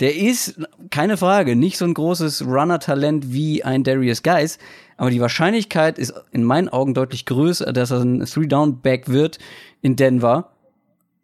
Der 0.00 0.14
ist, 0.14 0.60
keine 0.90 1.16
Frage, 1.16 1.56
nicht 1.56 1.78
so 1.78 1.86
ein 1.86 1.94
großes 1.94 2.44
Runner-Talent 2.46 3.32
wie 3.32 3.64
ein 3.64 3.82
Darius 3.82 4.22
Geist, 4.22 4.60
aber 4.98 5.10
die 5.10 5.20
Wahrscheinlichkeit 5.20 5.98
ist 5.98 6.14
in 6.32 6.44
meinen 6.44 6.68
Augen 6.68 6.92
deutlich 6.92 7.24
größer, 7.24 7.72
dass 7.72 7.90
er 7.90 8.00
ein 8.00 8.24
Three-Down-Back 8.24 9.08
wird 9.08 9.38
in 9.80 9.96
Denver 9.96 10.52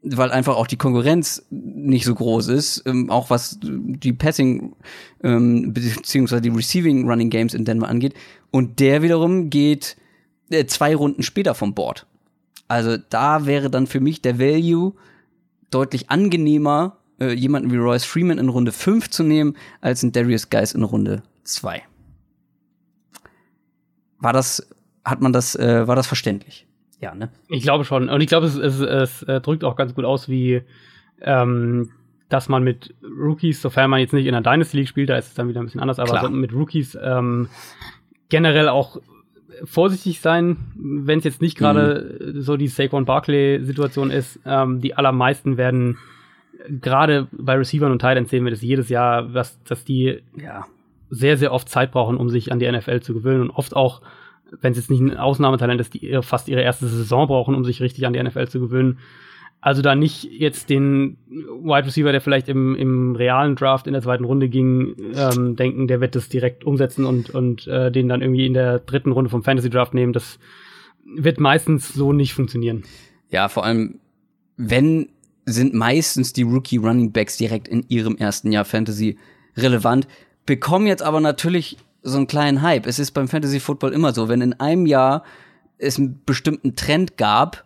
weil 0.03 0.33
einfach 0.33 0.57
auch 0.57 0.67
die 0.67 0.77
Konkurrenz 0.77 1.47
nicht 1.51 2.05
so 2.05 2.15
groß 2.15 2.49
ist, 2.49 2.83
ähm, 2.87 3.09
auch 3.09 3.31
was 3.31 3.59
die 3.61 4.13
Passing 4.13 4.75
ähm, 5.23 5.73
beziehungsweise 5.73 6.43
die 6.43 6.49
Receiving 6.49 7.09
Running 7.09 7.31
Games 7.31 7.55
in 7.55 7.65
Denver 7.65 7.89
angeht. 7.89 8.15
Und 8.51 8.81
der 8.81 9.03
wiederum 9.03 9.49
geht 9.49 9.97
äh, 10.51 10.67
zwei 10.67 10.97
Runden 10.97 11.23
später 11.23 11.55
vom 11.55 11.75
Board. 11.75 12.07
Also 12.67 12.97
da 12.97 13.47
wäre 13.47 13.71
dann 13.71 13.87
für 13.87 14.01
mich 14.01 14.23
der 14.23 14.39
Value 14.39 14.95
deutlich 15.71 16.11
angenehmer, 16.11 16.99
äh, 17.21 17.33
jemanden 17.33 17.71
wie 17.71 17.77
Royce 17.77 18.05
Freeman 18.05 18.39
in 18.39 18.49
Runde 18.49 18.73
5 18.73 19.09
zu 19.09 19.23
nehmen, 19.23 19.57
als 19.81 20.03
ein 20.03 20.13
Darius 20.13 20.51
Geis 20.51 20.73
in 20.73 20.83
Runde 20.83 21.23
2. 21.45 21.83
War 24.19 24.33
das, 24.33 24.67
hat 25.05 25.21
man 25.21 25.33
das, 25.33 25.55
äh, 25.55 25.87
war 25.87 25.97
das 25.97 26.07
verständlich? 26.07 26.67
Ja, 27.03 27.15
ne? 27.15 27.31
Ich 27.49 27.65
glaube 27.65 27.85
schon. 27.85 28.09
Und 28.09 28.21
ich 28.21 28.29
glaube, 28.29 28.47
es, 28.47 28.57
es, 28.57 28.81
es, 28.81 29.23
es 29.23 29.43
drückt 29.43 29.65
auch 29.65 29.77
ganz 29.77 29.95
gut 29.95 30.05
aus, 30.05 30.29
wie 30.29 30.63
ähm, 31.21 31.91
dass 32.29 32.49
man 32.49 32.63
mit 32.63 32.95
Rookies, 33.03 33.61
sofern 33.61 33.91
man 33.91 34.01
jetzt 34.01 34.15
nicht 34.15 34.27
in 34.27 34.35
einer 34.35 34.43
Dynasty 34.43 34.79
League 34.79 34.89
spielt, 34.89 35.11
da 35.11 35.17
ist 35.17 35.29
es 35.29 35.35
dann 35.35 35.49
wieder 35.49 35.61
ein 35.61 35.67
bisschen 35.67 35.81
anders, 35.81 35.99
aber 35.99 36.19
so 36.21 36.31
mit 36.31 36.55
Rookies 36.55 36.97
ähm, 37.03 37.49
generell 38.31 38.69
auch 38.69 39.01
vorsichtig 39.65 40.21
sein, 40.21 40.57
wenn 40.75 41.19
es 41.19 41.25
jetzt 41.25 41.43
nicht 41.43 41.59
gerade 41.59 42.19
mhm. 42.21 42.41
so 42.41 42.57
die 42.57 42.69
Saquon 42.69 43.05
Barkley-Situation 43.05 44.11
ist. 44.11 44.41
Ähm, 44.47 44.81
die 44.81 44.95
allermeisten 44.95 45.57
werden 45.57 45.99
gerade 46.69 47.29
bei 47.33 47.57
Receivern 47.57 47.93
und 47.93 47.99
Titans 47.99 48.31
sehen 48.31 48.45
wir 48.45 48.51
das 48.51 48.63
jedes 48.63 48.89
Jahr, 48.89 49.35
was, 49.35 49.63
dass 49.65 49.85
die 49.85 50.23
ja, 50.37 50.67
sehr, 51.11 51.37
sehr 51.37 51.53
oft 51.53 51.69
Zeit 51.69 51.93
brauchen, 51.93 52.17
um 52.17 52.31
sich 52.31 52.53
an 52.53 52.59
die 52.59 52.71
NFL 52.71 53.01
zu 53.01 53.13
gewöhnen 53.13 53.43
und 53.43 53.51
oft 53.51 53.77
auch 53.77 54.01
wenn 54.61 54.73
es 54.73 54.79
jetzt 54.79 54.91
nicht 54.91 55.01
ein 55.01 55.17
Ausnahmetalent 55.17 55.81
ist, 55.81 55.95
die 55.95 56.19
fast 56.23 56.49
ihre 56.49 56.63
erste 56.63 56.87
Saison 56.87 57.27
brauchen, 57.27 57.55
um 57.55 57.65
sich 57.65 57.81
richtig 57.81 58.07
an 58.07 58.13
die 58.13 58.23
NFL 58.23 58.49
zu 58.49 58.61
gewöhnen. 58.61 58.99
Also 59.61 59.81
da 59.81 59.95
nicht 59.95 60.25
jetzt 60.25 60.71
den 60.71 61.19
Wide 61.29 61.87
Receiver, 61.87 62.11
der 62.11 62.21
vielleicht 62.21 62.49
im, 62.49 62.75
im 62.75 63.15
realen 63.15 63.55
Draft 63.55 63.87
in 63.87 63.93
der 63.93 64.03
zweiten 64.03 64.25
Runde 64.25 64.49
ging, 64.49 64.97
ähm, 65.15 65.55
denken, 65.55 65.87
der 65.87 66.01
wird 66.01 66.17
das 66.17 66.29
direkt 66.29 66.65
umsetzen 66.65 67.05
und, 67.05 67.31
und 67.31 67.69
äh, 67.69 67.93
den 67.93 68.09
dann 68.09 68.23
irgendwie 68.23 68.47
in 68.47 68.55
der 68.55 68.81
dritten 68.81 69.13
Runde 69.13 69.31
vom 69.31 69.45
Fantasy 69.45 69.71
Draft 69.71 69.95
nehmen. 69.95 70.13
Das 70.13 70.41
wird 71.05 71.39
meistens 71.39 71.95
so 71.95 72.13
nicht 72.13 72.35
funktionieren. 72.35 72.83
Ja, 73.31 73.49
vor 73.49 73.65
allem, 73.65 74.01
wenn 74.57 75.09
sind 75.45 75.75
meistens 75.75 76.33
die 76.33 76.43
Rookie 76.43 76.77
Running 76.77 77.13
Backs 77.13 77.37
direkt 77.37 77.69
in 77.69 77.85
ihrem 77.89 78.17
ersten 78.17 78.53
Jahr 78.53 78.65
Fantasy 78.65 79.17
relevant, 79.57 80.07
bekommen 80.47 80.87
jetzt 80.87 81.03
aber 81.03 81.21
natürlich 81.21 81.79
so 82.03 82.17
einen 82.17 82.27
kleinen 82.27 82.63
Hype. 82.63 82.87
Es 82.87 82.99
ist 82.99 83.13
beim 83.13 83.29
Fantasy 83.29 83.61
Football 83.61 83.93
immer 83.93 84.13
so, 84.13 84.29
wenn 84.29 84.41
in 84.41 84.55
einem 84.55 84.87
Jahr 84.87 85.25
es 85.79 85.99
einen 85.99 86.21
bestimmten 86.25 86.77
Trend 86.77 87.17
gab 87.17 87.65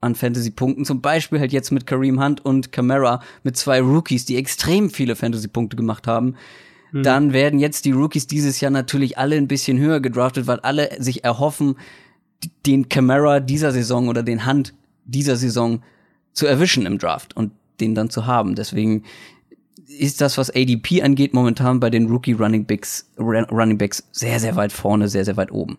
an 0.00 0.14
Fantasy-Punkten, 0.14 0.84
zum 0.84 1.00
Beispiel 1.00 1.40
halt 1.40 1.52
jetzt 1.52 1.70
mit 1.70 1.86
Kareem 1.86 2.22
Hunt 2.22 2.44
und 2.44 2.72
Camara 2.72 3.20
mit 3.42 3.56
zwei 3.56 3.80
Rookies, 3.80 4.24
die 4.24 4.36
extrem 4.36 4.90
viele 4.90 5.14
Fantasy-Punkte 5.14 5.76
gemacht 5.76 6.06
haben, 6.06 6.36
mhm. 6.92 7.02
dann 7.02 7.32
werden 7.32 7.58
jetzt 7.58 7.84
die 7.84 7.92
Rookies 7.92 8.26
dieses 8.26 8.60
Jahr 8.60 8.70
natürlich 8.70 9.18
alle 9.18 9.36
ein 9.36 9.48
bisschen 9.48 9.78
höher 9.78 10.00
gedraftet, 10.00 10.46
weil 10.46 10.60
alle 10.60 10.90
sich 11.02 11.24
erhoffen, 11.24 11.76
den 12.64 12.88
Camara 12.88 13.40
dieser 13.40 13.72
Saison 13.72 14.08
oder 14.08 14.22
den 14.22 14.46
Hunt 14.46 14.72
dieser 15.04 15.36
Saison 15.36 15.82
zu 16.32 16.46
erwischen 16.46 16.86
im 16.86 16.98
Draft 16.98 17.36
und 17.36 17.52
den 17.80 17.94
dann 17.94 18.08
zu 18.08 18.26
haben. 18.26 18.54
Deswegen 18.54 19.04
ist 19.98 20.20
das, 20.20 20.38
was 20.38 20.50
ADP 20.50 21.02
angeht, 21.02 21.34
momentan 21.34 21.80
bei 21.80 21.90
den 21.90 22.06
Rookie 22.06 22.32
Running 22.32 22.64
Backs, 22.64 23.10
Running 23.18 23.78
Backs 23.78 24.08
sehr, 24.12 24.38
sehr 24.38 24.56
weit 24.56 24.72
vorne, 24.72 25.08
sehr, 25.08 25.24
sehr 25.24 25.36
weit 25.36 25.50
oben. 25.52 25.78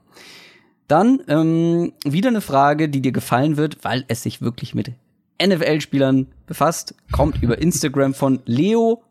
Dann 0.87 1.21
ähm, 1.27 1.93
wieder 2.03 2.29
eine 2.29 2.41
Frage, 2.41 2.89
die 2.89 3.01
dir 3.01 3.13
gefallen 3.13 3.57
wird, 3.57 3.83
weil 3.83 4.03
es 4.09 4.23
sich 4.23 4.41
wirklich 4.41 4.75
mit 4.75 4.91
NFL-Spielern 5.41 6.27
befasst, 6.45 6.95
kommt 7.11 7.41
über 7.41 7.59
Instagram 7.59 8.13
von 8.13 8.41
Leo-USBK. 8.45 9.01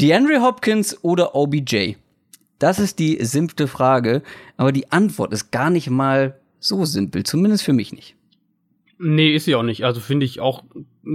DeAndre 0.00 0.42
Hopkins 0.42 1.02
oder 1.02 1.34
OBJ? 1.34 1.94
Das 2.58 2.78
ist 2.78 2.98
die 2.98 3.18
simple 3.24 3.66
Frage, 3.66 4.22
aber 4.56 4.72
die 4.72 4.92
Antwort 4.92 5.32
ist 5.32 5.50
gar 5.50 5.70
nicht 5.70 5.90
mal 5.90 6.38
so 6.60 6.84
simpel, 6.84 7.24
zumindest 7.24 7.64
für 7.64 7.72
mich 7.72 7.92
nicht. 7.92 8.14
Nee, 8.98 9.34
ist 9.34 9.46
sie 9.46 9.54
auch 9.56 9.64
nicht. 9.64 9.84
Also 9.84 10.00
finde 10.00 10.26
ich 10.26 10.38
auch 10.38 10.62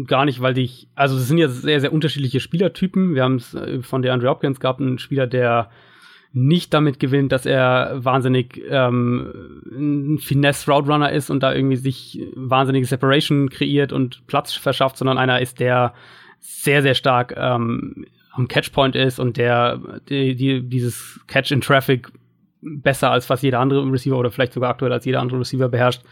gar 0.05 0.25
nicht, 0.25 0.41
weil 0.41 0.53
dich, 0.53 0.87
also 0.95 1.17
es 1.17 1.27
sind 1.27 1.37
ja 1.37 1.47
sehr, 1.47 1.81
sehr 1.81 1.93
unterschiedliche 1.93 2.39
Spielertypen. 2.39 3.15
Wir 3.15 3.23
haben 3.23 3.35
es 3.35 3.53
äh, 3.53 3.81
von 3.81 4.01
der 4.01 4.13
Andre 4.13 4.29
Hopkins 4.29 4.59
gab 4.59 4.79
einen 4.79 4.99
Spieler, 4.99 5.27
der 5.27 5.69
nicht 6.33 6.73
damit 6.73 6.99
gewinnt, 6.99 7.31
dass 7.31 7.45
er 7.45 8.03
wahnsinnig 8.03 8.61
ähm, 8.69 9.61
ein 9.71 10.19
Finesse 10.19 10.69
Route 10.69 10.91
Runner 10.91 11.11
ist 11.11 11.29
und 11.29 11.41
da 11.41 11.53
irgendwie 11.53 11.77
sich 11.77 12.21
wahnsinnige 12.35 12.85
Separation 12.85 13.49
kreiert 13.49 13.93
und 13.93 14.27
Platz 14.27 14.53
verschafft, 14.53 14.97
sondern 14.97 15.17
einer 15.17 15.41
ist, 15.41 15.59
der 15.59 15.93
sehr, 16.39 16.81
sehr 16.81 16.95
stark 16.95 17.33
ähm, 17.37 18.05
am 18.31 18.47
Catchpoint 18.47 18.95
ist 18.95 19.19
und 19.19 19.37
der 19.37 19.79
die, 20.09 20.35
die, 20.35 20.61
dieses 20.61 21.19
Catch 21.27 21.51
in 21.51 21.61
Traffic 21.61 22.11
besser 22.61 23.09
als 23.09 23.25
fast 23.25 23.43
jeder 23.43 23.59
andere 23.59 23.89
Receiver 23.91 24.17
oder 24.17 24.29
vielleicht 24.29 24.53
sogar 24.53 24.69
aktuell 24.69 24.91
als 24.91 25.05
jeder 25.05 25.21
andere 25.21 25.39
Receiver 25.39 25.69
beherrscht. 25.69 26.03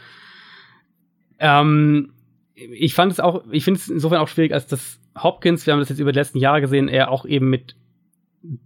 Ähm, 1.40 2.14
ich 2.56 2.94
fand 2.94 3.12
es 3.12 3.20
auch, 3.20 3.44
ich 3.52 3.64
finde 3.64 3.80
es 3.80 3.90
insofern 3.90 4.20
auch 4.20 4.28
schwierig, 4.28 4.54
als 4.54 4.68
dass 4.68 5.00
Hopkins, 5.18 5.66
wir 5.66 5.74
haben 5.74 5.80
das 5.80 5.90
jetzt 5.90 6.00
über 6.00 6.12
die 6.12 6.20
letzten 6.20 6.40
Jahre 6.40 6.62
gesehen, 6.62 6.88
er 6.88 7.12
auch 7.12 7.26
eben 7.26 7.50
mit 7.50 7.76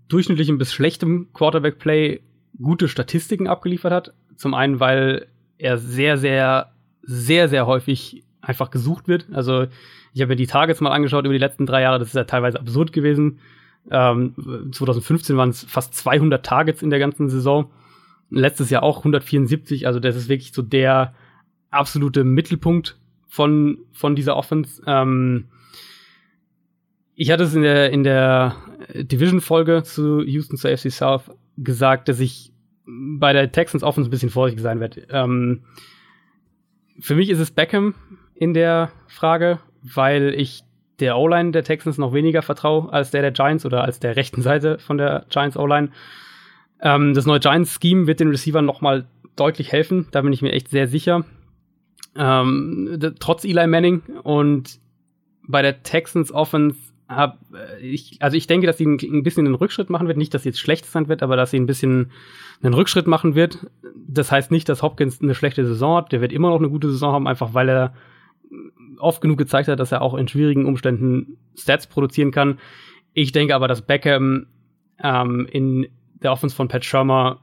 durchschnittlichem 0.08 0.58
bis 0.58 0.74
schlechtem 0.74 1.30
Quarterback-Play 1.34 2.22
gute 2.62 2.88
Statistiken 2.88 3.48
abgeliefert 3.48 3.92
hat. 3.92 4.14
Zum 4.36 4.54
einen, 4.54 4.80
weil 4.80 5.28
er 5.58 5.78
sehr, 5.78 6.18
sehr, 6.18 6.72
sehr, 7.02 7.50
sehr 7.50 7.66
häufig 7.66 8.24
einfach 8.42 8.72
gesucht 8.72 9.08
wird. 9.08 9.28
Also 9.32 9.68
Ich 10.14 10.22
habe 10.22 10.30
mir 10.30 10.36
die 10.36 10.48
Targets 10.48 10.82
mal 10.82 10.92
angeschaut 10.92 11.26
über 11.26 11.34
die 11.34 11.40
letzten 11.40 11.66
drei 11.66 11.82
Jahre. 11.82 12.00
Das 12.00 12.10
ist 12.10 12.16
ja 12.16 12.24
teilweise 12.24 12.60
absurd 12.60 12.94
gewesen. 12.94 13.40
Ähm, 13.92 14.34
2015 14.72 15.38
waren 15.38 15.50
es 15.50 15.64
fast 15.64 15.94
200 15.96 16.46
Targets 16.46 16.82
in 16.82 16.90
der 16.90 17.00
ganzen 17.00 17.30
Saison. 17.30 17.72
Letztes 18.30 18.70
Jahr 18.70 18.84
auch 18.84 19.00
174. 19.00 19.88
Also 19.88 20.00
das 20.00 20.16
ist 20.16 20.30
wirklich 20.30 20.52
so 20.52 20.62
der 20.62 21.14
absolute 21.70 22.24
Mittelpunkt 22.24 22.99
von, 23.30 23.78
von 23.94 24.16
dieser 24.16 24.36
Offense. 24.36 24.82
Ähm, 24.86 25.46
ich 27.16 27.32
hatte 27.32 27.44
es 27.44 27.54
in 27.54 27.62
der, 27.62 27.92
in 27.92 28.04
der 28.04 28.56
Division-Folge 28.94 29.84
zu 29.84 30.22
Houston 30.24 30.58
zur 30.58 30.76
FC 30.76 30.92
South 30.92 31.32
gesagt, 31.58 32.10
dass 32.10 32.20
ich 32.20 32.52
bei 32.86 33.34
der 33.34 33.52
Texans 33.52 33.84
Offense 33.84 34.10
ein 34.10 34.12
bisschen 34.12 34.32
vorsichtig 34.32 34.64
sein 34.64 34.80
werde. 34.80 35.06
Ähm, 35.12 35.62
für 37.00 37.16
mich 37.16 37.30
ist 37.30 37.40
es 37.40 37.52
Beckham 37.52 37.94
in 38.36 38.54
der 38.54 38.92
Frage, 39.08 39.60
weil 39.84 40.34
ich 40.36 40.64
der 41.00 41.18
O-Line 41.18 41.52
der 41.52 41.64
Texans 41.64 41.98
noch 41.98 42.14
weniger 42.14 42.42
vertraue 42.42 42.92
als 42.92 43.12
der 43.12 43.22
der 43.22 43.32
Giants 43.32 43.66
oder 43.66 43.84
als 43.84 44.00
der 44.00 44.16
rechten 44.16 44.42
Seite 44.42 44.80
von 44.80 44.98
der 44.98 45.26
Giants 45.30 45.56
O-Line. 45.56 45.90
Ähm, 46.82 47.14
das 47.14 47.26
neue 47.26 47.40
Giants-Scheme 47.40 48.08
wird 48.08 48.20
den 48.20 48.30
Receivern 48.30 48.66
noch 48.66 48.82
mal 48.82 49.06
deutlich 49.36 49.72
helfen, 49.72 50.08
da 50.12 50.22
bin 50.22 50.34
ich 50.34 50.42
mir 50.42 50.52
echt 50.52 50.70
sehr 50.70 50.88
sicher. 50.88 51.26
Ähm, 52.20 53.00
trotz 53.20 53.46
Eli 53.46 53.66
Manning 53.66 54.02
und 54.24 54.80
bei 55.48 55.62
der 55.62 55.84
Texans 55.84 56.34
Offense 56.34 56.78
hab, 57.08 57.40
äh, 57.54 57.80
ich, 57.80 58.18
also 58.20 58.36
ich 58.36 58.46
denke, 58.46 58.68
dass 58.68 58.78
sie 58.78 58.86
ein, 58.86 59.24
bisschen 59.24 59.46
einen 59.46 59.56
Rückschritt 59.56 59.90
machen 59.90 60.08
wird. 60.08 60.18
Nicht, 60.18 60.34
dass 60.34 60.44
sie 60.44 60.50
jetzt 60.50 60.60
schlecht 60.60 60.86
sein 60.86 61.08
wird, 61.08 61.24
aber 61.24 61.38
dass 61.38 61.52
sie 61.52 61.60
ein 61.60 61.66
bisschen 61.66 62.12
einen 62.62 62.74
Rückschritt 62.74 63.08
machen 63.08 63.36
wird. 63.36 63.68
Das 63.96 64.34
heißt 64.34 64.52
nicht, 64.52 64.68
dass 64.68 64.84
Hopkins 64.84 65.22
eine 65.22 65.34
schlechte 65.34 65.66
Saison 65.66 65.96
hat. 65.96 66.12
Der 66.12 66.20
wird 66.20 66.34
immer 66.34 66.50
noch 66.50 66.60
eine 66.60 66.70
gute 66.70 66.92
Saison 66.92 67.14
haben, 67.14 67.28
einfach 67.28 67.54
weil 67.54 67.70
er 67.70 67.94
oft 68.98 69.22
genug 69.22 69.38
gezeigt 69.38 69.70
hat, 69.70 69.80
dass 69.80 69.94
er 69.94 70.02
auch 70.02 70.14
in 70.14 70.28
schwierigen 70.28 70.66
Umständen 70.66 71.38
Stats 71.56 71.88
produzieren 71.88 72.32
kann. 72.32 72.60
Ich 73.14 73.32
denke 73.32 73.56
aber, 73.56 73.70
dass 73.70 73.82
Beckham 73.82 74.48
ähm, 75.02 75.48
in 75.50 75.88
der 76.22 76.34
Offense 76.34 76.56
von 76.56 76.68
Pat 76.68 76.84
Shermer 76.84 77.40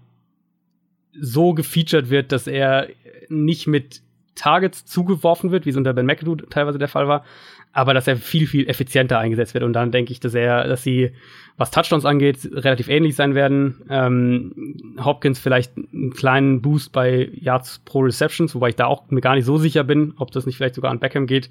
so 1.18 1.54
gefeatured 1.54 2.10
wird, 2.10 2.30
dass 2.30 2.46
er 2.46 2.88
nicht 3.30 3.66
mit 3.66 4.02
Targets 4.36 4.84
zugeworfen 4.84 5.50
wird, 5.50 5.66
wie 5.66 5.70
es 5.70 5.76
unter 5.76 5.92
Ben 5.92 6.06
McAdoo 6.06 6.36
teilweise 6.36 6.78
der 6.78 6.88
Fall 6.88 7.08
war, 7.08 7.24
aber 7.72 7.92
dass 7.92 8.06
er 8.06 8.16
viel, 8.16 8.46
viel 8.46 8.68
effizienter 8.68 9.18
eingesetzt 9.18 9.54
wird. 9.54 9.64
Und 9.64 9.72
dann 9.72 9.90
denke 9.90 10.12
ich, 10.12 10.20
dass 10.20 10.34
er, 10.34 10.68
dass 10.68 10.82
sie, 10.82 11.12
was 11.56 11.70
Touchdowns 11.70 12.04
angeht, 12.04 12.48
relativ 12.52 12.88
ähnlich 12.88 13.16
sein 13.16 13.34
werden. 13.34 13.82
Ähm, 13.90 14.94
Hopkins 15.02 15.38
vielleicht 15.38 15.76
einen 15.76 16.12
kleinen 16.12 16.62
Boost 16.62 16.92
bei 16.92 17.30
Yards 17.34 17.80
pro 17.84 18.00
Receptions, 18.00 18.54
wobei 18.54 18.68
ich 18.68 18.76
da 18.76 18.86
auch 18.86 19.10
mir 19.10 19.20
gar 19.20 19.34
nicht 19.34 19.44
so 19.44 19.58
sicher 19.58 19.84
bin, 19.84 20.14
ob 20.16 20.30
das 20.30 20.46
nicht 20.46 20.56
vielleicht 20.56 20.76
sogar 20.76 20.90
an 20.90 21.00
Beckham 21.00 21.26
geht. 21.26 21.50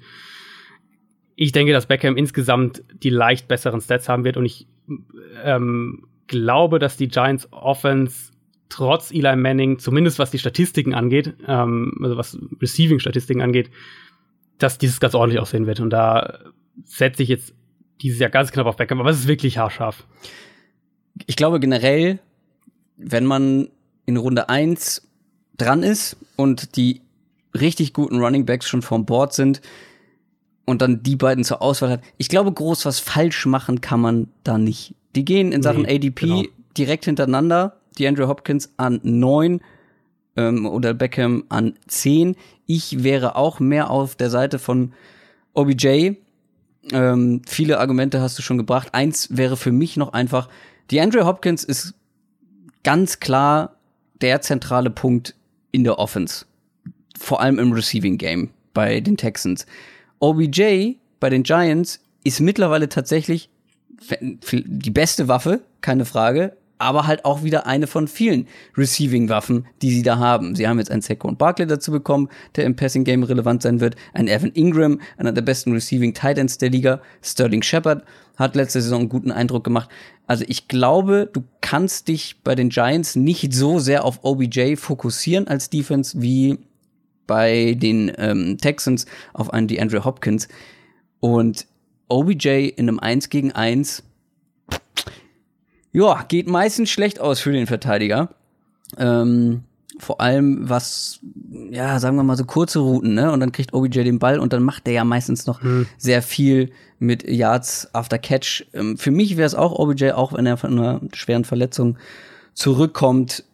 Ich 1.34 1.52
denke, 1.52 1.72
dass 1.72 1.86
Beckham 1.86 2.16
insgesamt 2.16 2.82
die 3.02 3.10
leicht 3.10 3.46
besseren 3.46 3.80
Stats 3.80 4.08
haben 4.08 4.24
wird 4.24 4.36
und 4.36 4.46
ich 4.46 4.66
ähm, 5.44 6.06
glaube, 6.28 6.78
dass 6.78 6.96
die 6.96 7.08
Giants 7.08 7.52
Offense 7.52 8.32
trotz 8.68 9.10
Eli 9.10 9.36
Manning, 9.36 9.78
zumindest 9.78 10.18
was 10.18 10.30
die 10.30 10.38
Statistiken 10.38 10.94
angeht, 10.94 11.34
ähm, 11.46 11.98
also 12.02 12.16
was 12.16 12.38
Receiving-Statistiken 12.60 13.40
angeht, 13.40 13.70
dass 14.58 14.78
dieses 14.78 15.00
ganz 15.00 15.14
ordentlich 15.14 15.40
aussehen 15.40 15.66
wird. 15.66 15.80
Und 15.80 15.90
da 15.90 16.38
setze 16.84 17.22
ich 17.22 17.28
jetzt 17.28 17.54
dieses 18.02 18.18
Jahr 18.18 18.30
ganz 18.30 18.52
knapp 18.52 18.66
auf 18.66 18.76
Beckham, 18.76 19.00
aber 19.00 19.10
es 19.10 19.20
ist 19.20 19.28
wirklich 19.28 19.58
haarscharf. 19.58 20.06
Ich 21.26 21.36
glaube 21.36 21.60
generell, 21.60 22.18
wenn 22.96 23.24
man 23.24 23.68
in 24.04 24.16
Runde 24.16 24.48
1 24.48 25.08
dran 25.56 25.82
ist 25.82 26.16
und 26.36 26.76
die 26.76 27.02
richtig 27.54 27.92
guten 27.92 28.18
Running 28.20 28.44
Backs 28.44 28.68
schon 28.68 28.82
vom 28.82 29.06
Board 29.06 29.32
sind 29.32 29.60
und 30.66 30.82
dann 30.82 31.02
die 31.02 31.16
beiden 31.16 31.44
zur 31.44 31.62
Auswahl 31.62 31.90
hat, 31.90 32.02
ich 32.18 32.28
glaube, 32.28 32.52
groß 32.52 32.84
was 32.84 33.00
falsch 33.00 33.46
machen 33.46 33.80
kann 33.80 34.00
man 34.00 34.28
da 34.44 34.58
nicht. 34.58 34.94
Die 35.14 35.24
gehen 35.24 35.52
in 35.52 35.62
Sachen 35.62 35.82
nee, 35.82 35.96
ADP 35.96 36.26
genau. 36.26 36.42
direkt 36.76 37.06
hintereinander. 37.06 37.80
Die 37.98 38.06
Andrew 38.06 38.28
Hopkins 38.28 38.72
an 38.76 39.00
9 39.02 39.60
ähm, 40.36 40.66
oder 40.66 40.94
Beckham 40.94 41.44
an 41.48 41.74
10. 41.86 42.36
Ich 42.66 43.02
wäre 43.02 43.36
auch 43.36 43.60
mehr 43.60 43.90
auf 43.90 44.14
der 44.16 44.30
Seite 44.30 44.58
von 44.58 44.92
OBJ. 45.54 46.14
Ähm, 46.92 47.42
viele 47.46 47.80
Argumente 47.80 48.20
hast 48.20 48.38
du 48.38 48.42
schon 48.42 48.58
gebracht. 48.58 48.88
Eins 48.92 49.36
wäre 49.36 49.56
für 49.56 49.72
mich 49.72 49.96
noch 49.96 50.12
einfach, 50.12 50.48
die 50.90 51.00
Andrew 51.00 51.24
Hopkins 51.24 51.64
ist 51.64 51.94
ganz 52.84 53.18
klar 53.18 53.76
der 54.20 54.40
zentrale 54.40 54.90
Punkt 54.90 55.34
in 55.72 55.84
der 55.84 55.98
Offense. 55.98 56.46
Vor 57.18 57.40
allem 57.40 57.58
im 57.58 57.72
Receiving 57.72 58.18
Game 58.18 58.50
bei 58.72 59.00
den 59.00 59.16
Texans. 59.16 59.66
OBJ 60.20 60.94
bei 61.18 61.30
den 61.30 61.42
Giants 61.42 62.00
ist 62.24 62.40
mittlerweile 62.40 62.88
tatsächlich 62.88 63.50
die 64.20 64.90
beste 64.90 65.28
Waffe, 65.28 65.62
keine 65.80 66.04
Frage, 66.04 66.56
aber 66.78 67.06
halt 67.06 67.24
auch 67.24 67.42
wieder 67.42 67.66
eine 67.66 67.86
von 67.86 68.08
vielen 68.08 68.46
Receiving-Waffen, 68.76 69.66
die 69.82 69.90
sie 69.90 70.02
da 70.02 70.18
haben. 70.18 70.54
Sie 70.54 70.68
haben 70.68 70.78
jetzt 70.78 70.90
einen 70.90 71.02
Saquon 71.02 71.36
Barkley 71.36 71.66
dazu 71.66 71.90
bekommen, 71.90 72.28
der 72.54 72.64
im 72.64 72.76
Passing-Game 72.76 73.22
relevant 73.22 73.62
sein 73.62 73.80
wird, 73.80 73.96
ein 74.12 74.28
Evan 74.28 74.50
Ingram, 74.52 75.00
einer 75.16 75.32
der 75.32 75.42
besten 75.42 75.72
Receiving-Titans 75.72 76.58
der 76.58 76.70
Liga, 76.70 77.00
Sterling 77.22 77.62
Shepard 77.62 78.04
hat 78.36 78.54
letzte 78.54 78.82
Saison 78.82 79.00
einen 79.00 79.08
guten 79.08 79.32
Eindruck 79.32 79.64
gemacht. 79.64 79.88
Also 80.26 80.44
ich 80.46 80.68
glaube, 80.68 81.28
du 81.32 81.42
kannst 81.60 82.08
dich 82.08 82.42
bei 82.44 82.54
den 82.54 82.68
Giants 82.68 83.16
nicht 83.16 83.52
so 83.54 83.78
sehr 83.78 84.04
auf 84.04 84.20
OBJ 84.22 84.76
fokussieren 84.76 85.48
als 85.48 85.70
Defense 85.70 86.20
wie 86.20 86.58
bei 87.26 87.74
den 87.74 88.12
ähm, 88.18 88.58
Texans 88.58 89.06
auf 89.32 89.52
einen 89.52 89.68
DeAndre 89.68 90.04
Hopkins. 90.04 90.48
Und 91.20 91.66
OBJ 92.08 92.68
in 92.76 92.88
einem 92.88 93.00
1 93.00 93.30
gegen 93.30 93.52
1 93.52 94.04
ja, 95.96 96.26
geht 96.28 96.46
meistens 96.46 96.90
schlecht 96.90 97.20
aus 97.20 97.40
für 97.40 97.52
den 97.52 97.66
Verteidiger. 97.66 98.28
Ähm, 98.98 99.62
vor 99.98 100.20
allem 100.20 100.68
was, 100.68 101.20
ja, 101.70 101.98
sagen 101.98 102.16
wir 102.16 102.22
mal 102.22 102.36
so 102.36 102.44
kurze 102.44 102.80
Routen, 102.80 103.14
ne? 103.14 103.32
Und 103.32 103.40
dann 103.40 103.50
kriegt 103.50 103.72
OBJ 103.72 104.02
den 104.02 104.18
Ball 104.18 104.38
und 104.38 104.52
dann 104.52 104.62
macht 104.62 104.86
der 104.86 104.92
ja 104.92 105.04
meistens 105.04 105.46
noch 105.46 105.62
hm. 105.62 105.86
sehr 105.96 106.20
viel 106.20 106.70
mit 106.98 107.26
Yards 107.26 107.94
after 107.94 108.18
Catch. 108.18 108.66
Ähm, 108.74 108.98
für 108.98 109.10
mich 109.10 109.38
wäre 109.38 109.46
es 109.46 109.54
auch 109.54 109.72
OBJ, 109.72 110.10
auch 110.10 110.34
wenn 110.34 110.44
er 110.44 110.58
von 110.58 110.78
einer 110.78 111.00
schweren 111.14 111.44
Verletzung 111.44 111.96
zurückkommt. 112.52 113.44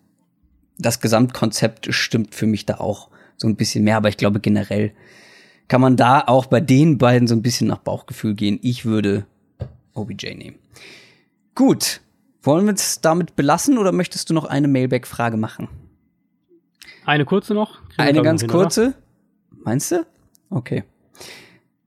Das 0.79 1.01
Gesamtkonzept 1.01 1.95
stimmt 1.95 2.35
für 2.35 2.47
mich 2.47 2.67
da 2.67 2.79
auch 2.79 3.09
so 3.37 3.47
ein 3.47 3.55
bisschen 3.55 3.85
mehr, 3.85 3.99
aber 3.99 4.09
ich 4.09 4.17
glaube 4.17 4.41
generell 4.41 4.93
kann 5.69 5.81
man 5.81 5.97
da 5.97 6.25
auch 6.27 6.47
bei 6.47 6.59
den 6.59 6.99
beiden 6.99 7.29
so 7.29 7.37
ein 7.37 7.43
bisschen 7.43 7.69
nach 7.69 7.79
Bauchgefühl 7.79 8.35
gehen. 8.35 8.59
Ich 8.63 8.85
würde 8.85 9.27
OBJ 9.95 10.35
nehmen. 10.35 10.57
Gut, 11.55 12.01
wollen 12.43 12.67
wir 12.67 12.75
es 12.75 13.01
damit 13.01 13.37
belassen 13.37 13.79
oder 13.79 13.93
möchtest 13.93 14.31
du 14.31 14.35
noch 14.35 14.45
eine 14.45 14.69
Mailback-Frage 14.69 15.37
machen? 15.37 15.69
Eine 17.05 17.25
kurze 17.25 17.55
noch? 17.55 17.81
eine 17.97 18.23
ganz 18.23 18.43
hin, 18.43 18.51
kurze? 18.51 18.89
Oder? 18.89 18.95
Meinst 19.65 19.93
du? 19.93 20.07
Okay. 20.51 20.85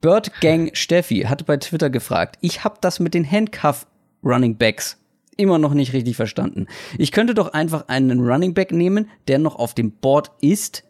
Bird 0.01 0.39
Gang 0.39 0.75
Steffi 0.75 1.21
hat 1.21 1.45
bei 1.45 1.57
Twitter 1.57 1.89
gefragt, 1.89 2.37
ich 2.41 2.63
habe 2.63 2.77
das 2.81 2.99
mit 2.99 3.13
den 3.13 3.29
Handcuff 3.29 3.87
Running 4.23 4.57
Backs 4.57 4.97
immer 5.37 5.57
noch 5.57 5.73
nicht 5.73 5.93
richtig 5.93 6.15
verstanden. 6.15 6.67
Ich 6.97 7.11
könnte 7.11 7.33
doch 7.33 7.53
einfach 7.53 7.87
einen 7.87 8.21
Running 8.21 8.53
Back 8.53 8.71
nehmen, 8.71 9.09
der 9.27 9.39
noch 9.39 9.55
auf 9.55 9.73
dem 9.73 9.91
Board 9.91 10.31
ist, 10.41 10.84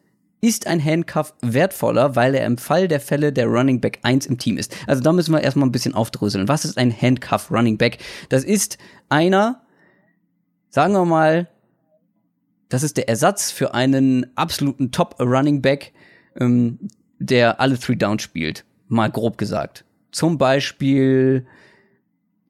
ist 0.45 0.67
ein 0.67 0.84
Handcuff 0.84 1.34
wertvoller, 1.41 2.15
weil 2.15 2.35
er 2.35 2.45
im 2.45 2.59
Fall 2.59 2.88
der 2.88 2.99
Fälle 2.99 3.34
der 3.34 3.47
Running 3.47 3.81
Back 3.81 3.99
1 4.03 4.27
im 4.27 4.38
Team 4.38 4.57
ist. 4.57 4.76
Also 4.85 5.01
da 5.01 5.11
müssen 5.11 5.34
wir 5.34 5.41
erstmal 5.41 5.67
ein 5.67 5.72
bisschen 5.72 5.95
aufdröseln. 5.95 6.47
Was 6.47 6.65
ist 6.65 6.77
ein 6.77 6.95
Handcuff 6.95 7.49
Running 7.49 7.80
Back? 7.80 7.97
Das 8.30 8.43
ist 8.43 8.77
einer, 9.09 9.63
sagen 10.69 10.93
wir 10.93 11.05
mal, 11.05 11.47
das 12.69 12.84
ist 12.84 12.97
der 12.97 13.09
Ersatz 13.09 13.49
für 13.49 13.73
einen 13.73 14.27
absoluten 14.35 14.91
Top 14.91 15.19
Running 15.19 15.63
Back, 15.63 15.93
ähm, 16.39 16.77
der 17.17 17.59
alle 17.59 17.80
Three 17.80 17.95
Downs 17.95 18.22
spielt. 18.22 18.65
Mal 18.88 19.09
grob 19.09 19.39
gesagt. 19.39 19.84
Zum 20.11 20.38
Beispiel 20.38 21.47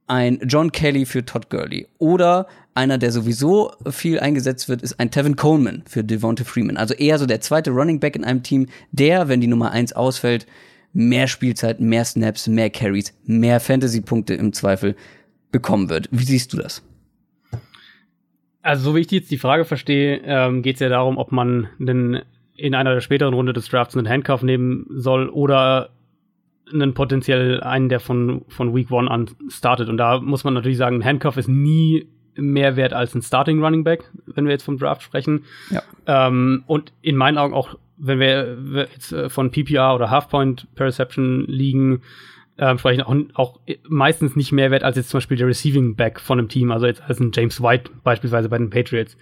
ein 0.08 0.40
John 0.44 0.72
Kelly 0.72 1.06
für 1.06 1.24
Todd 1.24 1.50
Gurley. 1.50 1.88
Oder 1.98 2.48
einer, 2.76 2.98
der 2.98 3.12
sowieso 3.12 3.72
viel 3.90 4.20
eingesetzt 4.20 4.70
wird, 4.70 4.82
ist 4.82 5.00
ein 5.00 5.10
Tevin 5.10 5.36
Coleman 5.36 5.84
für 5.88 6.04
Devonta 6.04 6.44
Freeman. 6.44 6.78
Also 6.78 6.94
eher 6.94 7.18
so 7.18 7.26
der 7.26 7.42
zweite 7.42 7.72
Running 7.72 8.00
Back 8.00 8.16
in 8.16 8.26
einem 8.26 8.44
Team, 8.44 8.68
der, 8.92 9.28
wenn 9.30 9.42
die 9.42 9.48
Nummer 9.48 9.72
eins 9.72 9.94
ausfällt, 9.94 10.46
mehr 10.94 11.28
Spielzeit, 11.28 11.80
mehr 11.80 12.06
Snaps, 12.06 12.48
mehr 12.48 12.70
Carries, 12.70 13.18
mehr 13.26 13.60
Fantasy-Punkte 13.60 14.34
im 14.34 14.54
Zweifel 14.54 14.96
bekommen 15.52 15.90
wird. 15.90 16.10
Wie 16.12 16.24
siehst 16.24 16.54
du 16.54 16.58
das? 16.58 16.84
Also, 18.62 18.84
so 18.84 18.96
wie 18.96 19.02
ich 19.02 19.12
jetzt 19.12 19.32
die 19.32 19.38
Frage 19.38 19.64
verstehe, 19.64 20.22
ähm, 20.26 20.62
geht 20.62 20.76
es 20.76 20.80
ja 20.80 20.90
darum, 20.90 21.18
ob 21.18 21.32
man 21.32 21.70
denn 21.80 22.22
in 22.58 22.74
einer 22.74 22.94
der 22.94 23.02
späteren 23.02 23.34
Runde 23.34 23.54
des 23.54 23.70
Drafts 23.70 23.96
einen 23.96 24.10
Handcuff 24.10 24.42
nehmen 24.42 24.86
soll 24.90 25.30
oder 25.30 25.92
einen 26.74 26.94
potenziell 26.94 27.62
einen, 27.62 27.90
der 27.90 28.00
von, 28.00 28.44
von 28.48 28.76
Week 28.76 28.90
One 28.92 29.10
an 29.10 29.30
startet. 29.50 29.88
Und 29.88 29.98
da 29.98 30.20
muss 30.20 30.44
man 30.44 30.54
natürlich 30.54 30.78
sagen, 30.78 30.98
ein 30.98 31.06
Handcuff 31.06 31.38
ist 31.38 31.48
nie 31.48 32.08
mehr 32.36 32.76
wert 32.76 32.94
als 32.94 33.16
ein 33.16 33.22
Starting 33.22 33.64
Running 33.64 33.84
Back, 33.84 34.12
wenn 34.26 34.46
wir 34.46 34.52
jetzt 34.52 34.64
vom 34.64 34.78
Draft 34.78 35.04
sprechen. 35.04 35.46
Ja. 35.70 35.82
Ähm, 36.06 36.64
und 36.68 36.92
in 37.02 37.16
meinen 37.16 37.38
Augen 37.38 37.54
auch 37.54 37.76
wenn 37.98 38.20
wir 38.20 38.88
jetzt 38.94 39.12
äh, 39.12 39.30
von 39.30 39.52
PPR 39.52 39.96
oder 39.96 40.10
Half-Point 40.10 40.68
per 40.76 40.88
Reception 40.88 41.46
liegen, 41.48 42.02
ähm, 42.58 42.78
sprechen 42.78 43.02
auch, 43.02 43.16
auch 43.34 43.60
meistens 43.88 44.36
nicht 44.36 44.52
mehr 44.52 44.72
wert 44.72 44.84
als 44.84 44.96
jetzt 44.96 45.10
zum 45.10 45.18
Beispiel 45.18 45.38
der 45.38 45.48
Receiving 45.48 45.96
Back 45.96 46.20
von 46.20 46.40
einem 46.40 46.48
Team, 46.48 46.72
also 46.72 46.86
jetzt 46.86 47.02
als 47.04 47.20
ein 47.20 47.32
James 47.34 47.62
White 47.62 47.92
beispielsweise 48.04 48.50
bei 48.50 48.58
den 48.58 48.70
Patriots. 48.70 49.18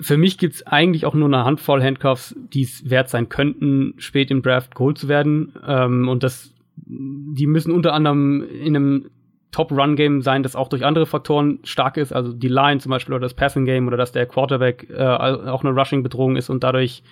Für 0.00 0.16
mich 0.16 0.38
gibt's 0.38 0.64
eigentlich 0.64 1.06
auch 1.06 1.14
nur 1.14 1.26
eine 1.26 1.44
Handvoll 1.44 1.82
Handcuffs, 1.82 2.36
die 2.52 2.62
es 2.62 2.88
wert 2.88 3.08
sein 3.08 3.28
könnten, 3.28 3.94
spät 3.98 4.30
im 4.30 4.42
Draft 4.42 4.74
geholt 4.76 4.98
zu 4.98 5.08
werden. 5.08 5.52
Ähm, 5.66 6.08
und 6.08 6.22
das, 6.22 6.54
die 6.76 7.46
müssen 7.46 7.72
unter 7.72 7.92
anderem 7.92 8.44
in 8.48 8.76
einem 8.76 9.10
Top-Run-Game 9.50 10.22
sein, 10.22 10.42
das 10.42 10.56
auch 10.56 10.68
durch 10.68 10.84
andere 10.84 11.06
Faktoren 11.06 11.60
stark 11.64 11.96
ist, 11.96 12.12
also 12.12 12.32
die 12.32 12.48
Line 12.48 12.80
zum 12.80 12.90
Beispiel 12.90 13.14
oder 13.14 13.22
das 13.22 13.34
Passing-Game 13.34 13.86
oder 13.86 13.96
dass 13.96 14.12
der 14.12 14.26
Quarterback 14.26 14.88
äh, 14.90 15.02
auch 15.02 15.64
eine 15.64 15.74
Rushing-Bedrohung 15.74 16.36
ist 16.36 16.50
und 16.50 16.62
dadurch 16.62 17.02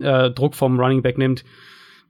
äh, 0.00 0.30
Druck 0.30 0.54
vom 0.54 0.80
Running 0.80 1.02
Back 1.02 1.18
nimmt. 1.18 1.44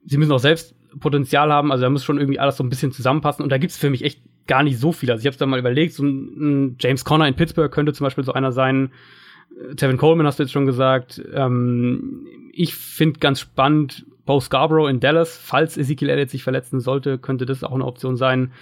Sie 0.07 0.17
müssen 0.17 0.33
auch 0.33 0.39
selbst 0.39 0.75
Potenzial 1.01 1.53
haben, 1.53 1.73
also 1.73 1.83
da 1.83 1.91
muss 1.91 2.05
schon 2.05 2.19
irgendwie 2.19 2.39
alles 2.39 2.57
so 2.57 2.63
ein 2.63 2.69
bisschen 2.69 2.93
zusammenpassen 2.93 3.43
und 3.43 3.51
da 3.51 3.59
gibt's 3.59 3.77
für 3.77 3.91
mich 3.91 4.05
echt 4.05 4.21
gar 4.47 4.63
nicht 4.63 4.79
so 4.79 4.93
viel. 4.93 5.11
Also 5.11 5.23
ich 5.23 5.27
habe 5.27 5.37
da 5.37 5.47
mal 5.47 5.59
überlegt, 5.59 5.95
so 5.95 6.05
ein, 6.05 6.37
ein, 6.39 6.77
James 6.79 7.05
Conner 7.05 7.27
in 7.27 7.35
Pittsburgh 7.35 7.73
könnte 7.73 7.93
zum 7.93 8.05
Beispiel 8.05 8.25
so 8.25 8.33
einer 8.33 8.53
sein. 8.53 8.93
Äh, 9.71 9.75
Tevin 9.75 9.97
Coleman 9.97 10.27
hast 10.27 10.39
du 10.39 10.45
jetzt 10.45 10.53
schon 10.53 10.67
gesagt. 10.67 11.21
Ähm, 11.35 12.27
ich 12.53 12.77
finde 12.77 13.19
ganz 13.19 13.41
spannend, 13.41 14.07
Bo 14.25 14.39
Scarborough 14.39 14.89
in 14.89 15.01
Dallas, 15.01 15.37
falls 15.37 15.77
Ezekiel 15.77 16.11
Elliott 16.11 16.31
sich 16.31 16.45
verletzen 16.45 16.79
sollte, 16.79 17.19
könnte 17.19 17.45
das 17.45 17.65
auch 17.65 17.75
eine 17.75 17.85
Option 17.85 18.17
sein 18.17 18.53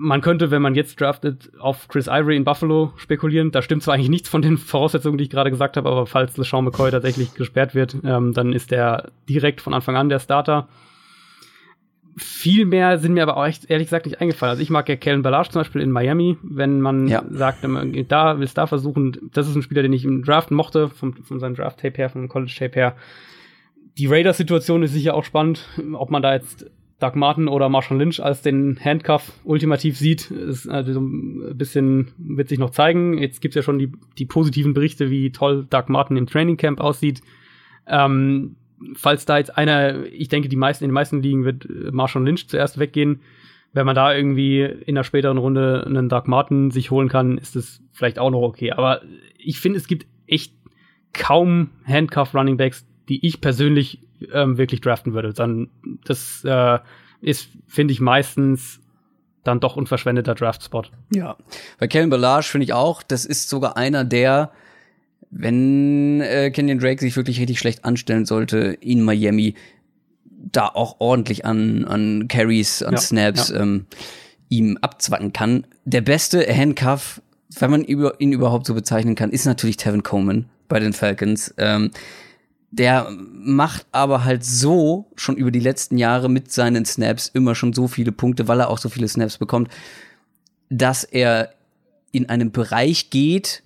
man 0.00 0.22
könnte, 0.22 0.50
wenn 0.50 0.62
man 0.62 0.74
jetzt 0.74 0.98
draftet, 0.98 1.52
auf 1.58 1.86
Chris 1.88 2.06
Ivory 2.06 2.34
in 2.34 2.44
Buffalo 2.44 2.92
spekulieren. 2.96 3.50
Da 3.50 3.60
stimmt 3.60 3.82
zwar 3.82 3.94
eigentlich 3.94 4.08
nichts 4.08 4.30
von 4.30 4.40
den 4.40 4.56
Voraussetzungen, 4.58 5.18
die 5.18 5.24
ich 5.24 5.30
gerade 5.30 5.50
gesagt 5.50 5.76
habe, 5.76 5.88
aber 5.90 6.06
falls 6.06 6.36
LeSean 6.38 6.64
McCoy 6.64 6.90
tatsächlich 6.90 7.34
gesperrt 7.34 7.74
wird, 7.74 7.96
ähm, 8.02 8.32
dann 8.32 8.54
ist 8.54 8.70
der 8.70 9.12
direkt 9.28 9.60
von 9.60 9.74
Anfang 9.74 9.96
an 9.96 10.08
der 10.08 10.18
Starter. 10.18 10.68
Viel 12.16 12.64
mehr 12.64 12.98
sind 12.98 13.12
mir 13.12 13.22
aber 13.22 13.36
auch 13.36 13.46
echt, 13.46 13.70
ehrlich 13.70 13.86
gesagt 13.86 14.06
nicht 14.06 14.20
eingefallen. 14.20 14.50
Also 14.50 14.62
ich 14.62 14.70
mag 14.70 14.88
ja 14.88 14.96
Kellen 14.96 15.22
Ballage 15.22 15.50
zum 15.50 15.60
Beispiel 15.60 15.82
in 15.82 15.90
Miami, 15.90 16.38
wenn 16.42 16.80
man 16.80 17.06
ja. 17.06 17.22
sagt, 17.30 17.62
da 17.62 18.38
will 18.38 18.44
es 18.44 18.54
da 18.54 18.66
versuchen. 18.66 19.30
Das 19.32 19.48
ist 19.48 19.54
ein 19.54 19.62
Spieler, 19.62 19.82
den 19.82 19.92
ich 19.92 20.04
im 20.04 20.24
Draft 20.24 20.50
mochte, 20.50 20.88
von, 20.88 21.14
von 21.14 21.40
seinem 21.40 21.54
Draft-Tape 21.54 21.96
her, 21.96 22.08
vom 22.08 22.28
College-Tape 22.28 22.74
her. 22.74 22.96
Die 23.98 24.06
Raiders-Situation 24.06 24.82
ist 24.82 24.92
sicher 24.92 25.14
auch 25.14 25.24
spannend, 25.24 25.68
ob 25.92 26.10
man 26.10 26.22
da 26.22 26.32
jetzt 26.32 26.70
Doug 27.00 27.14
Martin 27.14 27.48
oder 27.48 27.68
Marshall 27.68 27.98
Lynch 27.98 28.22
als 28.22 28.42
den 28.42 28.78
Handcuff 28.82 29.32
ultimativ 29.44 29.98
sieht, 29.98 30.30
ist 30.30 30.68
also 30.68 31.00
ein 31.00 31.56
bisschen, 31.56 32.12
wird 32.18 32.48
sich 32.48 32.58
noch 32.58 32.70
zeigen. 32.70 33.18
Jetzt 33.18 33.40
gibt's 33.40 33.56
ja 33.56 33.62
schon 33.62 33.78
die, 33.78 33.90
die 34.18 34.26
positiven 34.26 34.74
Berichte, 34.74 35.10
wie 35.10 35.32
toll 35.32 35.66
Doug 35.68 35.84
Martin 35.88 36.16
im 36.16 36.26
Training 36.26 36.56
Camp 36.56 36.80
aussieht. 36.80 37.22
Ähm, 37.86 38.56
falls 38.94 39.24
da 39.24 39.38
jetzt 39.38 39.56
einer, 39.56 40.04
ich 40.06 40.28
denke, 40.28 40.48
die 40.48 40.56
meisten, 40.56 40.84
in 40.84 40.90
den 40.90 40.94
meisten 40.94 41.22
Ligen 41.22 41.44
wird 41.44 41.66
Marshall 41.92 42.24
Lynch 42.24 42.48
zuerst 42.48 42.78
weggehen. 42.78 43.20
Wenn 43.72 43.86
man 43.86 43.94
da 43.94 44.14
irgendwie 44.14 44.62
in 44.62 44.94
der 44.94 45.04
späteren 45.04 45.38
Runde 45.38 45.84
einen 45.86 46.08
Doug 46.08 46.24
Martin 46.26 46.70
sich 46.70 46.90
holen 46.90 47.08
kann, 47.08 47.38
ist 47.38 47.56
das 47.56 47.82
vielleicht 47.92 48.18
auch 48.18 48.30
noch 48.30 48.42
okay. 48.42 48.72
Aber 48.72 49.02
ich 49.38 49.60
finde, 49.60 49.78
es 49.78 49.86
gibt 49.86 50.06
echt 50.26 50.54
kaum 51.12 51.70
Handcuff 51.86 52.34
Running 52.34 52.56
Backs, 52.56 52.86
die 53.08 53.24
ich 53.26 53.40
persönlich 53.40 54.00
ähm, 54.32 54.58
wirklich 54.58 54.80
draften 54.80 55.12
würde. 55.12 55.32
Dann 55.32 55.68
das 56.04 56.44
äh, 56.44 56.78
ist, 57.20 57.48
finde 57.66 57.92
ich, 57.92 58.00
meistens 58.00 58.80
dann 59.44 59.60
doch 59.60 59.76
ein 59.76 59.86
verschwendeter 59.86 60.34
Draftspot. 60.34 60.90
Ja, 61.14 61.36
bei 61.78 61.88
Kellen 61.88 62.10
Ballage 62.10 62.46
finde 62.46 62.64
ich 62.64 62.72
auch, 62.72 63.02
das 63.02 63.24
ist 63.24 63.48
sogar 63.48 63.76
einer 63.76 64.04
der, 64.04 64.52
wenn 65.30 66.20
äh, 66.20 66.50
Kenyon 66.50 66.78
Drake 66.78 67.00
sich 67.00 67.16
wirklich 67.16 67.40
richtig 67.40 67.58
schlecht 67.58 67.84
anstellen 67.84 68.26
sollte 68.26 68.76
in 68.80 69.02
Miami, 69.02 69.54
da 70.24 70.66
auch 70.66 70.96
ordentlich 71.00 71.44
an, 71.44 71.84
an 71.84 72.28
Carries, 72.28 72.82
an 72.82 72.94
ja, 72.94 73.00
Snaps 73.00 73.50
ja. 73.50 73.60
Ähm, 73.60 73.86
ihm 74.48 74.78
abzwacken 74.80 75.32
kann. 75.32 75.66
Der 75.84 76.00
beste 76.00 76.44
Handcuff, 76.54 77.22
wenn 77.58 77.70
man 77.70 77.84
ihn 77.84 78.32
überhaupt 78.32 78.66
so 78.66 78.74
bezeichnen 78.74 79.14
kann, 79.14 79.30
ist 79.30 79.44
natürlich 79.44 79.76
Tevin 79.76 80.02
Coleman 80.02 80.46
bei 80.68 80.80
den 80.80 80.92
Falcons. 80.92 81.54
Ähm, 81.56 81.90
der 82.70 83.10
macht 83.10 83.86
aber 83.90 84.24
halt 84.24 84.44
so 84.44 85.10
schon 85.16 85.36
über 85.36 85.50
die 85.50 85.60
letzten 85.60 85.98
Jahre 85.98 86.28
mit 86.28 86.52
seinen 86.52 86.84
Snaps 86.84 87.28
immer 87.28 87.54
schon 87.54 87.72
so 87.72 87.88
viele 87.88 88.12
Punkte, 88.12 88.46
weil 88.48 88.60
er 88.60 88.70
auch 88.70 88.78
so 88.78 88.88
viele 88.88 89.08
Snaps 89.08 89.38
bekommt, 89.38 89.68
dass 90.68 91.02
er 91.02 91.52
in 92.12 92.28
einem 92.28 92.52
Bereich 92.52 93.10
geht, 93.10 93.62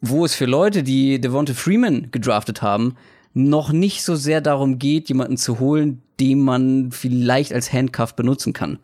wo 0.00 0.24
es 0.24 0.34
für 0.34 0.46
Leute, 0.46 0.82
die 0.82 1.20
Devonta 1.20 1.52
Freeman 1.52 2.10
gedraftet 2.10 2.62
haben, 2.62 2.96
noch 3.34 3.70
nicht 3.72 4.02
so 4.02 4.16
sehr 4.16 4.40
darum 4.40 4.78
geht, 4.78 5.08
jemanden 5.08 5.36
zu 5.36 5.60
holen, 5.60 6.02
den 6.18 6.40
man 6.40 6.90
vielleicht 6.92 7.52
als 7.52 7.72
Handcuff 7.72 8.14
benutzen 8.14 8.52
kann. 8.52 8.78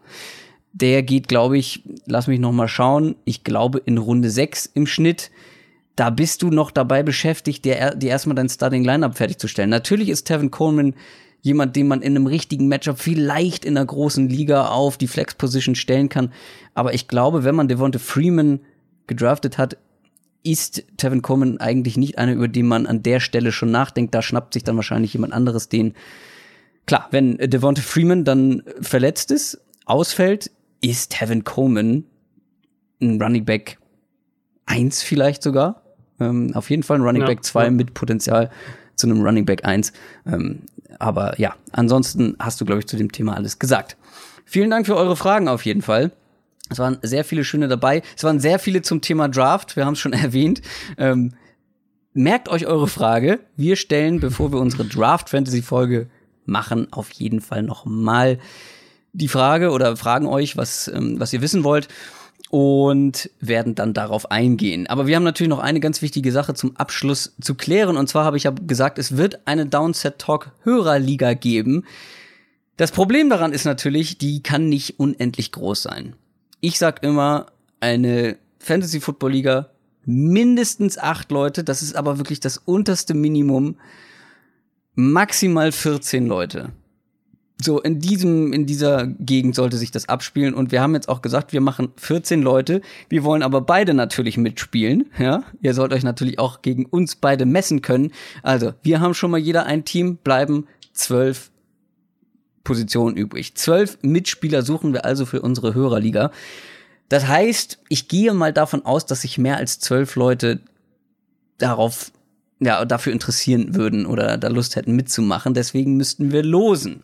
Der 0.73 1.03
geht, 1.03 1.29
glaube 1.29 1.57
ich, 1.57 1.83
lass 2.05 2.27
mich 2.27 2.39
noch 2.39 2.53
mal 2.53 2.69
schauen, 2.69 3.17
ich 3.25 3.45
glaube 3.45 3.83
in 3.87 3.97
Runde 3.97 4.31
6 4.31 4.67
im 4.75 4.87
Schnitt 4.87 5.31
da 5.97 6.11
bist 6.11 6.43
du 6.43 6.51
noch 6.51 6.71
dabei 6.71 7.03
beschäftigt, 7.03 7.65
dir, 7.65 7.95
dir 7.95 8.11
erstmal 8.11 8.37
dein 8.37 8.51
Starting 8.51 8.85
Lineup 8.85 9.17
fertigzustellen. 9.17 9.71
Natürlich 9.71 10.11
ist 10.11 10.25
Tevin 10.25 10.51
Coleman 10.51 10.95
jemand, 11.41 11.75
den 11.75 11.89
man 11.89 12.03
in 12.03 12.15
einem 12.15 12.27
richtigen 12.27 12.69
Matchup 12.69 12.99
vielleicht 12.99 13.65
in 13.65 13.77
einer 13.77 13.87
großen 13.87 14.29
Liga 14.29 14.69
auf 14.69 14.99
die 14.99 15.07
Flex 15.07 15.35
Position 15.35 15.75
stellen 15.75 16.09
kann. 16.09 16.33
Aber 16.75 16.93
ich 16.93 17.09
glaube, 17.09 17.45
wenn 17.45 17.55
man 17.55 17.69
Devonta 17.69 17.99
Freeman 17.99 18.61
gedraftet 19.07 19.57
hat, 19.57 19.79
ist 20.43 20.85
Tevin 20.97 21.23
Coleman 21.23 21.59
eigentlich 21.59 21.97
nicht 21.97 22.19
einer, 22.19 22.33
über 22.33 22.49
den 22.49 22.67
man 22.67 22.87
an 22.87 23.03
der 23.03 23.21
Stelle 23.21 23.51
schon 23.51 23.71
nachdenkt. 23.71 24.15
Da 24.15 24.23
schnappt 24.23 24.55
sich 24.55 24.65
dann 24.65 24.77
wahrscheinlich 24.77 25.13
jemand 25.15 25.33
anderes 25.33 25.69
den. 25.69 25.95
Klar, 26.87 27.09
wenn 27.11 27.37
Devonta 27.39 27.81
Freeman 27.81 28.25
dann 28.25 28.63
verletzt 28.81 29.31
ist, 29.31 29.61
ausfällt, 29.87 30.51
ist 30.83 31.13
Tevin 31.13 31.43
Coleman 31.43 32.05
ein 33.01 33.21
Running 33.21 33.45
Back 33.45 33.79
1 34.67 35.03
vielleicht 35.03 35.43
sogar. 35.43 35.86
Ähm, 36.21 36.53
auf 36.55 36.71
jeden 36.71 36.83
Fall 36.83 36.99
ein 36.99 37.03
Running 37.03 37.25
Back 37.25 37.45
2 37.45 37.65
ja. 37.65 37.71
mit 37.71 37.95
Potenzial 37.95 38.51
zu 38.95 39.07
einem 39.07 39.23
Running 39.23 39.45
Back 39.45 39.65
1. 39.65 39.93
Ähm, 40.27 40.61
aber 40.99 41.39
ja, 41.39 41.55
ansonsten 41.73 42.37
hast 42.39 42.61
du, 42.61 42.65
glaube 42.65 42.81
ich, 42.81 42.87
zu 42.87 42.97
dem 42.97 43.13
Thema 43.13 43.35
alles 43.35 43.59
gesagt. 43.59 43.97
Vielen 44.45 44.71
Dank 44.71 44.87
für 44.87 44.97
eure 44.97 45.17
Fragen 45.17 45.49
auf 45.49 45.65
jeden 45.65 45.83
Fall. 45.83 46.13
Es 46.69 46.79
waren 46.79 46.99
sehr 47.03 47.25
viele 47.25 47.45
schöne 47.45 47.69
dabei. 47.69 48.03
Es 48.17 48.25
waren 48.25 48.41
sehr 48.41 48.59
viele 48.59 48.83
zum 48.83 49.01
Thema 49.01 49.29
Draft. 49.29 49.77
Wir 49.77 49.85
haben 49.87 49.93
es 49.95 50.01
schon 50.01 50.13
erwähnt. 50.15 50.63
Ähm, 50.99 51.35
merkt 52.13 52.49
euch 52.49 52.67
eure 52.67 52.89
Frage. 52.89 53.41
Wir 53.57 53.77
stellen, 53.77 54.21
bevor 54.21 54.53
wir 54.53 54.59
unsere 54.59 54.85
Draft 54.85 55.31
Fantasy 55.31 55.63
Folge 55.63 56.09
machen, 56.45 56.93
auf 56.93 57.11
jeden 57.13 57.41
Fall 57.41 57.63
noch 57.63 57.85
mal 57.85 58.39
die 59.13 59.29
Frage 59.29 59.71
oder 59.71 59.97
fragen 59.97 60.27
euch, 60.27 60.57
was, 60.57 60.89
ähm, 60.89 61.19
was 61.19 61.33
ihr 61.33 61.43
wissen 61.43 61.65
wollt 61.65 61.89
und 62.51 63.31
werden 63.41 63.75
dann 63.75 63.93
darauf 63.93 64.31
eingehen. 64.31 64.87
Aber 64.87 65.07
wir 65.07 65.17
haben 65.17 65.25
natürlich 65.25 65.51
noch 65.51 65.59
eine 65.59 65.81
ganz 65.81 66.03
wichtige 66.03 66.33
Sache 66.33 66.55
zum 66.55 66.77
Abschluss 66.77 67.35
zu 67.41 67.55
klären. 67.55 67.97
Und 67.97 68.09
zwar 68.09 68.25
habe 68.25 68.37
ich 68.37 68.45
ja 68.45 68.51
gesagt, 68.51 68.99
es 68.99 69.17
wird 69.17 69.47
eine 69.47 69.67
Downset 69.67 70.19
Talk 70.19 70.53
Hörerliga 70.63 71.35
geben. 71.35 71.85
Das 72.77 72.93
Problem 72.93 73.31
daran 73.31 73.53
ist 73.53 73.65
natürlich, 73.65 74.19
die 74.19 74.43
kann 74.43 74.69
nicht 74.69 75.01
unendlich 75.01 75.51
groß 75.53 75.83
sein. 75.83 76.15
Ich 76.61 76.79
sag 76.79 77.03
immer, 77.03 77.47
eine 77.81 78.37
Fantasy 78.59 79.01
Football 79.01 79.33
Liga 79.33 79.71
mindestens 80.05 80.99
acht 80.99 81.33
Leute. 81.33 81.65
Das 81.65 81.83
ist 81.83 81.97
aber 81.97 82.19
wirklich 82.19 82.41
das 82.41 82.59
unterste 82.59 83.15
Minimum. 83.15 83.77
Maximal 84.95 85.73
14 85.73 86.27
Leute 86.27 86.73
so 87.59 87.81
in 87.81 88.01
diesem 88.01 88.53
in 88.53 88.67
dieser 88.67 89.07
Gegend 89.07 89.55
sollte 89.55 89.79
sich 89.79 89.91
das 89.91 90.09
abspielen 90.09 90.55
und 90.55 90.73
wir 90.73 90.83
haben 90.83 90.95
jetzt 90.95 91.09
auch 91.09 91.23
gesagt, 91.23 91.53
wir 91.53 91.63
machen 91.63 91.93
14 91.97 92.43
Leute. 92.43 92.83
Wir 93.09 93.25
wollen 93.25 93.43
aber 93.43 93.63
beide 93.63 93.95
natürlich 93.95 94.37
mitspielen, 94.37 95.11
ja? 95.19 95.43
Ihr 95.63 95.73
sollt 95.73 95.93
euch 95.93 96.03
natürlich 96.03 96.39
auch 96.39 96.61
gegen 96.61 96.85
uns 96.85 97.17
beide 97.17 97.47
messen 97.47 97.81
können. 97.81 98.13
Also, 98.43 98.75
wir 98.83 99.01
haben 99.01 99.15
schon 99.15 99.31
mal 99.31 99.39
jeder 99.39 99.65
ein 99.65 99.85
Team, 99.85 100.19
bleiben 100.19 100.67
zwölf 100.93 101.51
Positionen 102.63 103.17
übrig. 103.17 103.55
Zwölf 103.55 103.97
Mitspieler 104.03 104.63
suchen 104.63 104.93
wir 104.93 105.05
also 105.05 105.25
für 105.25 105.41
unsere 105.41 105.75
Hörerliga. 105.75 106.33
Das 107.09 107.27
heißt, 107.27 107.79
ich 107.89 108.09
gehe 108.09 108.35
mal 108.35 108.53
davon 108.53 108.85
aus, 108.85 109.07
dass 109.07 109.23
sich 109.23 109.39
mehr 109.39 109.57
als 109.57 109.79
zwölf 109.79 110.17
Leute 110.17 110.61
darauf 111.59 112.11
ja, 112.59 112.85
dafür 112.85 113.13
interessieren 113.13 113.75
würden 113.75 114.07
oder 114.07 114.39
da 114.39 114.49
Lust 114.49 114.77
hätten 114.77 114.97
mitzumachen. 114.97 115.55
Deswegen 115.55 115.97
müssten 115.97 116.33
wir 116.33 116.43
losen. 116.43 117.03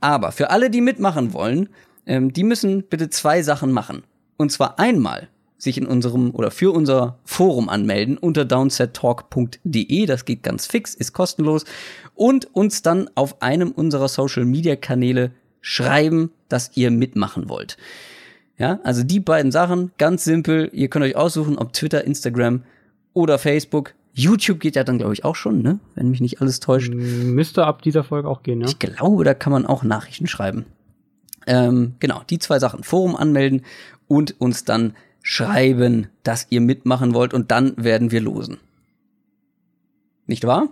Aber 0.00 0.32
für 0.32 0.50
alle, 0.50 0.70
die 0.70 0.80
mitmachen 0.80 1.32
wollen, 1.32 1.68
ähm, 2.06 2.32
die 2.32 2.44
müssen 2.44 2.82
bitte 2.84 3.10
zwei 3.10 3.42
Sachen 3.42 3.70
machen. 3.70 4.02
Und 4.36 4.50
zwar 4.50 4.78
einmal 4.78 5.28
sich 5.58 5.78
in 5.78 5.86
unserem 5.86 6.30
oder 6.30 6.50
für 6.50 6.72
unser 6.72 7.18
Forum 7.24 7.68
anmelden 7.68 8.18
unter 8.18 8.44
downsettalk.de. 8.44 10.06
Das 10.06 10.24
geht 10.24 10.42
ganz 10.42 10.66
fix, 10.66 10.94
ist 10.94 11.12
kostenlos. 11.12 11.64
Und 12.14 12.54
uns 12.54 12.82
dann 12.82 13.10
auf 13.14 13.42
einem 13.42 13.70
unserer 13.72 14.08
Social 14.08 14.44
Media 14.44 14.76
Kanäle 14.76 15.32
schreiben, 15.60 16.30
dass 16.48 16.76
ihr 16.76 16.90
mitmachen 16.90 17.48
wollt. 17.48 17.76
Ja, 18.56 18.78
also 18.84 19.02
die 19.02 19.20
beiden 19.20 19.50
Sachen, 19.50 19.90
ganz 19.98 20.24
simpel. 20.24 20.70
Ihr 20.72 20.88
könnt 20.88 21.04
euch 21.04 21.16
aussuchen, 21.16 21.58
ob 21.58 21.72
Twitter, 21.72 22.04
Instagram 22.04 22.62
oder 23.12 23.38
Facebook 23.38 23.94
YouTube 24.14 24.60
geht 24.60 24.76
ja 24.76 24.84
dann, 24.84 24.98
glaube 24.98 25.12
ich, 25.12 25.24
auch 25.24 25.34
schon, 25.34 25.60
ne? 25.60 25.80
Wenn 25.96 26.10
mich 26.10 26.20
nicht 26.20 26.40
alles 26.40 26.60
täuscht. 26.60 26.92
Müsste 26.94 27.66
ab 27.66 27.82
dieser 27.82 28.04
Folge 28.04 28.28
auch 28.28 28.42
gehen, 28.42 28.60
ja. 28.60 28.68
Ich 28.68 28.78
glaube, 28.78 29.24
da 29.24 29.34
kann 29.34 29.52
man 29.52 29.66
auch 29.66 29.82
Nachrichten 29.82 30.28
schreiben. 30.28 30.66
Ähm, 31.46 31.96
genau, 31.98 32.22
die 32.30 32.38
zwei 32.38 32.58
Sachen. 32.58 32.84
Forum 32.84 33.16
anmelden 33.16 33.62
und 34.06 34.40
uns 34.40 34.64
dann 34.64 34.94
schreiben, 35.22 36.08
dass 36.22 36.46
ihr 36.50 36.60
mitmachen 36.60 37.12
wollt 37.12 37.34
und 37.34 37.50
dann 37.50 37.74
werden 37.76 38.12
wir 38.12 38.20
losen. 38.20 38.58
Nicht 40.26 40.46
wahr? 40.46 40.68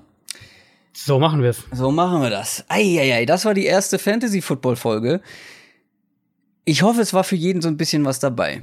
So 0.93 1.19
machen 1.19 1.43
wir 1.43 1.51
es. 1.51 1.64
So 1.73 1.90
machen 1.90 2.23
wir 2.23 2.31
das. 2.31 2.64
Eieiei, 2.69 3.27
das 3.27 3.44
war 3.44 3.55
die 3.55 3.64
erste 3.64 3.98
Fantasy-Football-Folge. 3.98 5.20
Ich 6.64 6.82
hoffe, 6.82 7.01
es 7.01 7.12
war 7.12 7.24
für 7.24 7.36
jeden 7.36 7.60
so 7.60 7.69
ein 7.69 7.77
bisschen 7.77 8.05
was 8.05 8.20
dabei. 8.20 8.62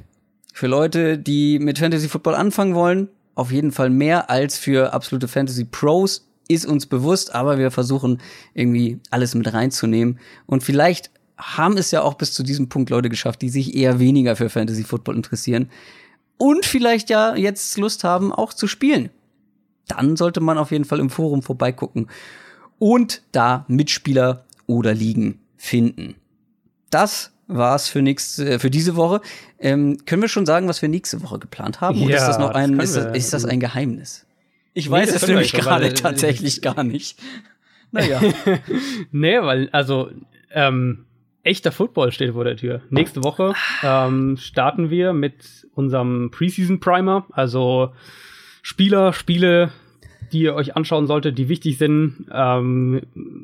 Für 0.53 0.67
Leute, 0.67 1.17
die 1.17 1.59
mit 1.59 1.79
Fantasy-Football 1.79 2.35
anfangen 2.35 2.75
wollen, 2.75 3.09
auf 3.39 3.51
jeden 3.51 3.71
Fall 3.71 3.89
mehr 3.89 4.29
als 4.29 4.57
für 4.57 4.93
absolute 4.93 5.27
Fantasy-Pros, 5.27 6.27
ist 6.49 6.65
uns 6.65 6.87
bewusst, 6.87 7.33
aber 7.33 7.57
wir 7.57 7.71
versuchen 7.71 8.19
irgendwie 8.53 8.99
alles 9.11 9.35
mit 9.35 9.53
reinzunehmen. 9.53 10.19
Und 10.45 10.63
vielleicht 10.63 11.11
haben 11.37 11.77
es 11.77 11.91
ja 11.91 12.01
auch 12.01 12.15
bis 12.15 12.33
zu 12.33 12.43
diesem 12.43 12.67
Punkt 12.67 12.89
Leute 12.89 13.09
geschafft, 13.09 13.41
die 13.41 13.49
sich 13.49 13.75
eher 13.75 13.99
weniger 13.99 14.35
für 14.35 14.49
Fantasy 14.49 14.83
Football 14.83 15.15
interessieren 15.15 15.69
und 16.37 16.65
vielleicht 16.65 17.09
ja 17.09 17.35
jetzt 17.35 17.77
Lust 17.77 18.03
haben, 18.03 18.33
auch 18.33 18.53
zu 18.53 18.67
spielen. 18.67 19.09
Dann 19.87 20.17
sollte 20.17 20.41
man 20.41 20.57
auf 20.57 20.71
jeden 20.71 20.85
Fall 20.85 20.99
im 20.99 21.09
Forum 21.09 21.41
vorbeigucken 21.41 22.07
und 22.77 23.21
da 23.31 23.65
Mitspieler 23.67 24.45
oder 24.67 24.93
Ligen 24.93 25.39
finden. 25.55 26.15
Das 26.89 27.31
war's 27.49 27.89
für 27.89 28.01
nächste, 28.01 28.49
äh, 28.51 28.59
für 28.59 28.69
diese 28.69 28.95
Woche. 28.95 29.19
Ähm, 29.59 29.97
können 30.05 30.21
wir 30.21 30.29
schon 30.29 30.45
sagen, 30.45 30.67
was 30.69 30.81
wir 30.81 30.87
nächste 30.87 31.21
Woche 31.21 31.39
geplant 31.39 31.81
haben? 31.81 32.01
Oder 32.01 32.11
Ja, 32.11 32.17
ist 32.17 32.27
das 32.27 32.39
noch 32.39 32.49
das 32.53 32.55
ein, 32.55 32.69
können 32.69 32.79
ist 32.81 32.95
das, 32.95 33.17
ist 33.17 33.33
das 33.33 33.45
ein 33.45 33.59
Geheimnis? 33.59 34.25
Ich 34.73 34.85
Nee, 34.85 34.91
weiß 34.91 35.11
das 35.13 35.23
es 35.23 35.27
nämlich 35.27 35.51
gerade 35.51 35.85
weil- 35.85 35.93
tatsächlich 35.93 36.61
gar 36.61 36.83
nicht. 36.83 37.19
Naja. 37.91 38.21
Nee, 39.11 39.41
weil, 39.41 39.67
also, 39.71 40.11
ähm, 40.53 41.05
echter 41.41 41.71
Football 41.71 42.11
steht 42.11 42.33
vor 42.33 42.43
der 42.43 42.55
Tür. 42.55 42.81
Nächste 42.91 43.23
Woche 43.23 43.53
ähm, 43.81 44.37
starten 44.37 44.91
wir 44.91 45.11
mit 45.13 45.67
unserem 45.73 46.29
Preseason 46.31 46.79
Primer, 46.79 47.25
also 47.31 47.91
Spieler, 48.61 49.11
Spiele, 49.13 49.71
die 50.31 50.41
ihr 50.41 50.53
euch 50.53 50.75
anschauen 50.75 51.07
solltet, 51.07 51.39
die 51.39 51.49
wichtig 51.49 51.79
sind. 51.79 52.27
Ähm, 52.31 53.01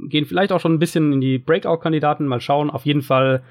gehen 0.09 0.25
vielleicht 0.27 0.51
auch 0.51 0.59
schon 0.61 0.73
ein 0.75 0.79
bisschen 0.79 1.11
in 1.13 1.21
die 1.21 1.39
Breakout-Kandidaten, 1.39 2.27
mal 2.27 2.39
schauen. 2.41 2.69
Auf 2.69 2.85
jeden 2.85 3.01
Fall 3.01 3.41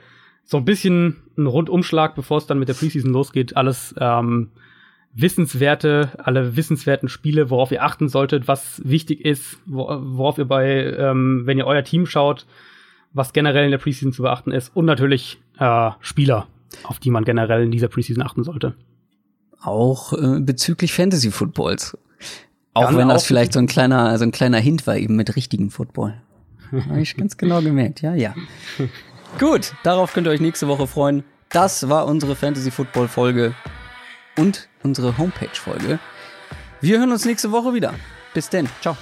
so 0.45 0.59
ein 0.59 0.65
bisschen 0.65 1.17
ein 1.39 1.47
Rundumschlag, 1.47 2.15
bevor 2.15 2.39
es 2.39 2.47
dann 2.47 2.59
mit 2.59 2.69
der 2.69 2.75
Preseason 2.75 3.11
losgeht. 3.13 3.57
Alles 3.57 3.95
ähm, 3.99 4.51
Wissenswerte, 5.15 6.11
alle 6.19 6.57
wissenswerten 6.57 7.09
Spiele, 7.09 7.49
worauf 7.51 7.71
ihr 7.71 7.85
achten 7.85 8.09
solltet, 8.09 8.49
was 8.49 8.83
wichtig 8.85 9.25
ist, 9.25 9.59
wo, 9.65 9.87
worauf 9.89 10.39
ihr 10.39 10.45
bei, 10.45 10.67
ähm, 10.99 11.43
wenn 11.45 11.57
ihr 11.59 11.67
euer 11.67 11.85
Team 11.85 12.05
schaut, 12.07 12.47
was 13.13 13.33
generell 13.33 13.65
in 13.65 13.71
der 13.71 13.79
Preseason 13.79 14.13
zu 14.13 14.23
beachten 14.23 14.51
ist 14.51 14.75
und 14.75 14.87
natürlich 14.87 15.41
äh, 15.61 15.91
Spieler, 16.01 16.49
auf 16.83 16.99
die 16.99 17.11
man 17.11 17.25
generell 17.25 17.63
in 17.63 17.71
dieser 17.71 17.87
Preseason 17.89 18.25
achten 18.25 18.43
sollte. 18.43 18.75
auch 19.63 20.13
äh, 20.15 20.41
bezüglich 20.41 20.93
Fantasy 20.93 21.31
Footballs. 21.31 21.97
Auch 22.75 22.87
Dann 22.87 22.97
wenn 22.97 23.09
das 23.09 23.23
auch- 23.23 23.27
vielleicht 23.29 23.53
so 23.53 23.61
ein 23.61 23.69
kleiner, 23.69 24.19
so 24.19 24.25
ein 24.25 24.33
kleiner 24.33 24.59
Hint 24.59 24.85
war 24.89 24.97
eben 24.97 25.15
mit 25.15 25.37
richtigen 25.37 25.71
Football. 25.71 26.15
Habe 26.73 27.01
ich 27.01 27.17
ganz 27.17 27.37
genau 27.37 27.63
gemerkt, 27.63 28.03
ja, 28.03 28.15
ja. 28.17 28.35
Gut, 29.39 29.75
darauf 29.83 30.13
könnt 30.13 30.29
ihr 30.29 30.31
euch 30.31 30.41
nächste 30.41 30.69
Woche 30.69 30.87
freuen. 30.87 31.25
Das 31.49 31.89
war 31.89 32.07
unsere 32.07 32.37
Fantasy 32.37 32.71
Football 32.71 33.09
Folge 33.09 33.55
und 34.39 34.69
unsere 34.83 35.19
Homepage 35.19 35.49
Folge. 35.55 35.99
Wir 36.81 36.99
hören 36.99 37.13
uns 37.13 37.25
nächste 37.25 37.51
Woche 37.51 37.75
wieder. 37.75 37.95
Bis 38.33 38.49
denn. 38.49 38.69
Ciao. 38.81 38.97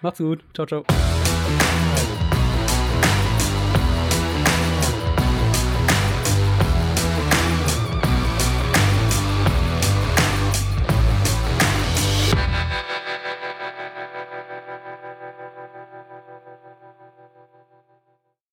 Macht's 0.00 0.18
gut. 0.18 0.44
Ciao, 0.54 0.66
ciao. 0.66 0.84